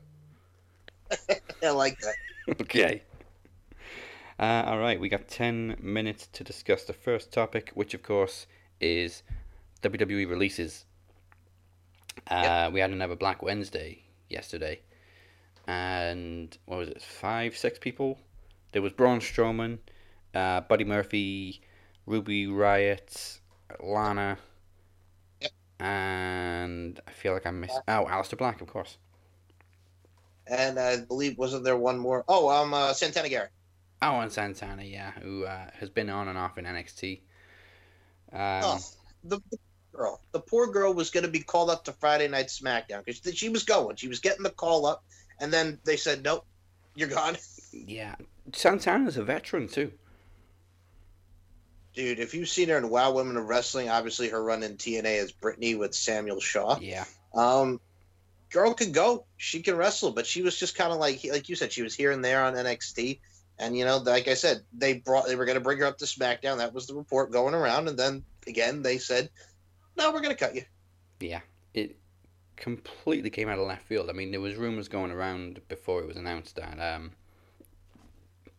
I 1.62 1.70
like 1.70 1.98
that. 2.00 2.60
okay. 2.60 3.02
Uh, 4.38 4.62
all 4.66 4.78
right, 4.78 4.98
we 4.98 5.08
got 5.08 5.28
10 5.28 5.76
minutes 5.80 6.26
to 6.32 6.42
discuss 6.44 6.84
the 6.84 6.92
first 6.92 7.32
topic, 7.32 7.70
which 7.74 7.94
of 7.94 8.02
course 8.02 8.46
is 8.80 9.22
WWE 9.82 10.28
releases. 10.28 10.84
Uh, 12.28 12.70
We 12.72 12.80
had 12.80 12.90
another 12.90 13.14
Black 13.16 13.42
Wednesday 13.42 14.02
yesterday, 14.28 14.80
and 15.66 16.56
what 16.66 16.78
was 16.78 16.88
it, 16.88 17.02
five, 17.02 17.56
six 17.56 17.78
people? 17.78 18.18
There 18.72 18.82
was 18.82 18.92
Braun 18.92 19.20
Strowman, 19.20 19.78
uh, 20.34 20.62
Buddy 20.62 20.84
Murphy, 20.84 21.60
Ruby 22.06 22.46
Riott, 22.46 23.38
Lana, 23.80 24.38
Yep. 25.40 25.50
and 25.78 27.00
I 27.06 27.10
feel 27.12 27.32
like 27.34 27.46
I 27.46 27.50
missed. 27.50 27.78
Oh, 27.86 28.06
Aleister 28.10 28.36
Black, 28.36 28.60
of 28.60 28.66
course. 28.66 28.96
And 30.52 30.78
I 30.78 30.98
believe 30.98 31.38
wasn't 31.38 31.64
there 31.64 31.76
one 31.76 31.98
more? 31.98 32.24
Oh, 32.28 32.50
um, 32.50 32.74
uh, 32.74 32.92
Santana 32.92 33.30
Garrett. 33.30 33.50
Oh, 34.02 34.20
and 34.20 34.30
Santana, 34.30 34.82
yeah, 34.82 35.12
who 35.12 35.44
uh, 35.44 35.70
has 35.78 35.88
been 35.88 36.10
on 36.10 36.28
and 36.28 36.36
off 36.36 36.58
in 36.58 36.66
NXT. 36.66 37.20
Um, 38.32 38.40
oh, 38.40 38.78
the, 39.24 39.40
the 39.50 39.58
girl, 39.94 40.20
the 40.32 40.40
poor 40.40 40.66
girl 40.70 40.92
was 40.92 41.10
going 41.10 41.24
to 41.24 41.30
be 41.30 41.40
called 41.40 41.70
up 41.70 41.84
to 41.84 41.92
Friday 41.92 42.28
Night 42.28 42.48
SmackDown 42.48 43.04
because 43.04 43.34
she 43.34 43.48
was 43.48 43.62
going. 43.62 43.96
She 43.96 44.08
was 44.08 44.18
getting 44.18 44.42
the 44.42 44.50
call 44.50 44.84
up, 44.84 45.04
and 45.40 45.50
then 45.50 45.78
they 45.84 45.96
said, 45.96 46.22
"Nope, 46.22 46.44
you're 46.94 47.08
gone." 47.08 47.36
Yeah, 47.74 48.16
Santana's 48.52 49.16
a 49.16 49.24
veteran 49.24 49.66
too. 49.66 49.92
Dude, 51.94 52.18
if 52.18 52.34
you've 52.34 52.50
seen 52.50 52.68
her 52.68 52.76
in 52.76 52.90
Wow 52.90 53.12
Women 53.12 53.38
of 53.38 53.48
Wrestling, 53.48 53.88
obviously 53.88 54.28
her 54.28 54.44
run 54.44 54.62
in 54.62 54.76
TNA 54.76 55.22
as 55.22 55.32
Brittany 55.32 55.74
with 55.74 55.94
Samuel 55.94 56.38
Shaw. 56.38 56.78
Yeah, 56.78 57.06
Um, 57.34 57.80
girl 58.52 58.74
can 58.74 58.92
go. 58.92 59.24
She 59.36 59.62
can 59.62 59.76
wrestle, 59.76 60.12
but 60.12 60.26
she 60.26 60.42
was 60.42 60.58
just 60.58 60.76
kind 60.76 60.92
of 60.92 60.98
like, 60.98 61.24
like 61.24 61.48
you 61.48 61.56
said, 61.56 61.72
she 61.72 61.82
was 61.82 61.94
here 61.94 62.12
and 62.12 62.24
there 62.24 62.44
on 62.44 62.54
NXT. 62.54 63.18
And 63.58 63.76
you 63.76 63.84
know, 63.84 63.98
like 63.98 64.28
I 64.28 64.34
said, 64.34 64.62
they 64.72 64.94
brought 64.94 65.26
they 65.26 65.36
were 65.36 65.44
going 65.44 65.58
to 65.58 65.64
bring 65.64 65.78
her 65.78 65.86
up 65.86 65.98
to 65.98 66.04
SmackDown. 66.04 66.58
That 66.58 66.72
was 66.72 66.86
the 66.86 66.94
report 66.94 67.32
going 67.32 67.54
around. 67.54 67.88
And 67.88 67.98
then 67.98 68.24
again, 68.46 68.82
they 68.82 68.98
said, 68.98 69.30
"No, 69.96 70.10
we're 70.10 70.20
going 70.20 70.34
to 70.34 70.44
cut 70.44 70.54
you." 70.54 70.64
yeah. 71.20 71.40
It 71.74 71.96
completely 72.56 73.30
came 73.30 73.48
out 73.48 73.58
of 73.58 73.66
left 73.66 73.86
field. 73.86 74.10
I 74.10 74.12
mean, 74.12 74.30
there 74.30 74.40
was 74.40 74.56
rumors 74.56 74.88
going 74.88 75.10
around 75.10 75.60
before 75.68 76.00
it 76.00 76.06
was 76.06 76.16
announced 76.16 76.56
that 76.56 76.78
um, 76.78 77.12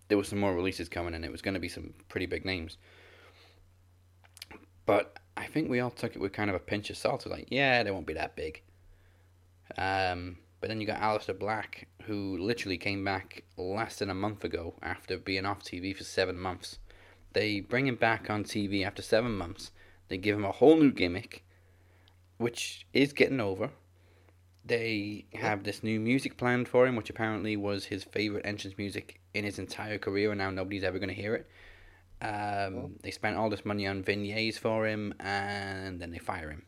there 0.07 0.17
was 0.17 0.27
some 0.27 0.39
more 0.39 0.53
releases 0.53 0.89
coming, 0.89 1.13
and 1.13 1.25
it 1.25 1.31
was 1.31 1.41
going 1.41 1.53
to 1.53 1.59
be 1.59 1.69
some 1.69 1.93
pretty 2.09 2.25
big 2.25 2.45
names. 2.45 2.77
But 4.85 5.17
I 5.37 5.45
think 5.45 5.69
we 5.69 5.79
all 5.79 5.91
took 5.91 6.15
it 6.15 6.21
with 6.21 6.33
kind 6.33 6.49
of 6.49 6.55
a 6.55 6.59
pinch 6.59 6.89
of 6.89 6.97
salt. 6.97 7.25
Like, 7.25 7.47
yeah, 7.49 7.83
they 7.83 7.91
won't 7.91 8.07
be 8.07 8.13
that 8.13 8.35
big. 8.35 8.61
Um, 9.77 10.37
but 10.59 10.69
then 10.69 10.79
you 10.79 10.87
got 10.87 11.01
Aleister 11.01 11.37
Black, 11.37 11.87
who 12.03 12.37
literally 12.37 12.77
came 12.77 13.03
back 13.03 13.43
less 13.57 13.97
than 13.97 14.09
a 14.09 14.13
month 14.13 14.43
ago 14.43 14.75
after 14.81 15.17
being 15.17 15.45
off 15.45 15.63
TV 15.63 15.95
for 15.95 16.03
seven 16.03 16.37
months. 16.39 16.79
They 17.33 17.59
bring 17.61 17.87
him 17.87 17.95
back 17.95 18.29
on 18.29 18.43
TV 18.43 18.85
after 18.85 19.01
seven 19.01 19.35
months. 19.35 19.71
They 20.07 20.17
give 20.17 20.35
him 20.37 20.45
a 20.45 20.51
whole 20.51 20.75
new 20.77 20.91
gimmick, 20.91 21.43
which 22.37 22.85
is 22.93 23.13
getting 23.13 23.39
over. 23.39 23.71
they 24.65 25.25
have 25.33 25.63
this 25.63 25.83
new 25.83 25.99
music 25.99 26.37
planned 26.37 26.67
for 26.67 26.87
him, 26.87 26.95
which 26.95 27.09
apparently 27.09 27.57
was 27.57 27.85
his 27.85 28.03
favorite 28.03 28.45
entrance 28.45 28.77
music 28.77 29.19
in 29.33 29.43
his 29.43 29.59
entire 29.59 29.97
career, 29.97 30.31
and 30.31 30.39
now 30.39 30.49
nobody's 30.49 30.83
ever 30.83 30.99
going 30.99 31.09
to 31.09 31.15
hear 31.15 31.35
it. 31.35 31.47
Um, 32.21 32.95
They 33.01 33.11
spent 33.11 33.35
all 33.37 33.49
this 33.49 33.65
money 33.65 33.85
on 33.87 34.03
vignettes 34.03 34.57
for 34.57 34.87
him, 34.87 35.13
and 35.19 35.99
then 35.99 36.11
they 36.11 36.19
fire 36.19 36.49
him. 36.49 36.63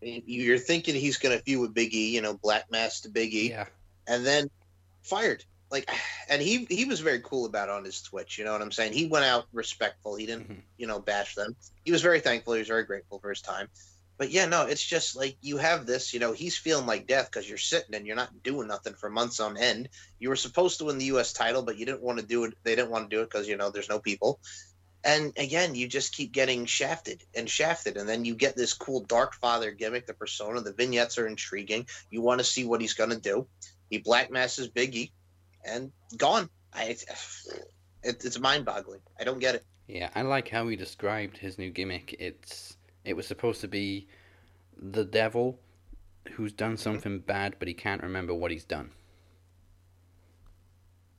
You're 0.00 0.58
thinking 0.58 0.94
he's 0.94 1.16
going 1.18 1.36
to 1.36 1.42
feud 1.42 1.60
with 1.60 1.74
Big 1.74 1.94
E, 1.94 2.14
you 2.14 2.22
know, 2.22 2.34
Black 2.34 2.70
Mass 2.70 3.00
to 3.00 3.08
Big 3.08 3.34
E, 3.34 3.50
Yeah, 3.50 3.66
and 4.06 4.24
then 4.24 4.48
fired. 5.02 5.44
Like, 5.70 5.90
and 6.28 6.40
he 6.40 6.66
he 6.70 6.84
was 6.84 7.00
very 7.00 7.20
cool 7.20 7.44
about 7.46 7.68
it 7.68 7.72
on 7.72 7.84
his 7.84 8.00
Twitch. 8.02 8.38
You 8.38 8.44
know 8.44 8.52
what 8.52 8.62
I'm 8.62 8.72
saying? 8.72 8.92
He 8.92 9.06
went 9.06 9.24
out 9.24 9.46
respectful. 9.52 10.16
He 10.16 10.26
didn't, 10.26 10.48
Mhm. 10.48 10.62
you 10.78 10.86
know, 10.86 10.98
bash 10.98 11.34
them. 11.34 11.54
He 11.84 11.92
was 11.92 12.02
very 12.02 12.20
thankful. 12.20 12.54
He 12.54 12.60
was 12.60 12.68
very 12.68 12.84
grateful 12.84 13.18
for 13.18 13.30
his 13.30 13.42
time. 13.42 13.68
But 14.16 14.30
yeah, 14.30 14.46
no, 14.46 14.62
it's 14.66 14.84
just 14.84 15.14
like 15.14 15.36
you 15.42 15.58
have 15.58 15.86
this. 15.86 16.12
You 16.12 16.20
know, 16.20 16.32
he's 16.32 16.56
feeling 16.58 16.86
like 16.86 17.06
death 17.06 17.30
because 17.30 17.48
you're 17.48 17.58
sitting 17.58 17.94
and 17.94 18.06
you're 18.06 18.16
not 18.16 18.42
doing 18.42 18.66
nothing 18.66 18.94
for 18.94 19.08
months 19.08 19.38
on 19.40 19.56
end. 19.56 19.90
You 20.18 20.28
were 20.28 20.36
supposed 20.36 20.78
to 20.78 20.86
win 20.86 20.98
the 20.98 21.04
U.S. 21.06 21.32
title, 21.32 21.62
but 21.62 21.76
you 21.76 21.86
didn't 21.86 22.02
want 22.02 22.18
to 22.18 22.26
do 22.26 22.44
it. 22.44 22.54
They 22.64 22.74
didn't 22.74 22.90
want 22.90 23.08
to 23.08 23.16
do 23.16 23.22
it 23.22 23.30
because 23.30 23.46
you 23.46 23.56
know 23.56 23.70
there's 23.70 23.88
no 23.88 24.00
people. 24.00 24.40
And 25.04 25.32
again, 25.36 25.74
you 25.74 25.86
just 25.86 26.12
keep 26.12 26.32
getting 26.32 26.66
shafted 26.66 27.22
and 27.34 27.48
shafted, 27.48 27.96
and 27.96 28.08
then 28.08 28.24
you 28.24 28.34
get 28.34 28.56
this 28.56 28.74
cool 28.74 29.00
Dark 29.00 29.34
Father 29.34 29.70
gimmick, 29.70 30.06
the 30.06 30.14
persona. 30.14 30.60
The 30.60 30.72
vignettes 30.72 31.18
are 31.18 31.26
intriguing. 31.26 31.86
You 32.10 32.20
want 32.20 32.40
to 32.40 32.44
see 32.44 32.64
what 32.64 32.80
he's 32.80 32.94
gonna 32.94 33.18
do. 33.18 33.46
He 33.90 33.98
black 33.98 34.30
masses 34.30 34.68
Big 34.68 34.94
E, 34.96 35.12
and 35.64 35.92
gone. 36.16 36.50
I, 36.74 36.82
it, 38.02 38.24
it's 38.24 38.38
mind-boggling. 38.40 39.00
I 39.18 39.24
don't 39.24 39.38
get 39.38 39.54
it. 39.54 39.64
yeah. 39.86 40.10
I 40.14 40.22
like 40.22 40.48
how 40.48 40.66
he 40.68 40.76
described 40.76 41.36
his 41.38 41.58
new 41.58 41.70
gimmick. 41.70 42.16
It's 42.18 42.76
it 43.04 43.14
was 43.14 43.26
supposed 43.26 43.60
to 43.62 43.68
be 43.68 44.08
the 44.76 45.04
devil 45.04 45.58
who's 46.32 46.52
done 46.52 46.76
something 46.76 47.20
bad, 47.20 47.56
but 47.58 47.68
he 47.68 47.74
can't 47.74 48.02
remember 48.02 48.34
what 48.34 48.50
he's 48.50 48.64
done. 48.64 48.90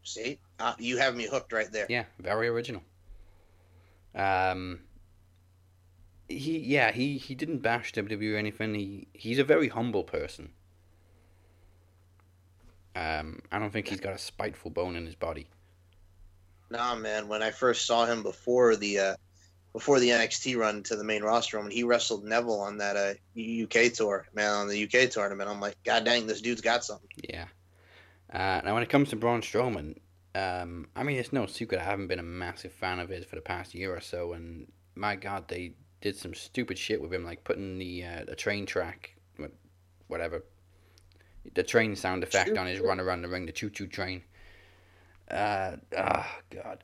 See, 0.04 0.40
uh, 0.60 0.74
you 0.80 0.98
have 0.98 1.16
me 1.16 1.28
hooked 1.28 1.54
right 1.54 1.72
there. 1.72 1.86
Yeah, 1.90 2.06
very 2.20 2.48
original. 2.48 2.82
Um, 4.16 4.80
he 6.28 6.60
yeah 6.60 6.92
he 6.92 7.18
he 7.18 7.36
didn't 7.36 7.60
bash 7.60 7.94
WWE 7.94 8.34
or 8.34 8.38
anything. 8.38 8.74
He 8.76 9.08
he's 9.14 9.40
a 9.40 9.44
very 9.44 9.68
humble 9.68 10.04
person. 10.04 10.50
Um, 12.96 13.40
I 13.52 13.60
don't 13.60 13.72
think 13.72 13.88
he's 13.88 14.00
got 14.00 14.14
a 14.14 14.18
spiteful 14.18 14.72
bone 14.72 14.96
in 14.96 15.06
his 15.06 15.16
body. 15.16 15.48
Nah, 16.70 16.96
man. 16.96 17.28
When 17.28 17.42
I 17.42 17.52
first 17.52 17.86
saw 17.86 18.06
him 18.06 18.24
before 18.24 18.76
the 18.76 19.00
uh, 19.00 19.16
before 19.74 20.00
the 20.00 20.10
NXT 20.10 20.58
run 20.58 20.84
to 20.84 20.96
the 20.96 21.04
main 21.04 21.24
roster, 21.24 21.60
when 21.60 21.72
he 21.72 21.84
wrestled 21.84 22.26
Neville 22.26 22.60
on 22.60 22.78
that 22.78 22.96
uh, 22.96 23.14
UK 23.38 23.94
tour, 23.94 24.28
man, 24.34 24.52
on 24.52 24.68
the 24.68 24.84
UK 24.84 25.10
tournament, 25.10 25.50
I'm 25.50 25.60
like, 25.60 25.76
God 25.84 26.04
dang, 26.04 26.28
this 26.28 26.42
dude's 26.42 26.62
got 26.62 26.84
something. 26.84 27.10
Yeah. 27.30 27.46
Uh, 28.32 28.62
now 28.64 28.74
when 28.74 28.84
it 28.84 28.90
comes 28.90 29.10
to 29.10 29.16
Braun 29.16 29.42
Strowman, 29.42 29.98
um, 30.36 30.88
I 30.96 31.04
mean 31.04 31.18
it's 31.18 31.34
no 31.34 31.46
secret 31.46 31.82
I 31.82 31.86
haven't 31.86 32.08
been 32.08 32.20
a 32.20 32.24
massive 32.24 32.72
fan 32.72 33.00
of 33.00 33.10
his 33.10 33.26
for 33.26 33.36
the 33.36 33.42
past 33.42 33.74
year 33.74 33.96
or 33.96 34.02
so, 34.02 34.34
and 34.34 34.72
my 34.96 35.16
God, 35.16 35.48
they 35.48 35.74
did 36.02 36.16
some 36.16 36.34
stupid 36.34 36.78
shit 36.78 37.02
with 37.02 37.14
him, 37.14 37.26
like 37.26 37.44
putting 37.44 37.78
the 37.78 38.04
uh, 38.04 38.26
the 38.26 38.36
train 38.36 38.66
track, 38.66 39.16
whatever, 40.08 40.44
the 41.54 41.64
train 41.64 41.96
sound 41.96 42.24
effect 42.24 42.58
on 42.58 42.68
his 42.68 42.80
run 42.80 43.00
around 43.00 43.22
the 43.22 43.30
ring, 43.30 43.46
the 43.46 43.52
choo 43.52 43.70
choo 43.70 43.88
train. 43.88 44.24
Uh, 45.30 45.78
oh 45.98 46.26
God. 46.50 46.84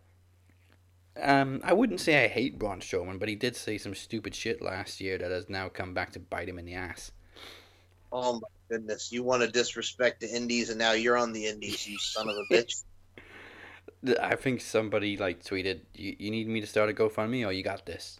Um, 1.22 1.62
I 1.64 1.72
wouldn't 1.72 2.02
say 2.02 2.26
I 2.26 2.28
hate 2.28 2.60
Braun 2.60 2.82
Strowman, 2.82 3.20
but 3.20 3.30
he 3.30 3.36
did 3.36 3.56
say 3.56 3.78
some 3.78 3.96
stupid 3.96 4.36
shit 4.36 4.62
last 4.62 5.00
year 5.00 5.18
that 5.18 5.32
has 5.32 5.50
now 5.50 5.70
come 5.70 5.94
back 5.94 6.12
to 6.12 6.20
bite 6.20 6.50
him 6.50 6.60
in 6.60 6.66
the 6.66 6.74
ass. 6.74 7.12
Oh 8.12 8.34
my 8.34 8.48
goodness, 8.70 9.12
you 9.12 9.24
want 9.24 9.42
to 9.42 9.48
disrespect 9.48 10.22
the 10.22 10.30
Indies, 10.30 10.70
and 10.70 10.80
now 10.80 10.92
you're 10.92 11.18
on 11.18 11.32
the 11.32 11.48
Indies, 11.48 11.88
you 11.88 11.98
son 11.98 12.28
of 12.28 12.36
a 12.36 12.54
bitch. 12.54 12.84
I 14.22 14.36
think 14.36 14.62
somebody 14.62 15.18
like 15.18 15.44
tweeted, 15.44 15.82
"You, 15.94 16.16
you 16.20 16.32
need 16.32 16.48
me 16.48 16.62
to 16.62 16.68
start 16.68 16.90
a 16.90 16.94
GoFundMe, 16.94 17.46
or 17.46 17.52
you 17.52 17.64
got 17.64 17.86
this." 17.86 18.20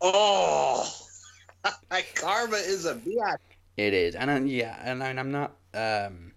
Oh, 0.00 0.90
karma 2.14 2.56
is 2.56 2.86
a 2.86 2.94
bitch. 2.94 3.36
It 3.76 3.94
is, 3.94 4.14
and 4.14 4.30
I, 4.30 4.38
yeah, 4.40 4.78
and, 4.82 5.02
I'm 5.02 5.30
not 5.30 5.56
um 5.74 6.32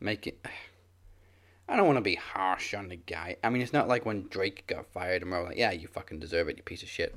making. 0.00 0.34
I 1.68 1.74
don't 1.76 1.86
want 1.86 1.96
to 1.96 2.02
be 2.02 2.14
harsh 2.14 2.74
on 2.74 2.88
the 2.88 2.96
guy. 2.96 3.36
I 3.42 3.50
mean, 3.50 3.60
it's 3.60 3.72
not 3.72 3.88
like 3.88 4.06
when 4.06 4.28
Drake 4.28 4.68
got 4.68 4.86
fired 4.86 5.22
and 5.22 5.30
we're 5.30 5.42
like, 5.42 5.56
"Yeah, 5.56 5.72
you 5.72 5.88
fucking 5.88 6.20
deserve 6.20 6.48
it, 6.48 6.56
you 6.56 6.62
piece 6.62 6.82
of 6.82 6.88
shit." 6.88 7.14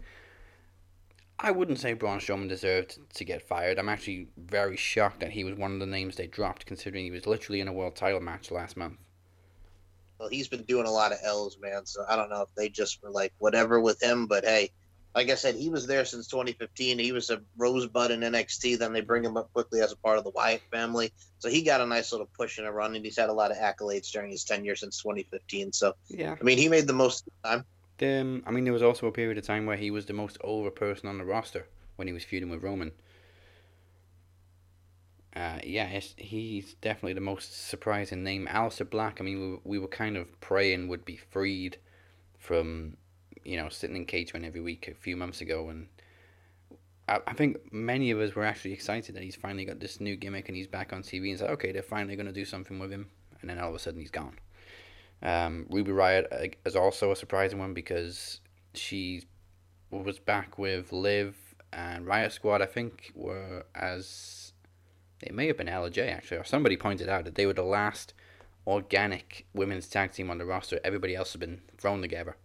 I 1.41 1.52
wouldn't 1.52 1.80
say 1.80 1.93
Braun 1.93 2.20
Strowman 2.20 2.50
deserved 2.50 3.00
to 3.14 3.24
get 3.24 3.41
fired. 3.41 3.80
I'm 3.80 3.88
actually 3.88 4.28
very 4.36 4.76
shocked 4.76 5.22
that 5.22 5.32
he 5.32 5.45
was 5.45 5.56
one 5.56 5.72
of 5.72 5.80
the 5.80 5.86
names 5.86 6.18
they 6.18 6.28
dropped, 6.28 6.66
considering 6.66 7.06
he 7.06 7.12
was 7.12 7.26
literally 7.26 7.62
in 7.62 7.70
a 7.70 7.74
world 7.74 7.95
title 7.95 8.20
match 8.20 8.52
last 8.52 8.76
month. 8.76 8.97
Well, 10.20 10.30
he's 10.30 10.47
been 10.47 10.63
doing 10.63 10.86
a 10.86 10.91
lot 10.91 11.11
of 11.11 11.20
L's, 11.24 11.57
man. 11.59 11.86
So 11.86 12.03
I 12.07 12.15
don't 12.15 12.30
know 12.30 12.41
if 12.41 12.53
they 12.55 12.70
just 12.70 13.01
were 13.01 13.09
like 13.09 13.34
whatever 13.38 13.80
with 13.80 14.01
him, 14.03 14.28
but 14.28 14.43
hey, 14.43 14.72
like 15.15 15.30
I 15.30 15.36
said, 15.36 15.55
he 15.55 15.70
was 15.70 15.88
there 15.88 16.05
since 16.05 16.28
2015. 16.28 17.00
He 17.00 17.12
was 17.12 17.29
a 17.29 17.41
rosebud 17.58 18.12
in 18.12 18.20
NXT. 18.20 18.78
Then 18.78 18.93
they 18.93 19.01
bring 19.01 19.24
him 19.24 19.37
up 19.37 19.51
quickly 19.54 19.82
as 19.82 19.91
a 19.91 19.97
part 19.97 20.17
of 20.17 20.24
the 20.24 20.29
Wyatt 20.32 20.62
family. 20.71 21.12
So 21.39 21.50
he 21.50 21.63
got 21.63 21.82
a 21.82 21.86
nice 21.86 22.12
little 22.12 22.29
push 22.37 22.58
and 22.58 22.67
a 22.67 22.71
run, 22.71 22.96
and 22.96 23.04
he's 23.04 23.17
had 23.17 23.29
a 23.29 23.33
lot 23.33 23.51
of 23.51 23.58
accolades 23.58 24.12
during 24.12 24.32
his 24.32 24.43
tenure 24.43 24.75
since 24.75 25.01
2015. 25.01 25.74
So 25.74 25.96
Yeah. 26.09 26.36
I 26.39 26.43
mean, 26.43 26.58
he 26.58 26.70
made 26.70 26.86
the 26.86 26.93
most 26.93 27.25
of 27.25 27.33
the 27.41 27.50
time. 27.50 27.66
Um, 28.01 28.43
I 28.46 28.51
mean, 28.51 28.63
there 28.63 28.74
was 28.74 28.83
also 28.83 29.08
a 29.08 29.12
period 29.12 29.37
of 29.37 29.46
time 29.46 29.66
where 29.66 29.78
he 29.78 29.91
was 29.91 30.05
the 30.05 30.13
most 30.13 30.37
over 30.41 30.70
person 30.70 31.09
on 31.09 31.17
the 31.17 31.25
roster 31.25 31.66
when 31.96 32.08
he 32.08 32.13
was 32.13 32.24
feuding 32.24 32.50
with 32.50 32.63
Roman. 32.63 32.91
Uh, 35.36 35.60
yeah, 35.64 35.86
he's 36.18 36.74
definitely 36.76 37.14
the 37.14 37.22
most 37.22 37.68
surprising 37.70 38.24
name. 38.24 38.47
Aleister 38.51 38.89
Black, 38.89 39.22
I 39.22 39.24
mean, 39.24 39.39
we, 39.39 39.47
were- 39.51 39.60
we 39.64 39.80
were 39.80 39.88
kind 39.88 40.18
of 40.18 40.39
praying 40.42 40.88
would 40.88 41.06
be 41.06 41.18
freed 41.18 41.78
from, 42.38 42.97
you 43.43 43.56
know, 43.58 43.70
sitting 43.70 43.96
in 43.96 44.06
cage 44.06 44.28
catering 44.30 44.46
every 44.46 44.62
week 44.62 44.88
a 44.88 44.96
few 44.96 45.16
months 45.16 45.42
ago. 45.42 45.70
And 45.70 45.88
I, 47.08 47.20
I 47.28 47.34
think 47.34 47.72
many 47.72 48.10
of 48.12 48.20
us 48.20 48.34
were 48.34 48.43
actually 48.43 48.74
excited 48.74 49.16
that 49.16 49.24
he's 49.24 49.36
finally 49.36 49.66
got 49.66 49.80
this 49.80 50.00
new 50.00 50.16
gimmick 50.16 50.47
and 50.50 50.58
he's 50.58 50.68
back 50.68 50.93
on 50.93 51.04
TV. 51.04 51.26
And 51.26 51.34
it's 51.34 51.42
like, 51.42 51.51
okay, 51.51 51.72
they're 51.72 51.84
finally 51.84 52.16
going 52.16 52.26
to 52.26 52.32
do 52.34 52.46
something 52.46 52.80
with 52.80 52.92
him. 52.92 53.10
And 53.42 53.50
then 53.50 53.60
all 53.60 53.70
of 53.70 53.76
a 53.76 53.80
sudden 53.80 54.00
he's 54.00 54.12
gone. 54.12 54.39
Um, 55.22 55.68
Ruby 55.70 55.92
Riott 55.92 56.26
uh, 56.32 56.47
is 56.66 56.76
also 56.76 57.12
a 57.12 57.16
surprising 57.16 57.60
one 57.60 57.74
because 57.74 58.39
she 58.74 59.24
was 59.92 60.20
back 60.20 60.58
with 60.58 60.92
Liv 60.92 61.36
and 61.74 62.06
Riott 62.06 62.32
Squad. 62.32 62.62
I 62.62 62.66
think 62.66 63.12
were 63.16 63.66
as 63.76 64.49
it 65.21 65.33
may 65.33 65.47
have 65.47 65.58
been 65.58 65.67
LJ 65.67 66.12
actually, 66.12 66.37
or 66.37 66.43
somebody 66.43 66.78
pointed 66.78 67.09
out 67.09 67.25
that 67.25 67.36
they 67.36 67.46
were 67.46 67.54
the 67.54 67.63
last 67.63 68.13
organic 68.66 69.46
women's 69.54 69.87
tag 69.87 70.13
team 70.13 70.29
on 70.29 70.37
the 70.37 70.46
roster. 70.46 70.79
Everybody 70.83 71.16
else 71.16 71.33
has 71.33 71.39
been 71.39 71.62
thrown 71.78 72.01
together. 72.01 72.37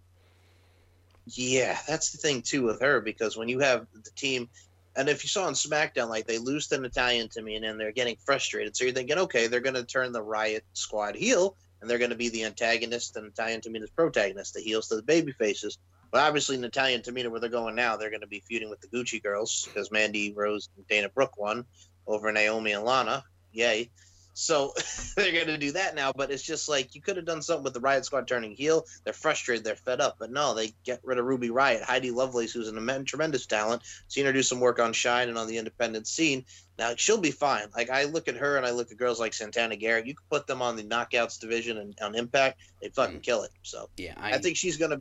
Yeah, 1.26 1.78
that's 1.86 2.12
the 2.12 2.18
thing 2.18 2.42
too 2.42 2.62
with 2.62 2.80
her 2.80 3.00
because 3.00 3.36
when 3.36 3.48
you 3.48 3.60
have 3.60 3.86
the 3.92 4.10
team, 4.10 4.48
and 4.96 5.08
if 5.08 5.24
you 5.24 5.28
saw 5.28 5.46
on 5.46 5.54
SmackDown, 5.54 6.08
like 6.08 6.26
they 6.26 6.38
lose 6.38 6.68
to 6.68 6.78
Natalya 6.78 7.26
Tamina, 7.28 7.56
and 7.56 7.64
then 7.64 7.78
they're 7.78 7.92
getting 7.92 8.16
frustrated. 8.24 8.76
So 8.76 8.84
you're 8.84 8.94
thinking, 8.94 9.18
okay, 9.18 9.46
they're 9.46 9.60
going 9.60 9.74
to 9.74 9.84
turn 9.84 10.12
the 10.12 10.22
Riott 10.22 10.62
Squad 10.74 11.16
heel, 11.16 11.56
and 11.80 11.90
they're 11.90 11.98
going 11.98 12.10
to 12.10 12.16
be 12.16 12.28
the 12.28 12.44
antagonist, 12.44 13.16
and 13.16 13.26
Natalya 13.26 13.54
and 13.54 13.62
Tamina's 13.62 13.90
protagonist, 13.90 14.54
the 14.54 14.60
heels 14.60 14.88
to 14.88 14.96
the 14.96 15.02
baby 15.02 15.32
faces. 15.32 15.78
But 16.10 16.20
obviously, 16.22 16.56
Natalya 16.56 16.94
and 16.94 17.04
Tamina, 17.04 17.28
where 17.28 17.40
they're 17.40 17.48
going 17.50 17.74
now, 17.74 17.96
they're 17.96 18.10
going 18.10 18.20
to 18.20 18.28
be 18.28 18.44
feuding 18.46 18.70
with 18.70 18.80
the 18.80 18.86
Gucci 18.86 19.20
girls 19.20 19.66
because 19.66 19.90
Mandy 19.90 20.32
Rose 20.32 20.68
and 20.76 20.86
Dana 20.86 21.08
Brooke 21.08 21.36
won 21.38 21.64
over 22.06 22.30
Naomi 22.32 22.72
and 22.72 22.84
Lana. 22.84 23.24
Yay. 23.52 23.90
So 24.34 24.74
they're 25.16 25.32
going 25.32 25.46
to 25.46 25.56
do 25.56 25.72
that 25.72 25.94
now, 25.94 26.12
but 26.12 26.30
it's 26.30 26.42
just 26.42 26.68
like 26.68 26.94
you 26.94 27.00
could 27.00 27.16
have 27.16 27.24
done 27.24 27.40
something 27.40 27.64
with 27.64 27.72
the 27.72 27.80
Riott 27.80 28.04
Squad 28.04 28.26
turning 28.26 28.54
heel. 28.54 28.84
They're 29.04 29.12
frustrated, 29.12 29.64
they're 29.64 29.76
fed 29.76 30.00
up, 30.00 30.16
but 30.18 30.30
no, 30.30 30.54
they 30.54 30.74
get 30.84 31.00
rid 31.04 31.18
of 31.18 31.24
Ruby 31.24 31.48
Riott, 31.48 31.82
Heidi 31.82 32.10
Lovelace, 32.10 32.52
who's 32.52 32.68
an 32.68 32.76
immense, 32.76 33.08
tremendous 33.08 33.46
talent. 33.46 33.82
Seen 34.08 34.26
her 34.26 34.32
do 34.32 34.42
some 34.42 34.60
work 34.60 34.80
on 34.80 34.92
Shine 34.92 35.28
and 35.28 35.38
on 35.38 35.46
the 35.46 35.56
independent 35.56 36.08
scene. 36.08 36.44
Now 36.78 36.94
she'll 36.96 37.20
be 37.20 37.30
fine. 37.30 37.68
Like 37.74 37.90
I 37.90 38.04
look 38.04 38.26
at 38.26 38.36
her 38.36 38.56
and 38.56 38.66
I 38.66 38.72
look 38.72 38.90
at 38.90 38.98
girls 38.98 39.20
like 39.20 39.32
Santana 39.32 39.76
Garrett. 39.76 40.06
You 40.06 40.14
could 40.14 40.28
put 40.28 40.46
them 40.48 40.60
on 40.60 40.76
the 40.76 40.82
Knockouts 40.82 41.38
division 41.38 41.78
and 41.78 41.96
on 42.02 42.16
Impact, 42.16 42.60
they'd 42.82 42.94
fucking 42.94 43.20
kill 43.20 43.44
it. 43.44 43.50
So 43.62 43.88
Yeah, 43.96 44.14
I 44.16 44.34
I 44.34 44.38
think 44.38 44.56
she's 44.56 44.76
gonna. 44.76 45.00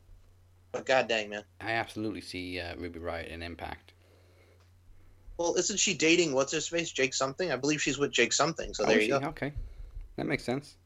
But 0.72 0.86
god 0.86 1.08
dang 1.08 1.30
man. 1.30 1.44
I 1.60 1.72
absolutely 1.72 2.22
see 2.22 2.60
uh, 2.60 2.76
Ruby 2.76 3.00
Riott 3.00 3.30
in 3.30 3.42
Impact. 3.42 3.93
Well, 5.44 5.56
isn't 5.56 5.78
she 5.78 5.94
dating 5.94 6.32
what's 6.32 6.54
his 6.54 6.70
face, 6.70 6.90
Jake 6.90 7.14
something? 7.14 7.52
I 7.52 7.58
believe 7.58 7.82
she's 7.82 7.98
with 7.98 8.12
Jake 8.12 8.32
something. 8.32 8.74
So 8.74 8.86
there 8.86 8.96
Oh, 8.96 9.00
you 9.00 9.14
see, 9.14 9.20
go. 9.20 9.28
Okay, 9.28 9.52
that 10.16 10.26
makes 10.26 10.42
sense. 10.46 10.78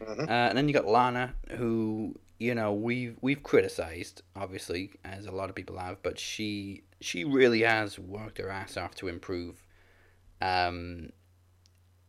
Mhm. 0.00 0.26
Uh, 0.26 0.32
and 0.48 0.56
then 0.56 0.66
you 0.66 0.72
got 0.72 0.86
Lana, 0.86 1.34
who 1.50 2.18
you 2.38 2.54
know 2.54 2.72
we've 2.72 3.18
we've 3.20 3.42
criticized, 3.42 4.22
obviously, 4.34 4.92
as 5.04 5.26
a 5.26 5.30
lot 5.30 5.50
of 5.50 5.54
people 5.54 5.76
have, 5.76 6.02
but 6.02 6.18
she 6.18 6.84
she 7.02 7.24
really 7.24 7.60
has 7.60 7.98
worked 7.98 8.38
her 8.38 8.48
ass 8.48 8.78
off 8.78 8.94
to 8.94 9.08
improve. 9.08 9.62
Um, 10.40 11.10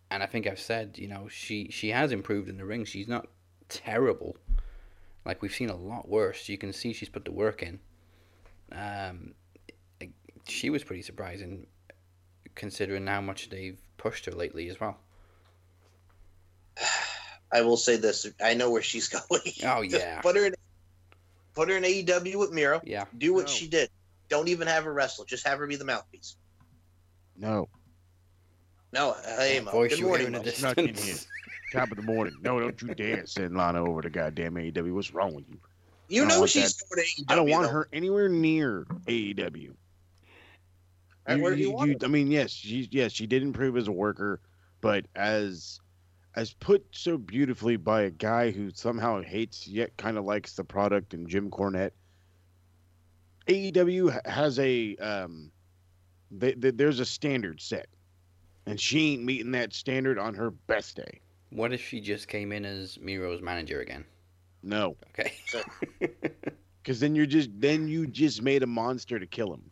and 0.09 0.23
I 0.23 0.27
think 0.27 0.47
I've 0.47 0.57
said, 0.57 0.97
you 0.97 1.09
know, 1.09 1.27
she 1.27 1.67
she 1.69 1.89
has 1.89 2.13
improved 2.13 2.47
in 2.47 2.55
the 2.55 2.65
ring. 2.65 2.85
She's 2.85 3.09
not 3.09 3.27
terrible. 3.67 4.37
Like 5.25 5.41
we've 5.41 5.53
seen 5.53 5.69
a 5.69 5.75
lot 5.75 6.07
worse. 6.07 6.47
You 6.47 6.57
can 6.57 6.71
see 6.71 6.93
she's 6.93 7.09
put 7.09 7.25
the 7.25 7.33
work 7.33 7.61
in. 7.61 7.81
Um, 8.71 9.33
she 10.47 10.69
was 10.69 10.83
pretty 10.83 11.01
surprising 11.01 11.67
considering 12.55 13.05
how 13.07 13.21
much 13.21 13.49
they've 13.49 13.79
pushed 13.97 14.25
her 14.25 14.31
lately 14.31 14.69
as 14.69 14.79
well. 14.79 14.97
I 17.51 17.61
will 17.61 17.77
say 17.77 17.95
this: 17.97 18.27
I 18.43 18.53
know 18.53 18.69
where 18.71 18.81
she's 18.81 19.07
going. 19.29 19.41
Oh 19.65 19.81
yeah, 19.81 20.21
put 20.21 20.35
her 20.35 20.45
in, 20.47 20.53
put 21.53 21.69
her 21.69 21.77
in 21.77 21.83
AEW 21.83 22.35
with 22.35 22.51
Miro. 22.51 22.81
yeah. 22.83 23.05
Do 23.17 23.33
what 23.33 23.45
No. 23.45 23.51
she 23.51 23.67
did. 23.67 23.89
Don't 24.29 24.47
even 24.47 24.67
have 24.67 24.83
her 24.83 24.93
wrestle. 24.93 25.25
Just 25.25 25.47
have 25.47 25.59
her 25.59 25.67
be 25.67 25.75
the 25.75 25.85
mouthpiece. 25.85 26.35
No. 27.37 27.69
No, 28.91 29.15
hey, 29.37 29.59
Mo. 29.59 29.71
Voice 29.71 29.91
Good 29.91 29.99
you 29.99 30.05
morning, 30.07 30.27
hear 30.27 30.35
in 30.37 30.41
Mo. 30.41 30.43
the 30.43 30.51
Snuck 30.51 30.77
in 30.77 30.87
distance. 30.93 31.27
Top 31.73 31.91
of 31.91 31.97
the 31.97 32.03
morning. 32.03 32.33
No, 32.41 32.59
don't 32.59 32.81
you 32.81 32.95
dare 32.95 33.25
send 33.25 33.55
Lana 33.57 33.83
over 33.83 34.01
to 34.01 34.09
goddamn 34.09 34.55
AEW. 34.55 34.93
What's 34.93 35.13
wrong 35.13 35.33
with 35.35 35.45
you? 35.49 35.59
You 36.07 36.25
know 36.25 36.39
want 36.39 36.51
she's 36.51 36.81
going 36.81 37.03
to 37.03 37.21
AEW. 37.23 37.25
I 37.27 37.35
don't 37.35 37.49
want 37.49 37.63
though. 37.67 37.73
her 37.73 37.89
anywhere 37.91 38.29
near 38.29 38.85
AEW. 39.07 39.73
Right, 41.27 41.41
where 41.41 41.55
do 41.55 41.63
you? 41.63 41.97
I 42.03 42.07
mean, 42.07 42.29
yes, 42.29 42.51
she 42.51 42.87
yes 42.91 43.11
she 43.11 43.25
did 43.27 43.41
improve 43.43 43.77
as 43.77 43.87
a 43.87 43.91
worker, 43.91 44.41
but 44.81 45.05
as 45.15 45.79
as 46.35 46.53
put 46.53 46.85
so 46.91 47.17
beautifully 47.17 47.77
by 47.77 48.03
a 48.03 48.11
guy 48.11 48.51
who 48.51 48.69
somehow 48.71 49.21
hates 49.21 49.67
yet 49.67 49.95
kind 49.97 50.17
of 50.17 50.25
likes 50.25 50.53
the 50.53 50.63
product 50.63 51.13
and 51.13 51.27
Jim 51.27 51.49
Cornette. 51.49 51.91
AEW 53.47 54.25
has 54.25 54.59
a 54.59 54.95
um, 54.97 55.51
they, 56.31 56.53
they, 56.53 56.71
there's 56.71 56.99
a 56.99 57.05
standard 57.05 57.61
set, 57.61 57.87
and 58.65 58.79
she 58.79 59.13
ain't 59.13 59.23
meeting 59.23 59.51
that 59.51 59.73
standard 59.73 60.17
on 60.19 60.33
her 60.35 60.51
best 60.51 60.97
day. 60.97 61.21
What 61.51 61.71
if 61.73 61.81
she 61.87 62.01
just 62.01 62.27
came 62.27 62.51
in 62.51 62.65
as 62.65 62.97
Miro's 62.97 63.41
manager 63.41 63.79
again? 63.81 64.05
No, 64.63 64.97
Okay. 65.11 65.31
because 66.81 66.99
then 66.99 67.15
you're 67.15 67.27
just 67.27 67.49
then 67.59 67.87
you 67.87 68.07
just 68.07 68.41
made 68.41 68.63
a 68.63 68.67
monster 68.67 69.19
to 69.19 69.27
kill 69.27 69.53
him. 69.53 69.71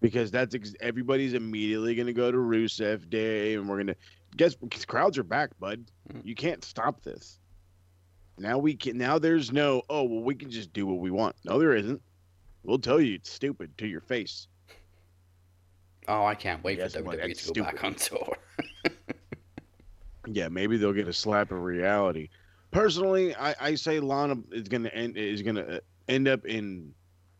Because 0.00 0.30
that's 0.30 0.54
ex- 0.54 0.74
everybody's 0.80 1.32
immediately 1.34 1.94
gonna 1.94 2.12
go 2.12 2.30
to 2.30 2.36
Rusev 2.38 3.08
Day, 3.08 3.54
and 3.54 3.68
we're 3.68 3.78
gonna 3.78 3.96
guess 4.36 4.54
because 4.54 4.84
crowds 4.84 5.16
are 5.18 5.22
back, 5.24 5.50
bud. 5.58 5.84
Mm. 6.12 6.20
You 6.24 6.34
can't 6.34 6.62
stop 6.64 7.02
this. 7.02 7.38
Now 8.38 8.58
we 8.58 8.74
can. 8.74 8.98
Now 8.98 9.18
there's 9.18 9.50
no. 9.52 9.82
Oh 9.88 10.02
well, 10.04 10.20
we 10.22 10.34
can 10.34 10.50
just 10.50 10.72
do 10.74 10.86
what 10.86 10.98
we 10.98 11.10
want. 11.10 11.34
No, 11.44 11.58
there 11.58 11.74
isn't. 11.74 12.02
We'll 12.62 12.78
tell 12.78 13.00
you 13.00 13.14
it's 13.14 13.30
stupid 13.30 13.76
to 13.78 13.86
your 13.86 14.02
face. 14.02 14.48
oh, 16.08 16.24
I 16.26 16.34
can't 16.34 16.62
wait 16.62 16.78
Yes, 16.78 16.94
for 16.94 17.00
WWE 17.02 17.04
to 17.46 17.52
go 17.54 17.64
back 17.64 17.78
stupid. 17.78 17.84
on 17.84 17.94
tour. 17.94 18.36
Yeah, 20.28 20.48
maybe 20.48 20.76
they'll 20.76 20.92
get 20.92 21.06
a 21.08 21.12
slap 21.12 21.52
of 21.52 21.62
reality. 21.62 22.28
Personally, 22.72 23.34
I, 23.36 23.54
I 23.60 23.74
say 23.76 24.00
Lana 24.00 24.36
is 24.50 24.68
gonna 24.68 24.88
end 24.88 25.16
is 25.16 25.40
gonna 25.42 25.62
uh, 25.62 25.78
end 26.08 26.26
up 26.28 26.44
in. 26.44 26.92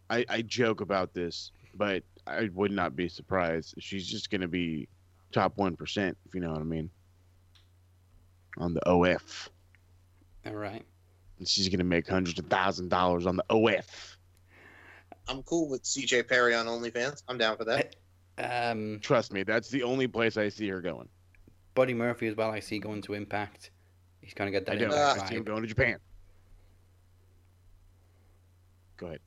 I, 0.08 0.24
I 0.28 0.42
joke 0.42 0.80
about 0.80 1.12
this, 1.12 1.50
but 1.74 2.04
I 2.26 2.48
would 2.54 2.72
not 2.72 2.96
be 2.96 3.08
surprised. 3.08 3.74
She's 3.78 4.06
just 4.06 4.30
gonna 4.30 4.48
be 4.48 4.88
top 5.32 5.56
one 5.56 5.76
percent, 5.76 6.16
if 6.26 6.34
you 6.34 6.40
know 6.40 6.50
what 6.50 6.60
I 6.60 6.64
mean. 6.64 6.90
On 8.58 8.72
the 8.72 8.80
OF, 8.88 9.50
All 10.46 10.54
right. 10.54 10.82
and 11.38 11.46
she's 11.46 11.68
gonna 11.68 11.84
make 11.84 12.08
hundreds 12.08 12.38
of 12.38 12.46
thousand 12.46 12.88
dollars 12.88 13.26
on 13.26 13.36
the 13.36 13.44
OF. 13.50 14.16
I'm 15.28 15.42
cool 15.42 15.68
with 15.68 15.82
CJ 15.82 16.26
Perry 16.28 16.54
on 16.54 16.66
OnlyFans. 16.66 17.22
I'm 17.28 17.36
down 17.38 17.56
for 17.56 17.64
that. 17.64 17.96
Um, 18.38 18.98
Trust 19.02 19.32
me, 19.32 19.42
that's 19.42 19.68
the 19.68 19.82
only 19.82 20.06
place 20.06 20.36
I 20.36 20.48
see 20.48 20.68
her 20.68 20.80
going. 20.80 21.08
Buddy 21.74 21.94
Murphy 21.94 22.26
as 22.28 22.36
well. 22.36 22.50
I 22.50 22.60
see 22.60 22.78
going 22.78 23.02
to 23.02 23.14
Impact. 23.14 23.70
He's 24.20 24.34
gonna 24.34 24.50
get 24.50 24.68
I 24.68 24.74
that 24.74 24.80
don't. 24.80 24.90
Impact 24.90 25.20
I 25.20 25.28
see 25.28 25.34
him 25.36 25.44
going 25.44 25.62
to 25.62 25.68
Japan. 25.68 25.98
Go 28.96 29.06
ahead. 29.08 29.20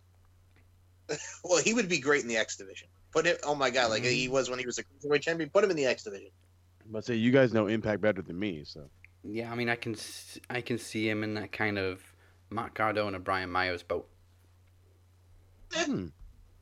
Well, 1.44 1.62
he 1.62 1.74
would 1.74 1.90
be 1.90 2.00
great 2.00 2.22
in 2.22 2.28
the 2.28 2.38
X 2.38 2.58
division. 2.58 2.88
Put 3.12 3.26
him. 3.26 3.38
Oh 3.44 3.56
my 3.56 3.70
god, 3.70 3.90
like 3.90 4.04
Mm-hmm. 4.04 4.12
he 4.12 4.28
was 4.30 4.50
when 4.50 4.60
he 4.60 4.66
was 4.66 4.78
a 4.78 4.84
cruiserweight 4.84 5.22
champion. 5.22 5.50
Put 5.50 5.64
him 5.64 5.72
in 5.72 5.76
the 5.78 5.86
X 5.86 6.04
division. 6.04 6.30
But 6.92 7.06
say 7.06 7.16
you 7.16 7.32
guys 7.32 7.54
know 7.54 7.68
Impact 7.68 8.02
better 8.02 8.22
than 8.22 8.38
me, 8.40 8.64
so 8.64 8.90
Yeah, 9.24 9.52
I 9.52 9.56
mean, 9.56 9.70
I 9.70 9.76
can 9.76 9.94
s- 9.94 10.40
I 10.50 10.62
can 10.62 10.78
see 10.78 11.08
him 11.10 11.24
in 11.24 11.34
that 11.36 11.52
kind 11.52 11.78
of 11.78 12.02
Matt 12.50 12.74
Cardona, 12.76 13.16
and 13.18 13.24
Brian 13.24 13.50
Myers 13.52 13.84
boat. 13.84 14.08
Hmm. 15.74 16.08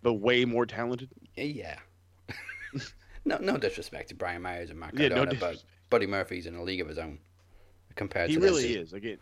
but 0.04 0.14
way 0.16 0.46
more 0.46 0.66
talented. 0.66 1.10
Yeah, 1.36 1.44
Yeah. 1.44 1.78
no, 3.26 3.38
no 3.38 3.58
disrespect 3.58 4.10
to 4.10 4.16
Brian 4.16 4.42
Myers 4.42 4.70
and 4.70 4.80
Matt 4.80 4.98
Yeah, 4.98 5.10
no 5.10 5.16
Cardona, 5.26 5.40
but. 5.40 5.64
Buddy 5.90 6.06
Murphy's 6.06 6.46
in 6.48 6.56
a 6.56 6.64
league 6.64 6.82
of 6.82 6.90
his 6.90 6.98
own 6.98 7.18
compared 7.96 8.30
He 8.30 8.36
to 8.36 8.42
He 8.42 8.46
really 8.46 8.76
is. 8.76 8.92
Again, 8.92 9.18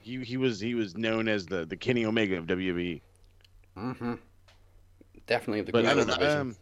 he 0.00 0.22
he 0.22 0.36
was 0.36 0.60
he 0.60 0.76
was 0.76 0.96
known 0.96 1.26
as 1.26 1.44
the 1.46 1.66
the 1.66 1.76
Kenny 1.76 2.04
Omega 2.06 2.36
of 2.38 2.46
WWE. 2.46 3.00
Mm-hmm. 3.76 4.14
Definitely 5.26 5.60
of 5.60 5.66
the 5.66 5.72
But 5.72 5.86
I 5.86 5.92
cruiserweight 5.92 5.96
don't 5.96 6.06
division. 6.18 6.40
Um, 6.40 6.56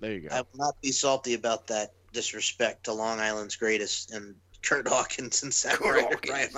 there 0.00 0.12
you 0.12 0.28
go. 0.28 0.34
I 0.34 0.40
will 0.40 0.48
not 0.56 0.74
be 0.82 0.92
salty 0.92 1.34
about 1.34 1.66
that 1.68 1.90
disrespect 2.12 2.84
to 2.84 2.92
Long 2.92 3.20
Island's 3.20 3.56
greatest 3.56 4.10
and 4.12 4.34
Kurt 4.62 4.88
Hawkins 4.88 5.42
and 5.42 5.52
Samurai 5.54 5.78
Kurt 5.78 6.00
Hawkins. 6.02 6.20
Brian 6.30 6.48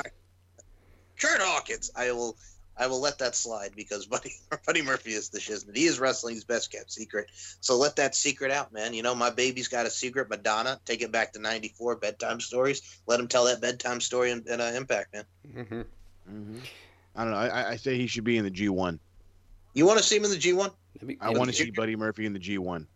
Kurt 1.20 1.40
Hawkins. 1.40 1.90
I 1.96 2.12
will. 2.12 2.36
I 2.80 2.86
will 2.86 3.00
let 3.00 3.18
that 3.18 3.34
slide 3.34 3.72
because 3.74 4.06
Buddy 4.06 4.32
Buddy 4.66 4.82
Murphy 4.82 5.10
is 5.12 5.30
the 5.30 5.40
shiznit. 5.40 5.76
He 5.76 5.86
is 5.86 5.98
wrestling's 5.98 6.44
best 6.44 6.70
kept 6.70 6.92
secret. 6.92 7.26
So 7.60 7.76
let 7.76 7.96
that 7.96 8.14
secret 8.14 8.52
out, 8.52 8.72
man. 8.72 8.94
You 8.94 9.02
know, 9.02 9.16
my 9.16 9.30
baby's 9.30 9.66
got 9.66 9.84
a 9.84 9.90
secret. 9.90 10.30
Madonna, 10.30 10.80
take 10.84 11.02
it 11.02 11.10
back 11.10 11.32
to 11.32 11.40
'94 11.40 11.96
bedtime 11.96 12.38
stories. 12.40 13.00
Let 13.08 13.18
him 13.18 13.26
tell 13.26 13.44
that 13.46 13.60
bedtime 13.60 14.00
story 14.00 14.30
in, 14.30 14.44
in 14.46 14.60
uh, 14.60 14.72
Impact, 14.76 15.12
man. 15.12 15.24
hmm 15.52 15.80
hmm 16.30 16.58
I 17.16 17.24
don't 17.24 17.32
know. 17.32 17.38
I, 17.38 17.48
I- 17.48 17.68
I 17.70 17.76
say 17.76 17.96
he 17.96 18.06
should 18.06 18.22
be 18.22 18.38
in 18.38 18.44
the 18.44 18.50
G 18.50 18.68
one. 18.68 19.00
You 19.74 19.84
want 19.84 19.98
to 19.98 20.04
see 20.04 20.16
him 20.16 20.24
in 20.24 20.30
the 20.30 20.36
G1? 20.36 20.72
I 21.20 21.30
want 21.30 21.50
to 21.50 21.56
see 21.56 21.70
Buddy 21.70 21.96
Murphy 21.96 22.26
in 22.26 22.32
the 22.32 22.38
G 22.38 22.58
one. 22.58 22.86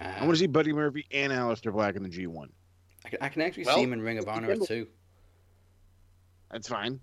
Uh, 0.00 0.04
I 0.04 0.20
want 0.20 0.32
to 0.32 0.38
see 0.38 0.46
Buddy 0.46 0.72
Murphy 0.72 1.06
and 1.12 1.32
Aleister 1.32 1.72
Black 1.72 1.96
in 1.96 2.02
the 2.02 2.08
G 2.08 2.26
one. 2.26 2.50
I 3.04 3.08
can, 3.08 3.18
I 3.20 3.28
can 3.28 3.42
actually 3.42 3.64
Well, 3.64 3.76
see 3.76 3.82
him 3.82 3.92
in 3.92 4.00
Ring 4.02 4.18
of 4.18 4.28
Honor 4.28 4.56
too. 4.56 4.86
That's 6.50 6.68
fine. 6.68 7.00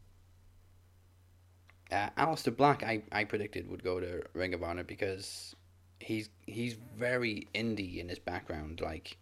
Uh, 1.92 2.10
Aleister 2.18 2.56
Black, 2.56 2.84
I, 2.84 3.02
I 3.12 3.24
predicted 3.24 3.68
would 3.70 3.84
go 3.84 4.00
to 4.00 4.22
Ring 4.34 4.54
of 4.54 4.62
Honor 4.62 4.84
because 4.84 5.56
he's 6.00 6.30
he's 6.46 6.76
very 6.98 7.48
indie 7.56 7.98
in 8.00 8.08
his 8.08 8.20
background. 8.20 8.82
Like, 8.82 9.18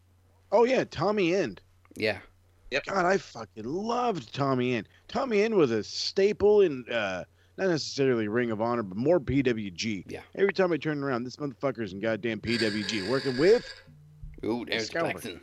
Oh 0.51 0.65
yeah, 0.65 0.83
Tommy 0.83 1.33
End. 1.33 1.61
yeah, 1.95 2.19
Yep. 2.71 2.85
God, 2.87 3.05
I 3.05 3.17
fucking 3.17 3.63
loved 3.63 4.33
Tommy 4.33 4.75
End. 4.75 4.89
Tommy 5.07 5.41
End 5.41 5.55
was 5.55 5.71
a 5.71 5.83
staple 5.83 6.61
in 6.61 6.83
uh 6.91 7.23
not 7.57 7.69
necessarily 7.69 8.27
Ring 8.27 8.51
of 8.51 8.61
Honor, 8.61 8.83
but 8.83 8.97
more 8.97 9.19
PWG. 9.19 10.05
Yeah. 10.07 10.21
Every 10.35 10.53
time 10.53 10.71
I 10.71 10.77
turn 10.77 11.03
around, 11.03 11.23
this 11.23 11.37
motherfucker's 11.37 11.93
in 11.93 11.99
goddamn 11.99 12.39
PWG 12.39 13.07
working 13.09 13.37
with. 13.37 13.65
ooh, 14.45 14.65
there's. 14.65 14.89
Blackson. 14.89 15.39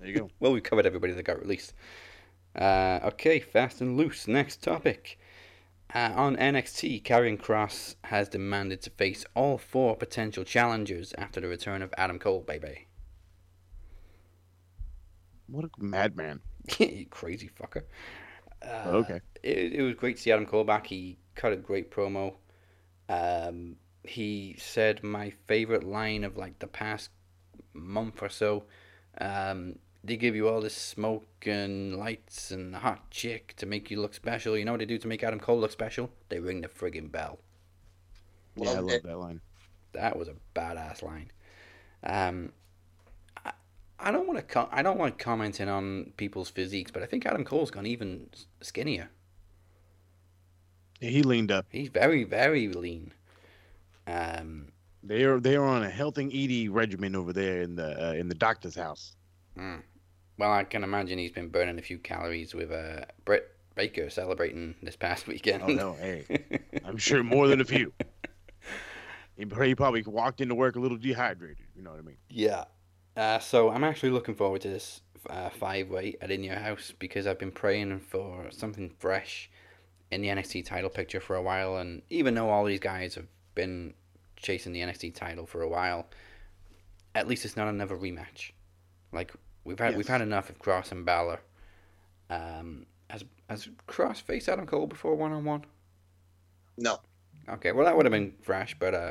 There 0.00 0.08
you 0.08 0.14
go. 0.14 0.30
Well, 0.40 0.52
we 0.52 0.60
covered 0.60 0.86
everybody 0.86 1.12
that 1.12 1.22
got 1.22 1.40
released. 1.40 1.74
Uh, 2.54 3.00
okay, 3.04 3.40
fast 3.40 3.80
and 3.80 3.96
loose. 3.96 4.28
Next 4.28 4.62
topic. 4.62 5.18
Uh, 5.94 6.10
on 6.14 6.36
NXT, 6.36 7.02
Karrion 7.02 7.38
Kross 7.38 7.96
has 8.04 8.28
demanded 8.28 8.80
to 8.82 8.90
face 8.90 9.24
all 9.34 9.58
four 9.58 9.94
potential 9.96 10.42
challengers 10.42 11.14
after 11.18 11.40
the 11.40 11.48
return 11.48 11.82
of 11.82 11.92
Adam 11.98 12.18
Cole, 12.18 12.40
baby. 12.40 12.88
What 15.46 15.66
a 15.66 15.70
madman. 15.78 16.40
you 16.78 17.06
crazy 17.10 17.50
fucker. 17.60 17.82
Uh, 18.64 18.90
okay. 18.90 19.20
it, 19.42 19.74
it 19.74 19.82
was 19.82 19.94
great 19.94 20.16
to 20.16 20.22
see 20.22 20.32
Adam 20.32 20.46
Cole 20.46 20.64
back. 20.64 20.86
He 20.86 21.18
cut 21.34 21.52
a 21.52 21.56
great 21.56 21.90
promo. 21.90 22.34
Um, 23.08 23.76
he 24.04 24.56
said 24.58 25.02
my 25.02 25.30
favorite 25.46 25.84
line 25.84 26.24
of 26.24 26.36
like 26.36 26.58
the 26.58 26.66
past 26.66 27.10
month 27.72 28.22
or 28.22 28.28
so. 28.28 28.64
Um, 29.20 29.78
they 30.04 30.16
give 30.16 30.34
you 30.34 30.48
all 30.48 30.60
this 30.60 30.76
smoke 30.76 31.46
and 31.46 31.96
lights 31.96 32.50
and 32.50 32.74
hot 32.74 33.10
chick 33.10 33.54
to 33.56 33.66
make 33.66 33.90
you 33.90 34.00
look 34.00 34.14
special. 34.14 34.56
You 34.58 34.64
know 34.64 34.72
what 34.72 34.80
they 34.80 34.86
do 34.86 34.98
to 34.98 35.08
make 35.08 35.22
Adam 35.22 35.38
Cole 35.38 35.60
look 35.60 35.70
special? 35.70 36.10
They 36.28 36.40
ring 36.40 36.60
the 36.60 36.68
friggin' 36.68 37.12
bell. 37.12 37.38
Yeah, 38.56 38.70
I 38.70 38.78
love 38.80 39.02
that 39.02 39.18
line. 39.18 39.40
That 39.92 40.18
was 40.18 40.28
a 40.28 40.34
badass 40.54 41.02
line. 41.02 41.30
Um, 42.02 42.52
I, 44.02 44.10
don't 44.10 44.26
want 44.26 44.38
to. 44.38 44.42
Com- 44.42 44.68
I 44.70 44.82
don't 44.82 44.98
like 44.98 45.18
commenting 45.18 45.68
on 45.68 46.12
people's 46.16 46.48
physiques, 46.50 46.90
but 46.90 47.02
I 47.02 47.06
think 47.06 47.26
Adam 47.26 47.44
Cole's 47.44 47.70
gone 47.70 47.86
even 47.86 48.28
skinnier. 48.60 49.08
Yeah, 51.00 51.10
he 51.10 51.22
leaned 51.22 51.50
up. 51.50 51.66
He's 51.70 51.88
very, 51.88 52.24
very 52.24 52.68
lean. 52.68 53.12
Um, 54.06 54.68
They 55.02 55.24
are 55.24 55.40
they 55.40 55.56
are 55.56 55.64
on 55.64 55.82
a 55.82 55.90
healthy 55.90 56.26
eating 56.36 56.72
regimen 56.72 57.16
over 57.16 57.32
there 57.32 57.62
in 57.62 57.76
the 57.76 58.10
uh, 58.10 58.12
in 58.14 58.28
the 58.28 58.34
doctor's 58.34 58.74
house. 58.76 59.14
mm. 59.58 59.82
Well, 60.38 60.50
I 60.50 60.64
can 60.64 60.82
imagine 60.82 61.18
he's 61.18 61.30
been 61.30 61.48
burning 61.48 61.78
a 61.78 61.82
few 61.82 61.98
calories 61.98 62.54
with 62.54 62.72
uh, 62.72 63.04
Britt 63.24 63.48
Baker 63.74 64.10
celebrating 64.10 64.74
this 64.82 64.96
past 64.96 65.26
weekend. 65.26 65.62
Oh 65.62 65.68
no, 65.68 65.92
hey, 65.94 66.24
I'm 66.84 66.96
sure 66.96 67.22
more 67.22 67.48
than 67.48 67.60
a 67.60 67.64
few. 67.64 67.92
He 69.36 69.46
probably 69.46 70.02
walked 70.02 70.40
into 70.40 70.54
work 70.54 70.76
a 70.76 70.78
little 70.78 70.98
dehydrated. 70.98 71.66
You 71.74 71.82
know 71.82 71.90
what 71.90 71.98
I 71.98 72.02
mean? 72.02 72.18
Yeah. 72.28 72.64
Uh, 73.16 73.38
so 73.38 73.70
I'm 73.70 73.84
actually 73.84 74.10
looking 74.10 74.34
forward 74.34 74.62
to 74.62 74.68
this 74.68 75.02
uh, 75.28 75.50
five 75.50 75.90
way 75.90 76.16
at 76.20 76.30
In 76.30 76.42
Your 76.42 76.56
House 76.56 76.92
because 76.98 77.26
I've 77.26 77.38
been 77.38 77.52
praying 77.52 78.00
for 78.00 78.46
something 78.50 78.90
fresh 78.98 79.50
in 80.10 80.22
the 80.22 80.28
NXT 80.28 80.64
title 80.66 80.90
picture 80.90 81.20
for 81.20 81.36
a 81.36 81.42
while. 81.42 81.76
And 81.76 82.02
even 82.10 82.34
though 82.34 82.50
all 82.50 82.64
these 82.64 82.80
guys 82.80 83.14
have 83.14 83.26
been 83.54 83.94
chasing 84.36 84.72
the 84.72 84.80
NXT 84.80 85.14
title 85.14 85.46
for 85.46 85.62
a 85.62 85.68
while, 85.68 86.06
at 87.14 87.28
least 87.28 87.44
it's 87.44 87.56
not 87.56 87.68
another 87.68 87.96
rematch. 87.96 88.52
Like 89.12 89.32
we've 89.64 89.78
had 89.78 89.96
we've 89.96 90.08
had 90.08 90.22
enough 90.22 90.50
of 90.50 90.58
Kross 90.58 90.92
and 90.92 91.04
Balor. 91.04 91.40
Um, 92.30 92.86
has 93.10 93.24
has 93.48 93.68
Kross 93.86 94.20
faced 94.20 94.48
Adam 94.48 94.66
Cole 94.66 94.86
before 94.86 95.14
one 95.14 95.32
on 95.32 95.44
one? 95.44 95.64
No. 96.78 97.00
Okay, 97.48 97.72
well 97.72 97.84
that 97.84 97.96
would 97.96 98.06
have 98.06 98.12
been 98.12 98.34
fresh, 98.42 98.74
but 98.78 98.94
uh, 98.94 99.10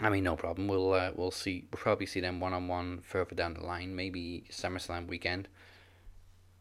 I 0.00 0.08
mean 0.08 0.24
no 0.24 0.36
problem. 0.36 0.66
We'll 0.68 0.92
uh, 0.92 1.10
we'll 1.14 1.30
see. 1.30 1.64
We'll 1.70 1.80
probably 1.80 2.06
see 2.06 2.20
them 2.20 2.40
one 2.40 2.52
on 2.52 2.68
one 2.68 3.00
further 3.02 3.34
down 3.34 3.54
the 3.54 3.64
line, 3.64 3.94
maybe 3.94 4.44
SummerSlam 4.50 5.06
weekend. 5.06 5.48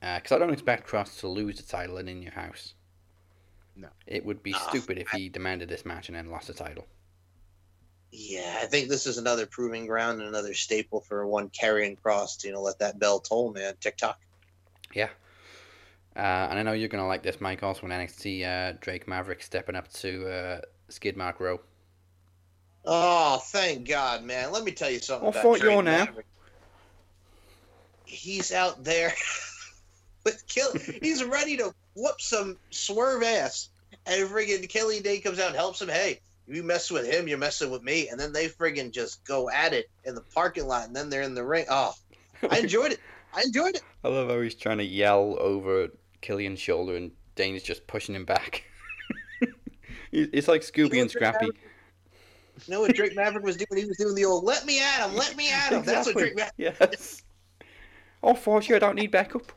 Because 0.01 0.31
I 0.31 0.37
don't 0.37 0.53
expect 0.53 0.87
Kross 0.87 1.19
to 1.19 1.27
lose 1.27 1.57
the 1.57 1.63
title 1.63 1.97
in 1.97 2.07
in 2.07 2.21
your 2.21 2.33
house. 2.33 2.73
No. 3.75 3.89
It 4.07 4.25
would 4.25 4.43
be 4.43 4.53
Ah, 4.53 4.67
stupid 4.69 4.97
if 4.97 5.09
he 5.09 5.29
demanded 5.29 5.69
this 5.69 5.85
match 5.85 6.09
and 6.09 6.17
then 6.17 6.29
lost 6.29 6.47
the 6.47 6.53
title. 6.53 6.85
Yeah, 8.11 8.59
I 8.61 8.65
think 8.65 8.89
this 8.89 9.05
is 9.05 9.17
another 9.17 9.45
proving 9.45 9.85
ground 9.85 10.19
and 10.19 10.27
another 10.27 10.53
staple 10.53 11.01
for 11.01 11.25
one 11.27 11.49
Karrion 11.49 11.97
Kross 11.97 12.37
to 12.39 12.47
you 12.47 12.53
know 12.53 12.61
let 12.61 12.79
that 12.79 12.99
bell 12.99 13.19
toll, 13.19 13.53
man. 13.53 13.75
TikTok. 13.79 14.19
Yeah. 14.93 15.09
Uh, 16.15 16.47
and 16.49 16.59
I 16.59 16.63
know 16.63 16.73
you're 16.73 16.89
gonna 16.89 17.07
like 17.07 17.23
this, 17.23 17.39
Mike. 17.39 17.63
Also 17.63 17.85
in 17.85 17.91
NXT, 17.91 18.43
uh, 18.43 18.77
Drake 18.81 19.07
Maverick 19.07 19.43
stepping 19.43 19.75
up 19.75 19.91
to 19.93 20.27
uh, 20.27 20.61
Skid 20.89 21.15
Mark 21.15 21.39
Row. 21.39 21.61
Oh, 22.91 23.37
thank 23.37 23.87
God, 23.87 24.23
man. 24.23 24.51
Let 24.51 24.63
me 24.63 24.71
tell 24.71 24.89
you 24.89 24.97
something. 24.97 25.29
About 25.29 25.59
Drake 25.59 25.75
you 25.75 25.81
now. 25.83 26.07
He's 28.03 28.51
out 28.51 28.83
there 28.83 29.13
with 30.25 30.43
kill. 30.47 30.71
He's 30.99 31.23
ready 31.23 31.55
to 31.57 31.71
whoop 31.95 32.19
some 32.19 32.57
swerve 32.71 33.21
ass, 33.21 33.69
and 34.07 34.27
friggin' 34.27 34.67
Killian 34.67 35.03
Dain 35.03 35.21
comes 35.21 35.39
out 35.39 35.49
and 35.49 35.55
helps 35.55 35.79
him. 35.79 35.87
Hey, 35.87 36.19
you 36.47 36.63
mess 36.63 36.89
with 36.89 37.05
him, 37.05 37.27
you're 37.27 37.37
messing 37.37 37.69
with 37.69 37.83
me, 37.83 38.09
and 38.09 38.19
then 38.19 38.33
they 38.33 38.47
friggin' 38.47 38.91
just 38.91 39.23
go 39.23 39.51
at 39.51 39.71
it 39.71 39.87
in 40.05 40.15
the 40.15 40.21
parking 40.33 40.65
lot, 40.65 40.87
and 40.87 40.95
then 40.95 41.11
they're 41.11 41.21
in 41.21 41.35
the 41.35 41.45
ring. 41.45 41.65
Oh, 41.69 41.93
I 42.49 42.57
enjoyed 42.63 42.93
it. 42.93 42.99
I 43.35 43.43
enjoyed 43.43 43.75
it. 43.75 43.83
I 44.03 44.07
love 44.07 44.29
how 44.29 44.41
he's 44.41 44.55
trying 44.55 44.79
to 44.79 44.83
yell 44.83 45.37
over 45.39 45.89
Killian's 46.21 46.59
shoulder 46.59 46.95
and 46.95 47.11
Dain's 47.35 47.61
just 47.61 47.85
pushing 47.85 48.15
him 48.15 48.25
back. 48.25 48.63
It's 50.11 50.47
like 50.47 50.61
Scooby 50.61 50.99
and 50.99 51.11
Scrappy. 51.11 51.49
Maverick- 52.60 52.68
You 52.68 52.73
know 52.73 52.81
what 52.81 52.95
Drake 52.95 53.15
Maverick 53.15 53.44
was 53.45 53.57
doing? 53.57 53.81
He 53.81 53.86
was 53.86 53.98
doing 53.98 54.15
the 54.15 54.26
old 54.26 54.44
"Let 54.44 54.65
me 54.65 54.80
at 54.81 55.07
him, 55.07 55.15
let 55.15 55.36
me 55.36 55.52
at 55.52 55.72
him." 55.72 55.84
That's 55.84 56.07
what 56.07 56.15
Drake 56.18 56.36
Maverick. 56.36 56.53
Yes. 56.57 57.23
Oh, 58.22 58.34
for 58.34 58.61
sure, 58.61 58.76
I 58.76 58.80
don't 58.80 58.95
need 58.95 59.11
backup. 59.11 59.52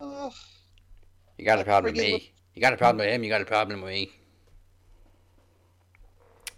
Oh, 0.00 0.32
You 1.38 1.44
got 1.44 1.58
a 1.60 1.64
problem 1.64 1.94
with 1.94 2.02
Friggin' 2.02 2.12
me. 2.12 2.32
You 2.54 2.60
got 2.60 2.72
a 2.72 2.76
problem 2.76 3.04
with 3.06 3.14
him. 3.14 3.22
You 3.24 3.30
got 3.30 3.40
a 3.40 3.44
problem 3.44 3.80
with 3.82 3.92
me. 3.92 4.10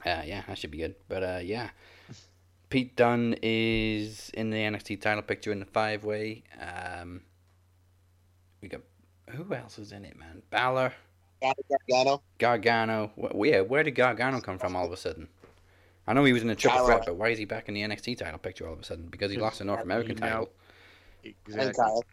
Uh, 0.04 0.22
yeah, 0.24 0.42
that 0.46 0.56
should 0.58 0.70
be 0.70 0.78
good. 0.78 0.94
But 1.08 1.22
uh, 1.22 1.40
yeah, 1.42 1.70
Pete 2.70 2.96
Dunne 2.96 3.34
is 3.42 4.30
in 4.34 4.50
the 4.50 4.56
NXT 4.58 5.00
title 5.00 5.22
picture 5.22 5.52
in 5.52 5.58
the 5.60 5.66
five 5.66 6.04
way. 6.04 6.44
Um, 6.60 7.22
we 8.60 8.68
got 8.68 8.80
who 9.30 9.52
else 9.54 9.78
is 9.78 9.92
in 9.92 10.04
it, 10.04 10.16
man? 10.16 10.42
Balor, 10.50 10.92
Gargano. 11.40 12.22
Gargano. 12.38 13.12
Wh- 13.16 13.46
yeah, 13.46 13.60
where 13.60 13.82
did 13.82 13.92
Gargano 13.92 14.40
come 14.40 14.58
from 14.58 14.74
all 14.76 14.86
of 14.86 14.92
a 14.92 14.96
sudden? 14.96 15.28
I 16.06 16.12
know 16.12 16.24
he 16.24 16.32
was 16.32 16.42
in 16.42 16.50
a 16.50 16.54
triple 16.54 16.86
threat, 16.86 17.02
but 17.04 17.16
why 17.16 17.28
is 17.28 17.38
he 17.38 17.44
back 17.44 17.68
in 17.68 17.74
the 17.74 17.82
NXT 17.82 18.18
title 18.18 18.38
picture 18.38 18.66
all 18.66 18.72
of 18.72 18.80
a 18.80 18.84
sudden? 18.84 19.06
Because 19.08 19.30
he 19.30 19.38
lost 19.38 19.58
the 19.58 19.64
North 19.64 19.82
American 19.82 20.16
title, 20.16 20.50
Exactly. 21.24 21.66
And 21.66 21.76
Kyle. 21.76 22.04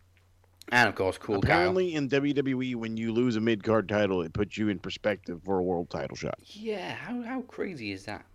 and 0.72 0.90
of 0.90 0.96
course, 0.96 1.20
cool 1.20 1.42
Kyle. 1.42 1.58
Apparently, 1.58 1.94
in 1.94 2.10
WWE, 2.10 2.76
when 2.76 2.98
you 2.98 3.14
lose 3.14 3.36
a 3.36 3.42
mid 3.42 3.64
card 3.64 3.88
title, 3.88 4.24
it 4.24 4.34
puts 4.34 4.58
you 4.58 4.70
in 4.70 4.80
perspective 4.80 5.42
for 5.46 5.60
a 5.60 5.64
world 5.64 5.92
title 5.92 6.18
shot. 6.18 6.40
Yeah, 6.46 6.96
how 6.96 7.22
how 7.22 7.42
crazy 7.42 7.92
is 7.92 8.06
that? 8.06 8.26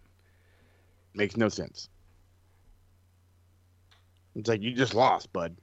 Makes 1.14 1.36
no 1.36 1.48
sense. 1.48 1.88
It's 4.36 4.48
like 4.48 4.62
you 4.62 4.72
just 4.72 4.94
lost, 4.94 5.32
bud. 5.32 5.56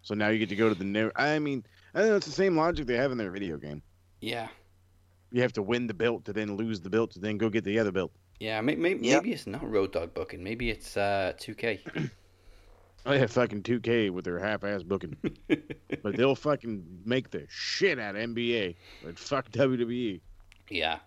So 0.00 0.14
now 0.14 0.28
you 0.28 0.38
get 0.38 0.48
to 0.48 0.56
go 0.56 0.70
to 0.70 0.74
the 0.74 0.84
new. 0.84 1.10
I 1.14 1.38
mean, 1.38 1.64
I 1.94 2.00
know 2.00 2.16
it's 2.16 2.26
the 2.26 2.32
same 2.32 2.56
logic 2.56 2.86
they 2.86 2.96
have 2.96 3.12
in 3.12 3.18
their 3.18 3.30
video 3.30 3.58
game. 3.58 3.82
Yeah. 4.20 4.48
You 5.34 5.42
have 5.42 5.52
to 5.54 5.62
win 5.62 5.88
the 5.88 5.94
belt 5.94 6.24
to 6.26 6.32
then 6.32 6.54
lose 6.56 6.80
the 6.80 6.88
belt 6.90 7.10
to 7.14 7.18
then 7.18 7.38
go 7.38 7.48
get 7.50 7.64
the 7.64 7.76
other 7.80 7.90
belt. 7.90 8.12
Yeah, 8.38 8.60
may, 8.60 8.76
may, 8.76 8.90
Yep. 8.90 9.00
maybe 9.24 9.32
it's 9.32 9.48
not 9.48 9.68
Road 9.68 9.90
Dog 9.90 10.14
booking. 10.14 10.44
Maybe 10.44 10.70
it's 10.70 10.96
uh, 10.96 11.32
2K. 11.38 12.10
Oh 13.06 13.12
yeah, 13.12 13.26
fucking 13.26 13.64
2K 13.64 14.08
with 14.10 14.24
their 14.24 14.38
half-ass 14.38 14.82
booking, 14.82 15.14
but 16.02 16.16
they'll 16.16 16.34
fucking 16.34 17.02
make 17.04 17.30
the 17.30 17.44
shit 17.50 17.98
out 17.98 18.16
of 18.16 18.30
NBA. 18.30 18.76
But 19.04 19.18
fuck. 19.18 19.50
WWE. 19.50 20.20
yeah. 20.70 21.00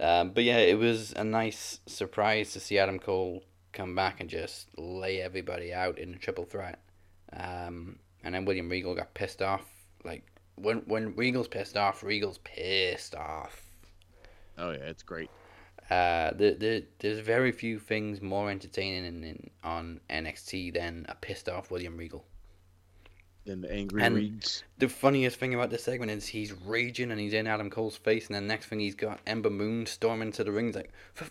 Um, 0.00 0.30
but 0.32 0.42
yeah, 0.42 0.58
it 0.58 0.76
was 0.76 1.12
a 1.14 1.22
nice 1.22 1.78
surprise 1.86 2.52
to 2.54 2.60
see 2.60 2.78
Adam 2.78 2.98
Cole 2.98 3.44
come 3.72 3.94
back 3.94 4.20
and 4.20 4.28
just 4.28 4.68
lay 4.76 5.20
everybody 5.22 5.72
out 5.72 5.98
in 6.00 6.14
a 6.14 6.18
triple 6.18 6.44
threat. 6.44 6.80
Um, 7.32 8.00
and 8.24 8.34
then 8.34 8.44
William 8.44 8.68
Regal 8.68 8.96
got 8.96 9.14
pissed 9.14 9.42
off. 9.42 9.62
Like 10.04 10.24
when 10.56 10.78
when 10.86 11.14
Regal's 11.16 11.48
pissed 11.48 11.76
off, 11.76 12.02
Regal's 12.02 12.38
pissed 12.44 13.14
off. 13.14 13.62
Oh 14.58 14.70
yeah, 14.72 14.78
it's 14.78 15.02
great. 15.02 15.30
Uh, 15.90 16.32
the, 16.32 16.56
the, 16.58 16.84
there's 16.98 17.20
very 17.20 17.52
few 17.52 17.78
things 17.78 18.20
more 18.20 18.50
entertaining 18.50 19.04
in, 19.04 19.22
in, 19.22 19.50
on 19.62 20.00
NXT 20.10 20.74
than 20.74 21.06
a 21.08 21.14
pissed 21.14 21.48
off 21.48 21.70
William 21.70 21.96
Regal. 21.96 22.24
Than 23.44 23.60
the 23.60 23.70
angry 23.72 24.02
And- 24.02 24.16
reads. 24.16 24.64
The 24.78 24.88
funniest 24.88 25.38
thing 25.38 25.54
about 25.54 25.70
this 25.70 25.84
segment 25.84 26.10
is 26.10 26.26
he's 26.26 26.52
raging 26.52 27.12
and 27.12 27.20
he's 27.20 27.34
in 27.34 27.46
Adam 27.46 27.70
Cole's 27.70 27.96
face, 27.96 28.26
and 28.26 28.34
then 28.34 28.48
next 28.48 28.66
thing 28.66 28.80
he's 28.80 28.96
got 28.96 29.20
Ember 29.28 29.50
Moon 29.50 29.86
storming 29.86 30.32
to 30.32 30.42
the 30.42 30.50
ring. 30.50 30.66
He's 30.66 30.74
like, 30.74 30.92
"F-" 31.20 31.30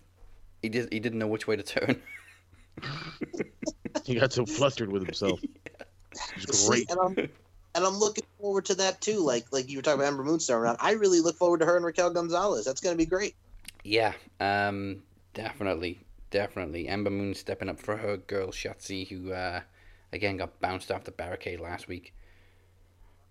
he 0.61 0.69
did 0.69 0.87
he 0.93 1.01
didn't 1.01 1.19
know 1.19 1.27
which 1.27 1.47
way 1.47 1.57
to 1.57 1.63
turn. 1.63 2.01
He 4.03 4.15
got 4.15 4.31
so 4.33 4.45
flustered 4.45 4.91
with 4.91 5.03
himself. 5.03 5.39
It's 6.37 6.59
See, 6.59 6.67
great. 6.69 6.91
and 6.91 6.99
I'm 7.01 7.29
and 7.75 7.83
I'm 7.85 7.97
looking 7.97 8.23
forward 8.39 8.65
to 8.65 8.75
that 8.75 9.01
too. 9.01 9.19
Like 9.19 9.45
like 9.51 9.69
you 9.69 9.77
were 9.77 9.81
talking 9.83 9.99
about 9.99 10.07
Ember 10.07 10.23
Moonstar 10.23 10.55
around. 10.55 10.77
I 10.79 10.93
really 10.93 11.19
look 11.19 11.35
forward 11.35 11.59
to 11.59 11.65
her 11.65 11.75
and 11.75 11.85
Raquel 11.85 12.09
Gonzalez. 12.09 12.65
That's 12.65 12.81
gonna 12.81 12.95
be 12.95 13.05
great. 13.05 13.35
yeah, 13.83 14.13
um, 14.39 15.03
definitely, 15.33 15.99
definitely. 16.31 16.87
Ember 16.87 17.11
Moon 17.11 17.35
stepping 17.35 17.69
up 17.69 17.79
for 17.79 17.97
her 17.97 18.17
girl 18.17 18.47
Shotzi, 18.47 19.07
who 19.07 19.33
uh, 19.33 19.59
again 20.13 20.37
got 20.37 20.59
bounced 20.61 20.91
off 20.91 21.03
the 21.03 21.11
barricade 21.11 21.59
last 21.59 21.87
week. 21.87 22.13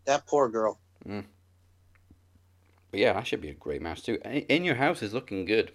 That 0.04 0.26
poor 0.26 0.48
girl. 0.48 0.78
Mm. 1.08 1.24
But 2.90 3.00
yeah, 3.00 3.14
that 3.14 3.26
should 3.26 3.40
be 3.40 3.48
a 3.50 3.54
great 3.54 3.82
match 3.82 4.02
too. 4.02 4.18
In 4.24 4.42
in 4.42 4.64
Your 4.64 4.76
House 4.76 5.02
is 5.02 5.14
looking 5.14 5.46
good. 5.46 5.72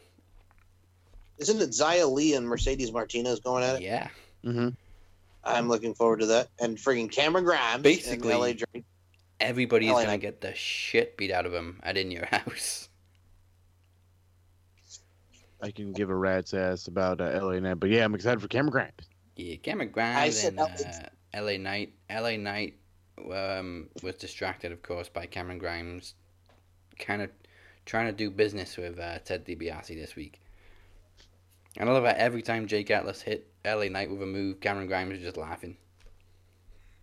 Isn't 1.40 1.62
it 1.62 1.70
Xia 1.70 2.10
Li 2.12 2.36
and 2.36 2.46
Mercedes 2.48 2.92
Martinez 2.92 3.40
going 3.40 3.64
at 3.64 3.78
it? 3.78 3.82
Yeah, 3.82 4.10
hmm 4.44 4.70
I'm 5.44 5.68
looking 5.68 5.94
forward 5.94 6.20
to 6.22 6.26
that. 6.28 6.50
And 6.60 6.78
friggin' 6.78 7.12
Cameron 7.12 7.46
Grimes 7.46 7.82
Basically- 7.84 8.32
and 8.32 8.40
LA 8.42 8.54
Drake. 8.54 8.86
everybody 9.40 9.88
is 9.88 9.92
LA 9.94 10.00
gonna 10.02 10.08
Knight. 10.14 10.22
get 10.22 10.42
the 10.42 10.54
shit 10.56 11.16
beat 11.18 11.32
out 11.32 11.46
of 11.46 11.54
him 11.54 11.80
at 11.84 11.98
In 11.98 12.12
Your 12.12 12.26
House. 12.32 12.90
I 15.62 15.72
can 15.72 15.92
give 15.92 16.10
a 16.10 16.16
rat's 16.16 16.54
ass 16.54 16.88
about 16.88 17.20
uh, 17.20 17.38
LA 17.44 17.60
Knight, 17.60 17.80
but 17.80 17.90
yeah, 17.90 18.06
I'm 18.06 18.16
excited 18.16 18.42
for 18.42 18.48
Cameron 18.48 18.72
Grimes. 18.72 18.94
Yeah, 19.36 19.56
Cameron 19.58 19.90
Grimes 19.90 20.40
said 20.40 20.54
and 20.54 20.60
uh, 20.60 21.42
LA 21.42 21.58
Knight. 21.58 21.94
LA 22.10 22.38
Knight 22.38 22.76
um, 23.32 23.90
was 24.02 24.16
distracted, 24.16 24.72
of 24.72 24.82
course, 24.82 25.10
by 25.10 25.26
Cameron 25.26 25.58
Grimes, 25.58 26.16
kind 26.98 27.22
of 27.22 27.30
trying 27.86 28.06
to 28.08 28.14
do 28.14 28.30
business 28.32 28.78
with 28.78 29.00
uh, 29.00 29.20
Ted 29.20 29.46
DiBiase 29.46 29.88
this 30.00 30.16
week. 30.16 30.42
And 31.78 31.90
I 31.90 31.94
love 31.94 32.04
how 32.04 32.12
every 32.16 32.42
time 32.42 32.68
Jake 32.68 32.90
Atlas 32.92 33.22
hit 33.22 33.48
LA 33.66 33.86
Knight 33.90 34.10
with 34.10 34.22
a 34.22 34.26
move, 34.26 34.60
Cameron 34.60 34.88
Grimes 34.88 35.18
is 35.18 35.24
just 35.24 35.38
laughing. 35.38 35.78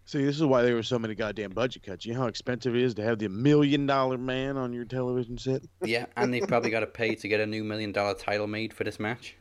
See, 0.04 0.24
this 0.24 0.36
is 0.36 0.44
why 0.44 0.62
there 0.62 0.74
were 0.74 0.82
so 0.84 0.98
many 1.00 1.14
goddamn 1.16 1.50
budget 1.50 1.82
cuts. 1.82 2.06
You 2.06 2.14
know 2.14 2.20
how 2.20 2.26
expensive 2.28 2.76
it 2.76 2.82
is 2.82 2.94
to 2.94 3.02
have 3.02 3.18
the 3.18 3.28
million 3.28 3.86
dollar 3.86 4.18
man 4.18 4.56
on 4.56 4.72
your 4.72 4.84
television 4.84 5.36
set? 5.38 5.62
Yeah, 5.84 6.06
and 6.16 6.32
they've 6.32 6.46
probably 6.46 6.70
got 6.70 6.80
to 6.80 6.86
pay 6.86 7.14
to 7.16 7.28
get 7.28 7.40
a 7.40 7.46
new 7.46 7.64
million 7.64 7.90
dollar 7.92 8.14
title 8.14 8.46
made 8.46 8.72
for 8.72 8.84
this 8.84 9.00
match. 9.00 9.36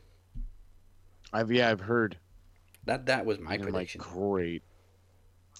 I've 1.32 1.52
yeah, 1.52 1.70
I've 1.70 1.80
heard. 1.80 2.18
That 2.84 3.06
that 3.06 3.26
was 3.26 3.38
my 3.38 3.54
And 3.54 3.64
I'm 3.64 3.72
like, 3.72 3.88
prediction. 3.90 4.00
great. 4.00 4.62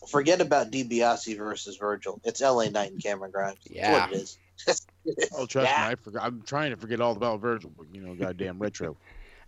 Forget 0.08 0.40
about 0.40 0.70
DiBiase 0.70 1.36
versus 1.38 1.76
Virgil. 1.76 2.20
It's 2.24 2.40
LA 2.40 2.68
Knight 2.68 2.92
and 2.92 3.02
Cameron 3.02 3.30
Grimes. 3.30 3.58
That's 3.64 3.74
Yeah. 3.76 4.06
what 4.06 4.12
it 4.12 4.16
is. 4.16 4.38
Oh, 5.36 5.46
trust 5.46 5.70
Yeah. 5.70 5.84
me, 5.86 5.92
I 5.92 5.94
forgot. 5.94 6.24
I'm 6.24 6.42
trying 6.42 6.70
to 6.72 6.76
forget 6.76 7.00
all 7.00 7.12
about 7.12 7.40
Virgil, 7.40 7.70
but 7.76 7.86
you 7.92 8.00
know, 8.00 8.14
goddamn 8.16 8.58
retro. 8.58 8.96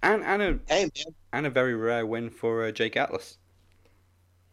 And 0.03 0.23
and 0.25 0.43
a 0.43 0.59
Hey 0.69 0.83
man. 0.83 1.15
and 1.33 1.47
a 1.47 1.51
very 1.51 1.75
rare 1.75 2.07
win 2.07 2.31
for 2.31 2.65
uh, 2.65 2.71
Jake 2.71 2.97
Atlas. 2.97 3.37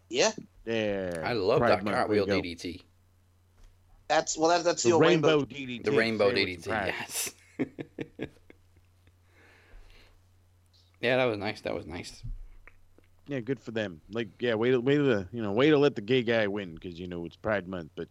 Yeah. 0.09 0.31
Yeah. 0.65 1.21
I 1.23 1.33
love 1.33 1.59
Pride 1.59 1.71
that 1.71 1.83
Month, 1.83 1.95
cartwheel 1.97 2.25
way. 2.27 2.41
DDT. 2.41 2.81
That's 4.07 4.37
well 4.37 4.49
that, 4.49 4.63
that's 4.63 4.83
the, 4.83 4.89
The 4.91 4.97
rainbow, 4.97 5.37
rainbow. 5.39 5.45
DDT. 5.45 5.83
The 5.83 5.91
rainbow 5.91 6.33
Say 6.33 6.41
it 6.41 6.57
with 6.57 6.65
DDT, 6.65 6.85
yes. 6.87 7.31
yeah, 11.01 11.17
that 11.17 11.25
was 11.25 11.37
nice. 11.37 11.61
That 11.61 11.73
was 11.75 11.85
nice. 11.85 12.23
Yeah, 13.27 13.39
good 13.39 13.59
for 13.59 13.71
them. 13.71 14.01
Like, 14.11 14.27
yeah, 14.39 14.53
wait, 14.53 14.71
to 14.71 14.79
wait 14.79 14.97
to 14.97 15.27
you 15.31 15.41
know, 15.41 15.51
wait 15.51 15.71
to 15.71 15.77
let 15.77 15.95
the 15.95 16.01
gay 16.01 16.21
guy 16.21 16.47
win 16.47 16.75
because 16.75 16.99
you 16.99 17.07
know 17.07 17.25
it's 17.25 17.35
Pride 17.35 17.67
Month. 17.67 17.91
But 17.95 18.07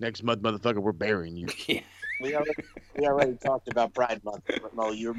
next 0.00 0.22
month, 0.22 0.42
motherfucker, 0.42 0.78
we're 0.78 0.92
burying 0.92 1.36
you. 1.36 1.48
Yeah. 1.66 1.80
We 2.20 2.34
already, 2.34 2.52
we 2.96 3.06
already 3.06 3.36
talked 3.44 3.68
about 3.68 3.94
Pride 3.94 4.22
Month, 4.24 4.44
Mo. 4.74 4.92
You 4.92 5.16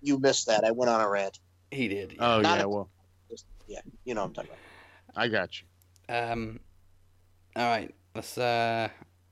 you 0.00 0.18
missed 0.18 0.46
that. 0.46 0.64
I 0.64 0.70
went 0.70 0.90
on 0.90 1.00
a 1.00 1.08
rant. 1.08 1.38
He 1.70 1.88
did. 1.88 2.16
Oh 2.18 2.40
Not 2.40 2.58
yeah, 2.58 2.64
a- 2.64 2.68
well, 2.68 2.90
Just, 3.30 3.46
yeah, 3.66 3.80
you 4.04 4.14
know 4.14 4.22
what 4.22 4.28
I'm 4.28 4.34
talking 4.34 4.50
about. 4.50 5.22
I 5.22 5.28
got 5.28 5.60
you. 5.60 5.66
Um, 6.08 6.60
all 7.56 7.68
right, 7.68 7.94
let's. 8.14 8.38
Uh, 8.38 8.88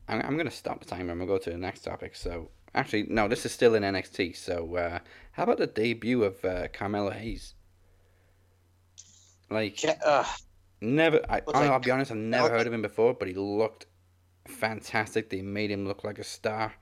I'm, 0.08 0.20
I'm 0.22 0.36
gonna 0.36 0.50
stop 0.50 0.80
the 0.80 0.86
timer 0.86 1.12
and 1.12 1.20
we'll 1.20 1.28
go 1.28 1.38
to 1.38 1.50
the 1.50 1.56
next 1.58 1.82
topic. 1.82 2.14
So, 2.16 2.50
actually, 2.74 3.04
no, 3.08 3.28
this 3.28 3.46
is 3.46 3.52
still 3.52 3.74
in 3.74 3.82
NXT. 3.82 4.36
So, 4.36 4.76
uh, 4.76 4.98
how 5.32 5.44
about 5.44 5.58
the 5.58 5.66
debut 5.66 6.22
of 6.24 6.44
uh, 6.44 6.68
Carmelo 6.68 7.10
Hayes? 7.10 7.54
Like, 9.50 9.78
Ca- 9.80 9.96
uh, 10.04 10.24
never. 10.80 11.20
I 11.30 11.40
I'll 11.52 11.52
that? 11.62 11.72
I'll 11.72 11.78
be 11.78 11.90
honest, 11.90 12.10
I've 12.10 12.16
never 12.18 12.48
Okay. 12.48 12.56
heard 12.58 12.66
of 12.66 12.72
him 12.72 12.82
before, 12.82 13.14
but 13.14 13.28
he 13.28 13.34
looked 13.34 13.86
fantastic. 14.46 15.30
They 15.30 15.42
made 15.42 15.70
him 15.70 15.86
look 15.86 16.04
like 16.04 16.18
a 16.18 16.24
star. 16.24 16.74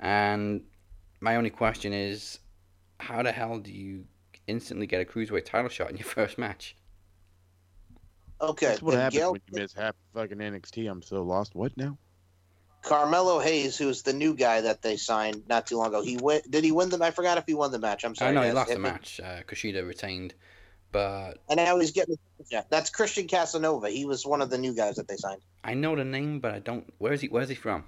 And 0.00 0.62
my 1.20 1.36
only 1.36 1.50
question 1.50 1.92
is, 1.92 2.38
how 3.00 3.22
the 3.22 3.32
hell 3.32 3.58
do 3.58 3.72
you 3.72 4.04
instantly 4.46 4.86
get 4.86 5.00
a 5.00 5.04
cruiserweight 5.04 5.44
title 5.44 5.68
shot 5.68 5.90
in 5.90 5.96
your 5.96 6.06
first 6.06 6.38
match? 6.38 6.76
okay, 8.40 8.66
That's 8.66 8.82
what 8.82 8.92
then 8.92 9.00
happens 9.00 9.18
Gail- 9.18 9.32
when 9.32 9.40
you 9.52 9.62
miss 9.62 9.72
half 9.72 9.94
fucking 10.14 10.38
NXT. 10.38 10.90
I'm 10.90 11.02
so 11.02 11.22
lost. 11.22 11.54
What 11.54 11.76
now? 11.76 11.98
Carmelo 12.82 13.40
Hayes, 13.40 13.76
who's 13.76 14.02
the 14.02 14.12
new 14.12 14.34
guy 14.34 14.60
that 14.60 14.82
they 14.82 14.96
signed 14.96 15.42
not 15.48 15.66
too 15.66 15.76
long 15.76 15.88
ago. 15.88 16.02
He 16.02 16.16
win. 16.16 16.40
Did 16.48 16.64
he 16.64 16.72
win 16.72 16.88
the? 16.90 17.02
I 17.02 17.10
forgot 17.10 17.36
if 17.36 17.44
he 17.46 17.54
won 17.54 17.72
the 17.72 17.78
match. 17.78 18.04
I'm 18.04 18.14
sorry. 18.14 18.30
I 18.30 18.34
know 18.34 18.42
he 18.42 18.52
lost 18.52 18.70
the 18.70 18.78
match. 18.78 19.20
Uh, 19.22 19.42
Kushida 19.42 19.86
retained, 19.86 20.34
but 20.92 21.38
And 21.48 21.56
now 21.56 21.78
he's 21.78 21.90
getting. 21.90 22.16
Yeah, 22.50 22.62
that's 22.70 22.90
Christian 22.90 23.26
Casanova. 23.26 23.90
He 23.90 24.04
was 24.04 24.24
one 24.24 24.40
of 24.40 24.48
the 24.48 24.58
new 24.58 24.74
guys 24.74 24.94
that 24.96 25.08
they 25.08 25.16
signed. 25.16 25.40
I 25.64 25.74
know 25.74 25.96
the 25.96 26.04
name, 26.04 26.38
but 26.38 26.54
I 26.54 26.60
don't. 26.60 26.90
Where 26.98 27.12
is 27.12 27.20
he? 27.20 27.28
Where's 27.28 27.48
he 27.48 27.56
from? 27.56 27.84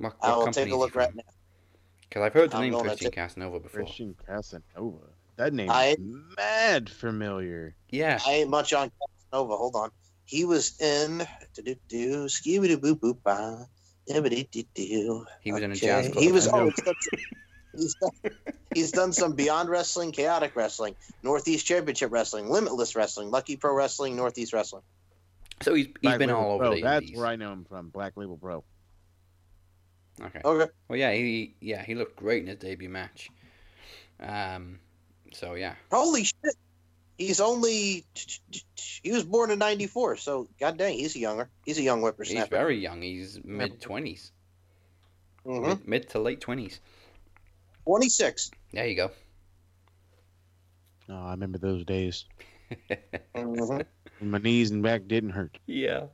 What, 0.00 0.16
I 0.22 0.30
what 0.30 0.46
will 0.46 0.52
take 0.52 0.72
a 0.72 0.76
look 0.76 0.94
right 0.94 1.14
now. 1.14 1.22
Because 2.08 2.22
I've 2.22 2.32
heard 2.32 2.50
the 2.50 2.56
I'm 2.56 2.62
name 2.62 2.72
gonna 2.72 2.88
Christian 2.88 3.10
Casanova 3.10 3.60
before. 3.60 3.82
Christian 3.84 4.16
Casanova. 4.26 5.06
That 5.36 5.52
name 5.52 5.70
I- 5.70 5.96
is 5.98 5.98
mad 6.36 6.88
familiar. 6.90 7.74
Yeah, 7.90 8.18
I 8.26 8.32
ain't 8.36 8.50
much 8.50 8.72
on 8.72 8.90
Casanova. 9.30 9.56
Hold 9.56 9.76
on. 9.76 9.90
He 10.24 10.44
was 10.44 10.80
in 10.80 11.26
do 11.54 11.62
do 11.62 11.74
do 11.88 12.24
skibby 12.26 12.68
doo 12.68 12.78
boop 12.78 13.00
boop 13.00 13.18
ba 13.22 13.66
dibbity 14.08 14.50
doo 14.50 14.62
doo. 14.74 15.26
he 15.40 15.52
was 15.52 15.62
in 15.62 15.72
a 15.72 15.76
jazz 15.76 16.08
club. 16.08 16.22
He 16.24 16.32
was. 16.32 16.48
I 16.48 16.52
know. 16.52 16.58
Oh, 16.64 16.64
he's 16.66 16.82
done, 16.84 16.94
he's, 17.74 17.94
done, 17.94 18.10
he's 18.74 18.92
done 18.92 19.12
some 19.12 19.34
Beyond 19.34 19.68
Wrestling, 19.68 20.12
Chaotic 20.12 20.56
Wrestling, 20.56 20.94
Northeast 21.22 21.66
Championship 21.66 22.10
Wrestling, 22.10 22.48
Limitless 22.48 22.96
Wrestling, 22.96 23.30
Lucky 23.30 23.56
Pro 23.56 23.74
Wrestling, 23.74 24.16
Northeast 24.16 24.52
Wrestling. 24.52 24.82
so 25.62 25.74
he's 25.74 25.86
he's 25.86 25.94
Black 26.02 26.18
been 26.18 26.28
Label 26.30 26.40
all 26.40 26.52
over 26.52 26.64
Pro. 26.64 26.74
the 26.74 26.82
That's 26.82 27.02
indies. 27.02 27.16
where 27.16 27.26
I 27.26 27.36
know 27.36 27.52
him 27.52 27.64
from. 27.64 27.90
Black 27.90 28.16
Label 28.16 28.36
Pro. 28.36 28.64
Okay. 30.22 30.40
Okay. 30.44 30.70
Well, 30.88 30.98
yeah, 30.98 31.12
he 31.12 31.54
yeah 31.60 31.82
he 31.82 31.94
looked 31.94 32.16
great 32.16 32.42
in 32.42 32.48
his 32.48 32.58
debut 32.58 32.88
match. 32.88 33.30
Um, 34.20 34.78
so 35.32 35.54
yeah, 35.54 35.74
Holy 35.90 36.24
shit. 36.24 36.54
He's 37.16 37.40
only. 37.40 38.04
He 39.02 39.12
was 39.12 39.24
born 39.24 39.50
in 39.50 39.58
'94, 39.58 40.16
so 40.16 40.48
god 40.58 40.78
dang, 40.78 40.98
he's 40.98 41.14
a 41.16 41.18
younger. 41.18 41.48
He's 41.64 41.78
a 41.78 41.82
young 41.82 42.00
whippersnapper. 42.00 42.40
he's 42.40 42.48
very 42.48 42.78
young. 42.78 43.02
He's 43.02 43.40
mid 43.44 43.80
twenties, 43.80 44.32
Mhm. 45.46 45.68
mid, 45.68 45.88
mid 45.88 46.08
to 46.10 46.18
late 46.18 46.40
twenties. 46.40 46.80
26. 47.86 48.50
There 48.72 48.86
you 48.86 48.94
go. 48.94 49.10
Oh, 51.08 51.14
I 51.26 51.30
remember 51.32 51.58
those 51.58 51.84
days. 51.84 52.24
Mhm. 53.34 53.84
My 54.20 54.38
knees 54.38 54.70
and 54.70 54.82
back 54.82 55.08
didn't 55.08 55.30
hurt. 55.30 55.58
Yeah. 55.66 56.06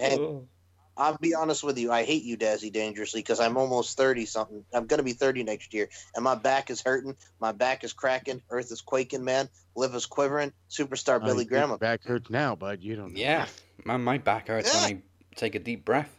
And 0.00 0.18
Oh. 0.20 0.48
I'll 0.96 1.16
be 1.18 1.34
honest 1.34 1.64
with 1.64 1.78
you, 1.78 1.90
I 1.92 2.04
hate 2.04 2.24
you, 2.24 2.36
Dazzy, 2.36 2.72
dangerously 2.72 3.20
because 3.20 3.40
I'm 3.40 3.56
almost 3.56 3.96
30 3.96 4.26
something. 4.26 4.64
I'm 4.74 4.86
going 4.86 4.98
to 4.98 5.04
be 5.04 5.12
30 5.12 5.44
next 5.44 5.72
year, 5.72 5.88
and 6.14 6.22
my 6.24 6.34
back 6.34 6.70
is 6.70 6.82
hurting. 6.82 7.16
My 7.40 7.52
back 7.52 7.84
is 7.84 7.92
cracking. 7.92 8.42
Earth 8.50 8.70
is 8.70 8.80
quaking, 8.80 9.24
man. 9.24 9.48
Liver's 9.76 10.06
quivering. 10.06 10.52
Superstar 10.68 11.20
Oh, 11.22 11.24
Billy 11.24 11.44
your 11.44 11.50
Graham. 11.50 11.78
Back 11.78 12.04
hurts 12.04 12.28
now, 12.28 12.54
bud. 12.54 12.82
You 12.82 12.96
don't 12.96 13.14
know. 13.14 13.20
Yeah, 13.20 13.46
my 13.84 13.96
my 13.96 14.18
back 14.18 14.48
hurts 14.48 14.74
Yeah. 14.74 14.80
when 14.86 14.96
I 14.96 15.02
take 15.36 15.54
a 15.54 15.58
deep 15.58 15.84
breath. 15.84 16.14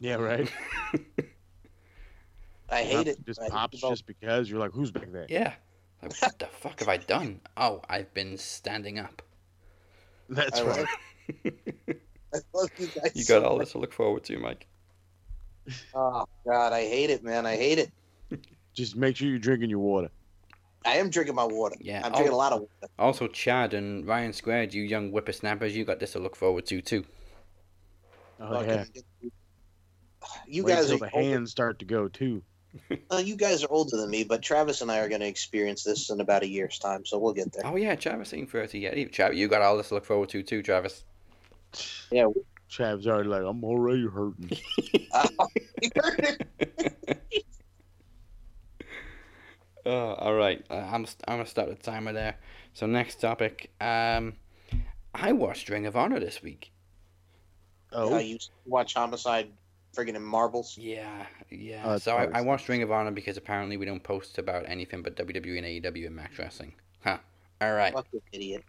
Yeah, 0.00 0.16
right. 0.16 0.50
I 2.68 2.82
hate 2.82 3.06
it. 3.06 3.18
Just 3.24 3.40
I 3.40 3.48
pops 3.48 3.82
it 3.82 3.88
just 3.88 4.06
because 4.06 4.50
you're 4.50 4.58
like, 4.58 4.72
who's 4.72 4.90
back 4.90 5.12
there? 5.12 5.26
Yeah. 5.28 5.52
Like, 6.02 6.20
what 6.20 6.38
the 6.38 6.46
fuck 6.46 6.80
have 6.80 6.88
I 6.88 6.96
done? 6.96 7.40
Oh, 7.56 7.82
I've 7.88 8.12
been 8.14 8.36
standing 8.38 8.98
up. 8.98 9.22
That's 10.28 10.60
I 10.60 10.64
right. 10.64 10.86
love- 12.32 12.42
I 12.54 12.58
love 12.58 12.70
you 12.78 12.86
guys. 12.88 13.12
You 13.14 13.22
so 13.22 13.40
got 13.40 13.48
all 13.48 13.56
much. 13.58 13.66
this 13.66 13.72
to 13.72 13.78
look 13.78 13.92
forward 13.92 14.24
to, 14.24 14.38
Mike. 14.38 14.66
Oh, 15.94 16.24
God, 16.44 16.72
I 16.72 16.82
hate 16.82 17.10
it, 17.10 17.22
man. 17.22 17.46
I 17.46 17.56
hate 17.56 17.78
it. 17.78 17.90
Just 18.74 18.96
make 18.96 19.16
sure 19.16 19.28
you're 19.28 19.38
drinking 19.38 19.70
your 19.70 19.78
water. 19.78 20.10
I 20.84 20.96
am 20.96 21.10
drinking 21.10 21.36
my 21.36 21.44
water. 21.44 21.76
Yeah, 21.80 22.02
I'm 22.04 22.10
drinking 22.12 22.32
a 22.32 22.36
lot 22.36 22.52
of 22.52 22.60
water. 22.60 22.92
Also, 22.98 23.28
Chad 23.28 23.72
and 23.74 24.04
Ryan 24.06 24.32
Squared, 24.32 24.74
you 24.74 24.82
young 24.82 25.10
whippersnappers, 25.10 25.76
you 25.76 25.84
got 25.84 26.00
this 26.00 26.12
to 26.12 26.18
look 26.18 26.34
forward 26.34 26.66
to 26.66 26.80
too. 26.80 27.04
Oh 28.40 28.54
Fucking- 28.64 28.86
yeah. 29.22 29.28
You 30.46 30.64
Wait 30.64 30.74
guys 30.74 30.86
till 30.86 30.96
are 30.96 30.98
the 30.98 31.10
older, 31.16 31.28
hands 31.30 31.50
start 31.50 31.78
to 31.80 31.84
go 31.84 32.06
too. 32.08 32.42
uh, 33.12 33.16
you 33.18 33.36
guys 33.36 33.64
are 33.64 33.68
older 33.70 33.96
than 33.96 34.08
me, 34.08 34.22
but 34.24 34.40
Travis 34.40 34.80
and 34.80 34.90
I 34.90 34.98
are 35.00 35.08
going 35.08 35.20
to 35.20 35.26
experience 35.26 35.82
this 35.84 36.10
in 36.10 36.20
about 36.20 36.42
a 36.42 36.48
year's 36.48 36.78
time, 36.78 37.04
so 37.04 37.18
we'll 37.18 37.32
get 37.34 37.52
there. 37.52 37.66
Oh 37.66 37.74
yeah, 37.76 37.94
Travis 37.96 38.32
ain't 38.32 38.50
thirty 38.50 38.78
yet. 38.80 38.96
either. 38.96 39.10
Travis, 39.10 39.36
you 39.36 39.48
got 39.48 39.62
all 39.62 39.76
this 39.76 39.88
to 39.88 39.94
look 39.94 40.04
forward 40.04 40.28
to 40.30 40.42
too, 40.42 40.62
Travis. 40.62 41.04
Yeah. 42.10 42.26
Chav's 42.68 43.06
already 43.06 43.28
like, 43.28 43.42
I'm 43.42 43.62
already 43.64 44.06
hurting. 44.06 44.50
Oh, 49.84 50.14
all 50.14 50.34
right. 50.34 50.64
Uh, 50.70 50.76
I'm 50.76 51.06
I'm 51.28 51.38
gonna 51.38 51.46
start 51.46 51.68
the 51.68 51.74
timer 51.74 52.12
there. 52.12 52.36
So 52.72 52.86
next 52.86 53.20
topic. 53.20 53.70
Um, 53.80 54.34
I 55.14 55.32
watched 55.32 55.68
Ring 55.68 55.86
of 55.86 55.96
Honor 55.96 56.18
this 56.18 56.42
week. 56.42 56.72
Oh, 57.92 58.14
Uh, 58.14 58.18
you 58.18 58.38
watch 58.64 58.94
Homicide 58.94 59.50
friggin' 59.94 60.14
in 60.14 60.22
Marbles? 60.22 60.78
Yeah, 60.78 61.26
yeah. 61.50 61.86
That's 61.86 62.04
so 62.04 62.16
I, 62.16 62.38
I 62.38 62.40
watched 62.40 62.68
Ring 62.68 62.82
of 62.82 62.90
Honor 62.90 63.10
because 63.10 63.36
apparently 63.36 63.76
we 63.76 63.84
don't 63.84 64.02
post 64.02 64.38
about 64.38 64.64
anything 64.66 65.02
but 65.02 65.16
WWE 65.16 65.58
and 65.58 65.66
AEW 65.94 66.06
and 66.06 66.16
Max 66.16 66.38
Wrestling. 66.38 66.72
Huh. 67.04 67.18
All 67.60 67.74
right. 67.74 67.92
Fuck 67.92 68.06
you, 68.12 68.22
idiot. 68.32 68.64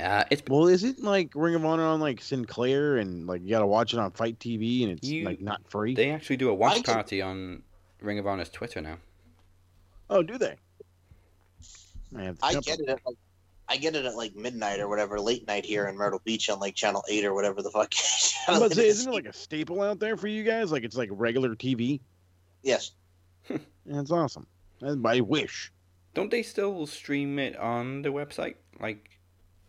Uh, 0.00 0.24
it's 0.30 0.42
well, 0.48 0.66
is 0.66 0.82
it 0.82 1.00
like 1.00 1.30
Ring 1.34 1.54
of 1.54 1.64
Honor 1.64 1.84
on 1.84 2.00
like 2.00 2.20
Sinclair 2.20 2.96
and 2.96 3.26
like 3.26 3.42
you 3.42 3.50
gotta 3.50 3.66
watch 3.66 3.92
it 3.92 3.98
on 4.00 4.10
Fight 4.10 4.38
TV 4.40 4.82
and 4.82 4.92
it's 4.92 5.08
You- 5.08 5.24
like 5.24 5.40
not 5.40 5.60
free? 5.70 5.94
they 5.94 6.10
actually 6.10 6.36
do 6.36 6.48
a 6.48 6.54
watch 6.54 6.78
I 6.78 6.82
can- 6.82 6.94
party 6.94 7.22
on 7.22 7.62
Ring 8.00 8.18
of 8.18 8.26
Honor's 8.26 8.50
Twitter 8.50 8.80
now. 8.80 8.98
Oh, 10.10 10.22
do 10.22 10.36
they? 10.36 10.56
I, 12.16 12.22
have 12.24 12.38
I 12.42 12.54
get 12.54 12.80
it 12.80 12.88
at 12.88 12.98
like 13.06 13.16
I 13.68 13.76
get 13.76 13.96
it 13.96 14.04
at 14.04 14.14
like 14.14 14.34
midnight 14.36 14.78
or 14.80 14.88
whatever, 14.88 15.18
late 15.18 15.46
night 15.46 15.64
here 15.64 15.88
in 15.88 15.96
Myrtle 15.96 16.20
Beach 16.24 16.50
on 16.50 16.58
like 16.60 16.74
Channel 16.74 17.02
Eight 17.08 17.24
or 17.24 17.32
whatever 17.34 17.62
the 17.62 17.70
fuck. 17.70 17.92
I'm 18.48 18.68
say, 18.70 18.88
isn't 18.88 19.10
it 19.10 19.14
like 19.14 19.26
a 19.26 19.32
staple 19.36 19.80
out 19.80 20.00
there 20.00 20.16
for 20.16 20.28
you 20.28 20.44
guys? 20.44 20.70
Like 20.72 20.84
it's 20.84 20.96
like 20.96 21.08
regular 21.12 21.54
TV. 21.54 22.00
yes. 22.62 22.92
That's 23.86 24.10
awesome. 24.10 24.46
That's 24.80 24.96
my 24.96 25.20
wish. 25.20 25.72
Don't 26.14 26.30
they 26.30 26.42
still 26.42 26.86
stream 26.86 27.38
it 27.38 27.56
on 27.56 28.02
the 28.02 28.08
website? 28.10 28.54
Like, 28.80 29.13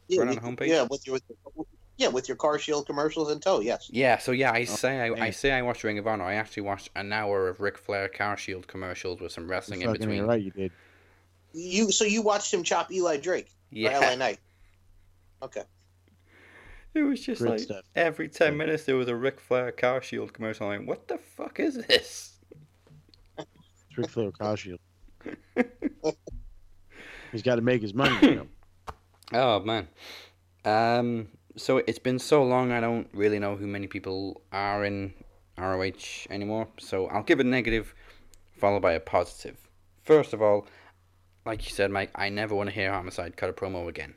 Yeah, 0.08 0.22
Right 0.22 0.28
on 0.30 0.36
with- 0.36 0.58
the 0.58 0.66
homepage? 0.66 0.68
Yeah, 0.70 0.84
with 0.90 1.06
your 1.08 1.14
with 1.14 1.24
your, 1.56 1.66
yeah 1.98 2.08
with 2.10 2.28
your 2.28 2.36
car 2.38 2.60
shield 2.60 2.86
commercials 2.86 3.32
in 3.32 3.40
tow. 3.40 3.60
Yes. 3.62 3.90
yeah. 3.92 4.18
So 4.18 4.32
yeah, 4.32 4.52
I 4.52 4.62
oh, 4.62 4.66
say 4.66 5.00
I, 5.02 5.26
I 5.26 5.30
say 5.32 5.52
I 5.52 5.62
watched 5.62 5.84
Ring 5.84 5.98
of 5.98 6.06
Honor. 6.08 6.24
I 6.26 6.36
actually 6.36 6.64
watched 6.64 6.90
an 6.96 7.12
hour 7.14 7.48
of 7.48 7.60
Ric 7.62 7.78
Flair 7.78 8.08
Car 8.10 8.38
Shield 8.38 8.68
commercials 8.68 9.20
with 9.22 9.32
some 9.32 9.48
wrestling 9.50 9.82
You're 9.82 9.96
in 9.96 10.00
between. 10.02 10.24
right, 10.24 10.42
you 10.42 10.52
did. 10.52 10.72
You 11.54 11.92
so 11.92 12.04
you 12.06 12.22
watched 12.22 12.54
him 12.54 12.64
chop 12.64 12.92
Eli 12.92 13.18
Drake 13.18 13.48
for 13.48 13.80
LA 13.80 13.90
Yeah, 14.00 14.16
Knight. 14.20 14.40
Okay. 15.42 15.64
it 16.94 17.02
was 17.02 17.22
just 17.22 17.42
Great 17.42 17.52
like 17.52 17.60
stuff. 17.62 17.84
every 17.96 18.28
ten 18.30 18.58
minutes 18.58 18.84
there 18.86 18.96
was 18.98 19.08
a 19.08 19.16
Ric 19.16 19.40
Flair 19.40 19.72
Car 19.72 20.02
Shield 20.02 20.34
commercial. 20.34 20.68
I'm 20.70 20.80
like, 20.82 20.88
what 20.88 21.08
the 21.08 21.18
fuck 21.18 21.60
is 21.60 21.76
this? 21.88 22.34
It's 23.38 23.98
Ric 23.98 24.10
Flair 24.10 24.32
car 24.32 24.58
shield. 24.58 24.80
He's 27.32 27.42
got 27.42 27.56
to 27.56 27.62
make 27.62 27.82
his 27.82 27.94
money. 27.94 28.16
You 28.22 28.36
know? 28.36 28.48
Oh 29.34 29.60
man. 29.60 29.88
Um. 30.64 31.28
So 31.58 31.78
it's 31.78 32.00
been 32.00 32.20
so 32.20 32.44
long. 32.44 32.72
I 32.72 32.82
don't 32.82 33.08
really 33.14 33.40
know 33.40 33.56
who 33.56 33.66
many 33.68 33.88
people 33.88 34.42
are 34.52 34.84
in 34.84 35.14
ROH 35.58 36.28
anymore. 36.30 36.68
So 36.80 37.08
I'll 37.08 37.24
give 37.24 37.40
a 37.40 37.44
negative, 37.46 37.96
followed 38.58 38.82
by 38.82 38.92
a 38.94 39.00
positive. 39.00 39.58
First 40.04 40.34
of 40.34 40.42
all, 40.42 40.68
like 41.46 41.64
you 41.66 41.72
said, 41.72 41.92
Mike, 41.92 42.12
I 42.16 42.30
never 42.30 42.54
want 42.56 42.70
to 42.70 42.76
hear 42.76 42.92
Homicide 42.92 43.38
cut 43.38 43.50
a 43.50 43.54
promo 43.54 43.88
again. 43.88 44.16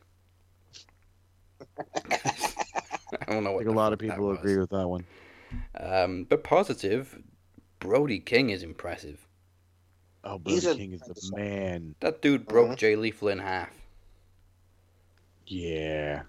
I 2.10 3.32
don't 3.32 3.44
know 3.44 3.50
I 3.50 3.54
what 3.54 3.64
think 3.64 3.74
a 3.74 3.78
lot 3.78 3.92
of 3.92 3.98
people 3.98 4.26
was. 4.26 4.38
agree 4.38 4.58
with 4.58 4.70
that 4.70 4.86
one. 4.88 5.04
Um, 5.78 6.24
but 6.28 6.44
positive, 6.44 7.18
Brody 7.78 8.18
King 8.18 8.50
is 8.50 8.62
impressive. 8.62 9.26
Oh, 10.24 10.40
He's 10.44 10.64
Brody 10.64 10.76
a- 10.76 10.80
King 10.82 10.92
is 10.94 11.00
the 11.02 11.36
man. 11.36 11.94
That 12.00 12.20
dude 12.20 12.46
broke 12.46 12.70
Mhm. 12.70 12.76
Jay 12.76 12.96
Lethal 12.96 13.28
in 13.28 13.38
half. 13.38 13.70
Yeah. 15.48 16.22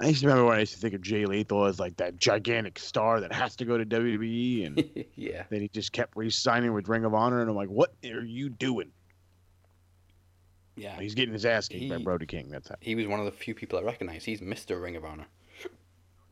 I 0.00 0.08
used 0.08 0.20
to 0.22 0.26
remember 0.26 0.48
when 0.48 0.56
I 0.56 0.60
used 0.60 0.74
to 0.74 0.78
think 0.80 0.94
of 0.94 1.02
Jay 1.02 1.24
Lethal 1.24 1.66
as 1.66 1.78
like 1.78 1.96
that 1.98 2.16
gigantic 2.18 2.78
star 2.78 3.20
that 3.20 3.32
has 3.32 3.54
to 3.56 3.64
go 3.64 3.78
to 3.78 3.86
WWE, 3.86 4.66
and 4.66 5.04
yeah. 5.14 5.44
then 5.50 5.60
he 5.60 5.68
just 5.68 5.92
kept 5.92 6.16
re-signing 6.16 6.72
with 6.72 6.88
Ring 6.88 7.04
of 7.04 7.14
Honor, 7.14 7.40
and 7.40 7.48
I'm 7.48 7.56
like, 7.56 7.68
what 7.68 7.94
are 8.04 8.24
you 8.24 8.48
doing? 8.48 8.90
Yeah. 10.76 10.98
He's 10.98 11.14
getting 11.14 11.32
his 11.32 11.46
ass 11.46 11.68
kicked 11.68 11.88
by 11.88 11.98
Brody 11.98 12.26
King. 12.26 12.48
That's 12.48 12.68
how. 12.68 12.74
He 12.80 12.96
was 12.96 13.06
one 13.06 13.20
of 13.20 13.26
the 13.26 13.32
few 13.32 13.54
people 13.54 13.78
I 13.78 13.82
recognize. 13.82 14.24
He's 14.24 14.40
Mr. 14.40 14.82
Ring 14.82 14.96
of 14.96 15.04
Honor. 15.04 15.26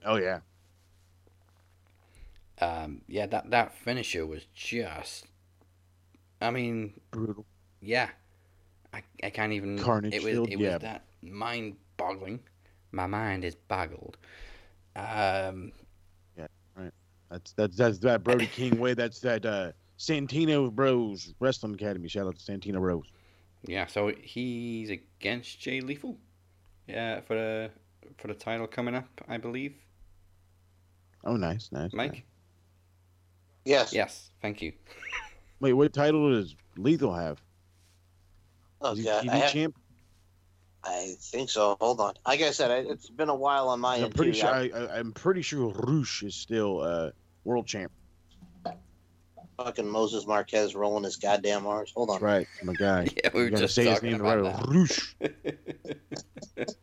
Oh 0.05 0.17
yeah. 0.17 0.41
Um, 2.61 3.03
yeah, 3.07 3.27
that, 3.27 3.51
that 3.51 3.73
finisher 3.77 4.27
was 4.27 4.45
just. 4.53 5.27
I 6.41 6.51
mean, 6.51 6.95
Brutal. 7.13 7.47
yeah. 7.81 8.09
I, 8.93 9.03
I 9.23 9.31
can't 9.31 9.53
even. 9.53 9.79
Carnage 9.79 10.13
it 10.13 10.25
was, 10.25 10.33
Shield, 10.33 10.49
it 10.51 10.59
yeah. 10.59 10.73
was 10.75 10.83
that 10.83 11.05
mind 11.23 11.77
boggling. 12.03 12.41
My 12.91 13.07
mind 13.07 13.45
is 13.45 13.55
boggled. 13.55 14.19
Um, 14.97 15.73
yeah 16.37 16.47
That's 17.31 17.53
that's 17.53 17.77
that's 17.77 17.99
that 18.01 18.23
Brody 18.23 18.47
King 18.59 18.79
way. 18.79 18.95
That's 18.95 19.21
that 19.21 19.47
uh 19.47 19.73
Santino 19.99 20.71
Bros 20.71 21.35
Wrestling 21.41 21.75
Academy. 21.75 22.09
Shout 22.09 22.27
out 22.27 22.39
to 22.39 22.53
Santino 22.53 22.81
Bros. 22.81 23.05
yeah, 23.67 23.87
so 23.87 24.13
he's 24.21 24.91
against 24.91 25.61
Jay 25.61 25.81
Lethal. 25.81 26.19
Yeah, 26.87 27.21
for 27.21 27.35
the 27.35 27.71
for 28.19 28.29
the 28.29 28.35
title 28.35 28.67
coming 28.67 28.95
up, 28.95 29.09
I 29.29 29.39
believe. 29.39 29.75
Oh, 31.25 31.37
nice, 31.37 31.71
nice. 31.71 31.93
Mike. 31.93 32.13
nice. 32.13 32.23
Yes. 33.65 33.93
Yes, 33.93 34.31
thank 34.43 34.61
you. 34.61 34.73
Wait, 35.61 35.73
what 35.73 35.93
title 35.93 36.31
does 36.33 36.57
Lethal 36.77 37.15
have? 37.15 37.41
Oh 38.81 38.93
Is 38.93 38.99
he 38.99 39.05
god, 39.05 39.25
TV 39.25 39.31
I, 39.31 39.37
have, 39.37 39.53
champ? 39.53 39.77
I 40.85 41.15
think 41.21 41.49
so. 41.51 41.77
Hold 41.81 42.01
on. 42.01 42.15
Like 42.27 42.41
I 42.41 42.51
said, 42.51 42.71
I, 42.71 42.79
it's 42.79 43.09
been 43.09 43.29
a 43.29 43.35
while 43.35 43.69
on 43.69 43.81
my 43.81 43.97
I'm 43.97 44.05
end 44.05 44.17
pretty 44.17 44.33
too. 44.33 44.39
sure. 44.39 44.51
I, 44.51 44.71
I, 44.75 44.79
I, 44.81 44.99
I'm 44.99 45.13
pretty 45.13 45.43
sure 45.43 45.73
Roosh 45.73 46.23
is 46.23 46.35
still 46.35 46.81
uh 46.81 47.11
world 47.45 47.67
champ. 47.67 47.93
fucking 49.59 49.89
Moses 49.89 50.27
Marquez 50.27 50.75
rolling 50.75 51.05
his 51.05 51.17
goddamn 51.17 51.67
R's. 51.67 51.93
Hold 51.95 52.11
on. 52.11 52.15
That's 52.15 52.23
right, 52.23 52.49
my 52.63 52.75
guy. 52.75 53.07
Yeah, 53.23 53.31
we 53.33 53.41
You 53.41 53.45
were 53.45 53.51
gotta 53.51 53.63
just 53.63 53.75
say 53.75 53.85
his 53.85 53.95
talking 53.95 54.13
name 54.13 54.21
about 54.21 54.43
right. 54.43 54.57
that. 54.57 54.67
Roosh. 54.69 55.15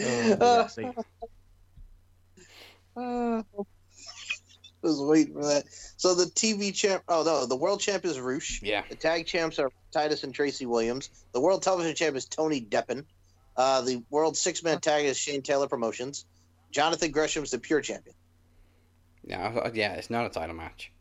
Uh, 0.00 0.68
Uh, 2.96 3.42
was 4.88 5.00
waiting 5.00 5.34
for 5.34 5.44
that. 5.44 5.64
So 5.96 6.14
the 6.14 6.24
TV 6.24 6.74
champ. 6.74 7.02
Oh 7.08 7.22
no, 7.22 7.46
the 7.46 7.56
world 7.56 7.80
champ 7.80 8.04
is 8.04 8.18
Roosh. 8.18 8.62
yeah, 8.62 8.82
The 8.88 8.96
tag 8.96 9.26
champs 9.26 9.58
are 9.58 9.70
Titus 9.92 10.24
and 10.24 10.34
Tracy 10.34 10.66
Williams. 10.66 11.10
The 11.32 11.40
world 11.40 11.62
television 11.62 11.94
champ 11.94 12.16
is 12.16 12.24
Tony 12.26 12.60
Deppen. 12.60 13.04
Uh, 13.56 13.80
the 13.82 14.02
world 14.10 14.36
six 14.36 14.62
man 14.62 14.80
tag 14.80 15.04
is 15.04 15.16
Shane 15.18 15.42
Taylor 15.42 15.68
Promotions. 15.68 16.26
Jonathan 16.70 17.10
Gresham's 17.10 17.50
the 17.50 17.58
pure 17.58 17.80
champion. 17.80 18.14
yeah, 19.24 19.70
yeah. 19.74 19.94
It's 19.94 20.10
not 20.10 20.26
a 20.26 20.28
title 20.28 20.54
match. 20.54 20.92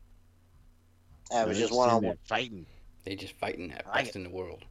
Uh, 1.34 1.40
it 1.40 1.48
was 1.50 1.58
They're 1.58 1.68
just 1.68 1.78
one 1.78 1.90
on 1.90 2.04
one. 2.04 2.18
Fighting. 2.24 2.66
They 3.04 3.16
just 3.16 3.34
fighting 3.34 3.72
at 3.74 3.86
like 3.88 4.06
best 4.06 4.16
in 4.16 4.24
the 4.24 4.30
world. 4.30 4.64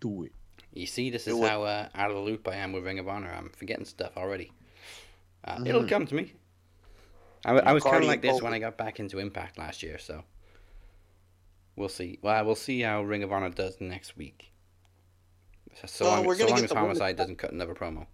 Do 0.00 0.24
it. 0.24 0.32
You 0.72 0.86
see, 0.86 1.10
this 1.10 1.26
is 1.26 1.34
would- 1.34 1.48
how 1.48 1.62
uh, 1.64 1.88
out 1.94 2.10
of 2.10 2.16
the 2.16 2.22
loop 2.22 2.46
I 2.46 2.56
am 2.56 2.72
with 2.72 2.84
Ring 2.84 2.98
of 2.98 3.08
Honor. 3.08 3.32
I'm 3.32 3.50
forgetting 3.50 3.84
stuff 3.84 4.16
already. 4.16 4.52
Uh, 5.44 5.62
It'll 5.64 5.82
Mhm. 5.84 5.88
come 5.88 6.06
to 6.06 6.14
me. 6.14 6.34
I 7.44 7.72
was 7.72 7.84
kind 7.84 8.02
of 8.02 8.08
like 8.08 8.20
this 8.20 8.30
Bolton. 8.32 8.44
when 8.46 8.54
I 8.54 8.58
got 8.58 8.76
back 8.76 8.98
into 9.00 9.18
Impact 9.18 9.58
last 9.58 9.82
year, 9.82 9.98
so 9.98 10.24
we'll 11.76 11.88
see. 11.88 12.18
Well, 12.20 12.44
we'll 12.44 12.54
see 12.56 12.80
how 12.80 13.02
Ring 13.02 13.22
of 13.22 13.32
Honor 13.32 13.50
does 13.50 13.80
next 13.80 14.16
week. 14.16 14.52
So, 15.80 15.86
so 15.86 16.04
Well, 16.04 16.14
long, 16.16 16.24
we're 16.26 16.34
so 16.34 16.38
gonna 16.46 16.56
long 16.56 16.64
as 16.64 16.72
Homicide 16.72 17.16
doesn't 17.16 17.36
cut 17.36 17.52
another 17.52 17.74
promo. 17.74 18.06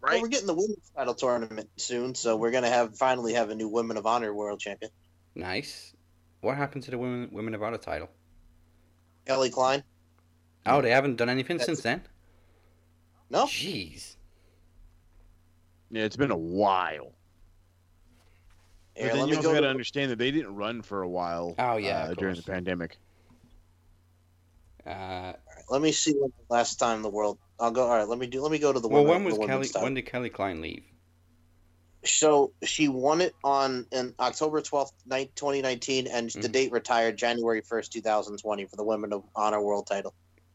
Well, 0.00 0.20
we're 0.20 0.28
getting 0.28 0.46
the 0.46 0.54
women's 0.54 0.90
title 0.96 1.14
tournament 1.14 1.68
soon, 1.76 2.14
so 2.14 2.36
we're 2.36 2.50
gonna 2.52 2.68
have 2.70 2.96
finally 2.96 3.34
have 3.34 3.50
a 3.50 3.54
new 3.54 3.68
Women 3.68 3.96
of 3.96 4.06
Honor 4.06 4.32
world 4.32 4.60
champion, 4.60 4.90
Nice. 5.34 5.92
What 6.40 6.56
happened 6.56 6.84
to 6.84 6.90
the 6.92 6.98
Women 6.98 7.28
Women 7.32 7.54
of 7.54 7.62
Honor 7.62 7.78
title? 7.78 8.08
Kelly 9.26 9.50
Klein. 9.50 9.82
Oh, 10.66 10.80
they 10.80 10.90
haven't 10.90 11.16
done 11.16 11.28
anything 11.28 11.56
That's- 11.58 11.66
since 11.78 11.82
then. 11.82 12.02
No, 13.30 13.46
Jeez. 13.46 14.16
Yeah, 15.92 16.04
it's 16.04 16.16
been 16.16 16.30
a 16.30 16.36
while. 16.36 17.12
Here, 18.94 19.10
but 19.10 19.18
then 19.18 19.28
you 19.28 19.36
also 19.36 19.48
got 19.50 19.60
to 19.60 19.66
To, 19.66 19.68
understand 19.68 20.10
that 20.10 20.18
they 20.18 20.30
didn't 20.30 20.54
run 20.54 20.82
for 20.82 21.02
a 21.02 21.08
while. 21.08 21.54
Oh, 21.58 21.76
yeah, 21.76 22.04
uh, 22.04 22.14
during 22.14 22.34
the 22.34 22.42
pandemic. 22.42 22.96
Uh, 24.86 25.34
let 25.68 25.80
me 25.82 25.92
see 25.92 26.12
when 26.12 26.32
the 26.48 26.54
last 26.54 26.76
time 26.76 27.02
the 27.02 27.10
world. 27.10 27.38
I'll 27.60 27.70
go. 27.70 27.84
All 27.84 27.96
right, 27.96 28.08
let 28.08 28.18
me 28.18 28.26
do. 28.26 28.42
Let 28.42 28.50
me 28.50 28.58
go 28.58 28.72
to 28.72 28.80
the. 28.80 28.88
well, 28.88 29.04
women, 29.04 29.24
when 29.24 29.24
was 29.24 29.34
Kelly? 29.34 29.48
women's. 29.50 29.74
When 29.74 29.94
did 29.94 30.06
Kelly 30.06 30.30
Klein 30.30 30.60
leave? 30.60 30.82
So 32.04 32.52
she 32.64 32.88
won 32.88 33.20
it 33.20 33.34
on 33.44 33.86
in 33.92 34.14
October 34.18 34.60
twelfth, 34.60 34.92
twenty 35.36 35.62
nineteen, 35.62 36.08
and 36.08 36.30
the 36.30 36.48
Mhm. 36.48 36.52
date 36.52 36.72
retired 36.72 37.16
January 37.16 37.60
first, 37.60 37.92
two 37.92 38.00
thousand 38.00 38.38
twenty, 38.38 38.66
for 38.66 38.76
the 38.76 38.84
Women 38.84 39.12
of 39.12 39.24
Honor 39.36 39.62
World 39.62 39.86
Title. 39.86 40.14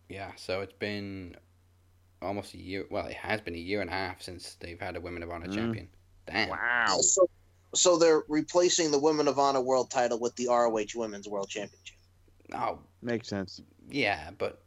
Yeah, 0.09 0.31
so 0.35 0.61
it's 0.61 0.73
been 0.73 1.37
almost 2.21 2.53
a 2.53 2.57
year. 2.57 2.85
Well, 2.89 3.05
it 3.07 3.15
has 3.15 3.41
been 3.41 3.55
a 3.55 3.59
year 3.59 3.81
and 3.81 3.89
a 3.89 3.93
half 3.93 4.21
since 4.21 4.55
they've 4.59 4.79
had 4.79 4.95
a 4.95 5.01
Women 5.01 5.23
of 5.23 5.29
Honor 5.29 5.47
Mm. 5.47 5.55
champion. 5.55 5.89
Damn. 6.25 6.49
Wow. 6.49 6.97
So, 7.01 7.29
so 7.73 7.97
they're 7.97 8.23
replacing 8.27 8.91
the 8.91 8.99
Women 8.99 9.27
of 9.27 9.39
Honor 9.39 9.61
World 9.61 9.89
Title 9.91 10.19
with 10.19 10.35
the 10.35 10.47
ROH 10.49 10.95
Women's 10.95 11.27
World 11.27 11.49
Championship. 11.49 11.97
Oh, 12.53 12.79
Makes 13.01 13.27
sense. 13.27 13.61
yeah, 13.89 14.31
but 14.37 14.61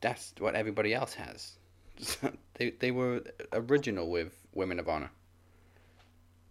that's 0.00 0.32
what 0.38 0.54
everybody 0.54 0.92
else 0.94 1.14
has. 1.14 1.52
they 2.54 2.70
they 2.70 2.90
were 2.90 3.22
original 3.52 4.10
with 4.10 4.36
Women 4.52 4.78
of 4.78 4.88
Honor. 4.88 5.10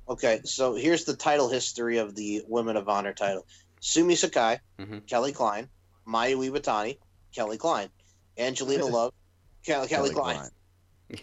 Okay, 0.07 0.41
so 0.43 0.75
here's 0.75 1.03
the 1.05 1.15
title 1.15 1.49
history 1.49 1.97
of 1.97 2.15
the 2.15 2.43
Women 2.47 2.77
of 2.77 2.87
Honor 2.89 3.13
title: 3.13 3.45
Sumi 3.79 4.15
Sakai, 4.15 4.59
Mhm. 4.79 5.05
Kelly 5.07 5.31
Klein, 5.33 5.69
Mayu 6.07 6.37
Iwatani, 6.49 6.97
Kelly 7.33 7.57
Klein, 7.57 7.89
Angelina 8.37 8.85
Love, 8.85 9.13
Kelly, 9.65 9.87
Kelly, 9.87 10.09
Klein. 10.11 10.49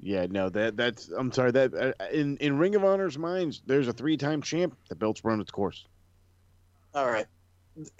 Yeah, 0.00 0.26
no, 0.30 0.48
that 0.50 0.76
that's. 0.76 1.08
I'm 1.08 1.32
sorry 1.32 1.50
that 1.52 1.74
uh, 1.74 2.04
in 2.12 2.36
in 2.36 2.56
Ring 2.56 2.76
of 2.76 2.84
Honor's 2.84 3.18
minds, 3.18 3.62
there's 3.66 3.88
a 3.88 3.92
three-time 3.92 4.42
champ. 4.42 4.76
The 4.88 4.94
belt's 4.94 5.24
run 5.24 5.40
its 5.40 5.50
course. 5.50 5.86
All 6.94 7.10
right. 7.10 7.26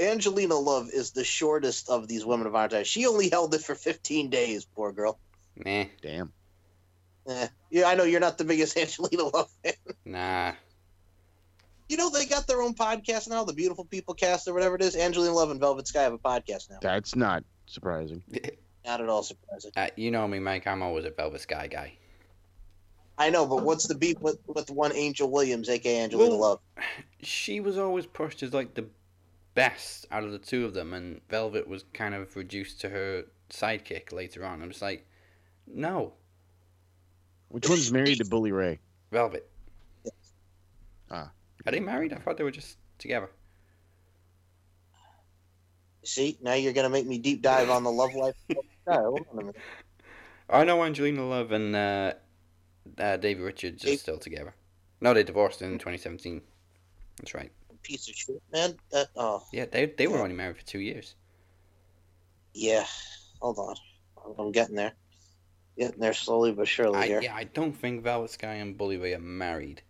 Angelina 0.01 0.55
Love 0.55 0.91
is 0.93 1.11
the 1.11 1.25
shortest 1.25 1.89
of 1.89 2.09
these 2.09 2.25
Women 2.25 2.47
of 2.47 2.55
our 2.55 2.69
time. 2.69 2.85
She 2.85 3.07
only 3.07 3.29
held 3.29 3.55
it 3.55 3.63
for 3.63 3.75
15 3.75 4.31
days, 4.31 4.65
poor 4.65 4.93
girl. 4.93 5.19
Nah, 5.57 5.85
Damn. 6.03 6.33
Eh. 7.29 7.49
Yeah, 7.71 7.89
I 7.89 7.95
know 7.95 8.05
you're 8.05 8.21
not 8.21 8.39
the 8.39 8.45
biggest 8.45 8.77
Angelina 8.79 9.25
Love 9.25 9.51
fan. 9.63 9.75
nah. 10.05 10.53
You 11.89 11.97
know 11.97 12.11
they 12.11 12.27
got 12.27 12.47
their 12.47 12.61
own 12.63 12.75
podcast 12.75 13.29
now, 13.29 13.45
the 13.45 13.53
Beautiful 13.53 13.85
People 13.85 14.15
Cast 14.15 14.47
or 14.47 14.55
whatever 14.55 14.75
it 14.77 14.83
is. 14.83 14.95
Angelina 14.97 15.33
Love 15.33 15.51
and 15.51 15.59
Velvet 15.61 15.87
Sky 15.89 16.03
have 16.03 16.13
a 16.13 16.19
podcast 16.19 16.71
now. 16.71 16.79
That's 16.83 17.17
not 17.17 17.45
surprising. 17.67 18.23
Not 18.85 19.03
at 19.03 19.09
all 19.11 19.23
surprising. 19.23 19.71
Uh, 19.77 19.89
you 19.97 20.11
know 20.11 20.27
me, 20.27 20.39
Mike. 20.39 20.67
I'm 20.67 20.83
always 20.83 21.05
a 21.05 21.11
Velvet 21.11 21.43
Sky 21.43 21.67
guy. 21.67 21.93
I 23.19 23.29
know, 23.29 23.45
but 23.45 23.63
what's 23.63 23.87
the 23.87 23.95
beef 23.95 24.19
with 24.21 24.39
with 24.47 24.71
one 24.71 24.93
Angel 24.95 25.31
Williams, 25.31 25.69
aka 25.69 26.01
Angelina 26.05 26.31
Well- 26.37 26.41
Love? 26.41 26.61
She 27.21 27.59
was 27.61 27.77
always 27.77 28.07
pushed 28.07 28.43
as 28.45 28.55
like 28.55 28.75
the 28.75 28.87
best 29.55 30.07
out 30.13 30.23
of 30.23 30.31
the 30.33 30.39
two 30.39 30.65
of 30.65 30.73
them, 30.73 30.95
and 30.95 31.21
Velvet 31.29 31.67
was 31.69 31.85
kind 31.93 32.15
of 32.15 32.35
reduced 32.37 32.81
to 32.83 32.89
her 32.89 33.25
sidekick 33.51 34.13
later 34.13 34.47
on. 34.47 34.63
I'm 34.63 34.69
just 34.71 34.81
like, 34.81 35.05
no, 35.67 36.13
Which 37.49 37.69
one's 37.69 37.91
married 37.93 38.19
to 38.19 38.25
Bully 38.25 38.53
Ray? 38.53 38.79
Velvet. 39.11 39.51
Are 41.69 41.71
they 41.71 41.81
married? 41.81 42.15
I 42.15 42.17
thought 42.17 42.39
they 42.39 42.45
were 42.45 42.51
just 42.51 42.79
together. 42.99 43.29
See, 46.03 46.39
now 46.41 46.55
you're 46.55 46.73
gonna 46.73 46.89
make 46.89 47.07
me 47.07 47.19
deep 47.19 47.43
dive 47.43 47.69
on 47.69 47.85
the 47.85 47.93
love 47.93 48.15
life. 48.15 48.35
of 48.49 48.57
Velvet 48.57 48.71
Sky. 48.87 49.03
Hold 49.03 49.27
on 49.31 49.33
a 49.33 49.37
minute. 49.37 49.57
I 50.49 50.65
know 50.65 50.83
Angelina 50.83 51.29
Love 51.29 51.53
and 51.53 51.77
uh, 51.77 52.13
uh, 52.97 53.19
Davey 53.19 53.43
Richards 53.43 53.85
are 53.85 53.97
still 53.99 54.17
together. 54.17 54.55
No, 55.03 55.13
they 55.13 55.23
divorced 55.25 55.61
in 55.61 55.73
2017. 55.73 56.41
That's 57.19 57.35
right. 57.35 57.53
Piece 57.83 58.09
of 58.09 58.15
shit, 58.15 58.43
man. 58.51 58.75
That, 58.91 59.09
oh, 59.15 59.43
Yeah, 59.53 59.67
they 59.67 59.85
they 59.85 60.07
were 60.07 60.23
only 60.23 60.35
married 60.35 60.57
for 60.57 60.65
two 60.65 60.81
years. 60.81 61.17
yeah. 62.55 62.87
Hold 63.43 63.59
on, 63.59 63.77
I'm 64.39 64.53
getting 64.53 64.75
there. 64.75 64.95
Getting 65.77 66.01
there 66.01 66.15
slowly 66.15 66.53
but 66.53 66.67
surely 66.67 66.97
I, 66.97 67.07
here. 67.09 67.21
yeah, 67.21 67.35
I 67.35 67.45
don't 67.45 67.77
think 67.77 68.03
Velvet 68.03 68.31
Sky 68.31 68.55
and 68.55 68.79
Bully 68.79 68.97
Ray 68.97 69.13
are 69.13 69.19
married. 69.19 69.83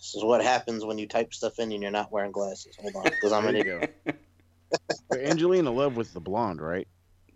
This 0.00 0.14
is 0.14 0.24
what 0.24 0.42
happens 0.42 0.84
when 0.84 0.96
you 0.98 1.06
type 1.06 1.34
stuff 1.34 1.58
in 1.58 1.70
and 1.72 1.82
you're 1.82 1.90
not 1.92 2.10
wearing 2.10 2.32
glasses. 2.32 2.74
Hold 2.80 2.96
on, 2.96 3.04
because 3.04 3.32
I'm 3.32 3.46
an 3.46 3.54
There 3.54 3.78
idiot. 3.82 3.96
go. 4.06 4.12
Angelina 5.18 5.70
Love 5.70 5.96
with 5.96 6.12
the 6.14 6.20
blonde, 6.20 6.60
right? 6.60 6.88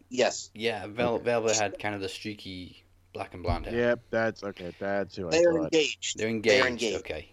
Yes, 0.08 0.50
Yeah, 0.54 0.86
Vel- 0.86 1.14
Okay. 1.16 1.24
Velvet 1.24 1.56
had 1.56 1.78
kind 1.78 1.94
of 1.94 2.00
the 2.00 2.08
streaky 2.08 2.84
black 3.12 3.34
and 3.34 3.42
blonde 3.42 3.66
hair. 3.66 3.74
Yep, 3.76 4.00
that's 4.10 4.44
okay. 4.44 4.72
That's 4.78 5.16
who 5.16 5.28
I 5.28 5.32
they're 5.32 5.52
thought. 5.52 5.64
engaged. 5.74 6.18
They're 6.18 6.28
engaged. 6.28 6.62
They're 6.62 6.68
engaged. 6.68 6.96
Okay. 7.00 7.28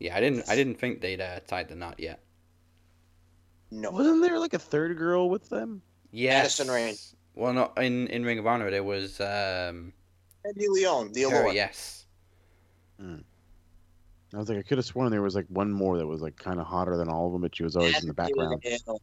Yeah, 0.00 0.16
I 0.16 0.20
didn't. 0.20 0.48
I 0.48 0.56
didn't 0.56 0.74
think 0.80 1.00
they'd 1.00 1.20
uh, 1.20 1.40
tied 1.46 1.68
the 1.68 1.76
knot 1.76 2.00
yet. 2.00 2.20
No, 3.70 3.90
Wasn't 3.90 4.20
there 4.22 4.38
like 4.38 4.52
a 4.54 4.58
third 4.58 4.96
girl 4.98 5.30
with 5.30 5.48
them? 5.48 5.80
Yes. 6.10 6.58
Madison 6.58 6.68
Rayne. 6.74 6.94
Well, 7.36 7.52
not 7.52 7.78
in 7.82 8.08
in 8.08 8.24
Ring 8.24 8.38
of 8.38 8.46
Honor. 8.46 8.70
There 8.70 8.84
was 8.84 9.20
um. 9.20 9.92
Eddie 10.46 10.68
Leon, 10.68 11.12
the 11.12 11.22
her, 11.22 11.42
Allure. 11.42 11.52
yes. 11.54 12.04
I 14.34 14.38
was 14.38 14.48
like, 14.48 14.58
I 14.58 14.62
could 14.62 14.78
have 14.78 14.84
sworn 14.84 15.10
there 15.10 15.22
was 15.22 15.34
like 15.34 15.46
one 15.48 15.70
more 15.70 15.98
that 15.98 16.06
was 16.06 16.20
like 16.20 16.36
kind 16.36 16.58
of 16.58 16.66
hotter 16.66 16.96
than 16.96 17.08
all 17.08 17.26
of 17.26 17.32
them, 17.32 17.42
but 17.42 17.54
she 17.54 17.62
was 17.62 17.76
always 17.76 18.00
in 18.00 18.08
the 18.08 18.14
background. 18.14 18.62
Leon. 18.64 18.98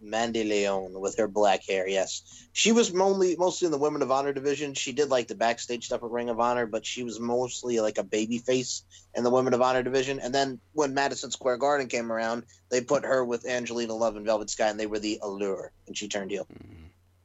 Mandy 0.00 0.44
Leon 0.44 1.00
with 1.00 1.16
her 1.16 1.28
black 1.28 1.60
hair. 1.66 1.88
Yes, 1.88 2.48
she 2.52 2.72
was 2.72 2.92
mostly 2.92 3.34
mostly 3.36 3.66
in 3.66 3.72
the 3.72 3.78
Women 3.78 4.02
of 4.02 4.10
Honor 4.10 4.32
division. 4.32 4.74
She 4.74 4.92
did 4.92 5.08
like 5.08 5.26
the 5.26 5.34
backstage 5.34 5.86
stuff 5.86 6.02
at 6.02 6.10
Ring 6.10 6.28
of 6.28 6.38
Honor, 6.38 6.66
but 6.66 6.84
she 6.84 7.02
was 7.02 7.18
mostly 7.18 7.80
like 7.80 7.98
a 7.98 8.04
baby 8.04 8.38
face 8.38 8.82
in 9.14 9.24
the 9.24 9.30
Women 9.30 9.54
of 9.54 9.62
Honor 9.62 9.82
division. 9.82 10.20
And 10.20 10.34
then 10.34 10.60
when 10.72 10.94
Madison 10.94 11.30
Square 11.30 11.58
Garden 11.58 11.88
came 11.88 12.12
around, 12.12 12.44
they 12.70 12.82
put 12.82 13.04
her 13.04 13.24
with 13.24 13.46
Angelina 13.46 13.94
Love 13.94 14.16
and 14.16 14.26
Velvet 14.26 14.50
Sky, 14.50 14.68
and 14.68 14.78
they 14.78 14.86
were 14.86 14.98
the 14.98 15.18
Allure, 15.22 15.72
and 15.86 15.96
she 15.96 16.08
turned 16.08 16.30
heel. 16.30 16.46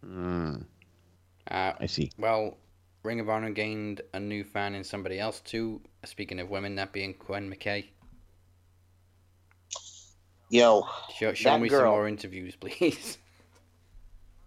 Mm, 0.06 0.66
Uh, 1.50 1.74
I 1.80 1.86
see. 1.88 2.12
well, 2.18 2.58
Ring 3.04 3.20
of 3.20 3.30
Honor 3.30 3.50
gained 3.50 4.02
a 4.14 4.20
new 4.20 4.44
fan 4.44 4.76
in 4.76 4.84
somebody 4.84 5.20
else 5.20 5.40
too. 5.42 5.82
Speaking 6.06 6.40
of 6.40 6.50
women, 6.50 6.76
that 6.76 6.92
being 6.92 7.14
Quinn 7.14 7.50
McKay. 7.50 7.86
Yo, 10.50 10.86
Show, 11.16 11.34
show 11.34 11.58
me 11.58 11.70
some 11.70 11.86
more 11.86 12.08
interviews, 12.08 12.56
please. 12.60 13.18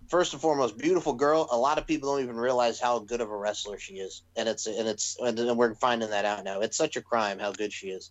first 0.08 0.34
and 0.34 0.42
foremost, 0.42 0.76
beautiful 0.76 1.14
girl. 1.14 1.48
A 1.50 1.56
lot 1.56 1.78
of 1.78 1.86
people 1.86 2.12
don't 2.12 2.22
even 2.22 2.36
realize 2.36 2.78
how 2.78 2.98
good 2.98 3.22
of 3.22 3.30
a 3.30 3.36
wrestler 3.36 3.78
she 3.78 3.94
is, 3.94 4.22
and 4.36 4.48
it's 4.48 4.66
and 4.66 4.86
it's 4.86 5.16
and 5.18 5.56
we're 5.56 5.74
finding 5.74 6.10
that 6.10 6.26
out 6.26 6.44
now. 6.44 6.60
It's 6.60 6.76
such 6.76 6.96
a 6.96 7.02
crime 7.02 7.38
how 7.38 7.52
good 7.52 7.72
she 7.72 7.88
is. 7.88 8.10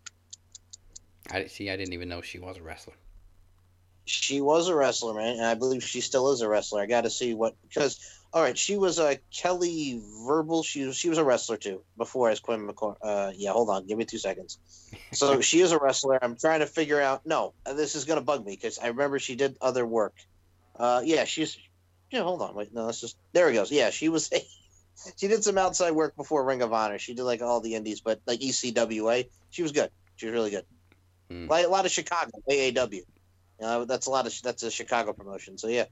I 1.32 1.46
see. 1.46 1.70
I 1.70 1.78
didn't 1.78 1.94
even 1.94 2.10
know 2.10 2.22
she 2.22 2.40
was 2.40 2.58
a 2.58 2.64
wrestler. 2.64 2.96
She 4.06 4.42
was 4.42 4.68
a 4.68 4.76
wrestler, 4.76 5.14
man, 5.14 5.38
and 5.38 5.46
I 5.46 5.54
believe 5.54 5.84
she 5.84 6.02
still 6.02 6.32
is 6.32 6.42
a 6.42 6.50
wrestler. 6.50 6.82
I 6.82 6.88
got 6.88 7.02
to 7.02 7.10
see 7.10 7.34
what 7.36 7.56
because 7.62 8.00
all 8.34 8.42
right, 8.42 8.58
she 8.58 8.78
was 8.78 8.98
a 8.98 9.20
Kelly 9.32 10.02
Verbal. 10.26 10.64
She 10.64 10.86
was 10.86 10.98
she 10.98 11.08
was 11.08 11.20
a 11.20 11.24
wrestler 11.24 11.56
too 11.56 11.84
before 11.98 12.32
as 12.32 12.40
Quinn 12.40 12.68
McCor. 12.68 12.96
Uh, 13.00 13.32
yeah, 13.36 13.52
hold 13.52 13.70
on, 13.70 13.86
give 13.86 13.98
me 13.98 14.06
two 14.06 14.18
seconds. 14.18 14.58
So 15.12 15.40
she 15.42 15.62
is 15.62 15.72
a 15.72 15.78
wrestler. 15.78 16.18
I'm 16.22 16.36
trying 16.36 16.62
to 16.62 16.66
figure 16.66 17.00
out. 17.00 17.26
No, 17.28 17.54
this 17.64 17.96
is 17.96 18.06
gonna 18.06 18.22
bug 18.22 18.44
me 18.44 18.54
because 18.54 18.80
I 18.80 18.88
remember 18.88 19.20
she 19.20 19.36
did 19.36 19.56
other 19.62 19.86
work. 19.86 20.16
Uh, 20.76 21.02
yeah, 21.06 21.26
she's. 21.26 21.58
Yeah, 22.10 22.24
hold 22.24 22.42
on, 22.42 22.56
wait, 22.56 22.74
no, 22.74 22.86
that's 22.88 23.02
just 23.02 23.18
there. 23.34 23.50
It 23.50 23.54
goes. 23.54 23.72
Yeah, 23.72 23.92
she 23.92 24.10
was. 24.10 24.32
she 25.18 25.28
did 25.28 25.44
some 25.44 25.60
outside 25.60 25.92
work 25.92 26.16
before 26.16 26.44
Ring 26.44 26.64
of 26.64 26.74
Honor. 26.74 26.98
She 26.98 27.14
did 27.14 27.24
like 27.24 27.44
all 27.44 27.62
the 27.62 27.76
indies, 27.76 28.02
but 28.02 28.20
like 28.26 28.40
ECWA, 28.40 29.28
she 29.52 29.62
was 29.62 29.72
good. 29.72 29.92
She 30.16 30.26
was 30.26 30.34
really 30.34 30.50
good. 30.50 30.66
Hmm. 31.30 31.48
Like 31.48 31.68
a 31.68 31.70
lot 31.70 31.86
of 31.86 31.92
Chicago 31.92 32.32
AAW. 32.50 32.94
You 32.94 33.04
know, 33.62 33.86
that's 33.86 34.08
a 34.08 34.10
lot 34.10 34.26
of 34.26 34.34
that's 34.42 34.64
a 34.64 34.72
Chicago 34.72 35.14
promotion. 35.14 35.60
So 35.60 35.68
yeah, 35.68 35.86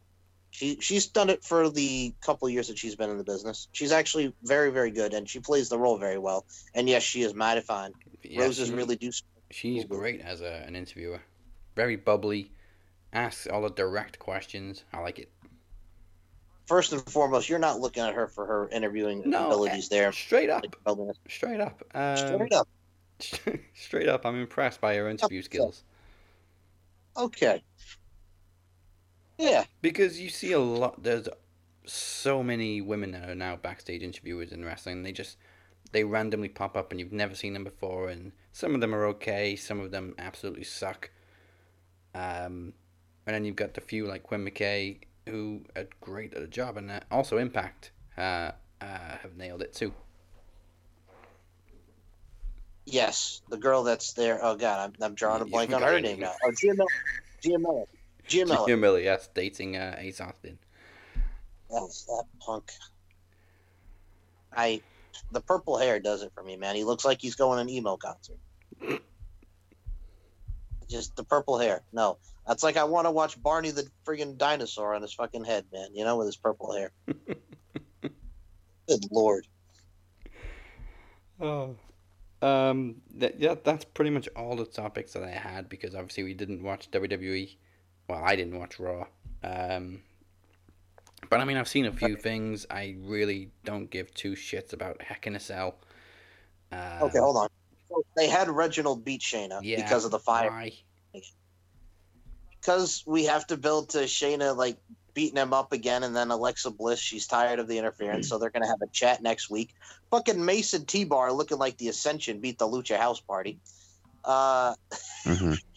she 0.52 0.78
she's 0.80 1.08
done 1.08 1.30
it 1.30 1.44
for 1.44 1.70
the 1.70 2.14
couple 2.22 2.48
years 2.50 2.68
that 2.68 2.78
she's 2.78 2.96
been 2.96 3.10
in 3.10 3.18
the 3.18 3.24
business. 3.24 3.68
She's 3.72 3.92
actually 3.92 4.34
very 4.44 4.70
very 4.72 4.92
good, 4.92 5.14
and 5.14 5.28
she 5.28 5.40
plays 5.40 5.70
the 5.70 5.80
role 5.80 5.98
very 5.98 6.18
well. 6.18 6.46
And 6.76 6.88
yes, 6.88 7.04
she 7.04 7.24
is 7.24 7.34
mighty 7.34 7.62
fine. 7.62 7.94
Yeah, 8.22 8.42
Roses 8.42 8.68
she- 8.68 8.76
really 8.76 8.98
do. 8.98 9.12
She's 9.50 9.84
great 9.84 10.22
as 10.22 10.42
a, 10.42 10.64
an 10.66 10.76
interviewer. 10.76 11.22
Very 11.76 11.96
bubbly. 11.98 12.52
Asks 13.12 13.48
all 13.48 13.62
the 13.64 13.70
direct 13.70 14.18
questions. 14.20 14.86
I 14.94 15.00
like 15.00 15.20
it. 15.20 15.30
First 16.68 16.94
and 16.94 17.02
foremost, 17.10 17.50
you're 17.50 17.60
not 17.60 17.82
looking 17.82 18.02
at 18.04 18.14
her 18.14 18.28
for 18.28 18.46
her 18.46 18.70
interviewing 18.70 19.24
No, 19.26 19.48
abilities 19.48 19.90
there. 19.90 20.14
Straight 20.14 20.50
up. 20.50 20.64
Straight 21.28 21.60
up. 21.60 21.84
Um, 21.94 22.16
Straight 22.16 22.54
up. 22.54 22.68
straight 23.76 24.08
up. 24.08 24.26
I'm 24.26 24.40
impressed 24.40 24.80
by 24.80 24.96
her 24.96 25.10
interview 25.10 25.42
skills. 25.42 25.84
Okay. 27.18 27.62
Yeah. 29.42 29.64
Because 29.82 30.22
you 30.22 30.30
see 30.30 30.52
a 30.52 30.60
lot. 30.60 31.02
There's 31.02 31.28
so 31.86 32.44
many 32.44 32.80
women 32.80 33.12
that 33.14 33.28
are 33.28 33.36
now 33.36 33.56
backstage 33.56 34.04
interviewers 34.04 34.52
in 34.52 34.64
wrestling. 34.64 35.02
They 35.02 35.12
just 35.12 35.38
they 35.92 36.04
randomly 36.04 36.48
pop 36.48 36.78
up 36.78 36.92
and 36.92 37.00
you've 37.00 37.12
never 37.12 37.34
seen 37.34 37.54
them 37.54 37.64
before. 37.64 38.10
And 38.10 38.34
some 38.52 38.76
of 38.76 38.82
them 38.82 38.94
are 38.94 39.06
okay. 39.08 39.56
Some 39.56 39.80
of 39.80 39.90
them 39.90 40.14
absolutely 40.20 40.64
suck. 40.64 41.10
Um, 42.14 42.74
and 43.26 43.36
then 43.36 43.44
you've 43.44 43.56
got 43.56 43.74
the 43.74 43.82
few 43.82 44.06
like 44.06 44.22
Quinn 44.22 44.46
McKay 44.46 45.00
who 45.28 45.64
are 45.76 45.88
great 46.02 46.36
at 46.36 46.44
a 46.44 46.48
job, 46.48 46.78
and 46.78 46.92
uh, 46.92 47.00
also 47.10 47.38
Impact 47.38 47.92
uh, 48.18 48.52
uh, 48.82 49.18
have 49.22 49.38
nailed 49.38 49.62
it 49.62 49.74
too. 49.74 49.94
Yes, 52.86 53.42
the 53.50 53.58
girl 53.58 53.84
that's 53.84 54.14
there. 54.14 54.40
Oh 54.44 54.56
God, 54.56 54.80
I'm, 54.80 55.06
I'm 55.06 55.16
drawing 55.16 55.42
a 55.42 55.46
blank 55.46 55.74
on 55.74 55.82
her 55.82 56.00
name 56.00 56.20
now. 56.20 56.34
Oh, 56.44 56.52
Miller. 57.44 57.86
Gia 58.32 58.46
Miller. 58.46 58.68
Gia 58.68 58.78
Miller. 58.78 59.00
Yes, 59.00 59.30
dating 59.34 59.76
uh, 59.76 59.96
Ace 60.00 60.22
Austin. 60.22 60.58
That's 61.70 62.06
that 62.06 62.24
punk. 62.40 62.72
I, 64.56 64.82
the 65.32 65.42
purple 65.42 65.78
hair 65.78 66.00
does 66.00 66.24
it 66.24 66.32
for 66.34 66.44
me, 66.44 66.56
man. 66.56 66.76
He 66.76 66.84
looks 66.84 67.04
like 67.04 67.22
he's 67.22 67.36
going 67.36 67.58
to 67.58 67.62
an 67.62 67.70
emo 67.70 67.98
concert. 67.98 68.38
Just 70.90 71.16
the 71.16 71.24
purple 71.24 71.58
hair. 71.58 71.82
No, 71.94 72.18
that's 72.48 72.64
like 72.64 72.78
I 72.78 72.84
want 72.86 73.06
to 73.06 73.12
watch 73.12 73.42
Barney 73.42 73.72
the 73.72 73.88
friggin' 74.06 74.38
dinosaur 74.38 74.94
on 74.94 75.02
his 75.02 75.14
fucking 75.14 75.46
head, 75.46 75.66
man. 75.72 75.90
You 75.94 76.04
know, 76.04 76.18
with 76.18 76.28
his 76.28 76.36
purple 76.38 76.74
hair. 76.74 76.92
Good 78.88 79.06
lord. 79.12 79.48
Oh. 81.40 81.76
Um. 82.42 83.02
That, 83.16 83.40
yeah, 83.40 83.56
that's 83.62 83.86
pretty 83.86 84.12
much 84.12 84.28
all 84.36 84.56
the 84.56 84.66
topics 84.66 85.14
that 85.14 85.24
I 85.24 85.30
had 85.30 85.70
because 85.70 85.96
obviously 85.96 86.24
we 86.24 86.34
didn't 86.34 86.64
watch 86.64 86.92
WWE. 86.92 87.56
Well, 88.08 88.22
I 88.24 88.36
didn't 88.36 88.58
watch 88.58 88.80
Raw. 88.80 89.08
Um. 89.44 90.02
But 91.30 91.40
I 91.40 91.46
mean, 91.46 91.56
I've 91.58 91.68
seen 91.68 91.86
a 91.86 91.92
few 91.92 92.16
things. 92.16 92.66
I 92.70 92.96
really 93.00 93.52
don't 93.64 93.90
give 93.90 94.14
two 94.14 94.34
shits 94.34 94.74
about 94.74 95.02
Heck 95.02 95.28
in 95.28 95.36
a 95.36 95.40
Cell. 95.40 95.76
Uh, 96.72 97.00
Okay, 97.04 97.20
hold 97.20 97.38
on. 97.38 97.48
So 97.90 98.04
they 98.18 98.28
had 98.28 98.50
Reginald 98.50 99.06
beat 99.06 99.22
Shayna 99.22 99.60
Yeah, 99.62 99.78
because 99.78 100.04
of 100.04 100.12
the 100.12 100.20
fire. 100.20 100.50
Why? 100.50 100.74
because 102.60 103.04
we 103.08 103.26
have 103.26 103.48
to 103.48 103.58
build 103.58 103.90
to 103.90 104.00
Shayna 104.00 104.56
like 104.56 104.78
beating 105.14 105.38
him 105.38 105.54
up 105.54 105.74
again, 105.74 106.04
and 106.04 106.16
then 106.16 106.32
Alexa 106.32 106.72
Bliss, 106.72 107.00
she's 107.00 107.28
tired 107.28 107.60
of 107.60 107.68
the 107.68 107.78
interference, 107.78 108.30
so 108.30 108.38
they're 108.38 108.52
gonna 108.52 108.68
have 108.68 108.82
a 108.82 108.88
chat 108.92 109.22
next 109.22 109.50
week. 109.50 109.74
Fucking 110.12 110.44
Mace 110.44 110.74
and 110.74 110.88
T 110.88 111.04
Bar 111.04 111.34
looking 111.34 111.58
like 111.58 111.78
the 111.78 111.88
Ascension 111.90 112.40
beat 112.40 112.60
the 112.60 112.68
Lucha 112.68 112.98
House 112.98 113.20
Party. 113.20 113.60
Uh, 114.24 114.76
Mhm. 115.26 115.60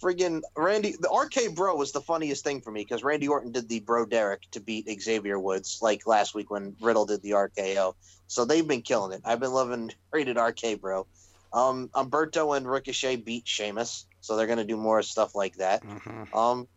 friggin' 0.00 0.42
Randy, 0.56 0.96
the 0.98 1.08
RK 1.08 1.54
Bro 1.54 1.76
was 1.76 1.92
the 1.92 2.00
funniest 2.00 2.44
thing 2.44 2.60
for 2.60 2.70
me 2.70 2.82
because 2.82 3.02
Randy 3.02 3.28
Orton 3.28 3.52
did 3.52 3.68
the 3.68 3.80
Bro 3.80 4.06
Derek 4.06 4.42
to 4.52 4.60
beat 4.60 4.88
Xavier 5.00 5.38
Woods 5.38 5.78
like 5.82 6.06
last 6.06 6.34
week 6.34 6.50
when 6.50 6.76
Riddle 6.80 7.06
did 7.06 7.22
the 7.22 7.32
RKO. 7.32 7.94
So 8.26 8.44
they've 8.44 8.66
been 8.66 8.82
killing 8.82 9.12
it. 9.12 9.22
I've 9.24 9.40
been 9.40 9.52
loving 9.52 9.92
rated 10.12 10.36
RK 10.36 10.80
Bro. 10.80 11.06
Um, 11.52 11.88
Humberto 11.88 12.56
and 12.56 12.70
Ricochet 12.70 13.16
beat 13.16 13.46
Sheamus, 13.46 14.06
so 14.20 14.36
they're 14.36 14.46
gonna 14.46 14.64
do 14.64 14.76
more 14.76 15.02
stuff 15.02 15.34
like 15.34 15.56
that. 15.56 15.82
Uh-huh. 15.84 16.38
Um, 16.38 16.68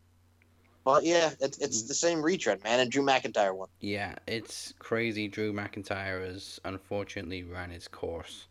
but 0.84 1.04
yeah, 1.04 1.32
it's 1.40 1.60
it's 1.60 1.84
the 1.84 1.94
same 1.94 2.22
retread, 2.22 2.64
man. 2.64 2.80
And 2.80 2.92
Drew 2.92 3.04
McIntyre 3.04 3.56
won. 3.56 3.70
Yeah, 3.80 4.16
it's 4.28 4.74
crazy. 4.80 5.28
Drew 5.28 5.54
McIntyre 5.54 6.26
has 6.26 6.60
unfortunately 6.66 7.44
ran 7.44 7.70
his 7.70 7.88
course. 7.88 8.48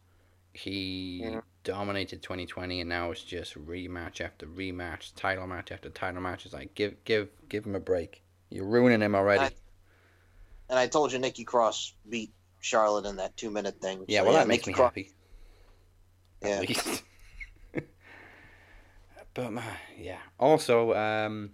He 0.55 1.21
Yeah. 1.23 1.41
dominated 1.65 2.23
2020, 2.23 2.81
and 2.81 2.89
now 2.89 3.11
it's 3.11 3.23
just 3.25 3.55
rematch 3.55 4.21
after 4.21 4.47
rematch, 4.47 5.15
title 5.15 5.47
match 5.47 5.73
after 5.73 5.89
title 5.89 6.21
match. 6.21 6.45
It's 6.45 6.55
like 6.55 6.75
give 6.75 7.03
give 7.05 7.29
give 7.49 7.65
him 7.67 7.75
a 7.75 7.81
break. 7.81 8.23
You're 8.51 8.67
ruining 8.67 9.01
him 9.01 9.15
already. 9.15 9.45
I- 9.45 9.55
And 10.69 10.79
I 10.79 10.87
told 10.89 11.13
you 11.13 11.19
Nikki 11.19 11.45
Cross 11.45 11.95
beat 12.09 12.33
Charlotte 12.61 13.07
in 13.07 13.17
that 13.17 13.37
two 13.37 13.51
minute 13.51 13.81
thing. 13.81 14.05
yeah, 14.09 14.21
So, 14.21 14.25
well 14.25 14.33
that 14.35 14.47
makes 14.49 14.67
Nikki 14.67 14.71
me 14.71 14.75
Cross- 14.75 14.91
happy. 14.91 15.11
Yeah. 16.43 16.49
At 16.61 16.69
least. 16.69 17.03
but 19.35 19.51
man, 19.53 19.77
yeah. 19.97 20.21
Also, 20.39 20.93
um, 20.95 21.53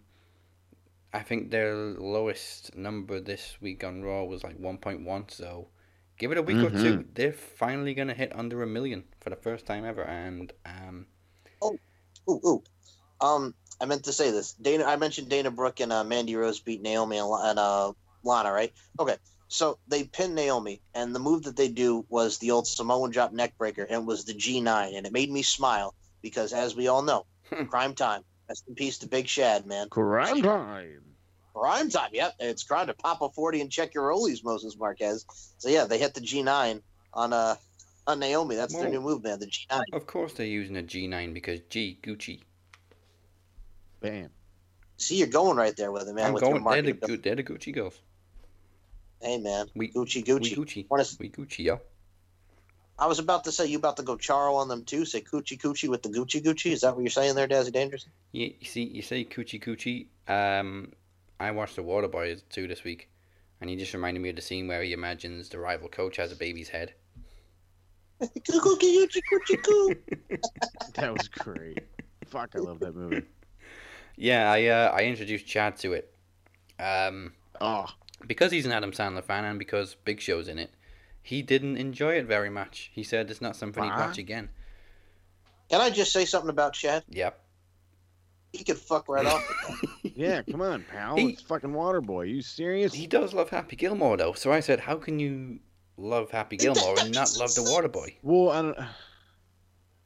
I 1.13 1.21
think 1.23 1.51
their 1.51 1.75
lowest 1.75 2.75
number 2.77 3.21
this 3.21 3.61
week 3.61 3.85
on 3.85 4.03
Raw 4.03 4.25
was 4.25 4.43
like 4.43 4.59
1.1. 4.59 5.31
So 5.31 5.69
give 6.19 6.33
it 6.33 6.39
a 6.39 6.43
week 6.43 6.63
or 6.63 6.71
two. 6.71 7.05
They're 7.15 7.33
finally 7.33 7.95
gonna 7.95 8.15
hit 8.15 8.33
under 8.35 8.63
a 8.63 8.67
million 8.67 9.05
for 9.21 9.31
the 9.31 9.37
first 9.37 9.67
time 9.67 9.85
ever, 9.85 10.03
and 10.03 10.53
um, 10.67 11.07
oh, 11.63 11.77
Ooh, 12.29 12.41
ooh. 12.47 12.63
Um, 13.21 13.55
I 13.81 13.87
meant 13.87 14.05
to 14.05 14.13
say 14.13 14.31
this. 14.31 14.53
Dana, 14.53 14.85
I 14.85 14.97
mentioned 14.97 15.29
Dana 15.29 15.51
Brooke 15.51 15.81
and 15.81 15.93
uh, 15.93 16.05
Mandy 16.05 16.37
Rose 16.37 16.61
beat 16.61 16.83
Naomi 16.83 17.19
and, 17.19 17.29
and 17.31 17.59
uh, 17.59 17.93
Lana, 18.23 18.53
right? 18.53 18.73
Okay. 19.01 19.17
So 19.49 19.79
they 19.89 20.05
pinned 20.05 20.35
Naomi, 20.35 20.83
and 20.95 21.15
the 21.15 21.19
move 21.19 21.45
that 21.45 21.57
they 21.57 21.69
do 21.69 22.05
was 22.11 22.37
the 22.39 22.51
old 22.51 22.67
Samoan 22.67 23.11
drop 23.11 23.33
neck 23.33 23.57
breaker, 23.57 23.83
and 23.83 24.03
it 24.03 24.05
was 24.05 24.27
the 24.27 24.35
G9, 24.35 24.97
and 24.97 25.07
it 25.07 25.13
made 25.13 25.31
me 25.31 25.43
smile 25.43 25.95
because, 26.21 26.53
as 26.53 26.77
we 26.77 26.89
all 26.89 27.03
know, 27.03 27.25
Hmm. 27.51 27.65
crime 27.65 27.95
time. 27.95 28.23
Rest 28.49 28.65
in 28.69 28.75
peace 28.75 28.99
to 28.99 29.09
Big 29.09 29.27
Shad, 29.27 29.67
man. 29.67 29.89
Crime 29.89 30.43
time. 30.43 31.08
Prime 31.59 31.91
time. 31.91 32.11
Yep, 32.13 32.35
it's 32.41 32.63
crime 32.63 32.87
to 32.87 32.95
pop 32.95 33.23
a 33.23 33.29
forty 33.31 33.61
and 33.61 33.71
check 33.71 33.95
your 33.95 34.09
rollies, 34.09 34.45
Moses 34.45 34.77
Marquez. 34.77 35.25
So 35.59 35.69
yeah, 35.69 35.85
they 35.85 35.99
hit 35.99 36.15
the 36.15 36.21
G 36.21 36.43
nine 36.43 36.83
on 37.13 37.33
uh 37.33 37.57
on 38.07 38.21
Naomi. 38.21 38.57
That's 38.57 38.75
their 38.75 38.89
new 38.89 39.01
move, 39.01 39.25
man. 39.25 39.41
The 39.41 39.47
G 39.47 39.67
nine. 39.71 39.85
of 39.93 40.07
course 40.07 40.35
they're 40.35 40.47
using 40.47 40.77
a 40.77 40.83
G9 40.83 41.35
because 41.35 41.61
G 41.69 41.99
Gucci. 42.03 42.41
Bam. 44.01 44.31
See, 44.97 45.17
you're 45.17 45.29
going 45.29 45.57
right 45.57 45.77
there 45.77 45.93
with 45.93 46.09
it, 46.09 46.15
man. 46.15 46.27
I'm 46.27 46.33
with 46.33 46.43
going. 46.43 46.55
They're 46.55 46.83
the, 46.83 46.95
marketing. 46.95 47.21
They're 47.23 47.37
the 47.37 47.43
Gucci 47.43 47.75
girls. 47.75 48.01
Hey, 49.21 49.39
man. 49.39 49.67
We 49.75 49.91
Gucci, 49.91 50.25
Gucci. 50.25 50.57
We 50.57 50.65
Gucci. 50.65 50.85
Gucci. 50.85 50.87
Wanna 50.89 51.05
We 51.19 51.31
Gucci, 51.31 51.65
yo. 51.65 51.81
I 52.99 53.07
was 53.07 53.21
about 53.21 53.45
to 53.45 53.53
say 53.53 53.67
you 53.67 53.79
about 53.79 53.97
to 53.99 54.03
go 54.03 54.17
Charo 54.17 54.57
on 54.57 54.67
them 54.69 54.85
too. 54.85 55.05
Say 55.05 55.21
Coochie 55.21 55.61
Coochie 55.61 55.89
with 55.89 56.03
the 56.03 56.09
Gucci 56.09 56.43
Gucci. 56.43 56.73
Is 56.73 56.81
that 56.81 56.97
what 56.97 57.03
you're 57.03 57.11
saying 57.11 57.37
there, 57.37 57.47
Dazzy 57.47 57.73
Dangerous? 57.73 58.07
You, 58.33 58.53
you 58.59 58.67
see, 58.67 58.83
you 58.83 59.03
say 59.03 59.25
Coochie 59.25 59.63
Coochie. 59.63 60.07
Um, 60.29 60.93
I 61.41 61.51
watched 61.53 61.77
The 61.77 61.83
Waterboy 61.83 62.43
too 62.51 62.67
this 62.67 62.85
week, 62.85 63.09
and 63.61 63.71
he 63.71 63.77
just 63.77 63.95
reminded 63.95 64.21
me 64.21 64.31
of 64.31 64.37
the 64.37 64.43
scene 64.43 64.67
where 64.69 64.83
he 64.83 64.93
imagines 64.93 65.49
the 65.49 65.59
rival 65.59 65.89
coach 65.89 66.17
has 66.17 66.33
a 66.33 66.37
baby's 66.37 66.69
head. 66.69 66.95
That 70.95 71.13
was 71.13 71.29
great. 71.29 71.79
Fuck, 72.27 72.51
I 72.57 72.59
love 72.59 72.81
that 72.81 72.95
movie. 72.97 73.23
Yeah, 74.17 74.51
I 74.51 74.67
uh, 74.67 74.91
I 74.93 75.05
introduced 75.05 75.47
Chad 75.47 75.77
to 75.79 75.93
it. 75.93 76.13
Um, 76.81 77.33
Oh, 77.61 77.87
because 78.27 78.53
he's 78.53 78.67
an 78.67 78.73
Adam 78.73 78.93
Sandler 78.93 79.23
fan 79.23 79.45
and 79.45 79.59
because 79.59 79.95
Big 80.05 80.21
Show's 80.21 80.49
in 80.49 80.59
it, 80.59 80.73
he 81.23 81.43
didn't 81.43 81.77
enjoy 81.77 82.15
it 82.15 82.27
very 82.27 82.51
much. 82.51 82.91
He 82.93 83.03
said 83.03 83.31
it's 83.31 83.41
not 83.41 83.57
something 83.57 83.83
he'd 83.83 83.91
watch 83.91 84.19
again. 84.19 84.49
Can 85.71 85.81
I 85.81 85.91
just 85.91 86.13
say 86.13 86.25
something 86.25 86.51
about 86.51 86.73
Chad? 86.73 87.05
Yep. 87.11 87.41
He 88.53 88.65
could 88.65 88.79
fuck 88.79 89.09
right 89.09 89.27
off. 89.27 89.45
yeah, 90.03 90.43
come 90.43 90.63
on, 90.63 90.85
pal. 90.91 91.17
He- 91.17 91.31
it's 91.31 91.43
fucking 91.43 91.71
Waterboy. 91.71 92.29
You 92.31 92.41
serious? 92.43 92.93
He 92.95 93.07
does 93.07 93.35
love 93.35 93.51
Happy 93.51 93.77
Gilmore 93.77 94.17
though, 94.17 94.33
so 94.33 94.53
I 94.53 94.61
said, 94.61 94.81
how 94.81 94.97
can 94.97 95.19
you 95.21 95.59
love 95.97 96.31
Happy 96.31 96.57
Gilmore 96.57 96.95
and 97.01 97.13
not 97.13 97.37
love 97.39 97.55
the 97.55 97.61
Waterboy? 97.63 98.15
Well, 98.23 98.51
I 98.51 98.63
don't. 98.63 98.79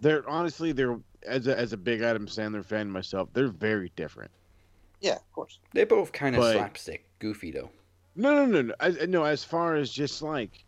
They're 0.00 0.28
honestly, 0.28 0.72
they're 0.72 0.98
as 1.24 1.46
a, 1.46 1.56
as 1.56 1.72
a 1.72 1.76
big 1.76 2.02
Adam 2.02 2.26
Sandler 2.26 2.64
fan 2.64 2.90
myself, 2.90 3.28
they're 3.32 3.48
very 3.48 3.92
different. 3.94 4.30
yeah, 5.00 5.14
of 5.16 5.32
course. 5.32 5.58
They're 5.72 5.86
both 5.86 6.10
kind 6.12 6.34
of 6.34 6.40
But- 6.40 6.54
slapstick, 6.56 7.06
goofy 7.20 7.52
though. 7.52 7.70
No, 8.16 8.34
no, 8.34 8.44
no, 8.44 8.60
no. 8.62 8.74
I, 8.80 8.90
no, 9.06 9.24
as 9.24 9.42
far 9.42 9.76
as 9.76 9.90
just 9.90 10.20
like, 10.20 10.64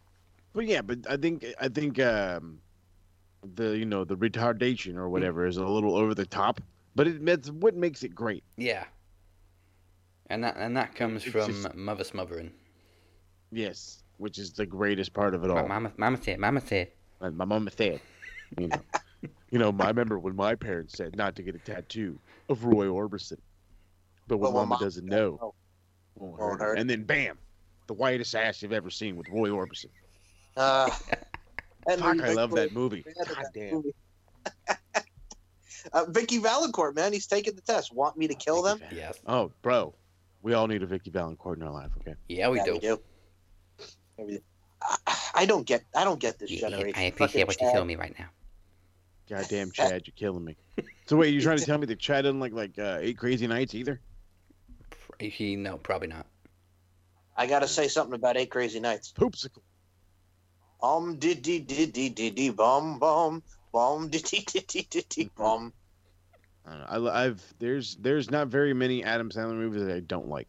but 0.55 0.65
yeah, 0.67 0.81
but 0.81 1.01
I 1.11 1.17
think 1.19 1.45
I 1.61 1.69
think 1.69 2.01
um, 2.01 2.59
the 3.57 3.77
you 3.77 3.85
know 3.85 4.05
the 4.05 4.17
retardation 4.17 4.97
or 4.97 5.11
whatever 5.11 5.45
is 5.45 5.59
a 5.59 5.67
little 5.67 5.95
over 5.95 6.15
the 6.15 6.25
top, 6.25 6.61
but 6.95 7.07
it, 7.07 7.25
that's 7.25 7.51
what 7.51 7.75
makes 7.77 8.03
it 8.03 8.15
great. 8.15 8.45
Yeah. 8.57 8.85
And 10.31 10.43
that 10.45 10.57
and 10.57 10.77
that 10.77 10.95
comes 10.95 11.23
It's 11.25 11.33
from 11.33 11.53
just- 11.63 11.75
mother 11.75 12.05
smothering. 12.05 12.53
Yes, 13.53 14.03
which 14.19 14.39
is 14.39 14.53
the 14.53 14.67
greatest 14.67 15.13
part 15.13 15.35
of 15.35 15.45
it 15.45 15.51
all. 15.51 15.57
My 15.57 15.69
mama, 15.69 15.93
mama 15.97 16.19
said, 16.21 16.39
mama 16.41 16.61
said. 16.61 16.89
And 17.21 17.37
my 17.37 17.45
mama 17.45 17.71
said, 17.71 18.01
you 18.59 18.67
know, 18.69 18.81
you 19.51 19.59
know, 19.59 19.75
I 19.79 19.87
remember 19.89 20.19
when 20.19 20.35
my 20.35 20.55
parents 20.57 20.97
said 20.97 21.17
not 21.17 21.37
to 21.37 21.43
get 21.43 21.55
a 21.55 21.59
tattoo 21.59 22.19
of 22.49 22.65
Roy 22.65 22.87
Orbison, 22.87 23.39
but 24.27 24.39
what 24.39 24.49
But 24.49 24.55
when 24.59 24.69
mama 24.69 24.83
doesn't 24.85 25.05
said 25.05 25.11
know 25.11 25.55
won't 26.17 26.39
Won't 26.39 26.41
hurt. 26.41 26.61
hurt. 26.61 26.79
And 26.79 26.89
then 26.91 27.05
bam, 27.05 27.39
the 27.87 27.95
whitest 27.95 28.35
ass 28.35 28.61
you've 28.63 28.73
ever 28.73 28.91
seen 28.91 29.15
with 29.17 29.29
Roy 29.29 29.51
Orbison. 29.51 29.91
Uh, 30.57 30.89
Fuck, 31.89 32.21
I 32.23 32.33
love 32.33 32.51
that 32.53 32.73
movie. 32.73 33.05
God 33.27 33.45
damn. 33.55 33.83
movie. 35.93 36.07
uh, 36.07 36.11
Vicki 36.11 36.39
Vallencourt, 36.41 36.95
man, 36.95 37.13
he's 37.13 37.27
taking 37.27 37.55
the 37.55 37.63
test. 37.63 37.93
Want 37.93 38.17
me 38.17 38.29
to 38.29 38.35
kill 38.35 38.63
them? 38.63 38.81
Yes. 38.93 39.19
Oh, 39.27 39.53
bro, 39.63 39.95
we 40.43 40.55
all 40.55 40.67
need 40.67 40.83
a 40.83 40.87
Vicki 40.87 41.11
Vallencourt 41.11 41.57
in 41.57 41.63
our 41.63 41.73
life, 41.73 41.91
okay? 42.01 42.15
Yeah, 42.29 42.49
we 42.49 42.59
Yeah, 42.59 42.65
do. 42.65 42.73
We 42.75 42.81
do. 42.81 43.01
Yeah, 44.19 44.25
we 44.25 44.33
do. 44.35 44.39
I, 44.83 45.17
I 45.35 45.47
don't 45.47 45.67
get. 45.67 45.83
I 45.95 46.05
don't 46.05 46.21
get 46.21 46.39
this 46.39 46.51
generation. 46.51 46.95
I 46.97 47.05
appreciate 47.05 47.47
what 47.47 47.61
you 47.61 47.67
Fucking 47.67 47.77
feel 47.77 47.85
me 47.85 47.97
right 47.97 48.15
now. 48.19 48.29
Goddamn, 49.29 49.71
Chad, 49.71 50.07
you're 50.07 50.15
killing 50.15 50.45
me. 50.45 50.57
So 51.07 51.17
wait, 51.17 51.33
you're 51.33 51.43
trying 51.43 51.59
to 51.59 51.65
tell 51.65 51.79
me 51.79 51.87
that 51.87 51.99
Chad 51.99 52.25
doesn't 52.25 52.41
like 52.41 52.53
like 52.53 52.79
uh, 52.79 52.99
Eight 53.01 53.17
Crazy 53.17 53.47
Nights 53.47 53.75
either? 53.75 54.01
He 55.19 55.57
no, 55.57 55.79
probably 55.79 56.09
not. 56.09 56.27
I 57.37 57.47
gotta 57.47 57.67
say 57.67 57.89
something 57.89 58.15
about 58.15 58.37
Eight 58.37 58.51
Crazy 58.51 58.81
Nights. 58.81 59.13
Poopsicle. 59.17 59.63
Um, 60.83 61.17
did 61.17 61.41
did 61.41 61.67
did 61.67 61.93
did 61.95 62.15
did 62.15 62.35
did 62.35 62.57
bum 62.57 62.99
bum 62.99 63.43
bum 63.75 64.09
did 64.15 64.25
did 64.25 64.47
did 64.47 64.67
did 64.69 64.89
did 64.91 65.09
did 65.11 65.35
bum. 65.35 65.73
I 66.67 66.71
don't 66.71 66.81
know. 66.81 66.87
I, 66.89 66.97
lo- 66.97 67.13
I've 67.13 67.43
there's 67.59 67.97
there's 67.97 68.31
not 68.31 68.49
very 68.49 68.73
many 68.73 69.05
Adam 69.05 69.31
Sandler 69.31 69.57
movies 69.57 69.85
that 69.85 69.95
I 69.95 70.01
don't 70.01 70.29
like. 70.29 70.49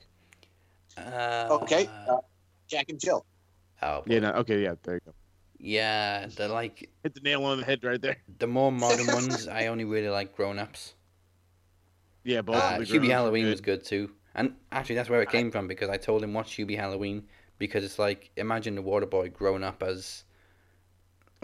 Uh, 0.98 1.48
Okay, 1.52 1.90
uh, 2.10 2.18
Jack 2.68 2.90
and 2.90 3.00
Jill. 3.00 3.26
Oh, 3.82 4.04
Yeah, 4.08 4.20
no, 4.20 4.32
okay, 4.44 4.64
yeah, 4.64 4.76
there 4.84 4.96
you 4.96 5.02
go. 5.06 5.14
yeah. 5.60 6.28
The 6.28 6.48
like 6.48 6.90
Hit 7.04 7.14
the 7.14 7.22
nail 7.22 7.44
on 7.46 7.60
the 7.60 7.66
head 7.66 7.84
right 7.84 8.02
there. 8.02 8.18
the 8.40 8.48
more 8.48 8.72
modern 8.86 9.08
ones, 9.12 9.48
I 9.48 9.68
only 9.68 9.86
really 9.86 10.10
like 10.10 10.36
Grown 10.36 10.60
Ups. 10.60 10.94
Yeah, 12.24 12.42
both. 12.42 12.56
Uh, 12.56 12.78
of 12.80 12.80
the 12.80 12.86
Hubie 12.86 13.10
grown-ups 13.10 13.10
are 13.10 13.14
Halloween 13.14 13.44
good. 13.46 13.52
was 13.52 13.62
good 13.62 13.84
too, 13.86 14.12
and 14.34 14.56
actually 14.72 14.96
that's 14.96 15.10
where 15.10 15.22
it 15.22 15.30
came 15.30 15.52
from 15.52 15.68
because 15.68 15.90
I 15.90 15.98
told 15.98 16.24
him 16.24 16.34
watch 16.34 16.58
Hubie 16.58 16.78
Halloween 16.78 17.28
because 17.58 17.84
it's 17.84 18.00
like 18.00 18.32
imagine 18.36 18.76
the 18.76 18.82
Waterboy 18.84 19.34
grown 19.34 19.64
up 19.64 19.84
as 19.84 20.24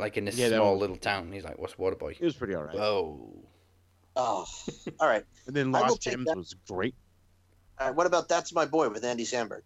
like 0.01 0.17
in 0.17 0.25
this 0.25 0.35
Yeah, 0.37 0.49
small 0.49 0.71
one- 0.71 0.79
little 0.79 0.97
town. 0.97 1.31
He's 1.31 1.43
like, 1.45 1.57
"What's 1.57 1.75
Waterboy?" 1.75 2.17
It 2.19 2.21
was 2.25 2.35
pretty 2.35 2.55
alright. 2.55 2.75
Whoa. 2.75 3.33
Oh, 4.17 4.45
all 4.99 5.07
right. 5.07 5.23
and 5.47 5.55
then 5.55 5.73
I 5.73 5.81
will 5.83 5.89
Lost 5.89 6.01
Gems 6.01 6.25
that. 6.25 6.35
was 6.35 6.53
great. 6.67 6.95
All 7.79 7.87
right. 7.87 7.95
What 7.95 8.07
about 8.07 8.27
That's 8.27 8.53
My 8.53 8.65
Boy 8.65 8.89
with 8.89 9.05
Andy 9.05 9.23
Samberg? 9.25 9.61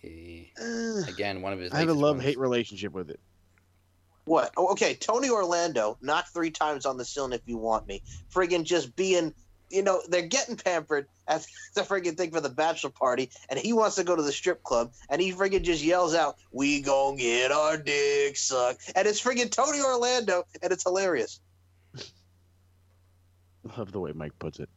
He- 0.00 0.52
Uh, 0.60 1.02
again, 1.08 1.42
one 1.42 1.52
of 1.52 1.60
his. 1.60 1.72
I 1.72 1.78
have 1.78 1.88
a 1.88 1.94
love 1.94 2.20
hate 2.20 2.38
relationship 2.38 2.92
with 2.92 3.08
it. 3.10 3.20
What? 4.24 4.52
Oh, 4.56 4.68
okay, 4.72 4.94
Tony 4.94 5.30
Orlando, 5.30 5.98
knock 6.00 6.26
three 6.28 6.50
times 6.50 6.86
on 6.86 6.96
the 6.96 7.04
ceiling 7.04 7.32
if 7.32 7.42
you 7.46 7.56
want 7.56 7.86
me. 7.88 8.02
Friggin' 8.32 8.62
just 8.64 8.94
being, 8.94 9.34
you 9.72 9.82
know, 9.82 10.02
they're 10.08 10.26
getting 10.26 10.56
pampered 10.56 11.06
at 11.26 11.46
the 11.74 11.82
friggin' 11.82 12.16
thing 12.16 12.30
for 12.30 12.40
the 12.40 12.48
bachelor 12.50 12.90
party, 12.90 13.30
and 13.48 13.58
he 13.58 13.72
wants 13.72 13.96
to 13.96 14.04
go 14.04 14.14
to 14.14 14.22
the 14.22 14.32
strip 14.32 14.62
club, 14.62 14.92
and 15.08 15.20
he 15.20 15.32
friggin' 15.32 15.62
just 15.62 15.82
yells 15.82 16.14
out, 16.14 16.36
"We 16.52 16.80
gon' 16.82 17.16
get 17.16 17.50
our 17.50 17.76
dick 17.76 18.36
sucked," 18.36 18.92
and 18.94 19.08
it's 19.08 19.22
friggin' 19.22 19.50
Tony 19.50 19.80
Orlando, 19.80 20.44
and 20.62 20.72
it's 20.72 20.84
hilarious. 20.84 21.40
Love 23.76 23.92
the 23.92 24.00
way 24.00 24.12
Mike 24.12 24.38
puts 24.38 24.58
it. 24.60 24.68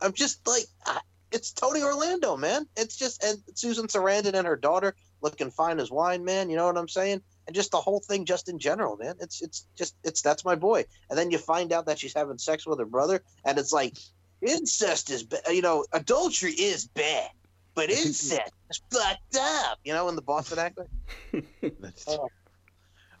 I'm 0.00 0.12
just 0.12 0.46
like, 0.46 0.64
I- 0.84 1.00
it's 1.30 1.52
Tony 1.52 1.82
Orlando, 1.82 2.36
man. 2.36 2.66
It's 2.76 2.96
just 2.96 3.24
and 3.24 3.38
Susan 3.54 3.86
Sarandon 3.86 4.34
and 4.34 4.46
her 4.46 4.56
daughter 4.56 4.94
looking 5.22 5.50
fine 5.50 5.80
as 5.80 5.90
wine, 5.90 6.24
man. 6.24 6.50
You 6.50 6.56
know 6.56 6.66
what 6.66 6.76
I'm 6.76 6.88
saying? 6.88 7.22
And 7.46 7.54
just 7.56 7.70
the 7.72 7.80
whole 7.80 8.00
thing, 8.00 8.24
just 8.24 8.48
in 8.48 8.58
general, 8.58 8.96
man. 8.96 9.16
It's 9.20 9.42
it's 9.42 9.66
just 9.76 9.96
it's 10.04 10.22
that's 10.22 10.44
my 10.44 10.54
boy. 10.54 10.84
And 11.10 11.18
then 11.18 11.30
you 11.30 11.38
find 11.38 11.72
out 11.72 11.86
that 11.86 11.98
she's 11.98 12.14
having 12.14 12.38
sex 12.38 12.66
with 12.66 12.78
her 12.78 12.86
brother, 12.86 13.22
and 13.44 13.58
it's 13.58 13.72
like 13.72 13.96
incest 14.40 15.10
is, 15.10 15.22
ba- 15.24 15.40
you 15.50 15.62
know, 15.62 15.84
adultery 15.92 16.52
is 16.52 16.86
bad, 16.86 17.30
but 17.74 17.90
incest 17.90 18.52
is 18.70 18.80
fucked 18.92 19.36
up. 19.38 19.78
You 19.84 19.92
know, 19.92 20.08
in 20.08 20.16
the 20.16 20.22
Boston 20.22 20.58
accent. 20.58 20.88
That's, 21.80 22.04
Oh. 22.08 22.28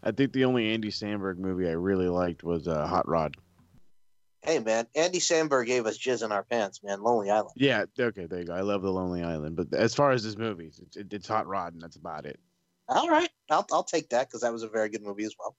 I 0.04 0.10
think 0.10 0.32
the 0.32 0.44
only 0.46 0.72
Andy 0.72 0.90
Samberg 0.90 1.38
movie 1.38 1.68
I 1.68 1.72
really 1.72 2.08
liked 2.08 2.42
was 2.42 2.66
uh, 2.66 2.86
Hot 2.86 3.08
Rod. 3.08 3.36
Hey, 4.44 4.58
man, 4.58 4.88
Andy 4.96 5.20
Samberg 5.20 5.66
gave 5.66 5.86
us 5.86 5.96
jizz 5.96 6.24
in 6.24 6.32
our 6.32 6.42
pants, 6.42 6.82
man. 6.82 7.00
Lonely 7.00 7.30
Island. 7.30 7.52
Yeah, 7.54 7.84
okay, 7.98 8.26
there 8.26 8.40
you 8.40 8.46
go. 8.46 8.54
I 8.54 8.62
love 8.62 8.82
The 8.82 8.90
Lonely 8.90 9.22
Island, 9.22 9.54
but 9.54 9.72
as 9.72 9.94
far 9.94 10.10
as 10.10 10.24
his 10.24 10.36
movies, 10.36 10.80
it's, 10.82 10.96
it, 10.96 11.12
it's 11.12 11.28
Hot 11.28 11.46
Rod, 11.46 11.74
and 11.74 11.82
that's 11.82 11.94
about 11.94 12.26
it. 12.26 12.40
All 12.88 13.08
right, 13.08 13.30
I'll 13.50 13.66
I'll 13.72 13.84
take 13.84 14.10
that 14.10 14.28
because 14.28 14.42
that 14.42 14.52
was 14.52 14.62
a 14.62 14.68
very 14.68 14.88
good 14.88 15.02
movie 15.02 15.24
as 15.24 15.34
well. 15.38 15.56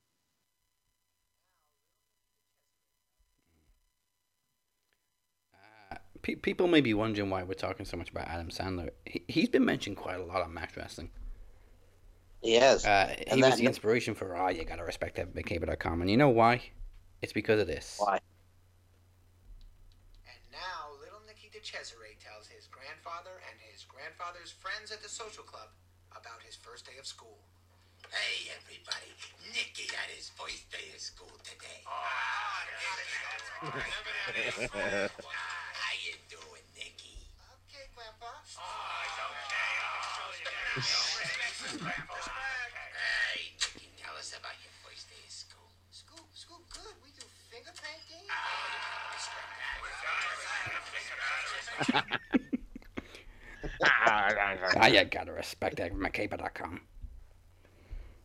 Uh, 5.54 5.96
pe- 6.22 6.36
people 6.36 6.68
may 6.68 6.82
be 6.82 6.94
wondering 6.94 7.30
why 7.30 7.44
we're 7.44 7.54
talking 7.54 7.86
so 7.86 7.98
much 7.98 8.10
about 8.10 8.28
Adam 8.28 8.50
Sandler. 8.50 8.90
He- 9.06 9.24
he's 9.28 9.50
been 9.50 9.66
mentioned 9.66 9.98
quite 9.98 10.20
a 10.20 10.24
lot 10.24 10.42
on 10.42 10.54
Max 10.54 10.76
Wrestling. 10.78 11.12
Yes. 12.42 12.86
Uh, 12.86 13.16
he 13.18 13.26
And 13.28 13.42
was 13.42 13.52
that- 13.52 13.58
the 13.60 13.66
inspiration 13.66 14.16
for 14.16 14.36
Ah, 14.36 14.50
you 14.50 14.66
gotta 14.66 14.84
respect 14.84 15.18
FBCable.com. 15.18 16.02
And 16.02 16.10
you 16.12 16.18
know 16.18 16.30
why? 16.30 16.72
It's 17.22 17.32
because 17.34 17.60
of 17.62 17.68
this. 17.68 17.98
Why? 18.00 18.20
And 20.28 20.52
now 20.52 20.92
little 21.00 21.22
Nicky 21.22 21.50
DeCesare 21.50 22.20
tells 22.20 22.48
his 22.48 22.68
grandfather 22.68 23.42
and 23.50 23.60
his 23.62 23.86
grandfather's 23.86 24.52
friends 24.52 24.92
at 24.92 25.02
the 25.02 25.08
social 25.08 25.44
club 25.46 25.70
about 26.18 26.42
his 26.46 26.56
first 26.56 26.86
day 26.86 26.98
of 27.00 27.06
school. 27.06 27.38
Hey, 28.12 28.52
everybody. 28.54 29.12
Nicky 29.50 29.90
had 29.94 30.10
his 30.14 30.30
first 30.38 30.70
day 30.70 30.86
of 30.94 31.02
school 31.02 31.34
today. 31.44 31.82
How 31.86 32.14
you 36.06 36.14
doing, 36.30 36.66
Nicky? 36.78 37.18
Okay, 37.70 37.86
Grandpa. 37.96 38.32
Hey, 42.94 43.50
Nicky, 43.58 43.90
tell 43.98 44.16
us 44.18 44.34
about 44.38 44.58
your 44.62 44.74
first 44.86 45.10
day 45.10 45.22
of 45.26 45.32
school. 45.34 45.70
School, 45.90 46.26
school, 46.34 46.62
good. 46.70 46.94
We 47.04 47.10
do 47.18 47.26
finger 47.50 47.74
painting. 47.82 48.26
Ah, 48.30 48.44
you 52.34 52.50
gotta 55.10 55.32
respect 55.34 55.78
that 55.78 55.92
FBCable.com. 55.94 56.82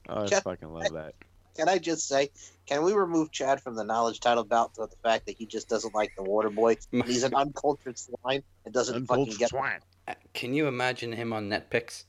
Oh, 0.08 0.22
I 0.22 0.26
Jeff- 0.26 0.42
fucking 0.44 0.72
love 0.72 0.92
that. 0.92 1.14
can 1.56 1.68
I 1.68 1.78
just 1.78 2.08
say, 2.08 2.30
can 2.66 2.82
we 2.84 2.92
remove 2.92 3.30
Chad 3.30 3.60
from 3.60 3.74
the 3.74 3.84
knowledge 3.84 4.20
title 4.20 4.44
bout 4.44 4.74
to 4.74 4.82
the 4.86 4.96
fact 5.02 5.26
that 5.26 5.36
he 5.36 5.44
just 5.46 5.68
doesn't 5.68 5.94
like 5.94 6.12
the 6.16 6.22
Water 6.22 6.50
Boy? 6.50 6.76
He's 7.04 7.24
an 7.24 7.34
uncultured 7.34 7.98
swine 7.98 8.42
and 8.64 8.72
doesn't 8.72 9.06
fucking 9.06 9.22
Uncultured 9.24 9.38
get. 9.38 9.48
swine. 9.50 9.80
Uh, 10.06 10.14
Can 10.32 10.54
you 10.54 10.66
imagine 10.66 11.12
him 11.12 11.32
on 11.32 11.48
Net 11.50 11.68
Picks? 11.70 12.06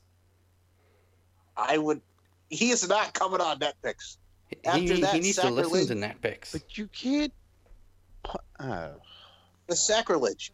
I 1.56 1.76
would. 1.78 2.00
He 2.48 2.70
is 2.70 2.88
not 2.88 3.12
coming 3.12 3.40
on 3.40 3.58
Net 3.58 3.74
Picks. 3.82 4.16
He, 4.48 4.56
After 4.64 4.80
he, 4.80 5.00
that 5.02 5.14
he 5.14 5.20
needs 5.20 5.36
to 5.36 5.50
listen 5.50 5.64
sacrilege- 5.64 5.88
to 5.88 5.94
Net 5.94 6.20
Picks. 6.22 6.52
But 6.52 6.78
you 6.78 6.86
can't. 6.88 7.32
pu- 8.22 8.38
Uh, 8.58 8.90
The 9.66 9.76
sacrilege. 9.76 10.52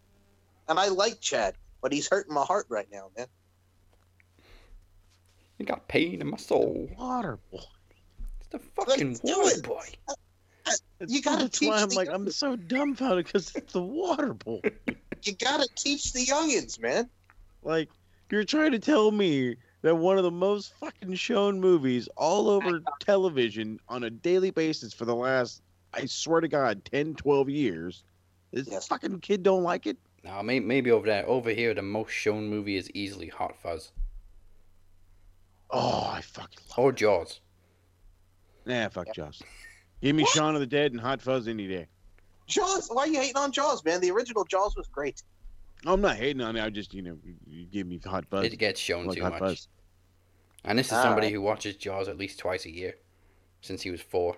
And 0.68 0.80
I 0.80 0.88
like 0.88 1.20
Chad, 1.20 1.54
but 1.82 1.92
he's 1.92 2.08
hurting 2.08 2.34
my 2.34 2.44
heart 2.44 2.66
right 2.68 2.86
now, 2.90 3.10
man. 3.16 3.26
You 5.58 5.64
got 5.66 5.88
pain 5.88 6.20
in 6.20 6.28
my 6.28 6.36
soul. 6.36 6.88
water 6.98 7.38
boy. 7.50 7.58
It's 8.40 8.48
the 8.50 8.58
fucking 8.58 9.08
Let's 9.08 9.20
do 9.20 9.38
water 9.40 9.56
it. 9.56 9.62
boy. 9.62 9.84
You 11.06 11.22
gotta 11.22 11.44
That's 11.44 11.58
teach 11.58 11.68
why 11.68 11.80
I'm 11.80 11.88
the 11.88 11.94
like 11.94 12.08
I'm 12.08 12.30
so 12.30 12.56
dumbfounded 12.56 13.26
because 13.26 13.52
it's 13.54 13.72
the 13.72 13.82
water 13.82 14.34
boy. 14.34 14.60
You 15.24 15.32
gotta 15.34 15.68
teach 15.74 16.12
the 16.12 16.24
youngins, 16.24 16.80
man. 16.80 17.10
Like 17.64 17.88
you're 18.30 18.44
trying 18.44 18.72
to 18.72 18.78
tell 18.78 19.10
me 19.10 19.56
that 19.82 19.96
one 19.96 20.18
of 20.18 20.24
the 20.24 20.30
most 20.30 20.72
fucking 20.78 21.14
shown 21.14 21.60
movies 21.60 22.08
all 22.16 22.48
over 22.48 22.80
television 23.00 23.80
on 23.88 24.04
a 24.04 24.10
daily 24.10 24.50
basis 24.50 24.92
for 24.92 25.04
the 25.04 25.14
last 25.16 25.62
I 25.92 26.06
swear 26.06 26.40
to 26.40 26.48
God 26.48 26.84
10 26.84 27.14
12 27.14 27.48
years 27.48 28.04
this 28.52 28.68
Yes. 28.68 28.86
fucking 28.86 29.18
kid 29.20 29.42
don't 29.42 29.64
like 29.64 29.86
it. 29.86 29.96
No, 30.26 30.42
may, 30.42 30.58
maybe 30.58 30.90
over 30.90 31.06
there. 31.06 31.24
Over 31.26 31.50
here, 31.50 31.72
the 31.72 31.82
most 31.82 32.10
shown 32.10 32.48
movie 32.48 32.76
is 32.76 32.90
easily 32.90 33.28
Hot 33.28 33.56
Fuzz 33.62 33.92
Oh, 35.70 36.10
I 36.12 36.20
fucking 36.20 36.58
love 36.70 36.78
or 36.78 36.92
Jaws. 36.92 37.40
Nah, 38.66 38.88
fuck 38.88 39.12
Jaws. 39.14 39.42
Give 40.02 40.14
me 40.16 40.22
What? 40.24 40.32
Shaun 40.32 40.54
of 40.54 40.60
the 40.60 40.66
Dead 40.66 40.92
and 40.92 41.00
Hot 41.00 41.20
Fuzz 41.22 41.48
any 41.48 41.66
day. 41.68 41.86
Jaws, 42.46 42.88
why 42.92 43.02
are 43.02 43.06
you 43.08 43.18
hating 43.20 43.36
on 43.36 43.50
Jaws, 43.52 43.84
man? 43.84 44.00
The 44.00 44.10
original 44.10 44.44
Jaws 44.44 44.76
was 44.76 44.86
great. 44.88 45.22
I'm 45.84 46.00
not 46.00 46.16
hating 46.16 46.40
on 46.42 46.56
it. 46.56 46.62
I 46.62 46.70
just, 46.70 46.94
you 46.94 47.02
know, 47.02 47.18
you- 47.24 47.36
you 47.46 47.64
give 47.66 47.86
me 47.86 47.98
Hot 48.04 48.24
Fuzz. 48.26 48.44
It 48.46 48.56
gets 48.56 48.80
shown 48.80 49.06
like 49.06 49.16
too 49.16 49.22
Hot 49.24 49.32
much. 49.32 49.40
Fuzz. 49.40 49.68
And 50.64 50.78
this 50.78 50.86
is 50.88 50.92
All 50.92 51.02
somebody 51.02 51.28
right. 51.28 51.34
who 51.34 51.42
watches 51.42 51.76
Jaws 51.76 52.08
at 52.08 52.16
least 52.18 52.38
twice 52.38 52.64
a 52.64 52.70
year 52.70 52.96
since 53.60 53.82
he 53.82 53.90
was 53.90 54.00
four. 54.00 54.36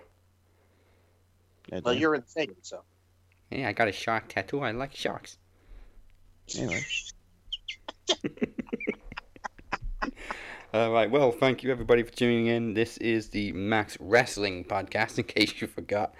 Well, 1.83 1.93
you're 1.93 2.15
insane, 2.15 2.55
so. 2.61 2.83
Yeah, 3.51 3.67
I 3.69 3.73
got 3.73 3.87
a 3.87 3.91
shark 3.91 4.27
tattoo. 4.29 4.61
I 4.61 4.71
like 4.71 4.95
sharks. 4.95 5.37
Anyway. 6.57 6.81
All 10.73 10.91
right. 10.91 11.09
Well, 11.09 11.31
thank 11.31 11.63
you 11.63 11.71
everybody 11.71 12.03
for 12.03 12.11
tuning 12.11 12.45
in. 12.47 12.75
This 12.75 12.97
is 12.97 13.29
the 13.29 13.51
Max 13.53 13.97
Wrestling 13.99 14.65
podcast. 14.65 15.17
In 15.17 15.23
case 15.23 15.59
you 15.61 15.67
forgot, 15.67 16.13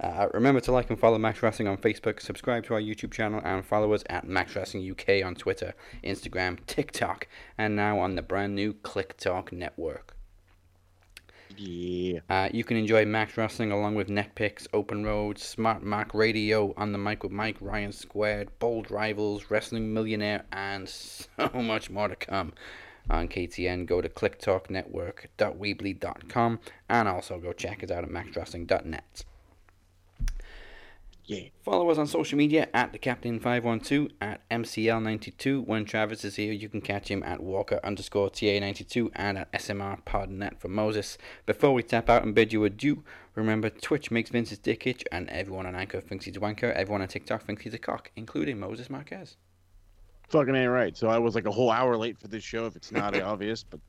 uh, 0.00 0.28
remember 0.34 0.60
to 0.60 0.72
like 0.72 0.90
and 0.90 0.98
follow 0.98 1.18
Max 1.18 1.42
Wrestling 1.42 1.68
on 1.68 1.78
Facebook, 1.78 2.20
subscribe 2.20 2.64
to 2.64 2.74
our 2.74 2.80
YouTube 2.80 3.12
channel, 3.12 3.40
and 3.44 3.64
follow 3.64 3.92
us 3.92 4.02
at 4.10 4.26
Max 4.26 4.56
Wrestling 4.56 4.90
UK 4.90 5.24
on 5.24 5.34
Twitter, 5.34 5.74
Instagram, 6.02 6.58
TikTok, 6.66 7.28
and 7.56 7.76
now 7.76 7.98
on 7.98 8.14
the 8.14 8.22
brand 8.22 8.54
new 8.54 8.74
Click 8.74 9.16
Talk 9.16 9.52
Network. 9.52 10.13
Yeah. 11.56 12.20
Uh, 12.28 12.48
you 12.52 12.64
can 12.64 12.76
enjoy 12.76 13.04
Max 13.04 13.36
Wrestling 13.36 13.70
along 13.72 13.94
with 13.94 14.08
Net 14.08 14.34
Picks, 14.34 14.66
Open 14.72 15.04
Road, 15.04 15.38
Smart 15.38 15.82
Mark 15.82 16.14
Radio, 16.14 16.72
On 16.76 16.92
the 16.92 16.98
Mic 16.98 17.22
with 17.22 17.30
Mike, 17.32 17.56
Ryan 17.60 17.92
Squared, 17.92 18.48
Bold 18.58 18.90
Rivals, 18.90 19.50
Wrestling 19.50 19.94
Millionaire, 19.94 20.44
and 20.52 20.88
so 20.88 21.48
much 21.54 21.90
more 21.90 22.08
to 22.08 22.16
come 22.16 22.52
on 23.10 23.28
KTN. 23.28 23.84
Go 23.86 24.00
to 24.00 24.08
clicktalknetwork.weebly.com 24.08 26.60
and 26.88 27.08
also 27.08 27.38
go 27.38 27.52
check 27.52 27.84
us 27.84 27.90
out 27.90 28.04
at 28.04 28.10
maxwrestling.net. 28.10 29.24
Yeah. 31.26 31.44
Follow 31.62 31.88
us 31.88 31.96
on 31.96 32.06
social 32.06 32.36
media 32.36 32.68
at 32.74 32.92
the 32.92 32.98
Captain 32.98 33.40
512 33.40 34.08
at 34.20 34.46
MCL92. 34.50 35.66
When 35.66 35.86
Travis 35.86 36.22
is 36.22 36.36
here, 36.36 36.52
you 36.52 36.68
can 36.68 36.82
catch 36.82 37.10
him 37.10 37.22
at 37.22 37.42
Walker 37.42 37.80
underscore 37.82 38.28
TA92 38.28 39.10
and 39.14 39.38
at 39.38 39.52
SMR 39.52 40.02
Podnet 40.04 40.60
for 40.60 40.68
Moses. 40.68 41.16
Before 41.46 41.72
we 41.72 41.82
tap 41.82 42.10
out 42.10 42.24
and 42.24 42.34
bid 42.34 42.52
you 42.52 42.64
adieu, 42.64 43.04
remember 43.34 43.70
Twitch 43.70 44.10
makes 44.10 44.28
Vince's 44.28 44.58
dick 44.58 44.86
itch, 44.86 45.02
and 45.10 45.30
everyone 45.30 45.64
on 45.64 45.74
Anchor 45.74 46.02
thinks 46.02 46.26
he's 46.26 46.36
a 46.36 46.40
wanker. 46.40 46.74
Everyone 46.74 47.00
on 47.00 47.08
TikTok 47.08 47.44
thinks 47.44 47.62
he's 47.62 47.74
a 47.74 47.78
cock, 47.78 48.10
including 48.16 48.60
Moses 48.60 48.90
Marquez. 48.90 49.38
Fucking 50.28 50.54
ain't 50.54 50.70
right. 50.70 50.94
So 50.94 51.08
I 51.08 51.18
was 51.18 51.34
like 51.34 51.46
a 51.46 51.50
whole 51.50 51.70
hour 51.70 51.96
late 51.96 52.18
for 52.18 52.28
this 52.28 52.44
show 52.44 52.66
if 52.66 52.76
it's 52.76 52.92
not 52.92 53.18
obvious, 53.20 53.64
but 53.64 53.80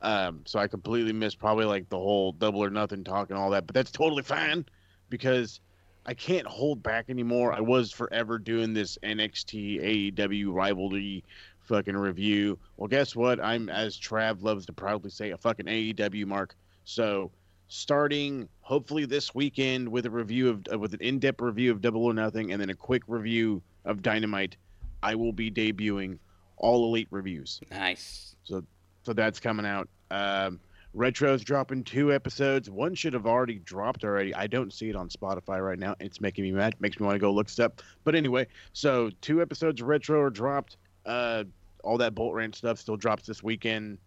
um 0.00 0.42
so 0.44 0.58
I 0.58 0.66
completely 0.66 1.12
missed 1.12 1.38
probably 1.38 1.64
like 1.66 1.88
the 1.88 1.98
whole 1.98 2.32
double 2.32 2.62
or 2.62 2.70
nothing 2.70 3.04
talk 3.04 3.30
and 3.30 3.38
all 3.38 3.50
that, 3.50 3.66
but 3.66 3.74
that's 3.74 3.90
totally 3.90 4.22
fine 4.22 4.66
because 5.10 5.60
I 6.06 6.14
can't 6.14 6.46
hold 6.46 6.82
back 6.82 7.06
anymore. 7.08 7.52
I 7.52 7.60
was 7.60 7.90
forever 7.90 8.38
doing 8.38 8.74
this 8.74 8.98
NXT 9.02 10.14
AEW 10.14 10.52
rivalry 10.52 11.24
fucking 11.60 11.96
review. 11.96 12.58
Well, 12.76 12.88
guess 12.88 13.16
what? 13.16 13.42
I'm 13.42 13.68
as 13.68 13.98
Trav 13.98 14.42
loves 14.42 14.66
to 14.66 14.72
proudly 14.72 15.10
say 15.10 15.30
a 15.30 15.38
fucking 15.38 15.66
AEW 15.66 16.26
mark. 16.26 16.56
So 16.84 17.30
starting 17.68 18.48
hopefully 18.60 19.06
this 19.06 19.34
weekend 19.34 19.88
with 19.88 20.04
a 20.04 20.10
review 20.10 20.50
of 20.50 20.62
uh, 20.72 20.78
with 20.78 20.92
an 20.92 21.00
in-depth 21.00 21.40
review 21.40 21.72
of 21.72 21.80
Double 21.80 22.04
or 22.04 22.12
Nothing 22.12 22.52
and 22.52 22.60
then 22.60 22.70
a 22.70 22.74
quick 22.74 23.02
review 23.06 23.62
of 23.86 24.02
Dynamite, 24.02 24.56
I 25.02 25.14
will 25.14 25.32
be 25.32 25.50
debuting 25.50 26.18
all 26.58 26.84
elite 26.84 27.08
reviews. 27.10 27.60
Nice. 27.70 28.36
So 28.44 28.62
so 29.02 29.12
that's 29.14 29.40
coming 29.40 29.66
out. 29.66 29.88
Um, 30.10 30.60
Retro's 30.94 31.42
dropping 31.42 31.82
two 31.82 32.12
episodes. 32.12 32.70
One 32.70 32.94
should 32.94 33.14
have 33.14 33.26
already 33.26 33.58
dropped 33.58 34.04
already. 34.04 34.32
I 34.32 34.46
don't 34.46 34.72
see 34.72 34.88
it 34.88 34.94
on 34.94 35.08
Spotify 35.08 35.60
right 35.60 35.78
now. 35.78 35.96
It's 35.98 36.20
making 36.20 36.44
me 36.44 36.52
mad. 36.52 36.76
Makes 36.78 37.00
me 37.00 37.06
want 37.06 37.16
to 37.16 37.20
go 37.20 37.32
look 37.32 37.48
stuff. 37.48 37.72
But 38.04 38.14
anyway, 38.14 38.46
so 38.72 39.10
two 39.20 39.42
episodes 39.42 39.80
of 39.80 39.88
Retro 39.88 40.20
are 40.20 40.30
dropped. 40.30 40.76
Uh, 41.04 41.44
all 41.82 41.98
that 41.98 42.14
Bolt 42.14 42.32
Ranch 42.34 42.54
stuff 42.54 42.78
still 42.78 42.96
drops 42.96 43.26
this 43.26 43.42
weekend. 43.42 43.98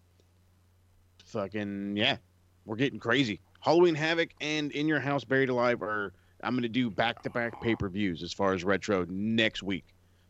Fucking 1.26 1.94
yeah, 1.96 2.16
we're 2.64 2.76
getting 2.76 2.98
crazy. 2.98 3.40
Halloween 3.60 3.94
Havoc 3.94 4.30
and 4.40 4.72
In 4.72 4.88
Your 4.88 5.00
House 5.00 5.24
Buried 5.24 5.50
Alive 5.50 5.82
are. 5.82 6.12
I'm 6.42 6.54
gonna 6.54 6.68
do 6.68 6.88
back 6.88 7.22
to 7.24 7.30
back 7.30 7.60
pay 7.60 7.74
per 7.74 7.88
views 7.88 8.22
as 8.22 8.32
far 8.32 8.54
as 8.54 8.62
Retro 8.62 9.04
next 9.08 9.62
week. 9.62 9.84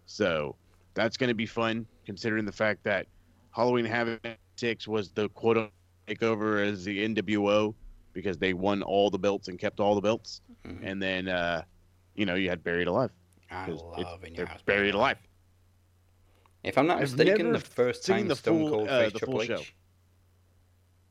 So 0.07 0.57
that's 0.95 1.19
gonna 1.19 1.35
be 1.35 1.47
fun 1.47 1.87
considering 2.07 2.47
the 2.47 2.53
fact 2.53 2.83
that 2.85 3.07
Halloween 3.51 3.85
Havoc 3.85 4.27
six 4.57 4.89
was 4.89 5.11
the 5.11 5.29
quote 5.29 5.71
unquote 6.09 6.39
takeover 6.39 6.67
as 6.67 6.85
the 6.85 7.05
NWO 7.09 7.75
because 8.13 8.39
they 8.39 8.53
won 8.55 8.83
all 8.83 9.11
the 9.11 9.19
belts 9.19 9.49
and 9.49 9.59
kept 9.59 9.81
all 9.81 9.95
the 9.95 10.01
belts, 10.01 10.41
Mhm. 10.67 10.79
and 10.83 11.03
then 11.03 11.29
uh, 11.29 11.63
you 12.15 12.27
know 12.27 12.35
you 12.35 12.49
had 12.49 12.63
Buried 12.65 12.89
Alive. 12.89 13.11
I 13.51 13.67
love 13.71 14.25
in 14.25 14.35
your 14.35 14.45
they're 14.45 14.47
house. 14.47 14.63
buried 14.63 14.95
alive. 14.95 15.17
If 16.65 16.77
I'm 16.77 16.87
not 16.87 16.97
I've 16.97 17.17
mistaken, 17.17 17.53
the 17.53 17.61
first 17.61 18.05
seen 18.05 18.17
time 18.17 18.29
the 18.29 18.37
Stone 18.37 18.59
full- 18.61 18.71
Cold 18.71 18.89
uh, 18.89 18.99
faced 19.01 19.13
the 19.15 19.19
Triple 19.21 19.35
full 19.35 19.43
H. 19.43 19.49
show. 19.49 19.63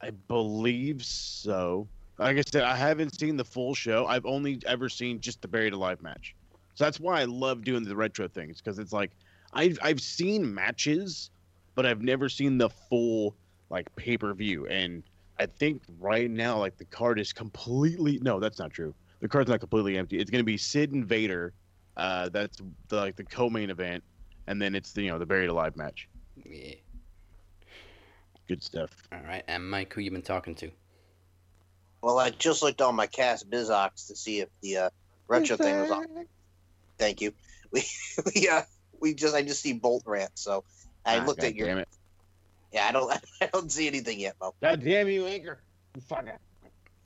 I 0.02 0.10
believe 0.12 1.04
so. 1.04 1.88
Like 2.20 2.38
I 2.38 2.42
said, 2.42 2.64
I 2.64 2.76
haven't 2.76 3.20
seen 3.20 3.38
the 3.38 3.46
full 3.46 3.74
show. 3.74 4.06
I've 4.06 4.26
only 4.26 4.62
ever 4.68 4.90
seen 4.90 5.20
just 5.20 5.42
the 5.42 5.48
Buried 5.48 5.74
Alive 5.74 6.02
match. 6.02 6.36
So 6.76 6.84
that's 6.84 7.00
why 7.00 7.22
I 7.22 7.26
love 7.26 7.64
doing 7.64 7.84
the 7.84 7.96
retro 7.96 8.28
things 8.28 8.58
because 8.62 8.78
it's 8.78 8.94
like 8.94 9.12
I've 9.54 9.80
I've 9.82 10.02
seen 10.02 10.54
matches, 10.54 11.32
but 11.74 11.86
I've 11.88 12.02
never 12.04 12.30
seen 12.30 12.58
the 12.60 12.70
full 12.70 13.36
like 13.70 13.94
pay 13.96 14.18
per 14.18 14.34
view. 14.34 14.68
And 14.68 15.04
I 15.40 15.46
think 15.46 15.84
right 16.00 16.30
now 16.30 16.58
like 16.60 16.78
the 16.78 16.86
card 16.86 17.20
is 17.20 17.34
completely 17.34 18.20
no, 18.22 18.40
that's 18.40 18.60
not 18.60 18.72
true. 18.72 18.94
The 19.22 19.28
card's 19.28 19.50
not 19.50 19.60
completely 19.60 19.98
empty. 19.98 20.20
It's 20.20 20.30
gonna 20.32 20.44
be 20.44 20.58
Sid 20.58 20.92
and 20.92 21.06
Vader. 21.06 21.54
Uh, 21.96 22.30
that's 22.30 22.58
the, 22.90 22.96
like 22.96 23.16
the 23.16 23.24
co-main 23.24 23.72
event, 23.72 24.04
and 24.46 24.62
then 24.62 24.76
it's 24.76 24.94
the 24.94 25.04
you 25.04 25.12
know 25.12 25.18
the 25.18 25.26
Buried 25.26 25.50
Alive 25.50 25.76
match. 25.76 26.08
Yeah. 26.36 26.76
Good 28.48 28.64
stuff. 28.64 28.92
All 29.12 29.20
right. 29.24 29.44
And 29.48 29.70
Mike, 29.70 29.94
who 29.94 30.02
you 30.02 30.12
been 30.12 30.22
talking 30.22 30.56
to? 30.56 30.72
Well, 32.02 32.20
I 32.20 32.30
just 32.30 32.62
looked 32.64 32.82
on 32.82 32.96
my 32.96 33.08
cast 33.08 33.50
Bizox 33.50 34.08
to 34.08 34.16
see 34.16 34.40
if 34.40 34.50
the 34.62 34.78
uh, 34.78 34.90
retro 35.28 35.58
thing 35.58 35.80
was 35.82 35.92
on. 35.92 36.06
Thank 36.98 37.22
you. 37.22 37.34
We 37.74 37.84
we 38.26 38.48
uh, 38.48 38.62
we 39.02 39.14
just 39.14 39.36
I 39.36 39.42
just 39.42 39.62
see 39.62 39.74
Bolt 39.74 40.04
rant, 40.06 40.32
so 40.36 40.64
I 41.06 41.18
Ah, 41.18 41.26
looked 41.26 41.42
God 41.42 41.48
at 41.48 41.56
your 41.56 41.68
Damn 41.68 41.80
it! 41.80 41.90
Yeah. 42.78 42.88
I 42.88 42.92
don't 42.92 43.12
I 43.42 43.50
don't 43.52 43.72
see 43.72 43.88
anything 43.88 44.20
yet, 44.20 44.36
Mo. 44.40 44.54
God 44.62 44.84
damn 44.84 45.08
you, 45.08 45.26
Anchor! 45.28 45.60
Fucker. 46.10 46.38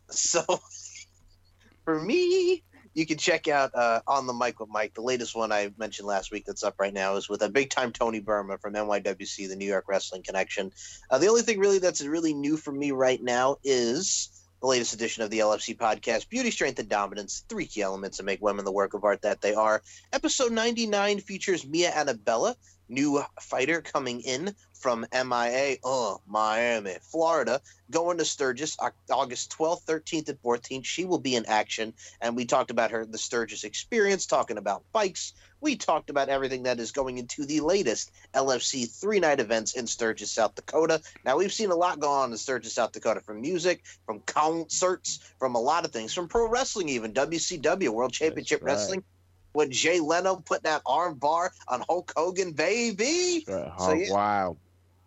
So 0.10 0.44
for 1.86 2.00
me, 2.00 2.64
you 2.94 3.06
can 3.06 3.18
check 3.18 3.48
out 3.48 3.74
uh, 3.74 4.02
on 4.08 4.28
the 4.28 4.34
mic 4.34 4.60
with 4.60 4.70
Mike. 4.70 4.94
The 4.94 5.02
latest 5.02 5.36
one 5.36 5.52
I 5.52 5.72
mentioned 5.78 6.08
last 6.08 6.32
week 6.32 6.46
that's 6.46 6.64
up 6.64 6.76
right 6.80 6.94
now 6.94 7.16
is 7.16 7.30
with 7.30 7.42
a 7.42 7.50
big 7.50 7.70
time 7.70 7.92
Tony 7.92 8.20
Burma 8.20 8.58
from 8.58 8.74
NYWC, 8.74 9.48
the 9.48 9.56
New 9.56 9.68
York 9.68 9.86
Wrestling 9.88 10.24
Connection. 10.24 10.72
Uh, 11.10 11.18
the 11.18 11.28
only 11.28 11.42
thing 11.42 11.60
really 11.60 11.80
that's 11.80 12.06
really 12.06 12.34
new 12.34 12.58
for 12.58 12.72
me 12.72 12.92
right 12.92 13.22
now 13.22 13.58
is 13.64 14.30
the 14.62 14.68
latest 14.68 14.94
edition 14.94 15.24
of 15.24 15.32
the 15.32 15.40
LFC 15.40 15.76
podcast, 15.76 16.30
Beauty, 16.30 16.52
Strength, 16.52 16.80
and 16.80 16.90
Dominance, 16.90 17.44
three 17.50 17.66
key 17.66 17.82
elements 17.82 18.18
that 18.18 18.24
make 18.24 18.42
women 18.42 18.64
the 18.64 18.72
work 18.72 18.94
of 18.94 19.04
art 19.04 19.24
that 19.24 19.42
they 19.42 19.56
are. 19.56 19.82
Episode 20.14 20.52
99 20.52 21.20
features 21.22 21.66
Mia 21.66 21.90
Annabella. 21.90 22.56
New 22.92 23.24
fighter 23.40 23.82
coming 23.82 24.22
in 24.22 24.54
from 24.74 25.06
MIA, 25.14 25.78
oh, 25.84 26.16
uh, 26.16 26.18
Miami, 26.28 26.96
Florida, 27.02 27.62
going 27.92 28.18
to 28.18 28.26
Sturgis 28.26 28.76
August 29.12 29.56
12th, 29.56 29.86
13th, 29.86 30.30
and 30.30 30.42
14th. 30.42 30.86
She 30.86 31.06
will 31.06 31.20
be 31.20 31.36
in 31.36 31.46
action. 31.46 31.94
And 32.20 32.36
we 32.36 32.46
talked 32.46 32.72
about 32.72 32.92
her, 32.92 33.06
the 33.06 33.18
Sturgis 33.18 33.64
experience, 33.64 34.26
talking 34.26 34.58
about 34.58 34.84
bikes. 34.92 35.34
We 35.62 35.76
talked 35.76 36.10
about 36.10 36.30
everything 36.30 36.64
that 36.64 36.80
is 36.80 36.92
going 36.92 37.20
into 37.20 37.46
the 37.46 37.60
latest 37.60 38.12
LFC 38.34 38.90
three 38.90 39.20
night 39.20 39.40
events 39.40 39.76
in 39.76 39.86
Sturgis, 39.86 40.32
South 40.32 40.56
Dakota. 40.56 41.02
Now, 41.24 41.38
we've 41.38 41.54
seen 41.54 41.70
a 41.70 41.76
lot 41.76 42.00
go 42.00 42.10
on 42.10 42.32
in 42.32 42.38
Sturgis, 42.38 42.74
South 42.74 42.92
Dakota 42.92 43.22
from 43.22 43.42
music, 43.42 43.84
from 44.08 44.22
concerts, 44.22 45.20
from 45.38 45.54
a 45.54 45.62
lot 45.62 45.86
of 45.86 45.92
things, 45.92 46.14
from 46.14 46.28
pro 46.28 46.50
wrestling, 46.50 46.90
even 46.90 47.14
WCW, 47.14 47.90
World 47.90 48.14
Championship 48.14 48.64
right. 48.64 48.72
Wrestling. 48.72 49.04
With 49.54 49.70
Jay 49.70 50.00
Leno 50.00 50.38
put 50.38 50.64
that 50.64 50.82
arm 50.86 51.16
bar 51.16 51.52
on 51.68 51.84
Hulk 51.88 52.14
Hogan, 52.16 52.52
baby. 52.54 53.46
Uh, 53.48 53.78
So, 53.78 53.94
yeah. 53.94 54.12
Wild. 54.12 54.58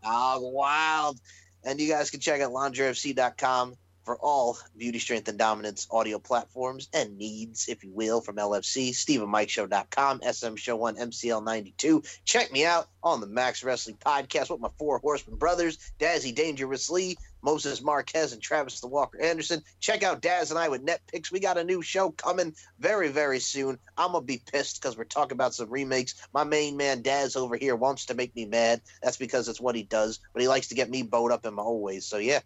Hog 0.02 0.42
Wild. 0.42 1.20
And 1.64 1.80
you 1.80 1.88
guys 1.88 2.10
can 2.10 2.20
check 2.20 2.40
out 2.42 2.52
lingerfc.com 2.52 3.74
for 4.04 4.16
all 4.18 4.58
beauty, 4.76 4.98
strength, 4.98 5.28
and 5.28 5.38
dominance 5.38 5.86
audio 5.90 6.18
platforms 6.18 6.88
and 6.92 7.16
needs, 7.16 7.68
if 7.68 7.82
you 7.84 7.92
will, 7.92 8.20
from 8.20 8.36
LFC. 8.36 8.90
StephenMikeShow.com, 8.90 10.20
SM 10.30 10.56
Show 10.56 10.76
1, 10.76 10.96
MCL92. 10.96 12.20
Check 12.24 12.52
me 12.52 12.64
out 12.64 12.88
on 13.02 13.20
the 13.20 13.26
Max 13.26 13.64
Wrestling 13.64 13.96
Podcast 13.96 14.50
with 14.50 14.60
my 14.60 14.68
four 14.78 14.98
horsemen 14.98 15.36
brothers, 15.36 15.78
Dazzy 15.98 16.34
Dangerously, 16.34 17.16
Moses 17.44 17.82
Marquez, 17.82 18.32
and 18.32 18.40
Travis 18.40 18.80
the 18.80 18.88
Walker 18.88 19.20
Anderson. 19.20 19.62
Check 19.78 20.02
out 20.02 20.22
Daz 20.22 20.50
and 20.50 20.58
I 20.58 20.68
with 20.68 20.82
Net 20.82 21.02
Picks. 21.06 21.30
We 21.30 21.40
got 21.40 21.58
a 21.58 21.64
new 21.64 21.82
show 21.82 22.10
coming 22.10 22.54
very, 22.78 23.08
very 23.08 23.38
soon. 23.38 23.78
I'm 23.98 24.12
going 24.12 24.22
to 24.22 24.26
be 24.26 24.42
pissed 24.50 24.80
because 24.80 24.96
we're 24.96 25.04
talking 25.04 25.36
about 25.36 25.54
some 25.54 25.68
remakes. 25.70 26.14
My 26.32 26.44
main 26.44 26.76
man, 26.76 27.02
Daz, 27.02 27.36
over 27.36 27.56
here, 27.56 27.76
wants 27.76 28.06
to 28.06 28.14
make 28.14 28.34
me 28.34 28.46
mad. 28.46 28.80
That's 29.02 29.18
because 29.18 29.48
it's 29.48 29.60
what 29.60 29.76
he 29.76 29.82
does, 29.82 30.20
but 30.32 30.40
he 30.40 30.48
likes 30.48 30.68
to 30.68 30.74
get 30.74 30.88
me 30.88 31.02
bowed 31.02 31.32
up 31.32 31.44
in 31.44 31.54
my 31.54 31.62
old 31.62 31.82
ways. 31.82 32.06
So, 32.06 32.16
yeah, 32.16 32.40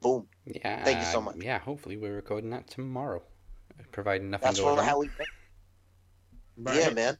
boom. 0.00 0.26
Yeah. 0.44 0.84
Thank 0.84 0.98
you 0.98 1.04
so 1.04 1.20
much. 1.20 1.36
Yeah, 1.40 1.58
hopefully 1.58 1.96
we're 1.96 2.14
recording 2.14 2.50
that 2.50 2.68
tomorrow, 2.68 3.22
providing 3.92 4.30
nothing 4.30 4.46
That's 4.46 4.58
goes 4.58 4.64
what, 4.64 4.78
wrong. 4.78 4.86
how 4.86 4.98
we. 5.00 5.10
Yeah, 6.72 6.90
man. 6.90 7.18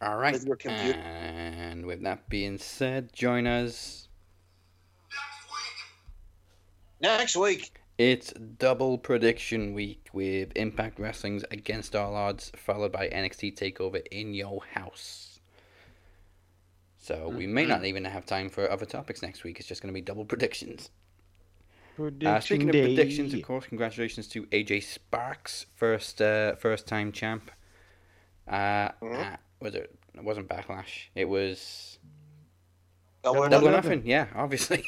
All 0.00 0.16
right. 0.16 0.32
With 0.32 0.64
your. 0.64 0.72
And 0.72 1.86
with 1.86 2.02
that 2.04 2.28
being 2.28 2.58
said, 2.58 3.12
join 3.12 3.46
us. 3.46 4.08
Next 7.00 7.36
week. 7.36 7.72
It's 7.96 8.32
double 8.32 8.96
prediction 8.96 9.74
week 9.74 10.08
with 10.12 10.52
Impact 10.54 11.00
Wrestling's 11.00 11.44
Against 11.50 11.96
All 11.96 12.14
Odds, 12.14 12.52
followed 12.54 12.92
by 12.92 13.08
NXT 13.08 13.56
Takeover 13.58 14.00
in 14.12 14.34
Your 14.34 14.60
House. 14.72 15.27
So 17.08 17.26
we 17.30 17.46
may 17.46 17.64
not 17.64 17.86
even 17.86 18.04
have 18.04 18.26
time 18.26 18.50
for 18.50 18.70
other 18.70 18.84
topics 18.84 19.22
next 19.22 19.42
week. 19.42 19.58
It's 19.58 19.66
just 19.66 19.80
going 19.80 19.94
to 19.94 19.98
be 19.98 20.02
double 20.02 20.24
predictions. 20.32 20.90
Uh, 21.98 22.38
speaking 22.38 22.68
of 22.68 22.74
predictions, 22.74 23.32
of 23.32 23.42
course, 23.42 23.64
congratulations 23.64 24.28
to 24.28 24.42
AJ 24.48 24.82
Sparks, 24.82 25.64
first 25.74 26.20
uh, 26.20 26.56
first 26.56 26.86
time 26.86 27.10
champ. 27.10 27.50
Uh, 28.46 28.90
uh, 29.00 29.36
was 29.58 29.74
it? 29.74 29.98
It 30.14 30.22
wasn't 30.22 30.48
Backlash. 30.48 31.08
It 31.14 31.24
was 31.24 31.98
Double 33.24 33.44
or 33.44 33.48
Double 33.48 33.70
nothing. 33.70 33.90
nothing. 33.90 34.06
Yeah, 34.06 34.26
obviously. 34.34 34.84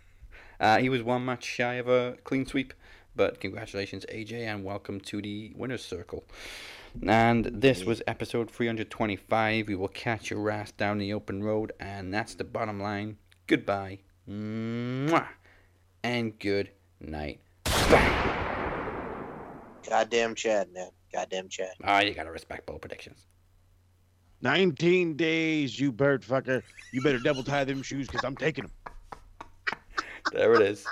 uh, 0.60 0.78
he 0.78 0.88
was 0.88 1.02
one 1.02 1.22
match 1.26 1.44
shy 1.44 1.74
of 1.74 1.86
a 1.86 2.16
clean 2.24 2.46
sweep, 2.46 2.72
but 3.14 3.40
congratulations, 3.40 4.06
AJ, 4.06 4.32
and 4.46 4.64
welcome 4.64 5.00
to 5.00 5.20
the 5.20 5.52
winners' 5.54 5.84
circle. 5.84 6.24
And 7.06 7.44
this 7.46 7.84
was 7.84 8.02
episode 8.06 8.50
325. 8.50 9.68
We 9.68 9.74
will 9.74 9.88
catch 9.88 10.30
your 10.30 10.50
ass 10.50 10.72
down 10.72 10.98
the 10.98 11.12
open 11.12 11.44
road, 11.44 11.72
and 11.78 12.12
that's 12.12 12.34
the 12.34 12.44
bottom 12.44 12.80
line. 12.80 13.18
Goodbye. 13.46 14.00
Mwah. 14.28 15.28
And 16.02 16.38
good 16.38 16.70
night. 17.00 17.40
Bang. 17.64 18.34
Goddamn 19.88 20.34
Chad, 20.34 20.72
man. 20.72 20.90
Goddamn 21.12 21.48
Chad. 21.48 21.72
Ah, 21.84 22.00
you 22.00 22.12
gotta 22.12 22.30
respect 22.30 22.66
both 22.66 22.80
predictions. 22.80 23.26
19 24.42 25.16
days, 25.16 25.78
you 25.78 25.90
bird 25.90 26.22
fucker. 26.22 26.62
You 26.92 27.02
better 27.02 27.18
double 27.18 27.42
tie 27.42 27.64
them 27.64 27.82
shoes 27.82 28.06
because 28.06 28.24
I'm 28.24 28.36
taking 28.36 28.64
them. 28.64 28.72
There 30.32 30.52
it 30.52 30.60
is. 30.60 30.84